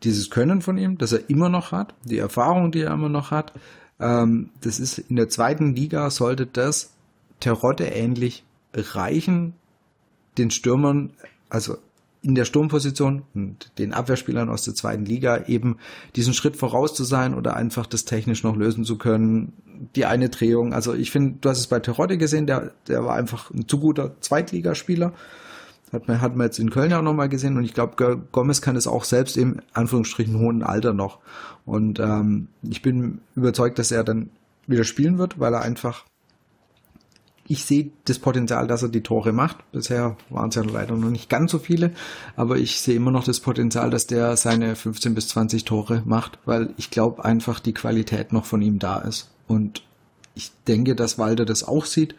dieses 0.04 0.30
Können 0.30 0.62
von 0.62 0.78
ihm, 0.78 0.98
das 0.98 1.12
er 1.12 1.30
immer 1.30 1.50
noch 1.50 1.72
hat, 1.72 1.94
die 2.06 2.20
Erfahrung, 2.20 2.72
die 2.72 2.82
er 2.82 2.94
immer 2.94 3.10
noch 3.10 3.32
hat, 3.32 3.54
ähm, 4.00 4.50
das 4.62 4.80
ist 4.80 4.98
in 4.98 5.16
der 5.16 5.30
zweiten 5.30 5.76
Liga 5.76 6.10
sollte 6.10 6.46
das 6.46 6.94
Terodde 7.40 7.86
ähnlich 7.86 8.44
reichen, 8.74 9.54
den 10.38 10.52
Stürmern, 10.52 11.12
also 11.50 11.78
in 12.22 12.36
der 12.36 12.46
Sturmposition 12.46 13.24
und 13.34 13.72
den 13.78 13.94
Abwehrspielern 13.94 14.50
aus 14.50 14.64
der 14.64 14.76
zweiten 14.76 15.06
Liga 15.06 15.46
eben 15.48 15.78
diesen 16.16 16.34
Schritt 16.34 16.58
voraus 16.58 16.94
zu 16.94 17.04
sein 17.04 17.34
oder 17.34 17.56
einfach 17.56 17.86
das 17.86 18.06
technisch 18.06 18.44
noch 18.44 18.58
lösen 18.58 18.84
zu 18.84 18.98
können. 18.98 19.54
Die 19.96 20.06
eine 20.06 20.28
Drehung, 20.30 20.74
also 20.74 20.94
ich 20.94 21.12
finde, 21.12 21.38
du 21.40 21.50
hast 21.50 21.60
es 21.60 21.68
bei 21.68 21.80
Terodde 21.80 22.18
gesehen, 22.18 22.46
der, 22.46 22.74
der 22.88 23.06
war 23.06 23.16
einfach 23.16 23.52
ein 23.52 23.68
zu 23.68 23.80
guter 23.80 24.20
Zweitligaspieler. 24.20 25.14
Hat 25.94 26.08
man, 26.08 26.22
hat 26.22 26.36
man 26.36 26.46
jetzt 26.46 26.60
in 26.60 26.70
Köln 26.70 26.92
ja 26.92 27.00
auch 27.00 27.04
nochmal 27.04 27.30
gesehen 27.30 27.58
und 27.58 27.64
ich 27.64 27.74
glaube, 27.74 28.22
Gomez 28.32 28.62
kann 28.62 28.76
es 28.76 28.86
auch 28.86 29.06
selbst 29.06 29.38
im 29.38 29.62
Anführungsstrichen 29.74 30.38
hohen 30.38 30.62
Alter 30.62 30.94
noch. 30.94 31.20
Und 31.66 32.00
ähm, 32.00 32.50
ich 32.62 32.82
bin 32.82 33.22
überzeugt, 33.36 33.80
dass 33.80 33.92
er 33.92 34.04
dann 34.04 34.30
wieder 34.68 34.84
spielen 34.84 35.18
wird, 35.18 35.40
weil 35.40 35.54
er 35.54 35.62
einfach 35.62 36.06
ich 37.50 37.66
sehe 37.66 37.90
das 38.06 38.20
Potenzial, 38.20 38.68
dass 38.68 38.84
er 38.84 38.90
die 38.90 39.02
Tore 39.02 39.34
macht. 39.34 39.58
Bisher 39.72 40.16
waren 40.30 40.50
es 40.50 40.56
ja 40.56 40.62
leider 40.62 40.96
noch 40.96 41.10
nicht 41.10 41.30
ganz 41.30 41.52
so 41.52 41.58
viele, 41.58 41.92
aber 42.36 42.58
ich 42.58 42.80
sehe 42.80 42.96
immer 42.96 43.10
noch 43.10 43.24
das 43.24 43.40
Potenzial, 43.40 43.90
dass 43.90 44.06
der 44.06 44.38
seine 44.38 44.76
15 44.76 45.16
bis 45.16 45.30
20 45.30 45.66
Tore 45.66 46.04
macht, 46.06 46.38
weil 46.46 46.70
ich 46.78 46.92
glaube 46.92 47.26
einfach 47.26 47.60
die 47.60 47.74
Qualität 47.74 48.34
noch 48.34 48.46
von 48.46 48.62
ihm 48.62 48.78
da 48.78 49.00
ist. 49.00 49.32
Und 49.48 49.82
ich 50.36 50.52
denke, 50.68 50.96
dass 50.96 51.18
Walter 51.18 51.44
das 51.44 51.64
auch 51.64 51.86
sieht 51.86 52.14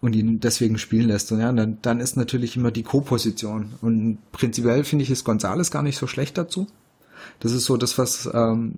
und 0.00 0.14
ihn 0.14 0.38
deswegen 0.38 0.78
spielen 0.78 1.08
lässt. 1.08 1.32
Und 1.32 1.40
ja, 1.40 1.50
dann, 1.50 1.78
dann 1.82 1.98
ist 1.98 2.16
natürlich 2.16 2.56
immer 2.56 2.70
die 2.70 2.84
Co-Position. 2.84 3.74
Und 3.82 4.18
prinzipiell 4.30 4.84
finde 4.84 5.02
ich 5.02 5.10
es 5.10 5.24
Gonzales 5.24 5.72
gar 5.72 5.82
nicht 5.82 5.98
so 5.98 6.06
schlecht 6.06 6.38
dazu. 6.38 6.68
Das 7.40 7.50
ist 7.50 7.64
so 7.64 7.76
das, 7.76 7.98
was 7.98 8.30
ähm, 8.32 8.72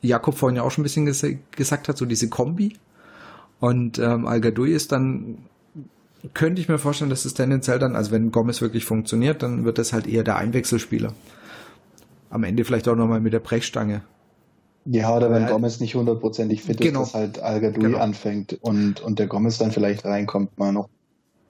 Jakob 0.00 0.38
vorhin 0.38 0.56
ja 0.56 0.62
auch 0.62 0.70
schon 0.70 0.82
ein 0.82 0.84
bisschen 0.84 1.06
ges 1.06 1.26
gesagt 1.50 1.88
hat, 1.88 1.98
so 1.98 2.06
diese 2.06 2.28
Kombi. 2.28 2.74
Und 3.60 3.98
ähm, 3.98 4.26
al 4.26 4.42
ist 4.68 4.90
dann, 4.90 5.38
könnte 6.34 6.60
ich 6.60 6.68
mir 6.68 6.78
vorstellen, 6.78 7.10
dass 7.10 7.24
es 7.24 7.34
tendenziell 7.34 7.78
dann, 7.78 7.94
also 7.94 8.10
wenn 8.10 8.32
Gomez 8.32 8.60
wirklich 8.60 8.84
funktioniert, 8.84 9.42
dann 9.42 9.64
wird 9.64 9.78
das 9.78 9.92
halt 9.92 10.06
eher 10.06 10.24
der 10.24 10.36
Einwechselspieler. 10.36 11.12
Am 12.30 12.42
Ende 12.44 12.64
vielleicht 12.64 12.88
auch 12.88 12.96
nochmal 12.96 13.20
mit 13.20 13.32
der 13.32 13.40
Brechstange. 13.40 14.02
Ja, 14.86 15.14
oder 15.14 15.30
wenn 15.30 15.46
Gomez 15.46 15.78
nicht 15.80 15.94
hundertprozentig 15.94 16.62
fit 16.62 16.80
genau. 16.80 17.02
ist, 17.02 17.08
dass 17.08 17.14
halt 17.14 17.38
Al 17.40 17.60
genau. 17.60 17.98
anfängt 17.98 18.58
und, 18.62 19.00
und 19.00 19.18
der 19.18 19.26
Gomez 19.26 19.58
dann 19.58 19.72
vielleicht 19.72 20.04
reinkommt 20.04 20.58
mal 20.58 20.72
noch. 20.72 20.88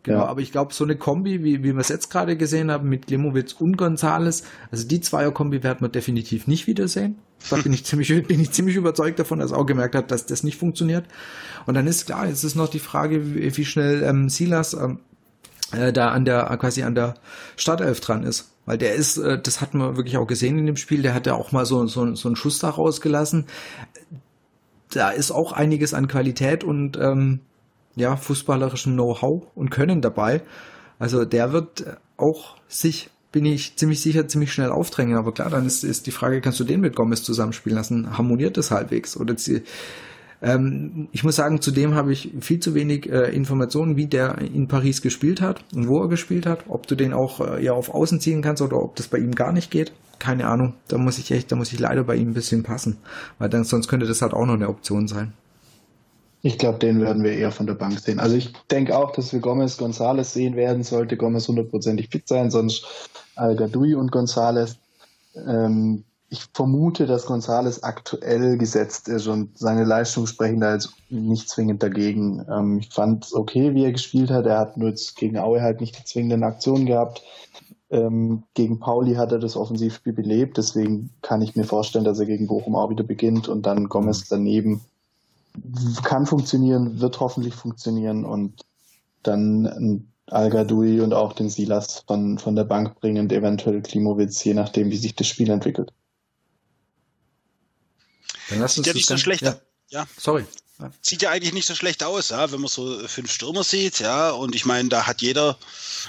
Genau, 0.02 0.20
ja. 0.20 0.26
aber 0.26 0.40
ich 0.40 0.50
glaube, 0.50 0.72
so 0.74 0.84
eine 0.84 0.96
Kombi, 0.96 1.44
wie, 1.44 1.62
wie 1.62 1.74
wir 1.74 1.78
es 1.78 1.88
jetzt 1.88 2.10
gerade 2.10 2.36
gesehen 2.36 2.70
haben, 2.70 2.88
mit 2.88 3.06
Klimowitz 3.06 3.52
und 3.52 3.76
Gonzales, 3.76 4.44
also 4.70 4.88
die 4.88 5.00
Zweier-Kombi 5.00 5.62
werden 5.62 5.82
wir 5.82 5.88
definitiv 5.88 6.46
nicht 6.46 6.66
wiedersehen. 6.66 7.16
Da 7.48 7.56
bin 7.56 7.72
ich 7.72 7.84
ziemlich, 7.84 8.08
bin 8.28 8.40
ich 8.40 8.52
ziemlich 8.52 8.76
überzeugt 8.76 9.18
davon, 9.18 9.38
dass 9.38 9.52
er 9.52 9.58
auch 9.58 9.66
gemerkt 9.66 9.94
hat, 9.94 10.10
dass 10.10 10.26
das 10.26 10.42
nicht 10.42 10.58
funktioniert. 10.58 11.06
Und 11.66 11.74
dann 11.74 11.86
ist 11.86 12.06
klar, 12.06 12.26
jetzt 12.26 12.44
ist 12.44 12.54
noch 12.54 12.68
die 12.68 12.78
Frage, 12.78 13.34
wie, 13.34 13.56
wie 13.56 13.64
schnell 13.64 14.02
ähm, 14.02 14.28
Silas 14.28 14.74
ähm, 14.74 15.00
äh, 15.72 15.92
da 15.92 16.10
an 16.10 16.24
der, 16.24 16.44
quasi 16.58 16.82
an 16.82 16.94
der 16.94 17.14
Startelf 17.56 18.00
dran 18.00 18.22
ist. 18.24 18.50
Weil 18.66 18.78
der 18.78 18.94
ist, 18.94 19.16
äh, 19.16 19.40
das 19.40 19.60
hat 19.60 19.74
man 19.74 19.96
wirklich 19.96 20.16
auch 20.16 20.26
gesehen 20.26 20.58
in 20.58 20.66
dem 20.66 20.76
Spiel, 20.76 21.02
der 21.02 21.14
hat 21.14 21.26
ja 21.26 21.34
auch 21.34 21.52
mal 21.52 21.64
so, 21.64 21.86
so, 21.86 22.14
so 22.14 22.28
einen 22.28 22.36
Schuss 22.36 22.58
da 22.58 22.70
rausgelassen. 22.70 23.46
Da 24.92 25.10
ist 25.10 25.30
auch 25.30 25.52
einiges 25.52 25.94
an 25.94 26.08
Qualität 26.08 26.64
und 26.64 26.96
ähm, 26.96 27.40
ja, 27.96 28.16
fußballerischem 28.16 28.94
Know-how 28.94 29.46
und 29.54 29.70
Können 29.70 30.00
dabei. 30.00 30.42
Also 30.98 31.24
der 31.24 31.52
wird 31.52 31.84
auch 32.16 32.56
sich, 32.68 33.10
bin 33.32 33.44
ich 33.44 33.76
ziemlich 33.76 34.00
sicher, 34.00 34.26
ziemlich 34.28 34.52
schnell 34.52 34.70
aufdrängen. 34.70 35.16
Aber 35.16 35.32
klar, 35.32 35.50
dann 35.50 35.66
ist, 35.66 35.84
ist 35.84 36.06
die 36.06 36.10
Frage, 36.10 36.40
kannst 36.40 36.60
du 36.60 36.64
den 36.64 36.80
mit 36.80 36.96
Gomez 36.96 37.22
zusammenspielen 37.22 37.76
lassen? 37.76 38.16
Harmoniert 38.16 38.56
das 38.56 38.70
halbwegs? 38.70 39.16
Oder 39.16 39.34
die, 39.34 39.62
ähm, 40.42 41.08
ich 41.12 41.22
muss 41.22 41.36
sagen, 41.36 41.60
zudem 41.60 41.94
habe 41.94 42.12
ich 42.12 42.32
viel 42.40 42.60
zu 42.60 42.74
wenig 42.74 43.10
äh, 43.10 43.34
Informationen, 43.34 43.96
wie 43.96 44.06
der 44.06 44.38
in 44.38 44.68
Paris 44.68 45.02
gespielt 45.02 45.40
hat 45.40 45.64
und 45.74 45.88
wo 45.88 46.00
er 46.02 46.08
gespielt 46.08 46.46
hat. 46.46 46.64
Ob 46.68 46.86
du 46.86 46.94
den 46.94 47.12
auch 47.12 47.40
äh, 47.40 47.64
ja 47.64 47.72
auf 47.72 47.94
Außen 47.94 48.20
ziehen 48.20 48.42
kannst 48.42 48.62
oder 48.62 48.76
ob 48.76 48.96
das 48.96 49.08
bei 49.08 49.18
ihm 49.18 49.34
gar 49.34 49.52
nicht 49.52 49.70
geht. 49.70 49.92
Keine 50.18 50.46
Ahnung. 50.46 50.74
Da 50.88 50.98
muss 50.98 51.18
ich 51.18 51.30
echt, 51.30 51.52
da 51.52 51.56
muss 51.56 51.72
ich 51.72 51.78
leider 51.78 52.04
bei 52.04 52.16
ihm 52.16 52.30
ein 52.30 52.34
bisschen 52.34 52.62
passen. 52.62 52.98
Weil 53.38 53.48
dann, 53.48 53.64
sonst 53.64 53.88
könnte 53.88 54.06
das 54.06 54.22
halt 54.22 54.32
auch 54.32 54.46
noch 54.46 54.54
eine 54.54 54.68
Option 54.68 55.06
sein. 55.06 55.34
Ich 56.42 56.58
glaube, 56.58 56.78
den 56.78 57.00
werden 57.00 57.22
wir 57.22 57.32
eher 57.32 57.52
von 57.52 57.66
der 57.66 57.74
Bank 57.74 58.00
sehen. 58.00 58.18
Also 58.18 58.36
ich 58.36 58.52
denke 58.70 58.96
auch, 58.96 59.12
dass 59.12 59.32
wir 59.32 59.40
Gomez 59.40 59.78
González 59.78 60.24
sehen 60.24 60.56
werden, 60.56 60.82
sollte 60.82 61.16
Gomez 61.16 61.48
hundertprozentig 61.48 62.08
fit 62.08 62.26
sein, 62.26 62.50
sonst 62.50 62.86
Al 63.36 63.56
Gadoui 63.56 63.94
und 63.94 64.10
González. 64.10 64.76
Ähm, 65.34 66.04
ich 66.30 66.46
vermute, 66.54 67.06
dass 67.06 67.26
González 67.26 67.82
aktuell 67.82 68.56
gesetzt 68.56 69.08
ist 69.08 69.26
und 69.26 69.58
seine 69.58 69.84
Leistungen 69.84 70.28
sprechen 70.28 70.60
da 70.60 70.74
jetzt 70.74 70.94
nicht 71.10 71.48
zwingend 71.48 71.82
dagegen. 71.82 72.46
Ähm, 72.48 72.78
ich 72.78 72.90
fand 72.90 73.24
es 73.26 73.34
okay, 73.34 73.74
wie 73.74 73.84
er 73.84 73.92
gespielt 73.92 74.30
hat. 74.30 74.46
Er 74.46 74.58
hat 74.58 74.76
nur 74.76 74.90
jetzt 74.90 75.16
gegen 75.16 75.38
Aue 75.38 75.60
halt 75.60 75.80
nicht 75.80 75.98
die 75.98 76.04
zwingenden 76.04 76.44
Aktionen 76.44 76.86
gehabt. 76.86 77.22
Ähm, 77.90 78.44
gegen 78.54 78.78
Pauli 78.78 79.14
hat 79.14 79.32
er 79.32 79.40
das 79.40 79.56
Offensivspiel 79.56 80.12
belebt, 80.12 80.58
deswegen 80.58 81.10
kann 81.22 81.42
ich 81.42 81.56
mir 81.56 81.64
vorstellen, 81.64 82.04
dass 82.04 82.20
er 82.20 82.26
gegen 82.26 82.46
Bochum 82.46 82.76
auch 82.76 82.88
wieder 82.88 83.02
beginnt 83.02 83.48
und 83.48 83.66
dann 83.66 83.88
Gomez 83.88 84.28
daneben 84.28 84.82
kann 86.04 86.26
funktionieren, 86.26 87.00
wird 87.00 87.20
hoffentlich 87.20 87.54
funktionieren 87.54 88.24
und 88.24 88.62
dann 89.22 90.06
al 90.26 90.52
und 91.00 91.12
auch 91.12 91.32
den 91.32 91.50
Silas 91.50 92.04
von, 92.06 92.38
von 92.38 92.54
der 92.54 92.64
Bank 92.64 93.00
bringend, 93.00 93.32
eventuell 93.32 93.82
Klimowitz, 93.82 94.42
je 94.44 94.54
nachdem, 94.54 94.90
wie 94.90 94.96
sich 94.96 95.14
das 95.14 95.26
Spiel 95.26 95.50
entwickelt. 95.50 95.92
Dann 98.48 98.60
lass 98.60 98.76
uns 98.76 98.86
Sieht 98.86 98.94
ja 98.94 98.94
nicht 98.94 99.08
so 99.08 99.16
schlecht. 99.16 99.42
Ja. 99.42 99.56
ja. 99.88 100.06
Sorry. 100.16 100.44
Sieht 101.02 101.22
ja 101.22 101.30
eigentlich 101.30 101.52
nicht 101.52 101.66
so 101.66 101.74
schlecht 101.74 102.02
aus, 102.02 102.30
ja, 102.30 102.50
wenn 102.52 102.60
man 102.60 102.68
so 102.68 103.06
fünf 103.06 103.32
Stürmer 103.32 103.64
sieht, 103.64 104.00
ja. 104.00 104.30
Und 104.30 104.54
ich 104.54 104.64
meine, 104.64 104.88
da 104.88 105.06
hat 105.06 105.22
jeder 105.22 105.58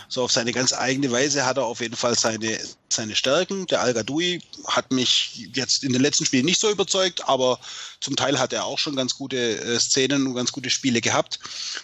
so 0.07 0.23
auf 0.23 0.31
seine 0.31 0.51
ganz 0.51 0.73
eigene 0.73 1.11
Weise 1.11 1.45
hat 1.45 1.57
er 1.57 1.65
auf 1.65 1.81
jeden 1.81 1.95
Fall 1.95 2.17
seine, 2.17 2.59
seine 2.89 3.15
Stärken. 3.15 3.67
Der 3.67 3.81
Al 3.81 3.93
Gadoui 3.93 4.41
hat 4.67 4.91
mich 4.91 5.49
jetzt 5.53 5.83
in 5.83 5.93
den 5.93 6.01
letzten 6.01 6.25
Spielen 6.25 6.45
nicht 6.45 6.59
so 6.59 6.69
überzeugt, 6.69 7.27
aber 7.27 7.59
zum 7.99 8.15
Teil 8.15 8.39
hat 8.39 8.53
er 8.53 8.65
auch 8.65 8.79
schon 8.79 8.95
ganz 8.95 9.15
gute 9.15 9.37
äh, 9.37 9.79
Szenen 9.79 10.27
und 10.27 10.35
ganz 10.35 10.51
gute 10.51 10.69
Spiele 10.69 11.01
gehabt. 11.01 11.39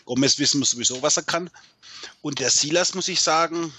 Gomez 0.05 0.39
wissen 0.39 0.59
wir 0.59 0.65
sowieso, 0.65 1.01
was 1.01 1.17
er 1.17 1.23
kann. 1.23 1.49
Und 2.21 2.39
der 2.39 2.49
Silas, 2.49 2.93
muss 2.93 3.07
ich 3.07 3.21
sagen, 3.21 3.73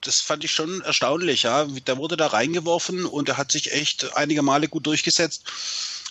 das 0.00 0.20
fand 0.20 0.44
ich 0.44 0.52
schon 0.52 0.80
erstaunlich, 0.82 1.42
ja. 1.42 1.64
Der 1.64 1.96
wurde 1.96 2.16
da 2.16 2.28
reingeworfen 2.28 3.04
und 3.04 3.28
er 3.28 3.36
hat 3.36 3.52
sich 3.52 3.72
echt 3.72 4.16
einige 4.16 4.42
Male 4.42 4.68
gut 4.68 4.86
durchgesetzt. 4.86 5.44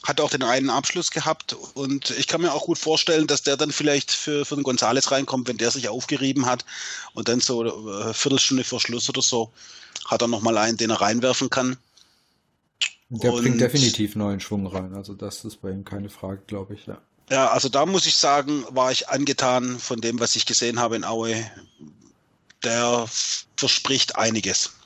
Hat 0.04 0.22
auch 0.22 0.30
den 0.30 0.44
einen 0.44 0.70
Abschluss 0.70 1.12
gehabt 1.12 1.56
und 1.74 2.12
ich 2.12 2.28
kann 2.28 2.42
mir 2.42 2.54
auch 2.54 2.66
gut 2.66 2.78
vorstellen, 2.78 3.28
dass 3.28 3.42
der 3.42 3.58
dann 3.58 3.72
vielleicht 3.72 4.12
für, 4.12 4.46
für 4.46 4.56
den 4.56 4.64
Gonzales 4.64 5.12
reinkommt, 5.12 5.48
wenn 5.48 5.58
der 5.58 5.72
sich 5.72 5.90
aufgerieben 5.90 6.46
hat 6.46 6.66
und 7.14 7.28
dann 7.28 7.40
so 7.40 7.62
eine 7.62 8.10
äh, 8.10 8.14
Viertelstunde 8.14 8.64
vor 8.64 8.80
Schluss 8.80 9.10
oder 9.10 9.22
so 9.22 9.52
hat 10.06 10.22
er 10.22 10.28
nochmal 10.28 10.58
einen, 10.58 10.78
den 10.78 10.92
er 10.92 11.02
reinwerfen 11.02 11.50
kann. 11.50 11.78
Der 13.10 13.34
und, 13.34 13.42
bringt 13.42 13.62
definitiv 13.62 14.16
neuen 14.16 14.40
Schwung 14.40 14.68
rein, 14.68 14.94
also 14.94 15.14
das 15.14 15.46
ist 15.46 15.62
bei 15.62 15.72
ihm 15.72 15.84
keine 15.84 16.10
Frage, 16.10 16.42
glaube 16.46 16.74
ich, 16.76 16.86
ja. 16.86 17.02
Ja, 17.30 17.50
also 17.50 17.68
da 17.68 17.86
muss 17.86 18.06
ich 18.06 18.16
sagen, 18.16 18.64
war 18.70 18.92
ich 18.92 19.10
angetan 19.10 19.80
von 19.80 20.00
dem, 20.00 20.20
was 20.20 20.36
ich 20.36 20.46
gesehen 20.46 20.80
habe 20.80 20.96
in 20.96 21.04
Aue. 21.04 21.50
Der 22.64 23.06
verspricht 23.58 24.16
einiges. 24.16 24.77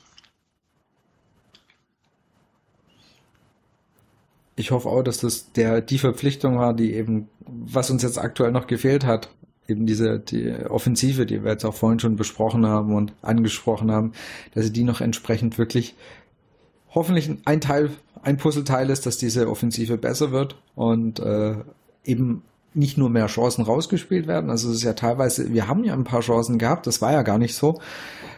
Ich 4.56 4.70
hoffe 4.70 4.88
auch, 4.88 5.02
dass 5.02 5.18
das 5.18 5.52
der 5.52 5.80
die 5.80 5.98
Verpflichtung 5.98 6.58
war, 6.58 6.74
die 6.74 6.92
eben, 6.94 7.28
was 7.40 7.90
uns 7.90 8.02
jetzt 8.02 8.18
aktuell 8.18 8.52
noch 8.52 8.66
gefehlt 8.66 9.06
hat, 9.06 9.30
eben 9.68 9.86
diese 9.86 10.18
die 10.18 10.52
Offensive, 10.68 11.26
die 11.26 11.42
wir 11.44 11.52
jetzt 11.52 11.64
auch 11.64 11.74
vorhin 11.74 12.00
schon 12.00 12.16
besprochen 12.16 12.66
haben 12.66 12.94
und 12.94 13.12
angesprochen 13.22 13.90
haben, 13.90 14.12
dass 14.54 14.64
sie 14.64 14.72
die 14.72 14.84
noch 14.84 15.00
entsprechend 15.00 15.58
wirklich 15.58 15.94
hoffentlich 16.90 17.30
ein 17.44 17.60
Teil, 17.60 17.90
ein 18.22 18.36
Puzzleteil 18.36 18.90
ist, 18.90 19.06
dass 19.06 19.18
diese 19.18 19.48
Offensive 19.48 19.96
besser 19.98 20.30
wird 20.30 20.56
und 20.74 21.20
äh, 21.20 21.56
eben 22.04 22.42
nicht 22.74 22.96
nur 22.96 23.10
mehr 23.10 23.26
Chancen 23.26 23.64
rausgespielt 23.64 24.26
werden. 24.26 24.50
Also 24.50 24.70
es 24.70 24.76
ist 24.76 24.82
ja 24.82 24.94
teilweise, 24.94 25.52
wir 25.52 25.68
haben 25.68 25.84
ja 25.84 25.92
ein 25.92 26.04
paar 26.04 26.20
Chancen 26.20 26.58
gehabt, 26.58 26.86
das 26.86 27.02
war 27.02 27.12
ja 27.12 27.22
gar 27.22 27.38
nicht 27.38 27.54
so. 27.54 27.80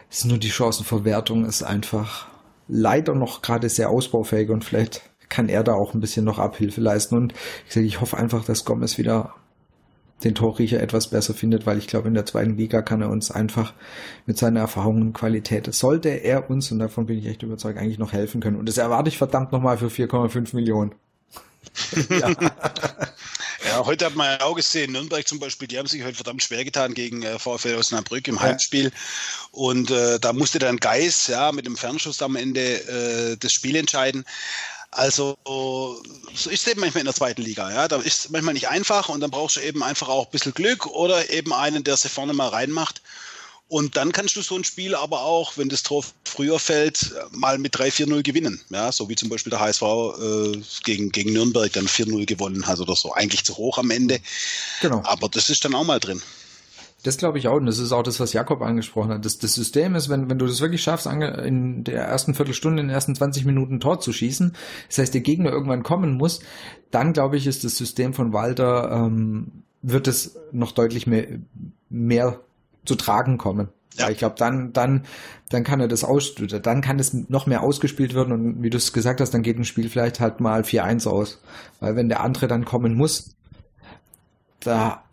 Es 0.09 0.19
ist 0.19 0.25
nur 0.25 0.37
die 0.37 0.49
Chancenverwertung 0.49 1.45
ist 1.45 1.63
einfach 1.63 2.27
leider 2.67 3.15
noch 3.15 3.41
gerade 3.41 3.69
sehr 3.69 3.89
ausbaufähig 3.89 4.49
und 4.49 4.63
vielleicht 4.63 5.01
kann 5.29 5.49
er 5.49 5.63
da 5.63 5.73
auch 5.73 5.93
ein 5.93 6.01
bisschen 6.01 6.25
noch 6.25 6.39
Abhilfe 6.39 6.81
leisten. 6.81 7.15
Und 7.15 7.33
ich 7.67 7.73
sage, 7.73 7.85
ich 7.85 8.01
hoffe 8.01 8.17
einfach, 8.17 8.45
dass 8.45 8.65
Gomez 8.65 8.97
wieder 8.97 9.33
den 10.23 10.35
Torriecher 10.35 10.81
etwas 10.81 11.09
besser 11.09 11.33
findet, 11.33 11.65
weil 11.65 11.77
ich 11.77 11.87
glaube, 11.87 12.07
in 12.07 12.13
der 12.13 12.25
zweiten 12.25 12.57
Liga 12.57 12.81
kann 12.81 13.01
er 13.01 13.09
uns 13.09 13.31
einfach 13.31 13.73
mit 14.25 14.37
seiner 14.37 14.61
Erfahrung 14.61 15.01
und 15.01 15.13
Qualität, 15.13 15.73
sollte 15.73 16.09
er 16.09 16.49
uns, 16.49 16.71
und 16.71 16.79
davon 16.79 17.05
bin 17.05 17.19
ich 17.19 17.25
echt 17.25 17.43
überzeugt, 17.43 17.77
eigentlich 17.77 17.99
noch 17.99 18.13
helfen 18.13 18.41
können. 18.41 18.57
Und 18.57 18.69
das 18.69 18.77
erwarte 18.77 19.09
ich 19.09 19.17
verdammt 19.17 19.51
nochmal 19.51 19.77
für 19.77 19.87
4,5 19.87 20.55
Millionen. 20.55 20.95
ja. 22.09 22.29
ja, 22.29 23.85
heute 23.85 24.05
hat 24.05 24.15
man 24.15 24.39
ja 24.39 24.45
auch 24.45 24.55
gesehen, 24.55 24.93
Nürnberg 24.93 25.27
zum 25.27 25.39
Beispiel, 25.39 25.67
die 25.67 25.77
haben 25.77 25.87
sich 25.87 26.03
heute 26.03 26.15
verdammt 26.15 26.43
schwer 26.43 26.63
getan 26.63 26.93
gegen 26.93 27.23
äh, 27.23 27.37
VfL 27.37 27.75
Osnabrück 27.75 28.27
im 28.27 28.35
ja. 28.35 28.41
Heimspiel. 28.41 28.91
Und 29.51 29.91
äh, 29.91 30.19
da 30.19 30.31
musste 30.31 30.59
dann 30.59 30.77
Geis 30.77 31.27
ja 31.27 31.51
mit 31.51 31.65
dem 31.65 31.75
Fernschuss 31.75 32.21
am 32.21 32.35
Ende 32.35 32.61
äh, 32.61 33.37
das 33.37 33.51
Spiel 33.51 33.75
entscheiden. 33.75 34.25
Also 34.95 35.37
so 35.43 36.49
ist 36.49 36.61
es 36.61 36.67
eben 36.67 36.79
manchmal 36.79 37.01
in 37.01 37.05
der 37.05 37.13
zweiten 37.13 37.41
Liga. 37.41 37.69
Ja, 37.69 37.89
da 37.89 37.97
ist 37.97 38.17
es 38.17 38.29
manchmal 38.29 38.53
nicht 38.53 38.69
einfach 38.69 39.09
und 39.09 39.19
dann 39.19 39.29
brauchst 39.29 39.57
du 39.57 39.59
eben 39.59 39.83
einfach 39.83 40.07
auch 40.07 40.27
ein 40.27 40.31
bisschen 40.31 40.53
Glück 40.53 40.85
oder 40.85 41.29
eben 41.29 41.51
einen, 41.51 41.83
der 41.83 41.97
sie 41.97 42.07
vorne 42.07 42.33
mal 42.33 42.47
reinmacht. 42.47 43.01
Und 43.67 43.97
dann 43.97 44.13
kannst 44.13 44.37
du 44.37 44.41
so 44.41 44.55
ein 44.55 44.63
Spiel 44.63 44.95
aber 44.95 45.23
auch, 45.23 45.57
wenn 45.57 45.67
das 45.67 45.83
Tor 45.83 46.05
früher 46.23 46.59
fällt, 46.59 47.13
mal 47.31 47.57
mit 47.57 47.75
3-4-0 47.75 48.23
gewinnen. 48.23 48.61
Ja, 48.69 48.89
so 48.91 49.09
wie 49.09 49.15
zum 49.15 49.27
Beispiel 49.27 49.49
der 49.49 49.59
HSV 49.59 49.81
äh, 49.81 50.61
gegen, 50.85 51.11
gegen 51.11 51.33
Nürnberg 51.33 51.73
dann 51.73 51.87
4-0 51.87 52.25
gewonnen 52.25 52.65
hat 52.65 52.79
oder 52.79 52.95
so. 52.95 53.11
Eigentlich 53.11 53.43
zu 53.43 53.57
hoch 53.57 53.77
am 53.77 53.91
Ende. 53.91 54.21
Genau. 54.81 55.01
Aber 55.03 55.27
das 55.27 55.49
ist 55.49 55.65
dann 55.65 55.75
auch 55.75 55.83
mal 55.83 55.99
drin. 55.99 56.21
Das 57.05 57.17
glaube 57.17 57.37
ich 57.37 57.47
auch. 57.47 57.57
Und 57.57 57.67
das 57.67 57.77
ist 57.77 57.91
auch 57.91 58.01
das, 58.01 58.19
was 58.19 58.33
Jakob 58.33 58.63
angesprochen 58.63 59.11
hat. 59.11 59.25
Das, 59.25 59.37
das 59.37 59.53
System 59.53 59.93
ist, 59.93 60.09
wenn, 60.09 60.27
wenn 60.27 60.39
du 60.39 60.47
das 60.47 60.59
wirklich 60.59 60.81
schaffst, 60.81 61.05
in 61.05 61.83
der 61.83 62.01
ersten 62.01 62.33
Viertelstunde, 62.33 62.81
in 62.81 62.87
den 62.87 62.95
ersten 62.95 63.13
20 63.13 63.45
Minuten 63.45 63.79
Tor 63.79 63.99
zu 63.99 64.11
schießen, 64.11 64.53
das 64.87 64.97
heißt, 64.97 65.13
der 65.13 65.21
Gegner 65.21 65.51
irgendwann 65.51 65.83
kommen 65.83 66.17
muss, 66.17 66.39
dann 66.89 67.13
glaube 67.13 67.37
ich, 67.37 67.45
ist 67.45 67.63
das 67.63 67.77
System 67.77 68.15
von 68.15 68.33
Walter, 68.33 68.89
ähm, 68.91 69.63
wird 69.83 70.07
es 70.07 70.35
noch 70.51 70.71
deutlich 70.71 71.05
mehr, 71.05 71.27
mehr 71.89 72.39
zu 72.85 72.95
tragen 72.95 73.37
kommen. 73.37 73.69
Ja. 73.99 74.09
Ich 74.09 74.17
glaube, 74.17 74.35
dann, 74.39 74.73
dann, 74.73 75.05
dann 75.49 75.63
kann 75.63 75.79
er 75.79 75.87
das 75.87 76.03
aus, 76.03 76.33
dann 76.33 76.81
kann 76.81 76.97
es 76.97 77.13
noch 77.13 77.45
mehr 77.45 77.61
ausgespielt 77.61 78.15
werden 78.15 78.33
und 78.33 78.63
wie 78.63 78.71
du 78.71 78.77
es 78.77 78.93
gesagt 78.93 79.21
hast, 79.21 79.31
dann 79.31 79.43
geht 79.43 79.59
ein 79.59 79.63
Spiel 79.63 79.89
vielleicht 79.89 80.19
halt 80.19 80.39
mal 80.39 80.61
4-1 80.61 81.07
aus. 81.07 81.39
Weil 81.79 81.95
wenn 81.95 82.09
der 82.09 82.21
andere 82.21 82.47
dann 82.47 82.65
kommen 82.65 82.95
muss, 82.95 83.35
da 84.59 85.04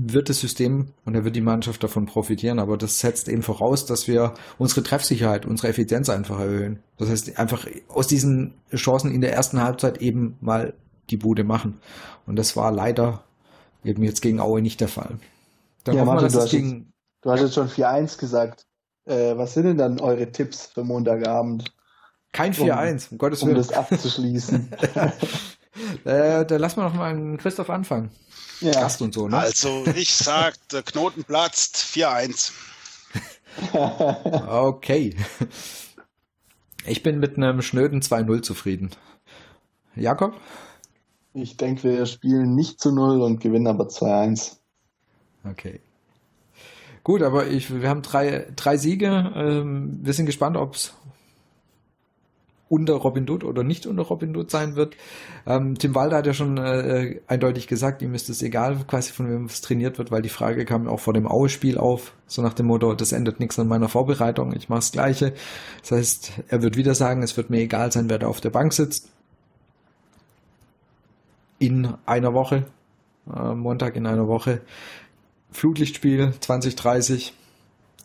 wird 0.00 0.28
das 0.28 0.40
System 0.40 0.92
und 1.04 1.14
da 1.14 1.24
wird 1.24 1.34
die 1.34 1.40
Mannschaft 1.40 1.82
davon 1.82 2.06
profitieren, 2.06 2.58
aber 2.58 2.76
das 2.76 3.00
setzt 3.00 3.28
eben 3.28 3.42
voraus, 3.42 3.86
dass 3.86 4.06
wir 4.06 4.34
unsere 4.58 4.82
Treffsicherheit, 4.82 5.46
unsere 5.46 5.68
Effizienz 5.68 6.08
einfach 6.08 6.38
erhöhen. 6.38 6.80
Das 6.98 7.08
heißt, 7.08 7.38
einfach 7.38 7.66
aus 7.88 8.06
diesen 8.06 8.54
Chancen 8.74 9.12
in 9.12 9.20
der 9.20 9.32
ersten 9.32 9.62
Halbzeit 9.62 9.98
eben 9.98 10.36
mal 10.40 10.74
die 11.10 11.16
Bude 11.16 11.44
machen. 11.44 11.80
Und 12.26 12.36
das 12.36 12.56
war 12.56 12.70
leider 12.70 13.24
eben 13.84 14.02
jetzt 14.02 14.22
gegen 14.22 14.40
Aue 14.40 14.62
nicht 14.62 14.80
der 14.80 14.88
Fall. 14.88 15.18
Dann 15.84 15.96
ja, 15.96 16.04
Martin, 16.04 16.28
wir, 16.28 16.32
du, 16.32 16.40
hast 16.40 16.50
gegen... 16.50 16.70
jetzt, 16.70 16.86
du 17.22 17.30
hast 17.30 17.40
jetzt 17.40 17.54
schon 17.54 17.68
4-1 17.68 18.18
gesagt. 18.18 18.66
Äh, 19.06 19.36
was 19.36 19.54
sind 19.54 19.64
denn 19.64 19.78
dann 19.78 20.00
eure 20.00 20.30
Tipps 20.30 20.66
für 20.66 20.84
Montagabend? 20.84 21.72
Kein 22.32 22.52
4-1, 22.52 23.08
um, 23.08 23.12
um 23.12 23.18
Gottes 23.18 23.42
Willen. 23.42 23.56
Um 23.56 23.62
das 23.62 23.72
abzuschließen. 23.72 24.70
äh, 26.04 26.44
da 26.44 26.56
lassen 26.56 26.76
wir 26.76 26.84
noch 26.84 26.94
mal 26.94 27.10
einen 27.10 27.38
Christoph 27.38 27.70
anfangen. 27.70 28.10
Ja. 28.60 28.72
Gast 28.72 29.02
und 29.02 29.14
so, 29.14 29.28
ne? 29.28 29.38
Also 29.38 29.84
ich 29.94 30.14
sag, 30.14 30.56
der 30.68 30.82
Knoten 30.82 31.24
platzt 31.24 31.76
4-1. 31.76 32.52
okay. 34.48 35.14
Ich 36.84 37.02
bin 37.02 37.18
mit 37.18 37.36
einem 37.36 37.62
schnöden 37.62 38.00
2-0 38.00 38.42
zufrieden. 38.42 38.90
Jakob? 39.94 40.34
Ich 41.34 41.56
denke, 41.56 41.84
wir 41.84 42.06
spielen 42.06 42.54
nicht 42.54 42.80
zu 42.80 42.92
0 42.92 43.20
und 43.20 43.40
gewinnen 43.40 43.66
aber 43.66 43.84
2-1. 43.84 44.56
Okay. 45.44 45.80
Gut, 47.04 47.22
aber 47.22 47.46
ich, 47.46 47.80
wir 47.80 47.88
haben 47.88 48.02
drei, 48.02 48.46
drei 48.54 48.76
Siege. 48.76 49.32
Ähm, 49.34 49.98
wir 50.02 50.12
sind 50.12 50.26
gespannt, 50.26 50.56
ob 50.56 50.74
es 50.74 50.92
unter 52.68 52.94
Robin 52.94 53.28
Hood 53.28 53.44
oder 53.44 53.64
nicht 53.64 53.86
unter 53.86 54.02
Robin 54.02 54.36
Hood 54.36 54.50
sein 54.50 54.76
wird. 54.76 54.94
Ähm, 55.46 55.78
Tim 55.78 55.94
Walder 55.94 56.18
hat 56.18 56.26
ja 56.26 56.34
schon 56.34 56.58
äh, 56.58 57.20
eindeutig 57.26 57.66
gesagt, 57.66 58.02
ihm 58.02 58.14
ist 58.14 58.28
es 58.28 58.42
egal, 58.42 58.78
quasi 58.86 59.12
von 59.12 59.30
wem 59.30 59.46
es 59.46 59.60
trainiert 59.60 59.98
wird, 59.98 60.10
weil 60.10 60.22
die 60.22 60.28
Frage 60.28 60.64
kam 60.64 60.86
auch 60.86 61.00
vor 61.00 61.14
dem 61.14 61.26
Aue-Spiel 61.26 61.78
auf, 61.78 62.12
so 62.26 62.42
nach 62.42 62.54
dem 62.54 62.66
Motto, 62.66 62.94
das 62.94 63.12
ändert 63.12 63.40
nichts 63.40 63.58
an 63.58 63.68
meiner 63.68 63.88
Vorbereitung, 63.88 64.54
ich 64.54 64.68
mache 64.68 64.80
das 64.80 64.92
Gleiche. 64.92 65.32
Das 65.80 65.92
heißt, 65.92 66.32
er 66.48 66.62
wird 66.62 66.76
wieder 66.76 66.94
sagen, 66.94 67.22
es 67.22 67.36
wird 67.36 67.50
mir 67.50 67.60
egal 67.60 67.90
sein, 67.90 68.10
wer 68.10 68.18
da 68.18 68.26
auf 68.26 68.40
der 68.40 68.50
Bank 68.50 68.72
sitzt. 68.72 69.08
In 71.58 71.94
einer 72.06 72.34
Woche, 72.34 72.66
äh, 73.34 73.54
Montag 73.54 73.96
in 73.96 74.06
einer 74.06 74.28
Woche, 74.28 74.60
Flutlichtspiel 75.50 76.34
2030, 76.38 77.32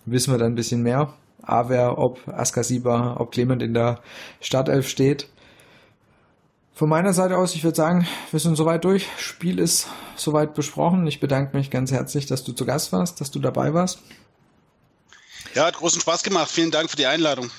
wissen 0.06 0.34
wir 0.34 0.38
dann 0.38 0.54
ein 0.54 0.56
bisschen 0.56 0.82
mehr. 0.82 1.14
Aver, 1.44 1.98
ob 1.98 2.28
Askasiba, 2.28 3.18
ob 3.20 3.32
Clement 3.32 3.62
in 3.62 3.74
der 3.74 4.02
Startelf 4.42 4.88
steht. 4.88 5.28
Von 6.74 6.90
meiner 6.90 7.14
Seite 7.14 7.38
aus, 7.38 7.54
ich 7.54 7.64
würde 7.64 7.76
sagen, 7.76 8.08
wir 8.32 8.40
sind 8.40 8.56
soweit 8.56 8.84
durch. 8.84 9.08
Spiel 9.18 9.60
ist 9.60 9.88
soweit 10.16 10.56
besprochen. 10.56 11.06
Ich 11.06 11.20
bedanke 11.20 11.56
mich 11.56 11.70
ganz 11.70 11.92
herzlich, 11.92 12.26
dass 12.26 12.44
du 12.44 12.52
zu 12.54 12.66
Gast 12.66 12.92
warst, 12.92 13.22
dass 13.22 13.30
du 13.30 13.40
dabei 13.40 13.74
warst. 13.74 14.00
Ja, 15.54 15.66
hat 15.66 15.76
großen 15.76 16.02
Spaß 16.02 16.24
gemacht. 16.24 16.50
Vielen 16.50 16.72
Dank 16.72 16.90
für 16.90 16.98
die 16.98 17.06
Einladung. 17.06 17.52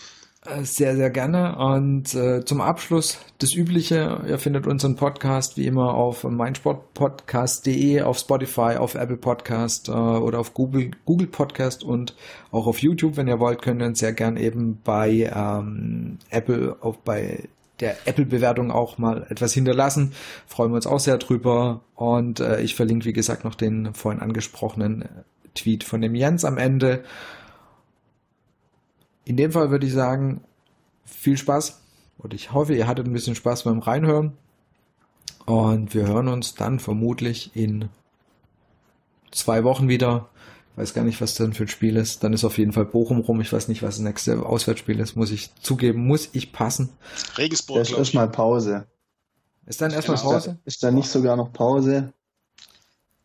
Äh, 0.46 0.64
sehr, 0.64 0.94
sehr 0.94 1.10
gerne. 1.10 1.56
Und 1.56 2.14
äh, 2.14 2.44
zum 2.44 2.60
Abschluss 2.60 3.18
das 3.38 3.54
Übliche. 3.54 4.20
Ihr 4.28 4.38
findet 4.38 4.66
unseren 4.66 4.94
Podcast 4.96 5.56
wie 5.56 5.66
immer 5.66 5.94
auf 5.94 6.24
meinsportpodcast.de, 6.24 8.02
auf 8.02 8.18
Spotify, 8.18 8.76
auf 8.76 8.94
Apple 8.94 9.16
Podcast 9.16 9.88
äh, 9.88 9.92
oder 9.92 10.38
auf 10.38 10.52
Google, 10.52 10.90
Google 11.06 11.28
Podcast 11.28 11.82
und 11.82 12.14
auch 12.50 12.66
auf 12.66 12.80
YouTube. 12.80 13.16
Wenn 13.16 13.28
ihr 13.28 13.40
wollt, 13.40 13.62
könnt 13.62 13.80
ihr 13.80 13.86
uns 13.86 14.00
sehr 14.00 14.12
gern 14.12 14.36
eben 14.36 14.80
bei 14.84 15.32
ähm, 15.34 16.18
Apple, 16.28 16.76
auch 16.82 16.96
bei 16.96 17.48
der 17.80 17.96
Apple-Bewertung 18.06 18.70
auch 18.70 18.98
mal 18.98 19.26
etwas 19.30 19.54
hinterlassen. 19.54 20.12
Freuen 20.46 20.72
wir 20.72 20.76
uns 20.76 20.86
auch 20.86 21.00
sehr 21.00 21.16
drüber. 21.16 21.80
Und 21.94 22.40
äh, 22.40 22.60
ich 22.60 22.74
verlinke, 22.74 23.06
wie 23.06 23.12
gesagt, 23.14 23.44
noch 23.44 23.54
den 23.54 23.94
vorhin 23.94 24.20
angesprochenen 24.20 25.08
Tweet 25.54 25.84
von 25.84 26.02
dem 26.02 26.14
Jens 26.14 26.44
am 26.44 26.58
Ende. 26.58 27.02
In 29.24 29.36
dem 29.36 29.52
Fall 29.52 29.70
würde 29.70 29.86
ich 29.86 29.92
sagen, 29.92 30.42
viel 31.05 31.36
Spaß 31.36 31.80
und 32.18 32.34
ich 32.34 32.52
hoffe, 32.52 32.74
ihr 32.74 32.86
hattet 32.86 33.06
ein 33.06 33.12
bisschen 33.12 33.34
Spaß 33.34 33.64
beim 33.64 33.78
Reinhören. 33.78 34.32
Und 35.46 35.94
wir 35.94 36.06
hören 36.06 36.28
uns 36.28 36.55
dann 36.55 36.78
vermutlich 36.78 37.55
in 37.55 37.90
zwei 39.30 39.64
Wochen 39.64 39.88
wieder. 39.88 40.28
Ich 40.72 40.78
weiß 40.78 40.94
gar 40.94 41.05
nicht, 41.05 41.20
was 41.20 41.34
dann 41.34 41.52
für 41.52 41.64
ein 41.64 41.68
Spiel 41.68 41.96
ist. 41.96 42.24
Dann 42.24 42.32
ist 42.32 42.44
auf 42.44 42.59
jeden 42.59 42.72
Fall 42.72 42.86
Bochum 42.86 43.20
rum. 43.20 43.40
Ich 43.40 43.52
weiß 43.52 43.68
nicht, 43.68 43.82
was 43.82 43.96
das 43.96 44.05
nächste 44.05 44.44
Auswärtsspiel 44.44 44.98
ist. 45.01 45.16
Muss 45.16 45.30
ich 45.30 45.55
zugeben, 45.56 46.06
muss 46.06 46.30
ich 46.32 46.52
passen. 46.52 46.90
Regensburg. 47.36 47.78
Das 47.78 47.90
ist 47.90 47.98
erstmal 47.98 48.28
Pause. 48.28 48.86
Ist 49.66 49.80
dann 49.80 49.92
erstmal 49.92 50.18
Pause? 50.18 50.59
Ist 50.64 50.82
da 50.82 50.90
nicht 50.90 51.09
sogar 51.09 51.36
noch 51.36 51.52
Pause? 51.52 52.12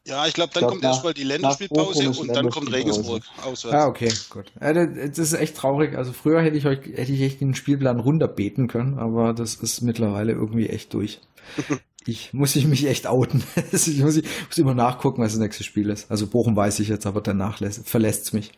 Ja, 0.08 0.26
ich 0.26 0.34
glaube, 0.34 0.52
dann 0.54 0.62
glaub, 0.62 0.72
kommt 0.72 0.84
erstmal 0.84 1.14
die 1.14 1.24
Länderspielpause 1.24 2.10
und 2.10 2.36
dann 2.36 2.50
kommt 2.50 2.72
Regensburg 2.72 3.22
auswärts. 3.44 3.76
Ah, 3.76 3.88
okay, 3.88 4.12
gut. 4.30 4.52
Das 4.60 5.20
ist 5.20 5.34
echt 5.34 5.56
traurig. 5.56 5.96
Also 5.96 6.14
früher 6.14 6.42
hätte 6.42 6.58
ich 6.58 6.66
euch, 6.66 6.80
hätte 6.80 7.12
ich 7.12 7.22
echt 7.22 7.42
den 7.42 7.54
Spielplan 7.54 8.00
runterbeten 8.00 8.68
können, 8.68 8.98
aber 8.98 9.34
das 9.34 9.56
ist 9.56 9.82
mittlerweile 9.82 10.32
irgendwie 10.32 10.68
echt 10.68 10.94
durch. 10.94 11.20
ich 12.06 12.34
muss 12.34 12.56
ich 12.56 12.66
mich 12.66 12.88
echt 12.88 13.08
outen. 13.08 13.44
ich 13.72 14.00
muss, 14.00 14.18
ich 14.18 14.26
muss 14.48 14.58
immer 14.58 14.74
nachgucken, 14.74 15.22
was 15.22 15.34
das 15.34 15.40
nächste 15.40 15.64
Spiel 15.64 15.90
ist. 15.90 16.10
Also 16.10 16.28
Bochum 16.28 16.56
weiß 16.56 16.80
ich 16.80 16.88
jetzt, 16.88 17.06
aber 17.06 17.22
danach 17.22 17.60
verlässt 17.84 18.24
es 18.24 18.34
mich. 18.34 18.52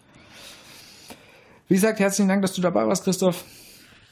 Wie 1.68 1.76
gesagt, 1.76 2.00
herzlichen 2.00 2.30
Dank, 2.30 2.42
dass 2.44 2.54
du 2.54 2.62
dabei 2.62 2.88
warst, 2.88 3.04
Christoph. 3.04 3.44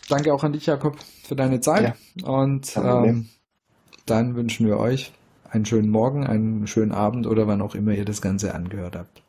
Danke 0.09 0.33
auch 0.33 0.43
an 0.43 0.53
dich, 0.53 0.65
Jakob, 0.65 0.97
für 1.23 1.35
deine 1.35 1.61
Zeit. 1.61 1.95
Ja. 2.15 2.27
Und 2.27 2.75
ähm, 2.75 3.29
dann 4.05 4.35
wünschen 4.35 4.65
wir 4.65 4.77
euch 4.77 5.11
einen 5.51 5.65
schönen 5.65 5.89
Morgen, 5.89 6.25
einen 6.25 6.67
schönen 6.67 6.91
Abend 6.91 7.27
oder 7.27 7.47
wann 7.47 7.61
auch 7.61 7.75
immer 7.75 7.91
ihr 7.91 8.05
das 8.05 8.21
Ganze 8.21 8.53
angehört 8.53 8.95
habt. 8.95 9.21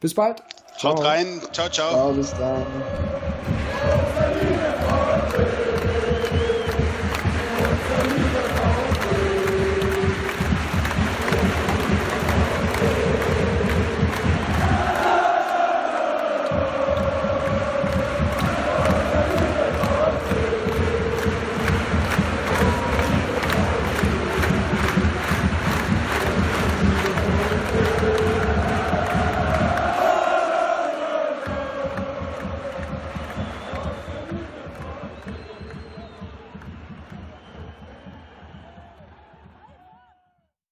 Bis 0.00 0.14
bald. 0.14 0.42
Schaut 0.78 1.04
rein. 1.04 1.40
Ciao, 1.52 1.68
ciao. 1.68 1.90
Ciao, 1.90 2.12
bis 2.12 2.30
dann. 2.34 2.64